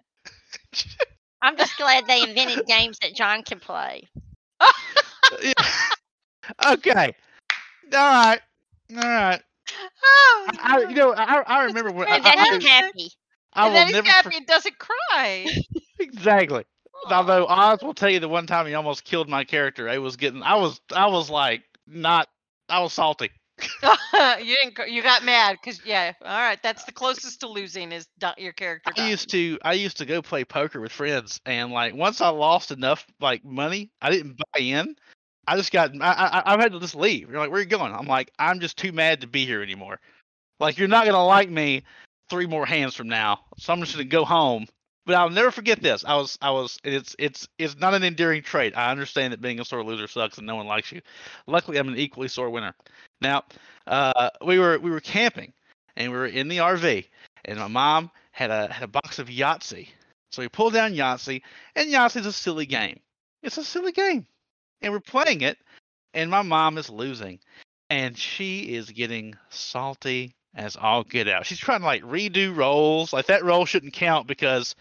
I'm 1.42 1.58
just 1.58 1.78
glad 1.78 2.06
they 2.08 2.24
invented 2.24 2.66
games 2.66 2.98
that 3.02 3.16
John 3.16 3.44
can 3.44 3.60
play. 3.60 4.04
Yeah. 5.44 5.52
okay. 6.74 7.14
All 7.94 8.00
right. 8.00 8.40
All 8.96 8.98
right. 8.98 9.42
Oh, 10.04 10.48
I, 10.60 10.78
I- 10.86 10.90
you 10.90 10.96
know, 10.96 11.14
I, 11.14 11.42
I 11.46 11.64
remember 11.66 11.92
when 11.92 12.08
I, 12.08 12.16
And 12.16 12.24
then 12.26 12.38
I, 12.40 12.56
he's 12.56 12.66
I, 12.66 12.70
happy. 12.70 13.10
I 13.54 13.66
and 13.66 13.74
will 13.74 13.74
then 13.80 13.88
he's 13.88 13.94
never 13.96 14.08
happy 14.08 14.30
for- 14.32 14.38
and 14.38 14.46
doesn't 14.48 14.76
cry. 14.80 15.48
exactly. 16.00 16.64
Although 17.12 17.46
Oz 17.48 17.84
will 17.84 17.94
tell 17.94 18.10
you 18.10 18.20
the 18.20 18.30
one 18.30 18.48
time 18.48 18.66
he 18.68 18.74
almost 18.74 19.04
killed 19.04 19.30
my 19.30 19.44
character. 19.44 19.90
I 19.90 19.98
was 19.98 20.16
getting, 20.16 20.42
I 20.44 20.56
was, 20.56 20.80
I 20.94 21.08
was 21.08 21.30
like 21.30 21.64
not, 21.86 22.28
I 22.70 22.80
was 22.80 22.94
salty. 22.94 23.30
you 24.40 24.56
didn't. 24.62 24.92
You 24.92 25.02
got 25.02 25.24
mad 25.24 25.58
because 25.62 25.82
yeah. 25.86 26.14
All 26.22 26.28
right, 26.28 26.62
that's 26.62 26.84
the 26.84 26.92
closest 26.94 27.40
to 27.42 27.48
losing 27.48 27.92
is 27.92 28.08
your 28.38 28.54
character. 28.54 28.92
I 28.92 28.96
dying. 28.96 29.10
used 29.10 29.30
to 29.30 29.58
I 29.64 29.74
used 29.74 29.98
to 29.98 30.06
go 30.06 30.22
play 30.22 30.46
poker 30.46 30.80
with 30.80 30.92
friends, 30.92 31.40
and 31.46 31.72
like 31.72 31.96
once 31.96 32.22
I 32.22 32.30
lost 32.30 32.72
enough 32.72 33.06
like 33.20 33.44
money, 33.44 33.90
I 34.02 34.12
didn't 34.12 34.38
buy 34.38 34.60
in. 34.60 34.96
I 35.48 35.58
just 35.58 35.72
got 35.72 35.92
I 36.02 36.12
I, 36.46 36.54
I 36.54 36.62
had 36.62 36.74
to 36.74 36.80
just 36.80 36.96
leave. 36.96 37.30
You're 37.30 37.40
like, 37.40 37.50
where 37.50 37.60
are 37.60 37.64
you 37.64 37.70
going? 37.70 37.94
I'm 37.94 38.08
like, 38.08 38.32
I'm 38.38 38.60
just 38.60 38.78
too 38.78 38.92
mad 38.92 39.22
to 39.22 39.28
be 39.28 39.46
here 39.46 39.64
anymore. 39.64 40.00
Like 40.60 40.78
you're 40.78 40.88
not 40.88 41.06
gonna 41.06 41.26
like 41.26 41.50
me 41.50 41.84
three 42.30 42.46
more 42.46 42.66
hands 42.66 42.96
from 42.96 43.08
now, 43.08 43.40
so 43.58 43.74
I'm 43.74 43.80
just 43.80 43.94
gonna 43.94 44.06
go 44.06 44.26
home. 44.26 44.68
But 45.08 45.16
I'll 45.16 45.30
never 45.30 45.52
forget 45.52 45.82
this. 45.82 46.04
I 46.06 46.16
was 46.16 46.38
I 46.42 46.52
was 46.52 46.78
it's 46.84 47.16
it's 47.18 47.48
it's 47.58 47.78
not 47.78 47.94
an 47.94 48.04
endearing 48.04 48.44
trait. 48.44 48.78
I 48.78 48.92
understand 48.92 49.34
that 49.34 49.42
being 49.42 49.60
a 49.60 49.66
sore 49.66 49.84
loser 49.84 50.08
sucks 50.08 50.38
and 50.38 50.46
no 50.46 50.58
one 50.58 50.68
likes 50.68 50.92
you. 50.92 51.02
Luckily, 51.48 51.78
I'm 51.78 51.88
an 51.88 51.98
equally 51.98 52.28
sore 52.28 52.50
winner. 52.50 52.76
Now, 53.22 53.44
uh, 53.88 54.30
we 54.46 54.60
were 54.60 54.78
we 54.80 54.92
were 54.92 55.00
camping 55.00 55.54
and 55.96 56.12
we 56.12 56.18
were 56.18 56.28
in 56.28 56.48
the 56.48 56.58
RV, 56.58 57.06
and 57.46 57.60
my 57.60 57.68
mom 57.68 58.12
had 58.32 58.52
a 58.52 58.72
had 58.72 58.84
a 58.84 58.88
box 58.88 59.20
of 59.20 59.28
Yahtzee. 59.28 59.88
So 60.32 60.42
we 60.42 60.50
pulled 60.50 60.74
down 60.74 60.94
Yahtzee, 60.94 61.42
and 61.76 61.92
Yahtzee's 61.92 62.26
a 62.26 62.34
silly 62.34 62.66
game. 62.66 63.00
It's 63.44 63.58
a 63.58 63.64
silly 63.64 63.92
game, 63.92 64.26
and 64.82 64.94
we're 64.94 65.00
playing 65.00 65.42
it, 65.42 65.58
and 66.14 66.30
my 66.30 66.42
mom 66.42 66.78
is 66.78 66.90
losing, 66.90 67.40
and 67.90 68.18
she 68.18 68.76
is 68.76 68.90
getting 68.92 69.36
salty 69.50 70.36
as 70.56 70.76
all 70.76 71.04
get 71.04 71.28
out. 71.28 71.46
She's 71.46 71.60
trying 71.60 71.80
to 71.80 71.86
like 71.86 72.04
redo 72.04 72.56
rolls. 72.56 73.14
Like 73.14 73.28
that 73.28 73.44
roll 73.44 73.66
shouldn't 73.66 73.94
count 73.94 74.28
because 74.28 74.76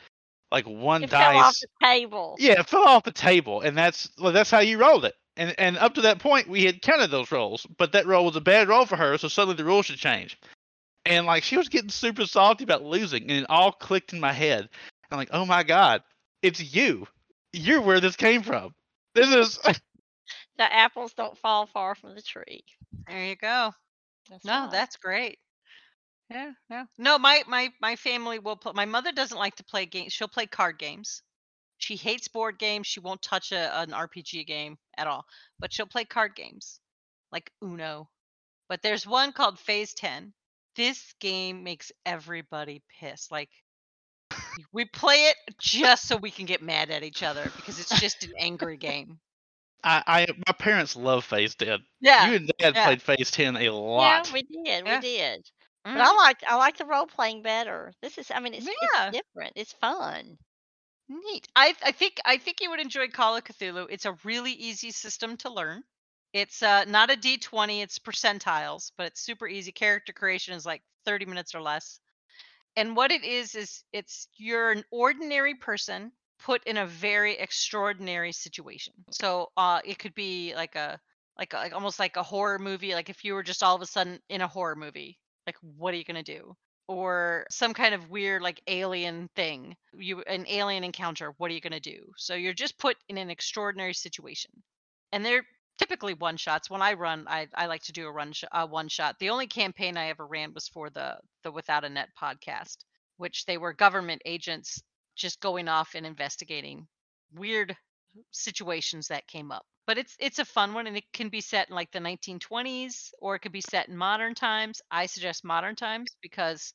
like 0.50 0.66
one 0.66 1.04
It 1.04 1.10
fell 1.10 1.36
off 1.36 1.44
dice. 1.54 1.60
the 1.60 1.86
table. 1.86 2.36
Yeah, 2.38 2.60
it 2.60 2.68
fell 2.68 2.86
off 2.86 3.04
the 3.04 3.12
table, 3.12 3.60
and 3.62 3.76
that's 3.76 4.10
well, 4.20 4.32
that's 4.32 4.50
how 4.50 4.60
you 4.60 4.78
rolled 4.78 5.04
it. 5.04 5.14
And 5.36 5.54
and 5.58 5.76
up 5.78 5.94
to 5.94 6.02
that 6.02 6.18
point, 6.18 6.48
we 6.48 6.64
had 6.64 6.80
counted 6.82 7.10
those 7.10 7.30
rolls, 7.30 7.66
but 7.78 7.92
that 7.92 8.06
roll 8.06 8.24
was 8.24 8.36
a 8.36 8.40
bad 8.40 8.68
roll 8.68 8.86
for 8.86 8.96
her, 8.96 9.18
so 9.18 9.28
suddenly 9.28 9.56
the 9.56 9.64
rules 9.64 9.86
should 9.86 9.98
change. 9.98 10.38
And 11.04 11.26
like 11.26 11.42
she 11.42 11.56
was 11.56 11.68
getting 11.68 11.90
super 11.90 12.26
salty 12.26 12.64
about 12.64 12.82
losing, 12.82 13.22
and 13.22 13.30
it 13.42 13.46
all 13.48 13.72
clicked 13.72 14.12
in 14.12 14.20
my 14.20 14.32
head. 14.32 14.68
I'm 15.10 15.18
like, 15.18 15.30
oh 15.32 15.44
my 15.44 15.62
god, 15.62 16.02
it's 16.42 16.74
you. 16.74 17.06
You're 17.52 17.82
where 17.82 18.00
this 18.00 18.16
came 18.16 18.42
from. 18.42 18.74
This 19.14 19.28
is 19.28 19.58
The 20.58 20.72
apples 20.74 21.12
don't 21.12 21.36
fall 21.36 21.66
far 21.66 21.94
from 21.94 22.14
the 22.14 22.22
tree. 22.22 22.64
There 23.06 23.24
you 23.26 23.36
go. 23.36 23.72
That's 24.30 24.44
No, 24.44 24.62
right. 24.62 24.70
that's 24.70 24.96
great. 24.96 25.38
Yeah, 26.30 26.52
no, 26.70 26.86
no. 26.98 27.18
My 27.18 27.42
my 27.46 27.70
my 27.80 27.94
family 27.96 28.38
will 28.38 28.56
play. 28.56 28.72
My 28.74 28.84
mother 28.86 29.12
doesn't 29.12 29.36
like 29.38 29.56
to 29.56 29.64
play 29.64 29.86
games. 29.86 30.12
She'll 30.12 30.26
play 30.28 30.46
card 30.46 30.78
games. 30.78 31.22
She 31.78 31.96
hates 31.96 32.28
board 32.28 32.58
games. 32.58 32.86
She 32.86 33.00
won't 33.00 33.22
touch 33.22 33.52
a, 33.52 33.80
an 33.80 33.90
RPG 33.90 34.46
game 34.46 34.78
at 34.96 35.06
all. 35.06 35.26
But 35.58 35.72
she'll 35.72 35.86
play 35.86 36.04
card 36.04 36.34
games, 36.34 36.80
like 37.32 37.50
Uno. 37.62 38.08
But 38.68 38.82
there's 38.82 39.06
one 39.06 39.32
called 39.32 39.58
Phase 39.58 39.94
Ten. 39.94 40.32
This 40.74 41.14
game 41.20 41.64
makes 41.64 41.92
everybody 42.04 42.82
pissed. 43.00 43.30
Like 43.30 43.50
we 44.72 44.84
play 44.84 45.16
it 45.28 45.36
just 45.58 46.08
so 46.08 46.16
we 46.16 46.30
can 46.30 46.46
get 46.46 46.62
mad 46.62 46.90
at 46.90 47.02
each 47.02 47.22
other 47.22 47.44
because 47.56 47.78
it's 47.78 48.00
just 48.00 48.24
an 48.24 48.32
angry 48.38 48.76
game. 48.78 49.18
I, 49.84 50.02
I 50.06 50.26
my 50.46 50.52
parents 50.52 50.96
love 50.96 51.24
Phase 51.24 51.54
Ten. 51.54 51.78
Yeah. 52.00 52.28
You 52.28 52.36
and 52.36 52.50
Dad 52.58 52.74
yeah. 52.74 52.84
played 52.84 53.02
Phase 53.02 53.30
Ten 53.30 53.56
a 53.56 53.70
lot. 53.70 54.26
Yeah, 54.26 54.32
we 54.32 54.42
did. 54.42 54.86
Yeah. 54.86 54.96
We 54.96 55.00
did. 55.00 55.50
But. 55.84 55.90
I 55.92 56.04
mm-hmm. 56.04 56.16
like 56.16 56.38
I 56.48 56.56
like 56.56 56.76
the 56.78 56.86
role 56.86 57.06
playing 57.06 57.42
better. 57.42 57.92
This 58.02 58.18
is 58.18 58.30
I 58.34 58.40
mean 58.40 58.54
it's, 58.54 58.66
Yeah. 58.66 59.08
it's 59.08 59.18
different. 59.18 59.52
It's 59.54 59.72
fun. 59.74 60.36
Neat. 61.08 61.48
I 61.56 61.74
I 61.82 61.90
think 61.92 62.20
I 62.24 62.36
think 62.38 62.60
you 62.60 62.70
would 62.70 62.78
enjoy 62.80 63.08
Call 63.08 63.36
of 63.36 63.42
Cthulhu. 63.44 63.86
It's 63.90 64.04
a 64.04 64.12
really 64.22 64.52
easy 64.52 64.92
system 64.92 65.36
to 65.38 65.50
learn. 65.50 65.82
It's 66.32 66.62
uh 66.62 66.84
not 66.84 67.10
a 67.10 67.16
D20, 67.16 67.82
it's 67.82 67.98
percentiles, 67.98 68.92
but 68.96 69.06
it's 69.06 69.20
super 69.20 69.48
easy. 69.48 69.72
Character 69.72 70.12
creation 70.12 70.54
is 70.54 70.64
like 70.64 70.82
30 71.04 71.24
minutes 71.24 71.54
or 71.56 71.60
less. 71.60 71.98
And 72.76 72.96
what 72.96 73.12
it 73.12 73.24
is 73.24 73.54
is 73.56 73.84
it's 73.92 74.28
you're 74.36 74.72
an 74.72 74.84
ordinary 74.92 75.54
person 75.56 76.12
put 76.40 76.64
in 76.66 76.76
a 76.78 76.86
very 76.86 77.38
extraordinary 77.38 78.32
situation. 78.32 78.94
So 79.12 79.52
uh 79.56 79.80
it 79.84 79.98
could 79.98 80.14
be 80.14 80.54
like 80.56 80.76
a 80.76 81.00
like 81.38 81.52
a, 81.54 81.56
like 81.58 81.74
almost 81.74 81.98
like 82.00 82.16
a 82.16 82.22
horror 82.24 82.58
movie 82.60 82.94
like 82.94 83.10
if 83.10 83.24
you 83.24 83.34
were 83.34 83.44
just 83.44 83.62
all 83.62 83.76
of 83.76 83.82
a 83.82 83.86
sudden 83.86 84.20
in 84.28 84.42
a 84.42 84.48
horror 84.48 84.76
movie. 84.76 85.18
Like 85.46 85.56
what 85.62 85.94
are 85.94 85.98
you 85.98 86.04
to 86.04 86.22
do? 86.22 86.56
Or 86.88 87.46
some 87.50 87.74
kind 87.74 87.94
of 87.94 88.10
weird 88.10 88.42
like 88.42 88.60
alien 88.68 89.28
thing 89.34 89.76
you 89.94 90.22
an 90.22 90.46
alien 90.48 90.84
encounter 90.84 91.34
what 91.38 91.50
are 91.50 91.54
you 91.54 91.60
going 91.60 91.72
to 91.72 91.80
do? 91.80 92.12
So 92.16 92.34
you're 92.34 92.52
just 92.54 92.78
put 92.78 92.96
in 93.08 93.18
an 93.18 93.30
extraordinary 93.30 93.94
situation 93.94 94.50
and 95.12 95.24
they're 95.24 95.44
typically 95.78 96.14
one 96.14 96.36
shots. 96.36 96.70
When 96.70 96.82
i 96.82 96.94
run 96.94 97.26
i, 97.28 97.48
I 97.54 97.66
like 97.66 97.82
to 97.84 97.92
do 97.92 98.06
a 98.06 98.12
run 98.12 98.32
sh- 98.32 98.44
one 98.68 98.88
shot. 98.88 99.18
The 99.18 99.30
only 99.30 99.46
campaign 99.46 99.96
i 99.96 100.08
ever 100.08 100.26
ran 100.26 100.52
was 100.54 100.68
for 100.68 100.90
the 100.90 101.18
the 101.42 101.52
without 101.52 101.84
a 101.84 101.88
net 101.88 102.10
podcast 102.20 102.78
which 103.18 103.46
they 103.46 103.58
were 103.58 103.72
government 103.72 104.22
agents 104.24 104.82
just 105.16 105.40
going 105.40 105.68
off 105.68 105.94
and 105.94 106.06
investigating 106.06 106.86
weird 107.34 107.76
situations 108.32 109.08
that 109.08 109.26
came 109.26 109.50
up 109.50 109.66
but 109.86 109.98
it's 109.98 110.16
it's 110.18 110.38
a 110.38 110.44
fun 110.44 110.74
one 110.74 110.86
and 110.86 110.96
it 110.96 111.04
can 111.12 111.28
be 111.28 111.40
set 111.40 111.68
in 111.68 111.74
like 111.74 111.90
the 111.92 112.00
1920s 112.00 113.12
or 113.20 113.36
it 113.36 113.38
could 113.38 113.52
be 113.52 113.60
set 113.60 113.88
in 113.88 113.96
modern 113.96 114.34
times. 114.34 114.82
I 114.90 115.06
suggest 115.06 115.44
modern 115.44 115.76
times 115.76 116.16
because 116.20 116.74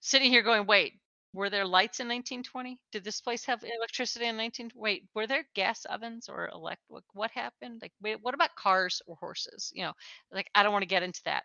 sitting 0.00 0.30
here 0.30 0.42
going 0.42 0.66
wait 0.66 1.00
were 1.32 1.50
there 1.50 1.66
lights 1.66 2.00
in 2.00 2.08
1920 2.08 2.78
did 2.92 3.04
this 3.04 3.20
place 3.20 3.44
have 3.44 3.62
electricity 3.62 4.26
in 4.26 4.36
19 4.36 4.70
wait 4.74 5.04
were 5.14 5.26
there 5.26 5.44
gas 5.54 5.84
ovens 5.86 6.28
or 6.28 6.48
elect 6.52 6.82
what, 7.12 7.30
happened? 7.30 7.80
Like 7.82 7.92
wait, 8.02 8.18
what 8.22 8.34
about 8.34 8.54
cars 8.56 9.02
or 9.06 9.16
horses? 9.16 9.72
You 9.74 9.84
know 9.84 9.92
like 10.32 10.50
i 10.54 10.62
don't 10.62 10.72
want 10.72 10.82
to 10.82 10.86
get 10.86 11.02
into 11.02 11.22
that. 11.24 11.44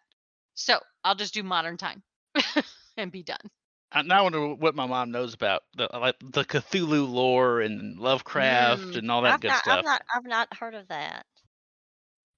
So 0.55 0.79
i'll 1.03 1.15
just 1.15 1.33
do 1.33 1.43
modern 1.43 1.77
time 1.77 2.03
and 2.97 3.11
be 3.11 3.23
done 3.23 3.49
I 3.93 4.01
now 4.01 4.19
I 4.19 4.21
wonder 4.23 4.55
what 4.55 4.75
my 4.75 4.85
mom 4.87 5.11
knows 5.11 5.33
about 5.33 5.63
the 5.77 5.87
like 5.93 6.15
the 6.19 6.43
Cthulhu 6.45 7.07
lore 7.09 7.61
and 7.61 7.99
Lovecraft 7.99 8.93
Mm, 8.93 8.97
and 8.97 9.11
all 9.11 9.21
that 9.21 9.35
I've 9.35 9.41
good 9.41 9.49
not 9.49 9.63
stuff. 9.63 9.77
I've 9.79 9.85
not 9.85 10.01
I've 10.15 10.25
not 10.25 10.57
heard 10.57 10.75
of 10.75 10.87
that. 10.89 11.25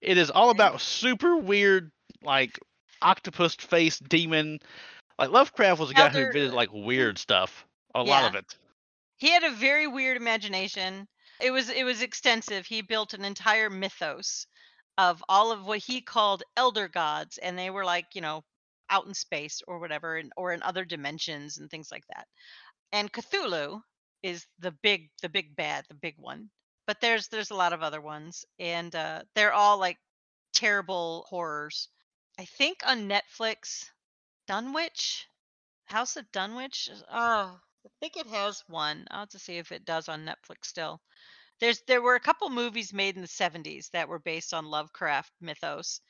It 0.01 0.17
is 0.17 0.29
all 0.29 0.49
about 0.51 0.81
super 0.81 1.37
weird, 1.37 1.91
like 2.21 2.59
octopus 3.01 3.55
face 3.55 3.99
demon. 3.99 4.59
Like 5.17 5.29
Lovecraft 5.31 5.79
was 5.79 5.91
a 5.91 5.93
guy 5.93 6.09
who 6.09 6.19
invented 6.19 6.53
like 6.53 6.69
weird 6.73 7.17
stuff. 7.17 7.65
A 7.95 8.03
lot 8.03 8.25
of 8.25 8.35
it. 8.35 8.45
he 9.17 9.31
had 9.31 9.43
a 9.43 9.51
very 9.51 9.87
weird 9.87 10.17
imagination 10.17 11.07
it 11.41 11.51
was 11.51 11.69
it 11.69 11.83
was 11.83 12.01
extensive 12.01 12.65
he 12.65 12.81
built 12.81 13.13
an 13.13 13.25
entire 13.25 13.69
mythos 13.69 14.47
of 14.97 15.23
all 15.29 15.51
of 15.51 15.65
what 15.65 15.79
he 15.79 16.01
called 16.01 16.43
elder 16.57 16.87
gods 16.87 17.37
and 17.39 17.57
they 17.57 17.69
were 17.69 17.85
like 17.85 18.05
you 18.13 18.21
know 18.21 18.43
out 18.89 19.05
in 19.05 19.13
space 19.13 19.61
or 19.67 19.79
whatever 19.79 20.17
and, 20.17 20.31
or 20.37 20.53
in 20.53 20.63
other 20.63 20.85
dimensions 20.85 21.57
and 21.57 21.69
things 21.69 21.91
like 21.91 22.05
that 22.07 22.27
and 22.91 23.11
cthulhu 23.11 23.81
is 24.23 24.45
the 24.59 24.71
big 24.83 25.09
the 25.21 25.29
big 25.29 25.55
bad 25.55 25.85
the 25.89 25.95
big 25.95 26.15
one 26.17 26.49
but 26.87 27.01
there's 27.01 27.27
there's 27.29 27.51
a 27.51 27.55
lot 27.55 27.73
of 27.73 27.81
other 27.81 28.01
ones 28.01 28.45
and 28.59 28.95
uh 28.95 29.21
they're 29.35 29.53
all 29.53 29.77
like 29.79 29.97
terrible 30.53 31.25
horrors 31.29 31.89
i 32.39 32.45
think 32.45 32.79
on 32.85 33.09
netflix 33.09 33.85
dunwich 34.47 35.27
house 35.85 36.15
of 36.15 36.31
dunwich 36.31 36.89
oh 37.11 37.59
I 37.85 37.89
think 37.99 38.17
it 38.17 38.25
has 38.27 38.63
one. 38.67 39.05
I'll 39.11 39.19
have 39.19 39.29
to 39.29 39.39
see 39.39 39.57
if 39.57 39.71
it 39.71 39.85
does 39.85 40.09
on 40.09 40.25
Netflix 40.25 40.65
still. 40.65 41.01
There's 41.59 41.81
there 41.81 42.01
were 42.01 42.15
a 42.15 42.19
couple 42.19 42.49
movies 42.49 42.91
made 42.91 43.15
in 43.15 43.21
the 43.21 43.27
70s 43.27 43.91
that 43.91 44.09
were 44.09 44.17
based 44.17 44.55
on 44.55 44.65
Lovecraft 44.65 45.31
mythos 45.39 46.01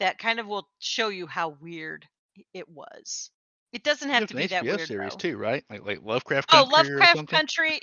that 0.00 0.18
kind 0.18 0.40
of 0.40 0.46
will 0.46 0.68
show 0.80 1.08
you 1.08 1.26
how 1.26 1.50
weird 1.60 2.06
it 2.54 2.68
was. 2.68 3.30
It 3.72 3.84
doesn't 3.84 4.10
have 4.10 4.22
There's 4.22 4.30
to 4.30 4.34
be 4.34 4.46
that 4.48 4.64
HBO 4.64 4.76
weird. 4.76 4.88
series 4.88 5.12
though. 5.12 5.16
too, 5.16 5.36
right? 5.36 5.64
Like 5.70 5.84
like 5.86 6.00
Lovecraft 6.02 6.50
Oh, 6.52 6.66
Country 6.66 6.94
or 6.94 6.98
Lovecraft. 6.98 7.28
Country. 7.28 7.80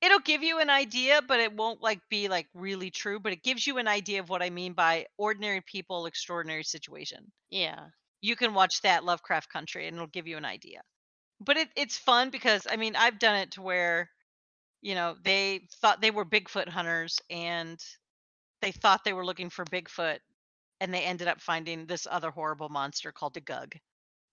It'll 0.00 0.20
give 0.20 0.42
you 0.44 0.60
an 0.60 0.70
idea, 0.70 1.20
but 1.26 1.40
it 1.40 1.52
won't 1.54 1.82
like 1.82 2.00
be 2.08 2.28
like 2.28 2.46
really 2.54 2.90
true. 2.90 3.18
But 3.18 3.32
it 3.32 3.42
gives 3.42 3.66
you 3.66 3.78
an 3.78 3.88
idea 3.88 4.20
of 4.20 4.28
what 4.28 4.42
I 4.42 4.50
mean 4.50 4.74
by 4.74 5.06
ordinary 5.18 5.60
people, 5.62 6.06
extraordinary 6.06 6.62
situation. 6.62 7.32
Yeah. 7.50 7.86
You 8.20 8.36
can 8.36 8.54
watch 8.54 8.80
that 8.82 9.04
Lovecraft 9.04 9.50
Country, 9.52 9.88
and 9.88 9.96
it'll 9.96 10.06
give 10.06 10.26
you 10.28 10.36
an 10.36 10.44
idea. 10.44 10.82
But 11.40 11.56
it, 11.56 11.68
it's 11.76 11.98
fun 11.98 12.30
because 12.30 12.66
I 12.70 12.76
mean 12.76 12.94
I've 12.96 13.18
done 13.18 13.36
it 13.36 13.50
to 13.52 13.62
where, 13.62 14.08
you 14.82 14.94
know, 14.94 15.16
they 15.24 15.66
thought 15.80 16.00
they 16.00 16.12
were 16.12 16.24
Bigfoot 16.24 16.68
hunters, 16.68 17.18
and 17.28 17.78
they 18.62 18.70
thought 18.70 19.02
they 19.04 19.12
were 19.12 19.26
looking 19.26 19.50
for 19.50 19.64
Bigfoot, 19.64 20.18
and 20.80 20.92
they 20.94 21.02
ended 21.04 21.28
up 21.28 21.40
finding 21.40 21.86
this 21.86 22.06
other 22.10 22.30
horrible 22.30 22.68
monster 22.68 23.12
called 23.12 23.36
a 23.36 23.40
Gug, 23.40 23.76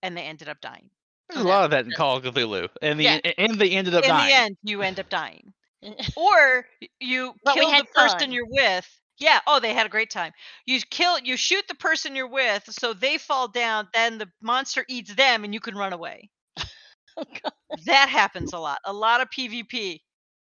and 0.04 0.16
they 0.18 0.24
ended 0.24 0.50
up 0.50 0.62
dying. 0.62 0.89
There's 1.30 1.42
a 1.46 1.48
lot 1.48 1.66
of 1.66 1.72
that 1.72 1.86
in 1.86 1.92
Call 1.94 2.18
of 2.18 2.24
Cthulhu, 2.24 2.70
and 2.82 3.00
the 3.00 3.06
Yeah. 3.06 3.20
and 3.38 3.60
they 3.60 3.72
ended 3.72 3.96
up 3.96 4.04
In 4.04 4.10
dying. 4.10 4.28
the 4.28 4.34
end, 4.34 4.58
you 4.64 4.82
end 4.82 5.00
up 5.00 5.10
dying. 5.10 5.54
or 6.16 6.68
you 7.00 7.36
But 7.44 7.60
we 7.60 7.66
kill 7.66 7.74
the 7.76 7.76
had 7.76 7.89
person 7.92 8.32
fun. 8.32 8.32
you're 8.32 8.48
with. 8.50 8.88
Yeah. 9.18 9.39
Oh, 9.48 9.60
they 9.60 9.74
had 9.74 9.86
a 9.86 9.89
great 9.89 10.10
time. 10.10 10.34
You 10.66 10.80
kill, 10.82 11.20
you 11.20 11.38
shoot 11.38 11.68
the 11.68 11.76
person 11.76 12.16
you're 12.16 12.28
with, 12.28 12.64
so 12.72 12.94
they 12.94 13.18
fall 13.18 13.48
down. 13.48 13.88
Then 13.94 14.18
the 14.18 14.32
monster 14.42 14.86
eats 14.89 15.14
them, 15.16 15.44
and 15.44 15.54
you 15.54 15.60
can 15.60 15.76
run 15.76 15.94
away. 15.94 16.30
Oh, 17.18 17.26
God. 17.26 17.54
That 17.86 18.10
happens 18.10 18.54
a 18.54 18.60
lot. 18.60 18.80
A 18.86 18.94
lot 18.94 19.22
of 19.22 19.30
PvP 19.30 20.02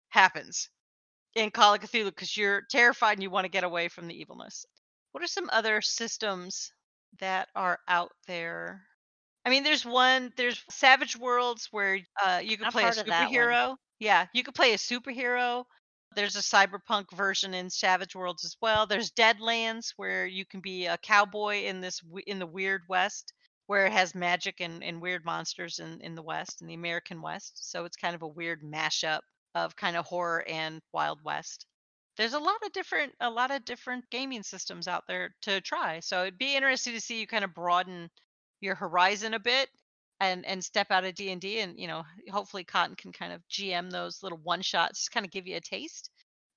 happens 0.09 0.69
in 1.35 1.51
Call 1.51 1.73
of 1.75 1.81
Cthulhu 1.81 2.05
because 2.05 2.37
you're 2.37 2.63
terrified 2.71 3.13
and 3.13 3.23
you 3.23 3.29
want 3.31 3.45
to 3.45 3.49
get 3.51 3.63
away 3.65 3.89
from 3.89 4.07
the 4.07 4.19
evilness. 4.19 4.65
What 5.13 5.23
are 5.23 5.27
some 5.27 5.49
other 5.53 5.81
systems 5.81 6.73
that 7.19 7.47
are 7.55 7.79
out 7.87 8.11
there? 8.27 8.85
I 9.45 9.49
mean, 9.49 9.63
there's 9.63 9.85
one. 9.85 10.33
There's 10.35 10.63
Savage 10.69 11.15
Worlds 11.17 11.69
where 11.71 11.99
uh, 12.23 12.41
you 12.43 12.57
can 12.57 12.67
I've 12.67 12.73
play 12.73 12.83
a 12.83 12.85
heard 12.87 12.97
of 12.97 13.05
that 13.07 13.31
one. 13.31 13.33
superhero. 13.33 13.77
Yeah, 13.99 14.27
you 14.33 14.43
could 14.43 14.55
play 14.55 14.73
a 14.73 14.77
superhero. 14.77 15.65
There's 16.15 16.35
a 16.35 16.39
cyberpunk 16.39 17.11
version 17.15 17.53
in 17.53 17.69
Savage 17.69 18.15
Worlds 18.15 18.43
as 18.43 18.57
well. 18.61 18.87
There's 18.87 19.11
Deadlands 19.11 19.93
where 19.97 20.25
you 20.25 20.45
can 20.45 20.61
be 20.61 20.87
a 20.87 20.97
cowboy 20.97 21.63
in 21.63 21.81
this 21.81 22.01
in 22.27 22.39
the 22.39 22.47
weird 22.47 22.81
west 22.89 23.33
where 23.67 23.85
it 23.85 23.93
has 23.93 24.13
magic 24.15 24.61
and, 24.61 24.83
and 24.83 25.01
weird 25.01 25.23
monsters 25.25 25.79
in, 25.79 26.01
in 26.01 26.15
the 26.15 26.21
west 26.23 26.61
in 26.61 26.67
the 26.67 26.73
American 26.73 27.21
West. 27.21 27.71
So 27.71 27.85
it's 27.85 27.97
kind 27.97 28.15
of 28.15 28.21
a 28.21 28.27
weird 28.27 28.61
mashup 28.61 29.21
of 29.55 29.75
kind 29.75 29.95
of 29.95 30.05
horror 30.05 30.43
and 30.47 30.81
Wild 30.91 31.19
West. 31.23 31.65
There's 32.17 32.33
a 32.33 32.39
lot 32.39 32.63
of 32.65 32.71
different 32.73 33.15
a 33.19 33.29
lot 33.29 33.51
of 33.51 33.65
different 33.65 34.09
gaming 34.09 34.43
systems 34.43 34.87
out 34.87 35.05
there 35.07 35.35
to 35.43 35.61
try. 35.61 35.99
So 35.99 36.21
it'd 36.23 36.37
be 36.37 36.55
interesting 36.55 36.93
to 36.93 37.01
see 37.01 37.19
you 37.19 37.27
kind 37.27 37.43
of 37.43 37.53
broaden 37.53 38.09
your 38.61 38.75
horizon 38.75 39.33
a 39.33 39.39
bit 39.39 39.69
and 40.19 40.45
and 40.45 40.63
step 40.63 40.91
out 40.91 41.05
of 41.05 41.15
D&D 41.15 41.59
and 41.59 41.79
you 41.79 41.87
know 41.87 42.03
hopefully 42.31 42.63
Cotton 42.63 42.95
can 42.95 43.11
kind 43.11 43.33
of 43.33 43.47
GM 43.49 43.91
those 43.91 44.23
little 44.23 44.37
one 44.39 44.61
shots 44.61 44.99
just 44.99 45.11
kind 45.11 45.25
of 45.25 45.31
give 45.31 45.47
you 45.47 45.55
a 45.57 45.61
taste. 45.61 46.09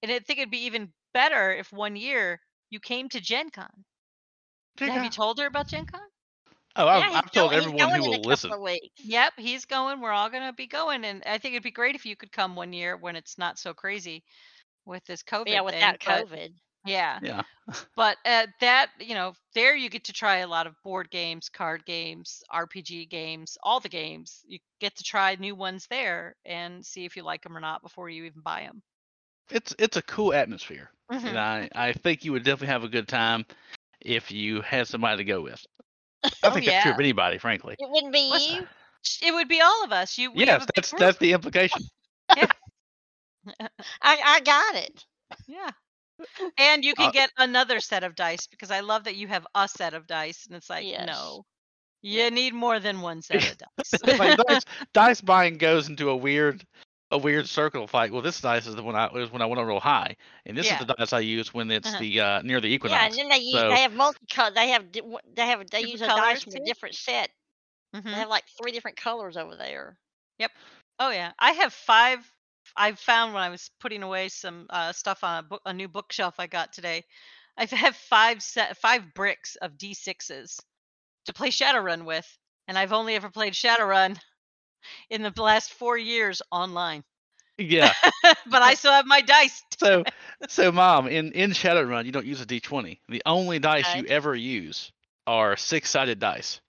And 0.03 0.13
I 0.13 0.19
think 0.21 0.39
it'd 0.39 0.51
be 0.51 0.67
even 0.67 0.93
better 1.15 1.53
if 1.53 1.73
one 1.73 1.97
year 1.97 2.41
you 2.71 2.81
came 2.81 3.09
to 3.11 3.21
Gen 3.21 3.51
Con. 3.51 3.85
Have 4.79 5.03
you 5.05 5.11
told 5.11 5.39
her 5.39 5.47
about 5.47 5.69
Gen 5.69 5.87
Con? 5.87 6.01
Oh, 6.77 6.87
I've, 6.87 7.01
Yeah, 7.01 7.19
I've 7.19 7.31
told 7.31 7.53
everyone 7.53 7.91
who 7.91 8.03
will 8.03 8.23
listen. 8.23 8.53
Yep, 8.99 9.35
he's 9.39 9.65
going. 9.65 10.01
We're 10.01 10.13
all 10.13 10.31
going 10.31 10.47
to 10.47 10.53
be 10.53 10.67
going 10.67 11.05
and 11.05 11.23
I 11.25 11.39
think 11.39 11.55
it'd 11.55 11.63
be 11.63 11.71
great 11.71 11.95
if 11.95 12.07
you 12.07 12.17
could 12.17 12.33
come 12.33 12.57
one 12.57 12.73
year 12.73 12.97
when 12.97 13.17
it's 13.17 13.39
not 13.39 13.59
so 13.59 13.75
crazy 13.75 14.25
with 14.87 15.05
this 15.05 15.23
COVID 15.23 15.45
Yeah, 15.49 15.57
thing, 15.57 15.65
without 15.65 15.97
but- 16.05 16.29
COVID. 16.29 16.53
Yeah. 16.87 17.19
Yeah. 17.23 17.43
But 17.97 18.17
at 18.25 18.51
that, 18.61 18.91
you 19.01 19.15
know, 19.15 19.33
there 19.57 19.75
you 19.75 19.91
get 19.91 20.05
to 20.05 20.13
try 20.13 20.37
a 20.39 20.47
lot 20.47 20.69
of 20.69 20.75
board 20.85 21.11
games, 21.11 21.49
card 21.49 21.85
games, 21.85 22.45
RPG 22.55 23.11
games, 23.11 23.59
all 23.65 23.81
the 23.81 23.89
games. 23.89 24.43
You 24.47 24.61
get 24.81 24.95
to 24.97 25.03
try 25.03 25.35
new 25.35 25.57
ones 25.57 25.89
there 25.91 26.37
and 26.45 26.87
see 26.87 27.05
if 27.05 27.17
you 27.17 27.25
like 27.25 27.43
them 27.43 27.57
or 27.57 27.61
not 27.61 27.83
before 27.83 28.09
you 28.09 28.23
even 28.25 28.41
buy 28.41 28.61
them. 28.61 28.83
It's 29.51 29.75
it's 29.81 29.97
a 29.97 30.03
cool 30.03 30.33
atmosphere, 30.33 30.91
Mm-hmm. 31.11 31.27
and 31.27 31.39
I 31.39 31.69
I 31.75 31.93
think 31.93 32.25
you 32.25 32.31
would 32.33 32.45
definitely 32.45 32.69
have 32.73 32.85
a 32.85 32.89
good 32.89 33.09
time 33.09 33.45
if 34.01 34.31
you 34.31 34.61
had 34.61 34.87
somebody 34.87 35.19
to 35.19 35.25
go 35.25 35.41
with. 35.41 35.65
I 36.25 36.31
Oh, 36.45 36.51
think 36.53 36.67
that's 36.67 36.83
true 36.85 36.93
of 36.93 37.01
anybody, 37.01 37.39
frankly. 37.39 37.75
It 37.81 37.89
wouldn't 37.91 38.13
be 38.13 38.29
What's- 38.29 38.49
you. 38.53 38.67
It 39.23 39.33
would 39.35 39.49
be 39.49 39.61
all 39.61 39.85
of 39.85 39.91
us. 39.93 40.19
You, 40.19 40.31
we 40.33 40.47
have 40.47 40.61
Yes, 40.63 40.69
that's 40.77 40.91
that's 40.99 41.19
the 41.19 41.33
implication. 41.33 41.83
I, 44.03 44.19
I 44.25 44.41
got 44.41 44.75
it. 44.77 45.05
Yeah. 45.47 45.71
And 46.59 46.83
you 46.85 46.95
can 46.95 47.09
Uh, 47.09 47.13
get 47.13 47.31
another 47.37 47.79
set 47.81 48.03
of 48.03 48.15
dice 48.15 48.47
because 48.47 48.71
I 48.71 48.81
love 48.81 49.05
that 49.05 49.17
you 49.17 49.29
have 49.29 49.47
a 49.55 49.69
set 49.69 49.93
of 49.93 50.07
dice, 50.07 50.47
and 50.47 50.57
it's 50.57 50.71
like, 50.71 50.87
Yes. 50.87 51.05
no, 51.07 51.45
you 52.01 52.31
need 52.31 52.55
more 52.55 52.81
than 52.81 53.03
one 53.03 53.21
set 53.21 53.45
of 53.53 53.59
dice. 54.03 54.19
like 54.19 54.39
dice, 54.49 54.63
dice 54.95 55.21
buying 55.21 55.59
goes 55.59 55.89
into 55.91 56.09
a 56.09 56.17
weird 56.17 56.65
a 57.13 57.19
weird 57.19 57.47
circle 57.47 57.89
like, 57.93 58.11
well, 58.13 58.23
this 58.23 58.41
dice 58.41 58.67
is 58.67 58.75
the 58.75 58.83
one 58.83 58.97
I 58.97 59.13
was 59.13 59.31
when 59.31 59.43
I 59.43 59.47
went 59.47 59.61
on 59.61 59.67
real 59.67 59.79
high, 59.79 60.17
and 60.47 60.57
this 60.57 60.67
Yeah. 60.67 60.81
is 60.81 60.87
the 60.87 60.95
dice 60.95 61.13
I 61.13 61.21
use 61.21 61.53
when 61.53 61.71
it's 61.71 61.87
Uh-huh. 61.89 61.99
the 62.01 62.21
uh, 62.21 62.43
near 62.43 62.61
the 62.63 62.69
equinox. 62.69 62.99
Yeah, 62.99 63.07
equinox. 63.09 63.19
and 63.21 63.31
then 63.31 63.39
they 63.39 63.45
use, 63.45 63.61
So- 63.61 63.69
they 63.69 63.83
have 63.83 63.93
multicolor. 63.93 64.55
They 64.55 64.69
have 64.71 64.91
di- 64.93 65.01
w- 65.01 65.19
they 65.35 65.47
have 65.47 65.59
they 65.71 65.83
Different 65.83 65.93
use 65.93 66.01
a 66.03 66.07
colors 66.07 66.23
dice 66.23 66.43
from 66.45 66.53
too? 66.55 66.63
a 66.63 66.65
different 66.65 66.95
set. 66.95 67.31
Mhm. 67.95 68.05
They 68.05 68.11
have 68.13 68.29
like 68.31 68.45
three 68.61 68.73
different 68.73 68.97
colors 68.97 69.37
over 69.37 69.55
there. 69.55 69.99
Yep. 70.39 70.51
Oh 70.99 71.11
yeah, 71.11 71.33
I 71.39 71.53
have 71.53 71.75
five. 71.75 72.21
I 72.77 72.93
found 72.93 73.35
when 73.35 73.43
I 73.43 73.49
was 73.49 73.71
putting 73.81 74.03
away 74.03 74.29
some 74.29 74.67
uh, 74.71 74.93
stuff 74.93 75.25
on 75.25 75.39
a 75.39 75.43
book, 75.43 75.63
a 75.67 75.73
new 75.73 75.89
bookshelf 75.89 76.35
I 76.39 76.47
got 76.47 76.73
today. 76.73 77.05
I 77.57 77.65
have 77.67 77.97
five 77.97 78.43
set, 78.43 78.77
five 78.77 79.15
bricks 79.15 79.57
of 79.57 79.79
d6s 79.79 80.61
to 81.27 81.33
play 81.33 81.51
Shadowrun 81.51 82.05
with, 82.05 82.27
and 82.69 82.79
I've 82.79 82.93
only 82.93 83.15
ever 83.15 83.31
played 83.31 83.55
Shadowrun 83.55 84.19
in 85.11 85.23
the 85.23 85.33
last 85.37 85.73
four 85.73 85.97
years 85.97 86.43
online. 86.51 87.05
Yeah. 87.59 87.93
but 88.47 88.63
I 88.63 88.75
still 88.75 88.93
have 88.93 89.07
my 89.07 89.23
dice. 89.23 89.63
So 89.79 90.05
so 90.49 90.73
mom, 90.73 91.09
in 91.09 91.33
in 91.33 91.51
Shadowrun, 91.51 92.05
you 92.05 92.13
don't 92.13 92.27
use 92.27 92.41
a 92.41 92.47
d20. 92.47 92.99
The 93.09 93.23
only 93.25 93.59
dice 93.59 93.95
you 93.95 94.05
ever 94.07 94.35
use 94.35 94.93
are 95.27 95.57
six 95.57 95.91
sided 95.91 96.19
dice, 96.19 96.61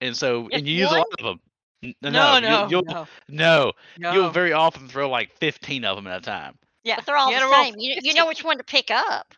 and 0.00 0.16
so 0.16 0.44
Just 0.44 0.54
and 0.54 0.68
you 0.68 0.74
use 0.74 0.90
a 0.90 0.98
lot 0.98 1.06
of 1.18 1.24
them. 1.24 1.40
N- 1.82 1.94
No, 2.02 2.10
no, 2.10 2.40
no, 2.40 2.68
you'll, 2.68 2.82
no, 2.82 3.06
no, 3.28 3.72
no. 3.96 4.12
you'll 4.12 4.30
very 4.30 4.52
often 4.52 4.88
throw 4.88 5.08
like 5.08 5.32
15 5.38 5.84
of 5.84 5.96
them 5.96 6.06
at 6.06 6.18
a 6.18 6.20
time. 6.22 6.58
yeah, 6.84 6.96
But 6.96 7.06
they're 7.06 7.16
all 7.16 7.30
you 7.30 7.38
the 7.38 7.48
same. 7.50 7.74
You, 7.78 7.96
you 8.02 8.14
know 8.14 8.26
which 8.26 8.44
one 8.44 8.58
to 8.58 8.64
pick 8.64 8.90
up. 8.90 9.34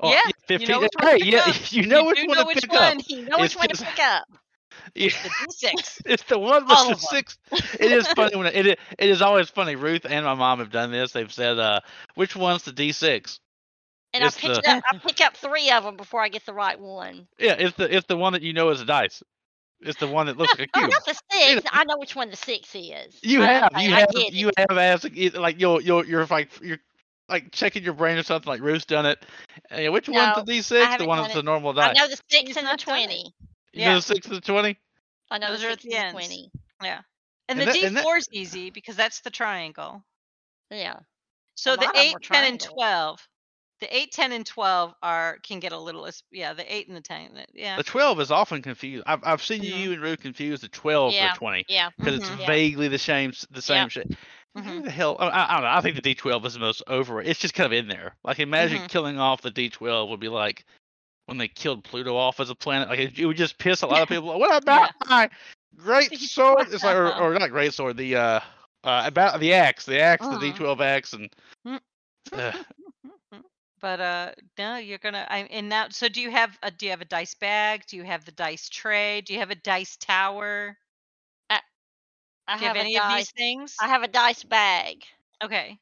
Oh, 0.00 0.10
Yeah, 0.10 0.20
15. 0.46 0.60
you 0.60 0.66
know 0.68 0.80
which 0.80 0.92
one 1.00 1.08
hey, 1.08 1.18
to 1.18 1.24
pick 1.24 1.32
yeah, 1.32 1.40
up. 1.46 1.56
you 1.72 1.86
know 1.86 2.02
You 2.02 2.06
which 2.06 2.22
one 2.24 2.38
know 2.38 2.42
to 2.42 2.46
which 2.46 2.60
pick 2.60 2.72
one. 2.72 2.98
up. 2.98 2.98
You 3.08 3.22
know 3.24 3.38
It's 3.38 3.54
which 3.54 3.56
one 3.56 3.68
to 3.68 3.76
pick 3.76 3.98
up. 4.00 4.24
Yeah, 4.94 5.10
The 5.22 5.30
d6. 5.30 6.00
it's 6.04 6.22
the 6.24 6.38
one 6.38 6.66
with 6.66 6.78
All 6.78 6.90
the 6.90 6.96
six. 6.96 7.38
It 7.80 7.90
is 7.92 8.06
funny 8.08 8.36
when 8.36 8.46
it, 8.54 8.66
it 8.66 8.78
it 8.98 9.08
is 9.08 9.22
always 9.22 9.48
funny. 9.48 9.74
Ruth 9.74 10.04
and 10.08 10.24
my 10.24 10.34
mom 10.34 10.58
have 10.58 10.70
done 10.70 10.90
this. 10.92 11.12
They've 11.12 11.32
said, 11.32 11.58
uh, 11.58 11.80
which 12.14 12.36
one's 12.36 12.62
the 12.64 12.72
D6? 12.72 13.38
And 14.12 14.24
I 14.24 14.30
pick 14.30 14.52
the- 14.52 14.68
up 14.70 14.84
I 14.92 14.98
pick 14.98 15.20
up 15.20 15.36
three 15.36 15.70
of 15.70 15.84
them 15.84 15.96
before 15.96 16.22
I 16.22 16.28
get 16.28 16.44
the 16.46 16.52
right 16.54 16.78
one. 16.78 17.26
Yeah, 17.38 17.54
it's 17.58 17.76
the 17.76 17.94
it's 17.94 18.06
the 18.06 18.16
one 18.16 18.32
that 18.34 18.42
you 18.42 18.52
know 18.52 18.70
is 18.70 18.80
a 18.80 18.84
dice. 18.84 19.22
It's 19.80 19.98
the 20.00 20.06
one 20.06 20.26
that 20.26 20.36
looks 20.38 20.52
like 20.58 20.68
a 20.68 20.72
cube. 20.72 20.72
Oh, 20.76 20.80
cube. 20.80 20.90
not 20.90 21.04
the 21.04 21.14
six. 21.32 21.62
I 21.70 21.84
know 21.84 21.96
which 21.98 22.16
one 22.16 22.30
the 22.30 22.36
six 22.36 22.74
is. 22.74 23.18
You 23.22 23.42
have, 23.42 23.72
okay, 23.72 23.84
you 23.86 23.94
I 23.94 24.00
have, 24.00 24.08
you 24.14 24.48
it. 24.48 24.54
have 24.70 24.78
asked 24.78 25.04
like 25.36 25.60
you'll, 25.60 25.80
you'll, 25.82 26.04
you're 26.06 26.24
like 26.26 26.48
you're 26.62 26.78
like 27.28 27.50
checking 27.52 27.82
your 27.84 27.92
brain 27.92 28.16
or 28.16 28.22
something. 28.22 28.48
Like 28.48 28.60
Ruth's 28.62 28.86
done 28.86 29.04
it. 29.06 29.24
Uh, 29.70 29.92
which 29.92 30.08
one's 30.08 30.34
the 30.36 30.52
I 30.52 30.58
D6? 30.58 30.98
The 30.98 31.06
one 31.06 31.18
done 31.18 31.24
that's 31.24 31.34
it. 31.34 31.36
the 31.36 31.42
normal 31.42 31.72
die. 31.74 31.90
I 31.90 31.92
know 31.92 32.08
the 32.08 32.18
six 32.30 32.56
and 32.56 32.66
the 32.66 32.70
not 32.70 32.78
done 32.78 32.96
twenty. 32.96 33.34
You 33.72 33.80
know 33.84 33.90
Yeah. 33.90 33.94
the 33.96 34.02
six 34.02 34.26
and 34.26 34.36
the 34.36 34.40
twenty. 34.40 34.78
I 35.30 35.38
know 35.38 35.48
Those 35.50 35.60
the 35.60 35.66
are 35.66 35.70
six 35.72 35.84
the 35.84 35.94
and 35.94 36.04
ends. 36.06 36.12
the 36.14 36.18
twenty. 36.34 36.50
Yeah. 36.82 37.00
And 37.48 37.60
And, 37.60 37.68
the 37.68 37.72
that- 37.72 37.84
and 37.84 37.96
that- 37.98 38.04
D4 38.06 38.18
is 38.18 38.28
easy 38.32 38.70
because 38.70 38.96
that's 38.96 39.20
the 39.20 39.30
triangle. 39.30 40.02
Yeah. 40.70 40.96
So 41.54 41.74
A 41.74 41.76
the 41.76 41.84
lot 41.84 41.94
of 41.94 42.00
'em 42.00 42.06
8, 42.06 42.16
10, 42.22 42.44
and 42.44 42.60
triangles. 42.60 43.20
12. 43.78 43.90
The 43.90 43.96
8, 43.96 44.12
10, 44.12 44.32
and 44.32 44.46
12 44.46 44.94
are 45.02 45.38
can 45.42 45.60
get 45.60 45.72
a 45.72 45.78
little 45.78 46.06
as- 46.06 46.22
yeah, 46.30 46.52
the 46.52 46.74
8 46.74 46.88
and 46.88 46.96
the 46.96 47.00
10. 47.00 47.44
Yeah. 47.54 47.76
The 47.76 47.82
twelve 47.82 48.20
is 48.20 48.30
often 48.30 48.62
confused. 48.62 49.04
I've 49.06 49.20
I've 49.24 49.42
seen 49.42 49.62
Mhm. 49.62 49.78
you 49.78 49.92
and 49.92 50.02
Ruth 50.02 50.20
confuse 50.20 50.60
the 50.60 50.68
twelve 50.68 51.12
Yeah. 51.12 51.32
for 51.32 51.38
twenty 51.38 51.64
Yeah. 51.68 51.90
because 51.98 52.20
it's 52.20 52.28
Mhm. 52.28 52.40
Yeah. 52.40 52.46
vaguely 52.46 52.88
the 52.88 52.98
same 52.98 53.32
the 53.50 53.62
same 53.62 53.82
Yep. 53.84 53.90
shit. 53.90 54.10
Who 54.54 54.62
Mhm. 54.62 54.84
the 54.84 54.90
hell? 54.90 55.16
I, 55.18 55.26
I 55.28 55.52
don't 55.54 55.62
know. 55.64 55.68
I 55.70 55.80
think 55.82 55.96
the 55.96 56.02
D12 56.14 56.46
is 56.46 56.54
the 56.54 56.60
most 56.60 56.82
over. 56.86 57.20
It's 57.20 57.38
just 57.40 57.52
kind 57.54 57.66
of 57.66 57.72
in 57.78 57.88
there. 57.88 58.16
Like 58.24 58.38
imagine 58.40 58.82
Mhm. 58.82 58.88
killing 58.88 59.18
off 59.18 59.42
the 59.42 59.50
D12 59.50 60.08
would 60.08 60.20
be 60.20 60.28
like 60.28 60.64
when 61.26 61.36
they 61.38 61.48
killed 61.48 61.84
Pluto 61.84 62.16
off 62.16 62.40
as 62.40 62.48
a 62.50 62.54
planet. 62.54 62.88
Like 62.88 62.98
it, 63.00 63.18
it 63.18 63.26
would 63.26 63.36
just 63.36 63.58
piss 63.58 63.82
a 63.82 63.86
lot 63.86 64.00
of 64.02 64.08
people. 64.08 64.38
What 64.38 64.62
about 64.62 64.92
my 65.06 65.28
great 65.76 66.10
sword? 66.18 66.68
It's 66.72 66.82
like 66.84 66.96
or, 66.96 67.14
or 67.14 67.34
not 67.38 67.50
great 67.50 67.74
sword. 67.74 67.98
The 67.98 68.16
uh, 68.16 68.40
uh 68.84 69.02
about 69.04 69.38
the 69.40 69.52
axe, 69.52 69.84
the 69.84 70.00
axe, 70.00 70.24
Uh-huh. 70.24 70.38
the 70.38 70.52
D12 70.52 70.80
axe, 70.80 71.12
and 71.12 71.30
uh, 72.32 72.52
But 73.80 74.00
uh 74.00 74.32
no, 74.58 74.76
you're 74.76 74.98
going 74.98 75.14
to 75.14 75.30
I 75.30 75.38
and 75.50 75.68
now 75.68 75.88
so 75.90 76.08
do 76.08 76.20
you 76.20 76.30
have 76.30 76.58
a 76.62 76.70
do 76.70 76.86
you 76.86 76.90
have 76.90 77.02
a 77.02 77.06
dice 77.06 77.34
bag? 77.34 77.84
Do 77.86 77.96
you 77.96 78.04
have 78.04 78.24
the 78.24 78.32
dice 78.32 78.68
tray? 78.68 79.20
Do 79.20 79.34
you 79.34 79.38
have 79.40 79.50
a 79.50 79.54
dice 79.54 79.96
tower? 79.96 80.76
I 82.48 82.56
Do 82.56 82.60
you 82.60 82.68
have, 82.68 82.76
have, 82.76 82.86
any 82.86 82.96
a 82.96 83.02
of 83.02 83.16
these 83.16 83.30
things? 83.30 83.74
I 83.80 83.88
have 83.88 84.02
a 84.02 84.08
dice 84.08 84.44
bag. 84.44 85.02
Okay. 85.42 85.78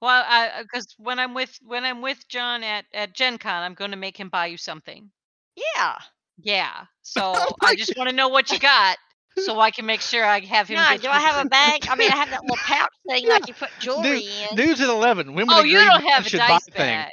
Well, 0.00 0.24
I 0.26 0.62
because 0.62 0.94
when 0.98 1.18
I'm 1.18 1.34
with 1.34 1.58
when 1.64 1.84
I'm 1.84 2.02
with 2.02 2.26
John 2.28 2.62
at 2.62 2.84
at 2.92 3.14
Gen 3.14 3.38
Con, 3.38 3.62
I'm 3.62 3.74
going 3.74 3.90
to 3.90 3.96
make 3.96 4.18
him 4.18 4.28
buy 4.28 4.46
you 4.46 4.56
something. 4.56 5.10
Yeah. 5.56 5.98
Yeah. 6.38 6.84
So 7.08 7.22
Oh 7.36 7.54
I 7.62 7.76
just 7.76 7.96
want 7.96 8.10
to 8.10 8.16
know 8.16 8.28
what 8.28 8.50
you 8.50 8.58
got. 8.58 8.98
so 9.38 9.60
I 9.60 9.70
can 9.70 9.86
make 9.86 10.00
sure 10.00 10.24
I 10.24 10.40
have 10.40 10.66
him. 10.66 10.76
No, 10.76 10.96
do 10.96 11.08
I 11.08 11.20
have 11.20 11.46
a 11.46 11.48
bag? 11.48 11.86
I 11.88 11.94
mean, 11.94 12.10
I 12.10 12.16
have 12.16 12.30
that 12.30 12.42
little 12.42 12.56
pouch 12.56 12.90
thing 13.08 13.28
like 13.28 13.46
you 13.46 13.54
put 13.54 13.70
jewelry 13.78 14.26
in. 14.50 14.56
News 14.56 14.80
at 14.80 14.88
eleven. 14.88 15.34
Women 15.34 15.54
Oh, 15.56 15.62
you 15.62 15.78
don't 15.78 16.02
have 16.02 16.26
a 16.26 16.30
dice 16.30 16.68
bag. 16.70 17.12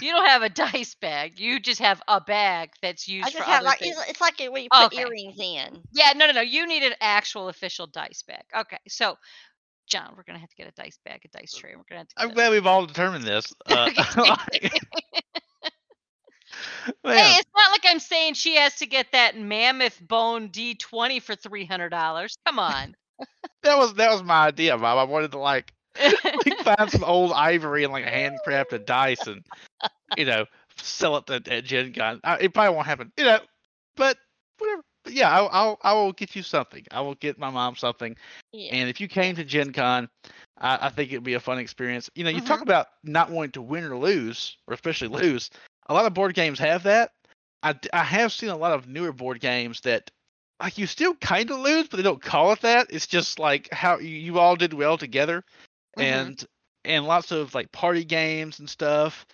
You 0.00 0.12
don't 0.12 0.26
have 0.26 0.42
a 0.42 0.48
dice 0.48 0.94
bag. 0.94 1.38
You 1.38 1.60
just 1.60 1.80
have 1.80 2.02
a 2.08 2.20
bag 2.20 2.70
that's 2.82 3.08
used 3.08 3.28
I 3.28 3.30
for 3.36 3.38
just 3.38 3.48
have 3.48 3.58
other 3.60 3.64
like 3.64 3.78
things. 3.78 3.84
it's, 3.84 4.10
it's 4.10 4.20
like 4.20 4.38
where 4.38 4.62
you 4.62 4.68
put 4.70 4.86
Okay. 4.86 4.92
earrings 4.92 5.38
in. 5.40 5.82
Yeah, 5.92 6.12
no, 6.16 6.26
no, 6.26 6.32
no. 6.32 6.40
You 6.40 6.66
need 6.66 6.82
an 6.82 6.94
actual 7.00 7.48
official 7.48 7.86
dice 7.86 8.22
bag. 8.26 8.42
Okay, 8.56 8.78
so 8.88 9.16
John, 9.86 10.14
we're 10.16 10.24
gonna 10.24 10.38
have 10.38 10.48
to 10.50 10.56
get 10.56 10.68
a 10.68 10.72
dice 10.72 10.98
bag, 11.04 11.20
a 11.24 11.38
dice 11.38 11.54
tray. 11.54 11.70
and 11.72 11.78
We're 11.78 11.84
gonna 11.88 12.00
have 12.00 12.08
to. 12.08 12.14
I'm 12.16 12.28
get 12.28 12.32
glad 12.32 12.50
we've 12.50 12.66
all 12.66 12.86
determined 12.86 13.24
this. 13.24 13.52
Uh, 13.66 13.90
Man, 17.04 17.04
Hey, 17.04 17.36
it's 17.38 17.50
not 17.56 17.70
like 17.72 17.84
I'm 17.86 18.00
saying 18.00 18.34
she 18.34 18.56
has 18.56 18.76
to 18.76 18.86
get 18.86 19.12
that 19.12 19.36
mammoth 19.36 20.00
bone 20.00 20.50
D20 20.50 21.20
for 21.20 21.34
three 21.36 21.66
hundred 21.66 21.90
dollars. 21.90 22.36
Come 22.46 22.58
on. 22.58 22.94
that 23.62 23.78
was 23.78 23.94
that 23.94 24.10
was 24.10 24.22
my 24.22 24.46
idea, 24.48 24.76
Bob. 24.76 24.98
I 24.98 25.10
wanted 25.10 25.32
to 25.32 25.38
like 25.38 25.72
like 26.44 26.58
find 26.60 26.90
some 26.90 27.04
old 27.04 27.32
ivory 27.32 27.84
and 27.84 27.92
like 27.92 28.04
handcrafted 28.04 28.84
dice 28.84 29.26
and 29.26 29.42
you 30.16 30.24
know 30.24 30.44
sell 30.76 31.16
it 31.16 31.30
at, 31.30 31.48
at 31.48 31.64
Gen 31.64 31.92
Con. 31.92 32.20
I, 32.24 32.36
it 32.38 32.54
probably 32.54 32.74
won't 32.74 32.86
happen, 32.86 33.12
you 33.16 33.24
know, 33.24 33.38
but 33.96 34.16
whatever. 34.58 34.82
But 35.04 35.12
yeah, 35.14 35.30
I'll, 35.30 35.48
I'll 35.52 35.78
I 35.82 35.92
will 35.94 36.12
get 36.12 36.34
you 36.36 36.42
something. 36.42 36.84
I 36.90 37.00
will 37.00 37.14
get 37.14 37.38
my 37.38 37.50
mom 37.50 37.76
something. 37.76 38.16
Yeah. 38.52 38.72
And 38.72 38.88
if 38.88 39.00
you 39.00 39.08
came 39.08 39.36
to 39.36 39.44
Gen 39.44 39.72
Con, 39.72 40.08
I, 40.58 40.86
I 40.86 40.88
think 40.90 41.10
it'd 41.12 41.24
be 41.24 41.34
a 41.34 41.40
fun 41.40 41.58
experience. 41.58 42.10
You 42.14 42.24
know, 42.24 42.30
you 42.30 42.40
Mm-hmm. 42.40 42.42
talk 42.42 42.62
about 42.62 42.86
not 43.04 43.30
wanting 43.30 43.52
to 43.52 43.62
win 43.62 43.84
or 43.84 43.96
lose, 43.96 44.56
or 44.66 44.74
especially 44.74 45.08
lose. 45.08 45.50
A 45.88 45.94
lot 45.94 46.06
of 46.06 46.14
board 46.14 46.34
games 46.34 46.58
have 46.58 46.84
that. 46.84 47.12
I, 47.62 47.74
I 47.92 48.02
have 48.04 48.32
seen 48.32 48.50
a 48.50 48.56
lot 48.56 48.72
of 48.72 48.88
newer 48.88 49.12
board 49.12 49.40
games 49.40 49.80
that, 49.82 50.10
like, 50.60 50.78
you 50.78 50.86
still 50.86 51.14
kind 51.16 51.50
of 51.50 51.58
lose, 51.60 51.88
but 51.88 51.96
they 51.96 52.02
don't 52.02 52.22
call 52.22 52.52
it 52.52 52.60
that. 52.62 52.88
It's 52.90 53.06
just 53.06 53.38
like 53.38 53.68
how 53.72 53.98
you, 53.98 54.08
you 54.08 54.38
all 54.38 54.56
did 54.56 54.72
well 54.74 54.96
together, 54.98 55.44
Mhm. 55.98 56.02
and 56.04 56.46
and 56.84 57.04
lots 57.06 57.32
of 57.32 57.54
like 57.54 57.70
party 57.72 58.04
games 58.04 58.60
and 58.60 58.70
stuff, 58.70 59.26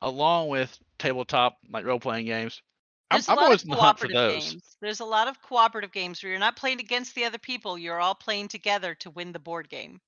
along 0.00 0.48
with 0.48 0.78
tabletop 0.98 1.58
like 1.70 1.84
role 1.84 2.00
playing 2.00 2.26
games. 2.26 2.62
I'm, 3.10 3.16
There's 3.16 3.28
a 3.28 3.32
I'm 3.32 3.38
always 3.38 3.62
of 3.62 3.64
in 3.64 3.70
the 3.70 3.76
hunt 3.76 3.98
for 3.98 4.08
those. 4.08 4.50
games. 4.52 4.76
There's 4.80 5.00
a 5.00 5.04
lot 5.04 5.28
of 5.28 5.42
cooperative 5.42 5.92
games 5.92 6.22
where 6.22 6.30
you're 6.30 6.40
not 6.40 6.56
playing 6.56 6.80
against 6.80 7.14
the 7.14 7.24
other 7.24 7.38
people. 7.38 7.76
You're 7.78 8.00
all 8.00 8.14
playing 8.14 8.48
together 8.48 8.94
to 8.96 9.10
win 9.10 9.32
the 9.32 9.38
board 9.38 9.68
game. 9.68 10.00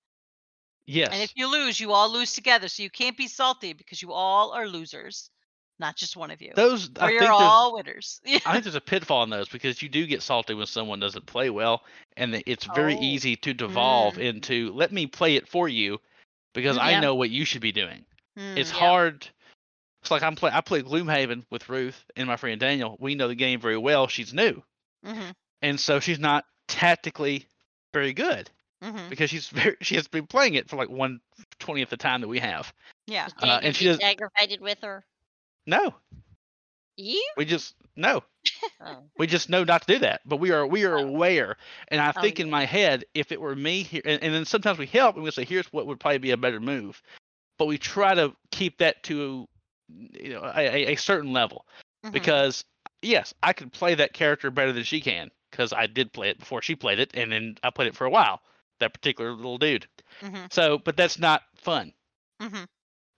Yes. 0.87 1.11
And 1.13 1.23
if 1.23 1.33
you 1.37 1.51
lose, 1.51 1.81
you 1.81 1.93
all 1.93 2.11
lose 2.11 2.33
together. 2.35 2.69
So 2.69 2.83
you 2.83 2.91
can't 2.91 3.17
be 3.17 3.29
salty 3.29 3.73
because 3.73 4.03
you 4.03 4.13
all 4.13 4.53
are 4.53 4.69
losers, 4.69 5.31
not 5.79 5.97
just 5.97 6.17
one 6.17 6.31
of 6.31 6.41
you. 6.41 6.53
those 6.55 6.89
I 7.01 7.07
or 7.07 7.09
think 7.09 7.13
you're 7.13 7.21
there's- 7.21 7.41
all 7.43 7.75
winners. 7.75 8.21
I 8.27 8.53
think 8.53 8.65
there's 8.65 8.75
a 8.75 8.81
pitfall 8.81 9.23
in 9.25 9.31
those 9.31 9.49
because 9.49 9.83
you 9.83 9.89
do 9.89 10.07
get 10.07 10.23
salty 10.23 10.55
when 10.55 10.67
someone 10.67 11.01
doesn't 11.01 11.27
play 11.27 11.51
well, 11.51 11.83
and 12.17 12.43
it's 12.47 12.65
very 12.75 12.95
Oh. 12.95 13.01
easy 13.03 13.37
to 13.37 13.55
devolve 13.55 14.15
Mm. 14.15 14.23
into 14.23 14.73
let 14.73 14.93
me 14.93 15.07
play 15.07 15.37
it 15.37 15.49
for 15.49 15.69
you 15.69 16.01
because 16.55 16.79
I 16.79 17.01
know 17.01 17.15
what 17.17 17.31
you 17.31 17.45
should 17.45 17.63
be 17.63 17.73
doing. 17.73 18.05
It's 18.37 18.71
Hmm, 18.71 18.77
Yeah. 18.77 18.81
hard. 18.89 19.29
It's 20.03 20.11
like 20.11 20.23
I'm 20.23 20.37
play. 20.37 20.51
I 20.53 20.61
play 20.61 20.83
Gloomhaven 20.83 21.45
with 21.51 21.69
Ruth 21.69 22.05
and 22.17 22.29
my 22.29 22.37
friend 22.37 22.61
Daniel. 22.61 22.97
We 23.01 23.15
know 23.15 23.29
the 23.29 23.35
game 23.35 23.61
very 23.61 23.79
well. 23.79 24.07
She's 24.07 24.33
new, 24.35 24.63
hmm 25.05 25.31
and 25.63 25.81
so 25.81 25.99
she's 25.99 26.19
not 26.19 26.45
tactically 26.69 27.47
very 27.95 28.13
good 28.13 28.51
hmm 28.83 29.09
because 29.09 29.31
she's 29.31 29.49
very 29.51 29.77
she 29.81 29.95
has 29.95 30.07
been 30.09 30.27
playing 30.27 30.55
it 30.55 30.69
for 30.69 30.77
like 30.77 30.91
one 30.91 31.21
twentieth 31.59 31.89
the 31.91 31.97
time 31.97 32.21
that 32.21 32.29
we 32.29 32.39
have. 32.41 32.73
Yeah. 33.07 33.29
Uh, 33.41 33.61
and 33.63 33.75
she 33.75 33.85
get 33.85 33.93
does- 33.99 34.01
aggravated 34.11 34.61
with 34.61 34.79
her. 34.83 35.05
No, 35.67 35.95
You? 36.97 37.23
we 37.37 37.45
just 37.45 37.75
no. 37.97 38.23
Oh. 38.81 39.11
We 39.19 39.27
just 39.27 39.49
know 39.49 39.65
not 39.65 39.83
to 39.87 39.95
do 39.95 39.99
that, 40.01 40.23
but 40.27 40.37
we 40.39 40.51
are 40.51 40.67
we 40.67 40.85
are 40.85 40.97
Oh. 40.97 41.07
aware. 41.07 41.57
And 41.89 42.01
I 42.01 42.13
Oh, 42.17 42.21
think 42.23 42.41
in 42.41 42.51
my 42.51 42.65
head, 42.65 43.05
if 43.15 43.33
it 43.33 43.41
were 43.41 43.55
me 43.55 43.83
here, 43.83 44.03
and, 44.05 44.23
and 44.23 44.35
then 44.35 44.45
sometimes 44.45 44.79
we 44.79 44.87
help 44.87 45.15
and 45.17 45.25
we 45.25 45.31
say, 45.31 45.45
"Here's 45.45 45.67
what 45.73 45.87
would 45.87 46.01
probably 46.01 46.19
be 46.19 46.31
a 46.33 46.37
better 46.37 46.61
move," 46.61 47.03
but 47.59 47.67
we 47.67 47.79
try 47.79 48.15
to 48.15 48.35
keep 48.51 48.79
that 48.79 49.03
to 49.05 49.47
you 49.89 50.31
know 50.35 50.43
a, 50.55 50.93
a- 50.93 50.97
certain 50.97 51.33
level 51.33 51.67
mhm. 52.03 52.13
because 52.13 52.65
yes, 53.03 53.35
I 53.43 53.53
could 53.53 53.73
play 53.73 53.95
that 53.95 54.13
character 54.15 54.51
better 54.51 54.73
than 54.73 54.85
she 54.85 55.01
can 55.01 55.31
because 55.51 55.73
I 55.73 55.87
did 55.87 56.13
play 56.13 56.31
it 56.31 56.39
before 56.39 56.63
she 56.63 56.75
played 56.77 56.99
it, 57.01 57.13
and 57.15 57.33
then 57.33 57.57
I 57.63 57.71
played 57.71 57.89
it 57.89 57.97
for 57.97 58.07
a 58.07 58.11
while. 58.11 58.41
That 58.81 58.95
particular 58.95 59.33
little 59.33 59.59
dude. 59.59 59.87
Mhm. 60.23 60.51
So, 60.51 60.79
but 60.79 60.97
that's 60.97 61.19
not 61.19 61.43
fun. 61.57 61.93
Mhm. 62.41 62.67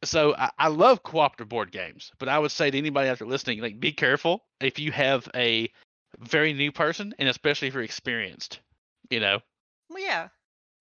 So 0.05 0.34
I, 0.36 0.51
I 0.59 0.68
love 0.68 1.03
cooperative 1.03 1.49
board 1.49 1.72
games, 1.72 2.12
but 2.18 2.28
I 2.28 2.38
would 2.38 2.51
say 2.51 2.70
to 2.70 2.78
anybody 2.78 3.09
out 3.09 3.18
there 3.18 3.26
listening, 3.28 3.61
like 3.61 3.80
be 3.80 3.92
careful 3.92 4.44
if 4.61 4.78
you 4.78 4.92
have 4.92 5.28
a 5.34 5.70
very 6.18 6.53
new 6.53 6.70
person, 6.72 7.14
and 7.18 7.28
especially 7.28 7.68
if 7.68 7.74
you're 7.74 7.82
experienced. 7.82 8.61
You 9.11 9.20
know, 9.20 9.40
Well, 9.88 10.03
yeah. 10.03 10.28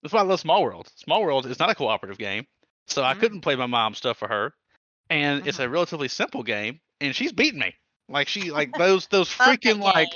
that's 0.02 0.14
why 0.14 0.20
I 0.22 0.24
love 0.24 0.40
Small 0.40 0.64
World. 0.64 0.90
Small 0.96 1.22
World 1.24 1.46
is 1.46 1.60
not 1.60 1.70
a 1.70 1.76
cooperative 1.76 2.18
game, 2.18 2.46
so 2.88 3.04
I 3.04 3.14
Mhm. 3.14 3.20
couldn't 3.20 3.42
play 3.42 3.56
my 3.56 3.68
mom's 3.68 3.98
stuff 4.00 4.18
for 4.18 4.28
her, 4.28 4.54
and 5.10 5.48
it's 5.48 5.60
a 5.60 5.70
relatively 5.70 6.08
simple 6.08 6.44
game, 6.44 6.80
and 7.02 7.16
she's 7.16 7.32
beating 7.32 7.60
me. 7.60 7.76
Like 8.10 8.28
she 8.28 8.52
like 8.52 8.72
those 8.78 9.08
those 9.08 9.30
freaking 9.30 9.80
like. 9.80 10.10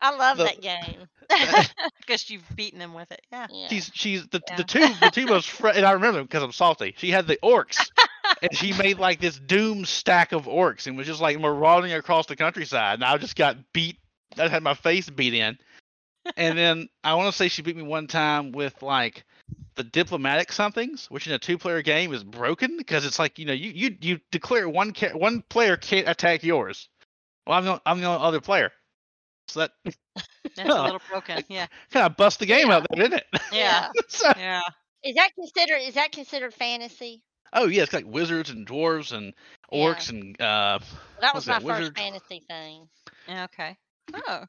I 0.00 0.16
love 0.16 0.38
the- 0.38 0.44
that 0.44 0.60
game. 0.60 1.06
Because 2.00 2.28
you've 2.30 2.44
beaten 2.56 2.80
him 2.80 2.94
with 2.94 3.10
it. 3.12 3.22
Yeah. 3.30 3.46
Yeah. 3.50 3.68
she's 3.68 3.90
she's 3.94 4.26
the 4.28 4.42
Yeah. 4.48 4.56
the 4.56 4.64
two 4.64 4.86
the 5.00 5.10
two 5.10 5.26
most 5.26 5.48
fr- 5.50 5.68
and 5.68 5.86
I 5.86 5.92
remember 5.92 6.18
them 6.18 6.26
because 6.26 6.42
I'm 6.42 6.52
salty. 6.52 6.94
She 6.98 7.10
had 7.10 7.26
the 7.26 7.38
orcs. 7.42 7.88
And 8.42 8.54
she 8.56 8.72
made 8.72 8.98
like 8.98 9.20
this 9.20 9.38
doom 9.38 9.84
stack 9.84 10.32
of 10.32 10.44
orcs 10.46 10.86
and 10.86 10.96
was 10.96 11.06
just 11.06 11.20
like 11.20 11.38
marauding 11.40 11.92
across 11.92 12.26
the 12.26 12.36
countryside. 12.36 12.94
And 12.94 13.04
I 13.04 13.16
just 13.18 13.36
got 13.36 13.56
beat. 13.72 13.98
I 14.38 14.48
had 14.48 14.62
my 14.62 14.74
face 14.74 15.08
beat 15.10 15.34
in. 15.34 15.58
And 16.36 16.56
then 16.56 16.88
I 17.02 17.14
want 17.14 17.30
to 17.32 17.36
say 17.36 17.48
she 17.48 17.62
beat 17.62 17.76
me 17.76 17.82
one 17.82 18.06
time 18.06 18.52
with 18.52 18.80
like 18.82 19.24
the 19.74 19.82
diplomatic 19.84 20.52
somethings, 20.52 21.06
which 21.10 21.26
in 21.26 21.32
a 21.32 21.38
two-player 21.38 21.82
game 21.82 22.12
is 22.12 22.22
broken 22.22 22.76
because 22.76 23.04
it's 23.04 23.18
like 23.18 23.38
you 23.38 23.44
know 23.46 23.52
you 23.52 23.70
you 23.74 23.96
you 24.00 24.20
declare 24.30 24.68
one 24.68 24.92
ca- 24.92 25.14
one 25.16 25.42
player 25.48 25.76
can't 25.76 26.08
attack 26.08 26.44
yours. 26.44 26.88
Well, 27.46 27.58
I'm 27.58 27.64
the 27.64 27.82
I'm 27.84 28.00
the 28.00 28.06
only 28.06 28.24
other 28.24 28.40
player, 28.40 28.70
so 29.48 29.60
that 29.60 29.72
That's 30.56 30.68
a 30.68 30.82
little 30.82 31.00
broken. 31.10 31.42
Yeah. 31.48 31.66
kind 31.90 32.06
of 32.06 32.16
bust 32.16 32.38
the 32.38 32.46
game 32.46 32.68
Yeah. 32.68 32.76
out 32.76 32.86
there, 32.90 33.02
didn't 33.08 33.18
it? 33.32 33.40
Yeah. 33.52 33.88
So- 34.08 34.32
Yeah. 34.36 34.60
Is 35.02 35.16
that 35.16 35.30
considered? 35.34 35.80
Is 35.82 35.94
that 35.94 36.12
considered 36.12 36.54
fantasy? 36.54 37.24
Oh 37.52 37.66
yeah, 37.66 37.82
it's 37.82 37.92
like 37.92 38.06
wizards 38.06 38.50
and 38.50 38.66
dwarves 38.66 39.12
and 39.12 39.34
Yeah. 39.72 39.94
orcs 39.94 40.10
and 40.10 40.40
uh 40.40 40.78
That 41.20 41.34
was 41.34 41.46
my 41.46 41.54
that, 41.54 41.62
first 41.66 41.66
wizard? 41.66 41.96
fantasy 41.96 42.40
thing. 42.48 42.88
Okay. 43.28 43.76
Oh. 44.14 44.46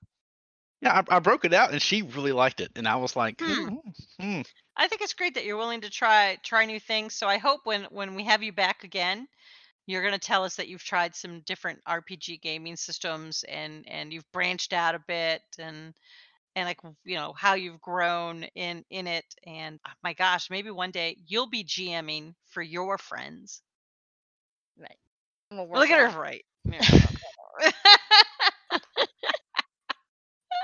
yeah. 0.82 1.02
I, 1.10 1.16
I 1.16 1.20
broke 1.20 1.46
it 1.46 1.54
out 1.54 1.72
and 1.72 1.82
she 1.82 2.02
really 2.02 2.32
liked 2.32 2.62
it, 2.62 2.72
and 2.76 2.88
I 2.88 2.96
was 2.96 3.16
like, 3.16 3.42
Hmm. 3.42 3.68
"Hmm, 3.68 3.90
hmm." 4.20 4.42
I 4.76 4.88
think 4.88 5.02
it's 5.02 5.14
great 5.14 5.36
that 5.36 5.46
you're 5.46 5.58
willing 5.58 5.82
to 5.82 5.90
try 5.90 6.38
try 6.44 6.66
new 6.66 6.80
things. 6.80 7.16
So 7.16 7.28
I 7.28 7.38
hope 7.38 7.62
when 7.66 7.84
when 7.86 8.16
we 8.16 8.24
have 8.26 8.44
you 8.44 8.52
back 8.54 8.84
again, 8.84 9.28
you're 9.88 10.02
going 10.02 10.14
to 10.14 10.20
tell 10.20 10.44
us 10.44 10.56
that 10.58 10.68
you've 10.70 10.84
tried 10.84 11.16
some 11.16 11.42
different 11.42 11.82
RPG 11.88 12.42
gaming 12.42 12.76
systems 12.76 13.44
and 13.48 13.86
and 13.88 14.14
you've 14.14 14.32
branched 14.34 14.74
out 14.74 14.96
a 14.96 15.00
bit 15.08 15.42
and 15.60 15.94
and 16.56 16.66
like 16.66 16.80
you 17.04 17.16
know 17.16 17.34
how 17.34 17.54
you've 17.56 17.82
grown 17.82 18.44
in 18.56 18.84
in 18.90 19.08
it 19.08 19.26
and 19.46 19.80
oh 19.88 19.92
my 20.04 20.14
gosh, 20.14 20.50
maybe 20.50 20.72
one 20.72 20.92
day 20.92 21.18
you'll 21.28 21.50
be 21.50 21.64
GMing 21.64 22.36
for 22.48 22.62
your 22.62 22.98
friends. 22.98 23.62
I'm 25.52 25.58
Look 25.74 25.90
at 25.90 26.00
her 26.00 26.20
right. 26.20 26.44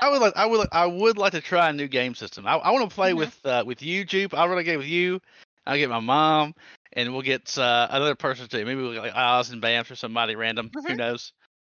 I 0.00 0.10
would 0.10 0.20
like, 0.20 0.34
I 0.36 0.46
would, 0.46 0.66
I 0.72 0.86
would 0.86 1.18
like 1.18 1.32
to 1.32 1.40
try 1.40 1.68
a 1.68 1.72
new 1.72 1.88
game 1.88 2.14
system. 2.14 2.46
I, 2.46 2.54
I 2.56 2.70
want 2.70 2.88
to 2.88 2.94
play 2.94 3.12
Mhm. 3.12 3.14
with 3.14 3.38
uh, 3.44 3.64
with 3.66 3.82
you, 3.82 4.04
Jupe. 4.04 4.34
I'll 4.34 4.48
run 4.48 4.58
a 4.58 4.64
game 4.64 4.78
with 4.78 4.86
you. 4.88 5.20
I'll 5.66 5.76
get 5.76 5.90
my 5.90 6.00
mom, 6.00 6.54
and 6.92 7.12
we'll 7.12 7.22
get 7.22 7.56
uh, 7.58 7.88
another 7.90 8.14
person 8.14 8.48
too. 8.48 8.64
Maybe 8.64 8.80
we'll 8.80 8.92
get 8.94 9.02
like 9.02 9.16
Oz 9.16 9.50
and 9.50 9.62
Bams 9.62 9.90
or 9.90 9.96
somebody 9.96 10.36
random. 10.36 10.72
Who 10.86 10.94
Mhm. 10.94 10.96
knows? 10.96 11.32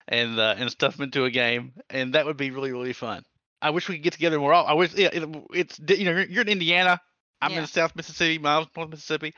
And 0.07 0.39
uh, 0.39 0.55
and 0.57 0.69
stuff 0.71 0.97
them 0.97 1.03
into 1.05 1.25
a 1.25 1.31
game, 1.31 1.73
and 1.89 2.13
that 2.15 2.25
would 2.25 2.37
be 2.37 2.51
really 2.51 2.71
really 2.71 2.93
fun. 2.93 3.23
I 3.61 3.71
wish 3.71 3.87
we 3.89 3.95
could 3.95 4.03
get 4.03 4.13
together 4.13 4.39
more. 4.39 4.53
often. 4.53 4.71
I 4.71 4.73
wish, 4.75 4.93
yeah, 4.93 5.09
it, 5.11 5.23
it's 5.53 5.79
you 5.79 6.05
know 6.05 6.11
you're, 6.11 6.25
you're 6.27 6.41
in 6.43 6.49
Indiana. 6.49 6.99
I'm 7.41 7.51
Yeah. 7.51 7.61
in 7.61 7.67
South 7.67 7.95
Mississippi. 7.95 8.37
Mom's 8.39 8.67
North 8.75 8.89
Mississippi. 8.89 9.33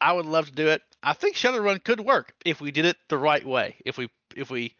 I 0.00 0.12
would 0.12 0.26
love 0.26 0.46
to 0.46 0.52
do 0.52 0.68
it. 0.68 0.82
I 1.02 1.12
think 1.12 1.36
Shadowrun 1.36 1.82
could 1.84 2.00
work 2.00 2.32
if 2.44 2.60
we 2.60 2.70
did 2.70 2.84
it 2.84 2.96
the 3.08 3.18
right 3.18 3.44
way. 3.44 3.76
If 3.84 3.96
we 3.98 4.08
if 4.36 4.50
we 4.50 4.74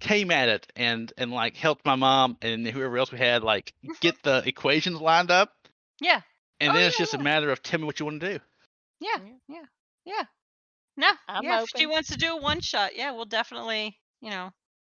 came 0.00 0.30
at 0.30 0.48
it 0.48 0.70
and 0.76 1.12
and 1.18 1.30
like 1.32 1.56
helped 1.56 1.84
my 1.84 1.94
mom 1.96 2.36
and 2.42 2.66
whoever 2.66 2.98
else 2.98 3.12
we 3.12 3.18
had 3.18 3.42
like 3.42 3.72
Mhm. 3.84 4.00
get 4.00 4.22
the 4.22 4.42
equations 4.46 5.00
lined 5.00 5.30
up, 5.30 5.52
yeah. 6.00 6.22
and 6.60 6.70
Oh, 6.70 6.74
then 6.74 6.86
it's 6.88 6.98
yeah, 6.98 7.04
just 7.04 7.14
a 7.14 7.18
matter 7.18 7.50
of 7.50 7.62
tell 7.62 7.80
me 7.80 7.86
what 7.86 7.98
you 8.00 8.06
want 8.06 8.20
to 8.20 8.38
do. 8.38 8.44
Yeah. 9.00 9.18
Yeah. 9.24 9.34
Yeah. 9.48 9.64
Yeah. 10.04 10.24
No. 10.96 11.10
I'm 11.28 11.44
yeah. 11.44 11.62
If 11.62 11.70
she 11.76 11.86
wants 11.86 12.08
to 12.10 12.16
do 12.16 12.32
a 12.36 12.40
one 12.40 12.60
shot, 12.60 12.96
yeah, 12.96 13.12
we'll 13.12 13.24
definitely, 13.24 13.98
you 14.20 14.30
know, 14.30 14.52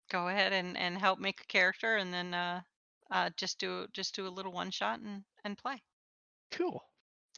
go 0.09 0.27
ahead 0.27 0.53
and 0.53 0.77
and 0.77 0.97
help 0.97 1.19
make 1.19 1.41
a 1.41 1.45
character 1.47 1.95
and 1.97 2.13
then 2.13 2.33
uh 2.33 2.61
uh 3.11 3.29
just 3.37 3.59
do 3.59 3.87
just 3.93 4.15
do 4.15 4.27
a 4.27 4.29
little 4.29 4.51
one 4.51 4.71
shot 4.71 4.99
and 4.99 5.23
and 5.43 5.57
play. 5.57 5.81
Cool. 6.51 6.83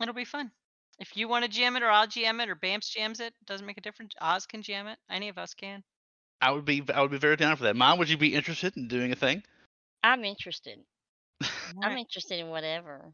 It'll 0.01 0.13
be 0.13 0.25
fun. 0.25 0.51
If 0.99 1.15
you 1.17 1.27
want 1.27 1.45
to 1.45 1.49
jam 1.51 1.75
it 1.75 1.83
or 1.83 1.89
I'll 1.89 2.07
jam 2.07 2.39
it 2.39 2.49
or 2.49 2.55
Bamps 2.55 2.89
jams 2.89 3.19
it, 3.19 3.33
doesn't 3.45 3.65
make 3.65 3.77
a 3.77 3.81
difference. 3.81 4.13
Oz 4.21 4.45
can 4.45 4.61
jam 4.61 4.87
it. 4.87 4.99
Any 5.09 5.29
of 5.29 5.37
us 5.37 5.53
can. 5.53 5.83
I 6.41 6.51
would 6.51 6.65
be 6.65 6.83
I 6.93 7.01
would 7.01 7.11
be 7.11 7.17
very 7.17 7.35
down 7.35 7.55
for 7.55 7.63
that. 7.63 7.75
Mom, 7.75 7.99
would 7.99 8.09
you 8.09 8.17
be 8.17 8.33
interested 8.35 8.75
in 8.77 8.87
doing 8.87 9.11
a 9.11 9.15
thing? 9.15 9.43
I'm 10.03 10.23
interested. 10.25 10.79
I'm 11.41 11.49
Alright. 11.83 11.99
interested 11.99 12.39
in 12.39 12.49
whatever. 12.49 13.13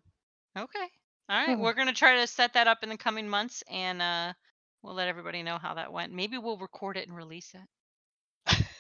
Okay. 0.58 0.88
All 1.30 1.48
right. 1.48 1.56
Hmm. 1.56 1.62
We're 1.62 1.74
gonna 1.74 1.94
try 1.94 2.20
to 2.22 2.28
set 2.28 2.54
that 2.54 2.68
up 2.68 2.84
in 2.84 2.90
the 2.90 2.98
coming 2.98 3.28
months, 3.28 3.64
and 3.70 4.02
uh, 4.02 4.34
we'll 4.82 4.96
let 4.96 5.10
everybody 5.10 5.44
know 5.44 5.58
how 5.58 5.74
that 5.76 5.92
went. 5.92 6.14
Maybe 6.14 6.38
we'll 6.38 6.58
record 6.58 6.98
it 6.98 7.08
and 7.08 7.16
release 7.16 7.54
it. 7.54 8.64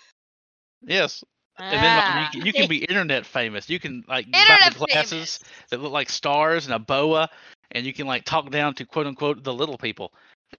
Yes. 0.81 1.23
And 1.59 1.83
then 1.83 1.95
like, 1.95 2.05
Ah, 2.05 2.31
you, 2.33 2.39
can, 2.39 2.47
you 2.47 2.53
can 2.53 2.69
be 2.69 2.77
internet 2.85 3.25
famous. 3.25 3.69
You 3.69 3.79
can 3.79 4.03
like 4.07 4.31
buy 4.31 4.39
internet 4.39 4.73
the 4.73 4.85
glasses 4.85 5.11
famous. 5.11 5.39
that 5.69 5.81
look 5.81 5.91
like 5.91 6.09
stars 6.09 6.65
and 6.65 6.73
a 6.73 6.79
boa, 6.79 7.29
and 7.71 7.85
you 7.85 7.93
can 7.93 8.07
like 8.07 8.23
talk 8.25 8.49
down 8.51 8.75
to 8.75 8.85
quote 8.85 9.07
unquote 9.07 9.43
the 9.43 9.53
little 9.53 9.77
people. 9.77 10.13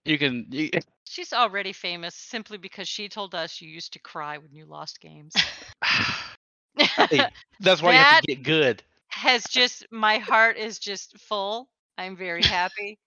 You 0.05 0.19
can. 0.19 0.47
You, 0.51 0.71
She's 1.05 1.33
already 1.33 1.73
famous 1.73 2.15
simply 2.15 2.59
because 2.59 2.87
she 2.87 3.09
told 3.09 3.35
us 3.35 3.63
you 3.63 3.69
used 3.71 3.95
to 3.95 3.99
cry 3.99 4.37
when 4.37 4.53
you 4.53 4.67
lost 4.67 5.01
games. 5.01 5.35
Hey, 7.11 7.27
that's 7.59 7.83
why 7.83 7.93
you 7.93 7.99
have 7.99 8.21
to 8.21 8.37
get 8.37 8.45
good. 8.45 8.83
Has 9.09 9.43
just 9.45 9.85
my 9.91 10.19
heart 10.19 10.57
is 10.57 10.79
just 10.79 11.19
full. 11.19 11.69
I'm 11.97 12.17
very 12.17 12.43
happy. 12.43 12.99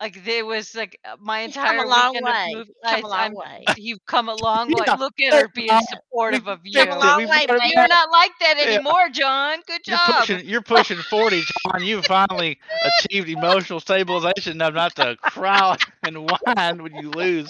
Like 0.00 0.24
there 0.24 0.44
was 0.44 0.74
like 0.74 0.98
uh, 1.04 1.16
my 1.20 1.44
You've 1.44 1.54
come 1.58 1.74
entire 1.74 1.78
a 1.78 1.88
long 1.88 2.12
weekend 2.12 2.28
of 2.28 2.34
way. 2.34 2.54
movie- 2.54 2.72
Come 2.88 3.04
I- 3.04 3.04
a 3.04 3.06
long 3.06 3.34
way. 3.34 3.64
You've 3.76 4.04
come 4.06 4.28
a 4.28 4.34
long 4.34 4.72
way. 4.72 4.84
Yeah, 4.86 4.94
Look 4.94 5.14
at 5.20 5.32
her 5.32 5.48
being 5.54 5.68
supportive 5.88 6.48
of 6.48 6.60
you. 6.64 6.78
Come 6.84 6.88
a 6.90 6.98
long 6.98 7.18
way, 7.26 7.46
got 7.46 7.56
it 7.56 7.74
man. 7.74 7.74
You're 7.74 7.88
not 7.88 8.10
like 8.10 8.32
that 8.40 8.54
Yeah. 8.58 8.64
anymore, 8.74 9.08
John. 9.10 9.58
Good 9.66 9.82
You're 9.86 9.96
job. 9.96 10.20
pushing. 10.20 10.46
You're 10.46 10.62
pushing 10.62 10.98
forty, 10.98 11.42
John. 11.72 11.84
You 11.84 12.02
finally 12.02 12.58
achieved 12.84 13.28
emotional 13.28 13.80
stabilization 13.80 14.52
enough 14.52 14.74
not 14.74 14.94
to 14.96 15.16
cry 15.22 15.76
and 16.06 16.28
whine 16.30 16.82
when 16.82 16.94
you 16.96 17.10
lose. 17.10 17.48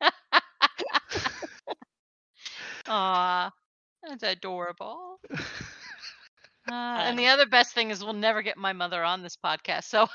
Aw, 2.88 3.50
that's 4.02 4.22
adorable. 4.22 5.20
Uh, 6.70 7.02
and 7.04 7.18
the 7.18 7.26
other 7.26 7.46
best 7.46 7.74
thing 7.74 7.90
is 7.90 8.04
we'll 8.04 8.12
never 8.12 8.42
get 8.42 8.56
my 8.56 8.72
mother 8.72 9.02
on 9.02 9.22
this 9.22 9.36
podcast. 9.36 9.84
So 9.84 10.06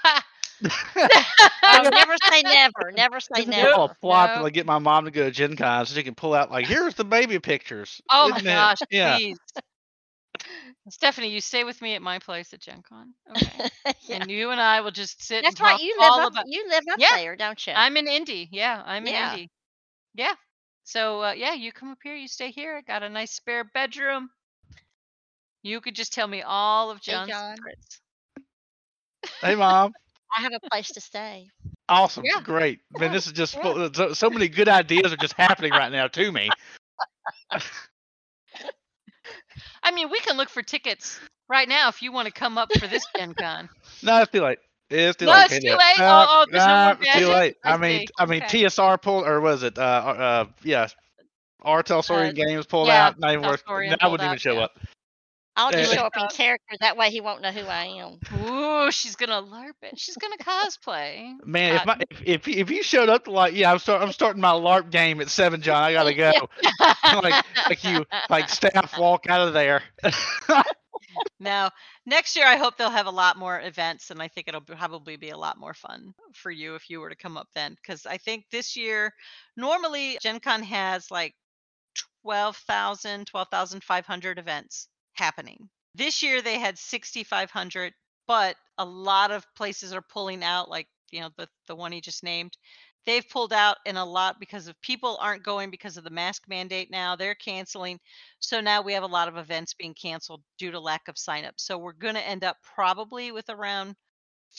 Oh, 1.68 1.86
never 1.92 2.16
say 2.32 2.44
never. 2.44 2.92
Never 2.92 3.20
say 3.20 3.46
This 3.46 3.48
never. 3.48 3.74
all 3.74 3.86
a 3.86 3.90
plot 3.90 4.34
to 4.34 4.40
No. 4.40 4.44
like, 4.44 4.54
get 4.54 4.66
my 4.66 4.80
mom 4.80 5.06
to 5.06 5.12
go 5.12 5.24
to 5.26 5.32
Gen 5.32 5.56
Con 5.56 5.86
so 5.86 5.94
she 5.96 6.04
can 6.04 6.16
pull 6.16 6.34
out 6.34 6.52
like, 6.52 6.66
here's 6.66 6.96
the 6.96 7.04
baby 7.06 7.40
pictures. 7.40 8.02
Oh 8.10 8.30
my 8.30 8.40
Isn't 8.40 8.48
it? 8.48 8.72
gosh, 8.72 8.80
Yeah. 8.90 9.20
please. 9.20 9.38
Stephanie, 10.90 11.30
you 11.30 11.42
stay 11.42 11.64
with 11.64 11.82
me 11.82 11.96
at 11.96 12.02
my 12.02 12.20
place 12.20 12.54
at 12.54 12.62
Gen 12.62 12.82
Con. 12.84 13.14
Okay. 13.32 13.70
Yeah. 14.08 14.18
And 14.18 14.30
you 14.30 14.52
and 14.52 14.62
I 14.62 14.82
will 14.82 14.92
just 14.92 15.22
sit 15.24 15.46
That's 15.46 15.48
and 15.48 15.58
right. 15.62 15.78
talk 15.78 15.82
You 15.82 15.98
live 16.00 16.18
all 16.18 16.26
up. 16.26 16.32
about 16.32 16.46
You 16.48 16.68
live 16.70 16.84
up 16.92 17.00
Yeah. 17.00 17.08
there, 17.10 17.36
don't 17.36 17.66
you? 17.68 17.74
I'm 17.74 17.98
in 17.98 18.08
Indy. 18.08 18.50
Yeah, 18.52 18.82
I'm 18.86 19.06
Yeah. 19.06 19.08
in 19.08 19.16
Indy. 19.16 19.50
Yeah. 20.14 20.36
So 20.84 21.24
uh, 21.24 21.32
yeah, 21.34 21.54
you 21.54 21.72
come 21.72 21.92
up 21.92 22.00
here, 22.04 22.16
you 22.16 22.28
stay 22.28 22.52
here. 22.52 22.78
I 22.78 22.82
got 22.82 23.04
a 23.04 23.10
nice 23.10 23.32
spare 23.34 23.64
bedroom. 23.64 24.30
You 25.64 25.82
could 25.82 25.96
just 25.96 26.14
tell 26.14 26.28
me 26.28 26.42
all 26.42 26.92
of 26.92 27.02
Hey, 27.06 27.20
John's 27.20 27.22
John. 27.22 27.56
secrets. 27.56 28.02
Hey, 29.42 29.56
mom. 29.56 29.94
I 30.38 30.42
have 30.42 30.54
a 30.54 30.60
place 30.70 30.90
to 30.92 31.02
stay. 31.02 31.48
Awesome. 31.88 32.24
Yeah. 32.26 32.42
Great. 32.42 32.80
Man, 32.98 33.12
this 33.12 33.28
is 33.28 33.34
just 33.34 33.56
Yeah. 33.56 33.90
so, 33.94 34.14
so 34.14 34.30
many 34.30 34.48
good 34.48 34.68
ideas 34.68 35.14
are 35.14 35.18
just 35.18 35.34
happening 35.34 35.72
right 35.72 35.92
now 35.92 36.08
to 36.08 36.32
me. 36.32 36.50
I 39.84 39.92
mean, 39.92 40.10
we 40.10 40.20
can 40.20 40.36
look 40.38 40.50
for 40.50 40.62
tickets 40.64 41.20
right 41.48 41.70
now 41.70 41.90
if 41.90 42.02
you 42.02 42.12
want 42.12 42.26
to 42.28 42.34
come 42.34 42.58
up 42.58 42.70
for 42.80 42.88
this 42.88 43.06
Gen 43.16 43.34
Con. 43.36 43.70
No, 44.02 44.22
it's 44.22 44.32
too 44.32 44.42
late. 44.42 44.58
It's 44.90 45.18
too 45.18 45.26
No, 45.26 45.34
late. 45.34 45.52
it's 45.52 45.64
too 45.64 45.72
late? 45.72 46.00
No, 46.00 46.26
Oh, 46.28 46.28
oh, 46.30 46.46
there's 46.52 46.66
no 46.66 47.20
too 47.20 47.28
late. 47.28 47.56
I 47.64 47.78
mean. 47.78 48.06
I 48.18 48.26
mean, 48.26 48.44
Okay. 48.44 48.64
TSR 48.64 49.02
pulled, 49.02 49.26
or 49.28 49.42
was 49.42 49.64
it? 49.64 49.78
Uh, 49.78 49.82
uh, 49.82 50.46
yeah, 50.64 50.88
Artel 51.62 52.02
Sorian 52.02 52.30
Uh, 52.30 52.34
Games 52.34 52.66
pulled 52.66 52.88
yeah, 52.88 53.08
out. 53.08 53.20
Not 53.20 53.34
even 53.34 53.46
worth. 53.46 53.64
I 53.68 54.08
wouldn't 54.08 54.28
even 54.28 54.38
show 54.38 54.54
yeah. 54.54 54.62
up. 54.66 54.80
I'll 55.56 55.72
just 55.72 55.94
show 55.94 56.02
up 56.02 56.18
in 56.18 56.28
character. 56.28 56.76
That 56.82 56.98
way 56.98 57.10
he 57.12 57.22
won't 57.22 57.42
know 57.42 57.52
who 57.52 57.66
I 57.66 57.86
am. 57.86 58.20
Ooh, 58.46 58.92
she's 58.92 59.16
gonna 59.16 59.42
LARP 59.42 59.74
it. 59.84 59.98
She's 59.98 60.18
gonna 60.18 60.38
cosplay. 60.38 61.34
Man, 61.46 61.76
if 61.76 61.82
Uh, 61.82 61.86
my 61.86 61.98
if, 62.10 62.22
if 62.26 62.48
if 62.48 62.72
you 62.72 62.84
showed 62.84 63.10
up 63.10 63.26
to 63.26 63.32
like, 63.32 63.54
yeah, 63.56 63.72
I'm 63.72 63.80
start 63.80 64.02
I'm 64.02 64.12
starting 64.12 64.42
my 64.42 64.52
LARP 64.52 64.90
game 64.92 65.22
at 65.22 65.30
seven, 65.30 65.62
John. 65.62 65.82
I 65.84 65.94
gotta 65.94 66.14
go. 66.14 66.32
like 67.22 67.46
like 67.70 67.84
you 67.84 68.06
like 68.30 68.50
staff 68.50 68.98
walk 68.98 69.28
out 69.30 69.48
of 69.48 69.54
there. 69.54 69.82
Now, 71.40 71.72
next 72.06 72.36
year, 72.36 72.46
I 72.46 72.58
hope 72.58 72.78
they'll 72.78 72.90
have 72.90 73.06
a 73.08 73.12
lot 73.12 73.38
more 73.38 73.60
events, 73.62 74.10
and 74.12 74.22
I 74.22 74.28
think 74.28 74.48
it'll 74.48 74.62
probably 74.62 75.16
be 75.18 75.30
a 75.30 75.38
lot 75.38 75.58
more 75.58 75.74
fun 75.74 76.14
for 76.34 76.52
you 76.52 76.76
if 76.76 76.90
you 76.90 77.00
were 77.00 77.10
to 77.10 77.16
come 77.16 77.38
up 77.38 77.48
then. 77.56 77.76
Because 77.76 78.06
I 78.06 78.18
think 78.18 78.46
this 78.52 78.76
year, 78.76 79.14
normally 79.56 80.18
Gen 80.22 80.40
Con 80.40 80.64
has 80.64 81.12
like 81.12 81.34
12,000, 82.24 83.28
12,500 83.28 84.40
events 84.40 84.88
happening. 85.16 85.70
This 85.96 86.22
year, 86.22 86.42
they 86.42 86.60
had 86.60 86.78
6,500, 86.78 87.94
but 88.28 88.56
a 88.78 88.86
lot 88.86 89.32
of 89.32 89.46
places 89.56 89.94
are 89.94 90.02
pulling 90.02 90.44
out, 90.44 90.70
like, 90.70 90.88
you 91.12 91.22
know, 91.22 91.30
the, 91.38 91.48
the 91.68 91.76
one 91.76 91.92
he 91.92 92.02
just 92.02 92.24
named. 92.24 92.58
They've 93.06 93.28
pulled 93.30 93.54
out 93.54 93.78
in 93.86 93.98
a 93.98 94.06
lot 94.06 94.40
because 94.40 94.68
of 94.68 94.82
people 94.82 95.18
aren't 95.22 95.44
going 95.44 95.70
because 95.70 95.96
of 95.96 96.04
the 96.04 96.10
mask 96.10 96.44
mandate 96.50 96.90
now. 96.90 97.16
They're 97.16 97.36
canceling. 97.36 98.00
So 98.40 98.62
now 98.62 98.82
we 98.82 98.94
have 98.94 99.04
a 99.04 99.08
lot 99.08 99.28
of 99.28 99.38
events 99.38 99.76
being 99.76 99.94
canceled 99.94 100.42
due 100.58 100.72
to 100.72 100.80
lack 100.80 101.08
of 101.08 101.16
signups. 101.16 101.60
So 101.60 101.78
we're 101.78 101.94
going 101.94 102.16
to 102.16 102.28
end 102.28 102.44
up 102.44 102.58
probably 102.76 103.32
with 103.32 103.48
around 103.50 103.96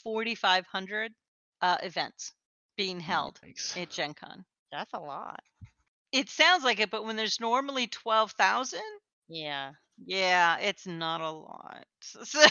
4,500 0.04 1.12
uh, 1.60 1.76
events 1.82 2.32
being 2.76 3.00
held 3.00 3.40
Yikes. 3.44 3.76
at 3.76 3.90
Gen 3.90 4.14
Con. 4.14 4.44
That's 4.70 4.92
a 4.94 5.00
lot. 5.00 5.40
It 6.12 6.28
sounds 6.28 6.62
like 6.64 6.78
it, 6.80 6.90
but 6.90 7.04
when 7.04 7.16
there's 7.16 7.40
normally 7.40 7.88
12,000, 7.88 8.80
Yeah. 9.28 9.72
Yeah, 9.98 10.58
it's 10.58 10.86
not 10.86 11.20
a 11.20 11.30
lot. 11.30 11.86
So, 12.00 12.44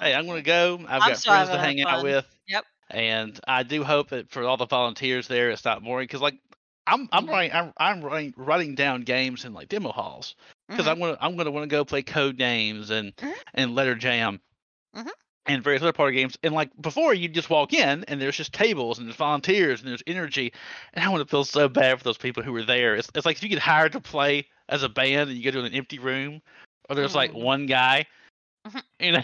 Hey, 0.00 0.14
I'm 0.14 0.26
gonna 0.26 0.42
go. 0.42 0.80
I've 0.88 1.04
I'm 1.04 1.04
got 1.04 1.24
friends 1.24 1.50
to 1.50 1.58
hang 1.58 1.82
out 1.88 2.00
with. 2.00 2.26
Yep. 2.48 2.64
And 2.90 3.38
I 3.48 3.62
do 3.64 3.84
hope 3.84 4.10
that 4.10 4.30
for 4.30 4.44
all 4.44 4.56
the 4.56 4.66
volunteers 4.66 5.28
there, 5.28 5.50
it's 5.50 5.64
not 5.64 5.82
boring. 5.84 6.06
Because 6.06 6.22
like, 6.22 6.38
I'm 6.86 7.08
I'm 7.12 7.26
writing 7.28 7.52
I'm 7.56 7.72
I'm 7.78 8.02
writing, 8.02 8.34
writing 8.36 8.74
down 8.74 9.02
games 9.02 9.44
in 9.44 9.54
like 9.54 9.68
demo 9.68 9.92
halls. 9.92 10.36
Because 10.70 10.86
Mhm. 10.86 10.88
I'm 10.88 10.98
gonna 11.00 11.18
I'm 11.20 11.36
gonna 11.36 11.50
want 11.52 11.64
to 11.64 11.74
go 11.74 11.84
play 11.84 12.02
Codenames 12.02 12.90
and 12.90 13.12
Mhm. 13.22 13.40
and 13.54 13.74
letter 13.74 13.94
jam. 13.96 14.40
And 15.46 15.64
various 15.64 15.82
other 15.82 15.92
party 15.92 16.16
games, 16.16 16.36
and 16.42 16.54
like 16.54 16.70
before, 16.80 17.14
you 17.14 17.26
just 17.26 17.48
walk 17.48 17.72
in 17.72 18.04
and 18.04 18.20
there's 18.20 18.36
just 18.36 18.52
tables 18.52 18.98
and 18.98 19.08
there's 19.08 19.16
volunteers 19.16 19.80
and 19.80 19.88
there's 19.88 20.02
energy, 20.06 20.52
and 20.92 21.02
I 21.02 21.08
want 21.08 21.22
to 21.22 21.30
feel 21.30 21.44
so 21.44 21.68
bad 21.68 21.98
for 21.98 22.04
those 22.04 22.18
people 22.18 22.42
who 22.42 22.52
were 22.52 22.62
there. 22.62 22.94
It's, 22.94 23.08
it's 23.14 23.24
like 23.24 23.36
if 23.36 23.42
you 23.42 23.48
get 23.48 23.58
hired 23.58 23.92
to 23.92 24.00
play 24.00 24.46
as 24.68 24.82
a 24.82 24.88
band 24.88 25.30
and 25.30 25.38
you 25.38 25.42
go 25.50 25.58
to 25.58 25.64
an 25.64 25.74
empty 25.74 25.98
room, 25.98 26.42
or 26.88 26.94
there's 26.94 27.14
like 27.14 27.32
Mhm. 27.32 27.42
one 27.42 27.66
guy, 27.66 28.06
Mhm. 28.66 28.82
you 29.00 29.12
know, 29.12 29.22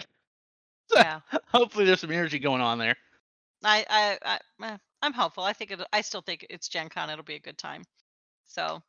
yeah. 0.95 1.19
hopefully 1.47 1.85
there's 1.85 2.01
some 2.01 2.11
energy 2.11 2.39
going 2.39 2.61
on 2.61 2.79
there. 2.79 2.95
I, 3.63 3.85
I, 3.89 4.17
I, 4.25 4.65
eh, 4.65 4.77
I'm 5.01 5.13
hopeful. 5.13 5.43
I 5.43 5.53
think 5.53 5.71
it. 5.71 5.79
I 5.93 6.01
still 6.01 6.21
think 6.21 6.45
it's 6.49 6.67
Gen 6.67 6.89
Con. 6.89 7.09
It'll 7.09 7.23
be 7.23 7.35
a 7.35 7.39
good 7.39 7.57
time. 7.57 7.83
So, 8.45 8.81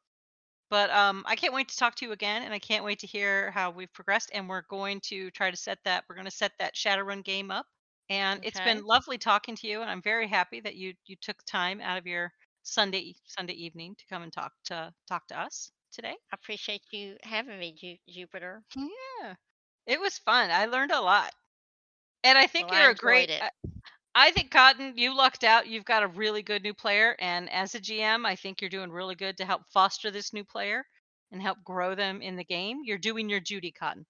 but 0.70 0.90
um, 0.90 1.24
I 1.26 1.36
can't 1.36 1.54
wait 1.54 1.68
to 1.68 1.76
talk 1.76 1.94
to 1.96 2.06
you 2.06 2.12
again, 2.12 2.42
and 2.42 2.52
I 2.54 2.58
can't 2.58 2.84
wait 2.84 3.00
to 3.00 3.06
hear 3.06 3.50
how 3.50 3.70
we've 3.70 3.92
progressed. 3.92 4.30
And 4.34 4.48
we're 4.48 4.62
going 4.68 5.00
to 5.02 5.30
try 5.32 5.50
to 5.50 5.56
set 5.56 5.78
that. 5.84 6.04
We're 6.08 6.14
going 6.16 6.26
to 6.26 6.30
set 6.30 6.52
that 6.58 6.74
Shadowrun 6.74 7.24
game 7.24 7.50
up. 7.50 7.66
And 8.10 8.40
it's 8.42 8.60
been 8.60 8.84
lovely 8.84 9.18
talking 9.18 9.54
to 9.56 9.66
you, 9.68 9.82
and 9.82 9.90
I'm 9.90 10.02
very 10.02 10.26
happy 10.28 10.60
that 10.60 10.76
you 10.76 10.94
you 11.06 11.16
took 11.20 11.42
time 11.44 11.80
out 11.80 11.98
of 11.98 12.06
your 12.06 12.32
Sunday 12.62 13.14
Sunday 13.26 13.54
evening 13.54 13.96
to 13.96 14.06
come 14.06 14.22
and 14.22 14.32
talk 14.32 14.52
to 14.66 14.92
talk 15.06 15.26
to 15.28 15.38
us 15.38 15.70
today. 15.92 16.16
I 16.32 16.34
appreciate 16.34 16.82
you 16.90 17.16
having 17.22 17.58
me, 17.58 17.72
Ju- 17.74 17.98
Jupiter. 18.12 18.62
Yeah, 18.74 19.34
it 19.86 20.00
was 20.00 20.18
fun. 20.18 20.50
I 20.50 20.66
learned 20.66 20.92
a 20.92 21.00
lot, 21.00 21.34
and 22.24 22.38
I 22.38 22.46
think 22.46 22.70
Well, 22.70 22.80
you're 22.80 22.90
a 22.90 22.94
great. 22.94 23.30
I, 23.40 23.50
I 24.18 24.32
think 24.32 24.50
Cotton, 24.50 24.94
you 24.96 25.16
lucked 25.16 25.44
out. 25.44 25.68
You've 25.68 25.84
got 25.84 26.02
a 26.02 26.08
really 26.08 26.42
good 26.42 26.62
new 26.64 26.74
player, 26.74 27.14
and 27.20 27.48
as 27.52 27.74
a 27.76 27.80
GM, 27.80 28.26
I 28.26 28.34
think 28.34 28.60
you're 28.60 28.68
doing 28.70 28.90
really 28.90 29.14
good 29.14 29.36
to 29.38 29.44
help 29.46 29.62
foster 29.72 30.10
this 30.10 30.32
new 30.32 30.44
player 30.44 30.84
and 31.30 31.40
help 31.40 31.58
grow 31.64 31.94
them 31.94 32.20
in 32.20 32.34
the 32.34 32.44
game. 32.44 32.78
You're 32.82 32.98
doing 32.98 33.28
your 33.28 33.38
duty, 33.40 33.70
Cotton. 33.70 34.04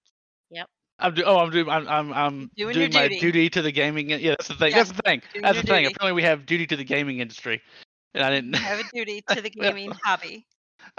Yep. 0.49 0.67
I'm 0.97 1.13
do- 1.13 1.23
oh, 1.25 1.37
I'm 1.37 1.51
doing. 1.51 1.69
I'm 1.69 1.87
I'm, 1.87 2.11
I'm 2.13 2.51
Doing 2.57 2.73
doing, 2.73 2.93
my 2.93 3.03
duty. 3.07 3.19
duty 3.19 3.49
to 3.51 3.61
the 3.61 3.71
gaming. 3.71 4.09
in- 4.09 4.19
Yeah, 4.19 4.31
that's 4.31 4.47
the 4.47 4.55
thing. 4.55 4.71
Yeah, 4.71 4.77
That's 4.79 4.91
the 4.91 5.01
thing. 5.03 5.21
doing 5.33 5.43
That's 5.43 5.55
your 5.55 5.61
the 5.63 5.67
thing. 5.67 5.83
duty. 5.83 5.93
Apparently, 5.95 6.15
we 6.15 6.23
have 6.23 6.45
duty 6.45 6.65
to 6.67 6.75
the 6.75 6.83
gaming 6.83 7.19
industry, 7.19 7.61
and 8.15 8.23
I 8.23 8.31
didn't. 8.31 8.53
Have 8.55 8.79
a 8.79 8.83
duty 8.93 9.21
to 9.29 9.41
the 9.41 9.51
Well, 9.55 9.69
gaming 9.69 9.91
hobby. 10.03 10.47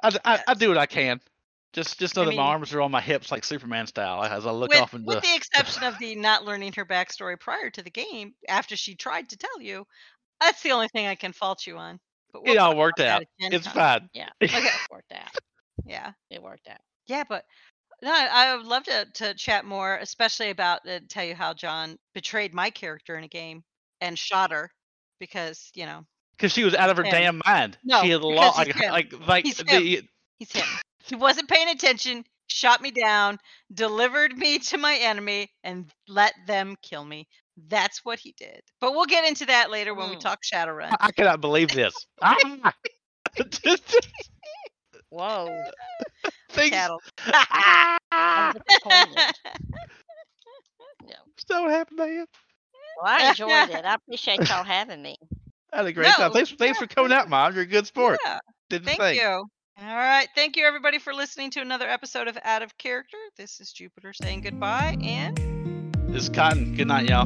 I, 0.03 0.17
I, 0.25 0.41
I 0.47 0.55
do 0.55 0.69
what 0.69 0.79
I 0.79 0.87
can. 0.87 1.21
Just 1.73 1.99
just 2.01 2.17
know 2.17 2.23
I 2.23 2.25
that 2.27 2.31
mean- 2.31 2.39
my 2.39 2.47
arms 2.47 2.73
are 2.75 2.81
on 2.81 2.91
my 2.91 3.01
hips 3.01 3.31
like 3.31 3.45
Superman 3.45 3.87
style 3.87 4.23
as 4.25 4.45
I 4.47 4.51
look 4.51 4.71
With, 4.71 4.81
off 4.81 4.93
into. 4.95 5.07
with 5.07 5.23
the 5.23 5.35
exception 5.35 5.85
of 5.85 5.99
the 5.99 6.17
not 6.17 6.45
learning 6.45 6.73
her 6.75 6.85
backstory 6.85 7.39
prior 7.39 7.71
to 7.71 7.83
the 7.83 7.91
game, 7.91 8.35
after 8.49 8.77
she 8.77 8.95
tried 8.97 9.29
to 9.31 9.37
tell 9.37 9.61
you, 9.61 9.87
that's 10.41 10.63
the 10.63 10.73
only 10.73 10.89
thing 10.89 11.07
I 11.07 11.15
can 11.15 11.33
fault 11.33 11.67
you 11.67 11.77
on. 11.79 12.01
But 12.33 12.43
we'll 12.45 12.55
it 12.55 12.59
all 12.59 12.77
worked 12.77 13.01
out. 13.01 13.21
that 13.21 13.23
at 13.23 13.51
Gen 13.51 13.53
It's 13.53 13.67
Con. 13.69 13.75
fine. 13.75 14.09
Yeah. 14.15 14.29
Okay. 14.43 14.57
It 14.57 14.73
worked 14.91 15.13
out. 15.13 15.29
Yeah. 15.85 16.13
It 16.31 16.43
worked 16.43 16.69
out. 16.69 16.81
Yeah, 17.07 17.23
but 17.29 17.45
no, 18.03 18.11
I 18.13 18.29
I 18.53 18.57
would 18.57 18.67
love 18.67 18.85
to 18.85 19.07
to 19.15 19.35
chat 19.35 19.65
more, 19.65 19.97
especially 19.97 20.51
about 20.51 20.81
uh, 20.89 21.01
tell 21.09 21.25
you 21.25 21.35
how 21.35 21.55
John 21.55 21.99
betrayed 22.15 22.53
my 22.55 22.71
character 22.71 23.17
in 23.17 23.25
a 23.25 23.29
game 23.29 23.63
and 24.01 24.19
shot 24.19 24.51
her 24.53 24.71
because 25.21 25.71
you 25.75 25.87
know 25.87 26.05
Because 26.37 26.53
she 26.53 26.65
was 26.65 26.75
out 26.75 26.91
of 26.91 26.97
her 26.97 27.05
Him. 27.05 27.11
damn 27.13 27.41
mind. 27.47 27.79
No, 27.85 28.03
she 28.03 28.11
had 28.11 28.21
because 28.23 28.37
lost 28.37 28.59
like 28.59 28.77
like 28.91 29.29
like 29.29 29.45
He's 29.45 29.57
the 29.59 30.03
he's 30.39 30.53
him. 30.53 30.65
He 31.11 31.17
wasn't 31.17 31.49
paying 31.51 31.69
attention. 31.69 32.25
shot 32.49 32.81
me 32.83 32.91
down, 32.91 33.39
delivered 33.75 34.37
me 34.39 34.59
to 34.59 34.79
my 34.79 34.97
enemy, 34.97 35.51
and 35.65 35.93
let 36.09 36.35
them 36.47 36.77
kill 36.83 37.05
me. 37.05 37.29
That's 37.69 38.05
what 38.05 38.19
he 38.21 38.33
did. 38.39 38.63
But 38.81 38.93
we'll 38.93 39.07
get 39.07 39.29
into 39.29 39.47
that 39.47 39.71
later 39.71 39.95
when 39.95 40.09
we 40.11 40.17
Mm. 40.17 40.21
talk 40.21 40.41
Shadowrun. 40.43 40.97
I 41.01 41.13
cannot 41.13 41.41
believe 41.41 41.71
this. 41.73 42.07
Ah! 42.23 42.37
Whoa. 45.11 45.49
Things 46.51 46.73
Cattle. 46.73 47.03
I'm 48.13 48.53
so 51.49 51.69
happy, 51.69 51.95
man. 51.95 52.27
Well, 52.97 53.07
I 53.07 53.23
enjoyed 53.25 53.71
it. 53.71 53.85
I 53.85 53.95
appreciate 53.95 54.49
y'all 54.49 54.65
having 54.65 55.03
me. 55.03 55.17
I 55.73 55.79
had 55.79 55.87
a 55.87 55.93
great 55.93 56.07
No, 56.07 56.13
time. 56.17 56.33
Thanks, 56.33 56.51
thanks 56.53 56.79
for 56.79 56.87
coming 56.87 57.13
out, 57.13 57.29
Mom. 57.29 57.55
You're 57.55 57.63
a 57.65 57.67
good 57.67 57.87
sport. 57.87 58.21
Yeah. 58.25 58.39
Did 58.69 58.85
the 58.85 58.91
Thank 58.91 58.99
thing. 58.99 59.17
you. 59.17 59.47
All 59.83 59.97
right. 59.97 60.29
Thank 60.35 60.57
you, 60.57 60.67
everybody, 60.67 60.99
for 60.99 61.15
listening 61.15 61.51
to 61.53 61.61
another 61.61 61.89
episode 61.89 62.29
of 62.29 62.37
Out 62.45 62.61
of 62.61 62.77
Character. 62.77 63.17
This 63.39 63.61
is 63.61 63.73
Jupiter 63.73 64.13
saying 64.13 64.43
goodbye, 64.43 64.99
and 65.03 65.39
This 66.09 66.25
is 66.25 66.29
Cotton. 66.29 66.75
Good 66.77 66.89
night, 66.89 67.09
y'all. 67.09 67.25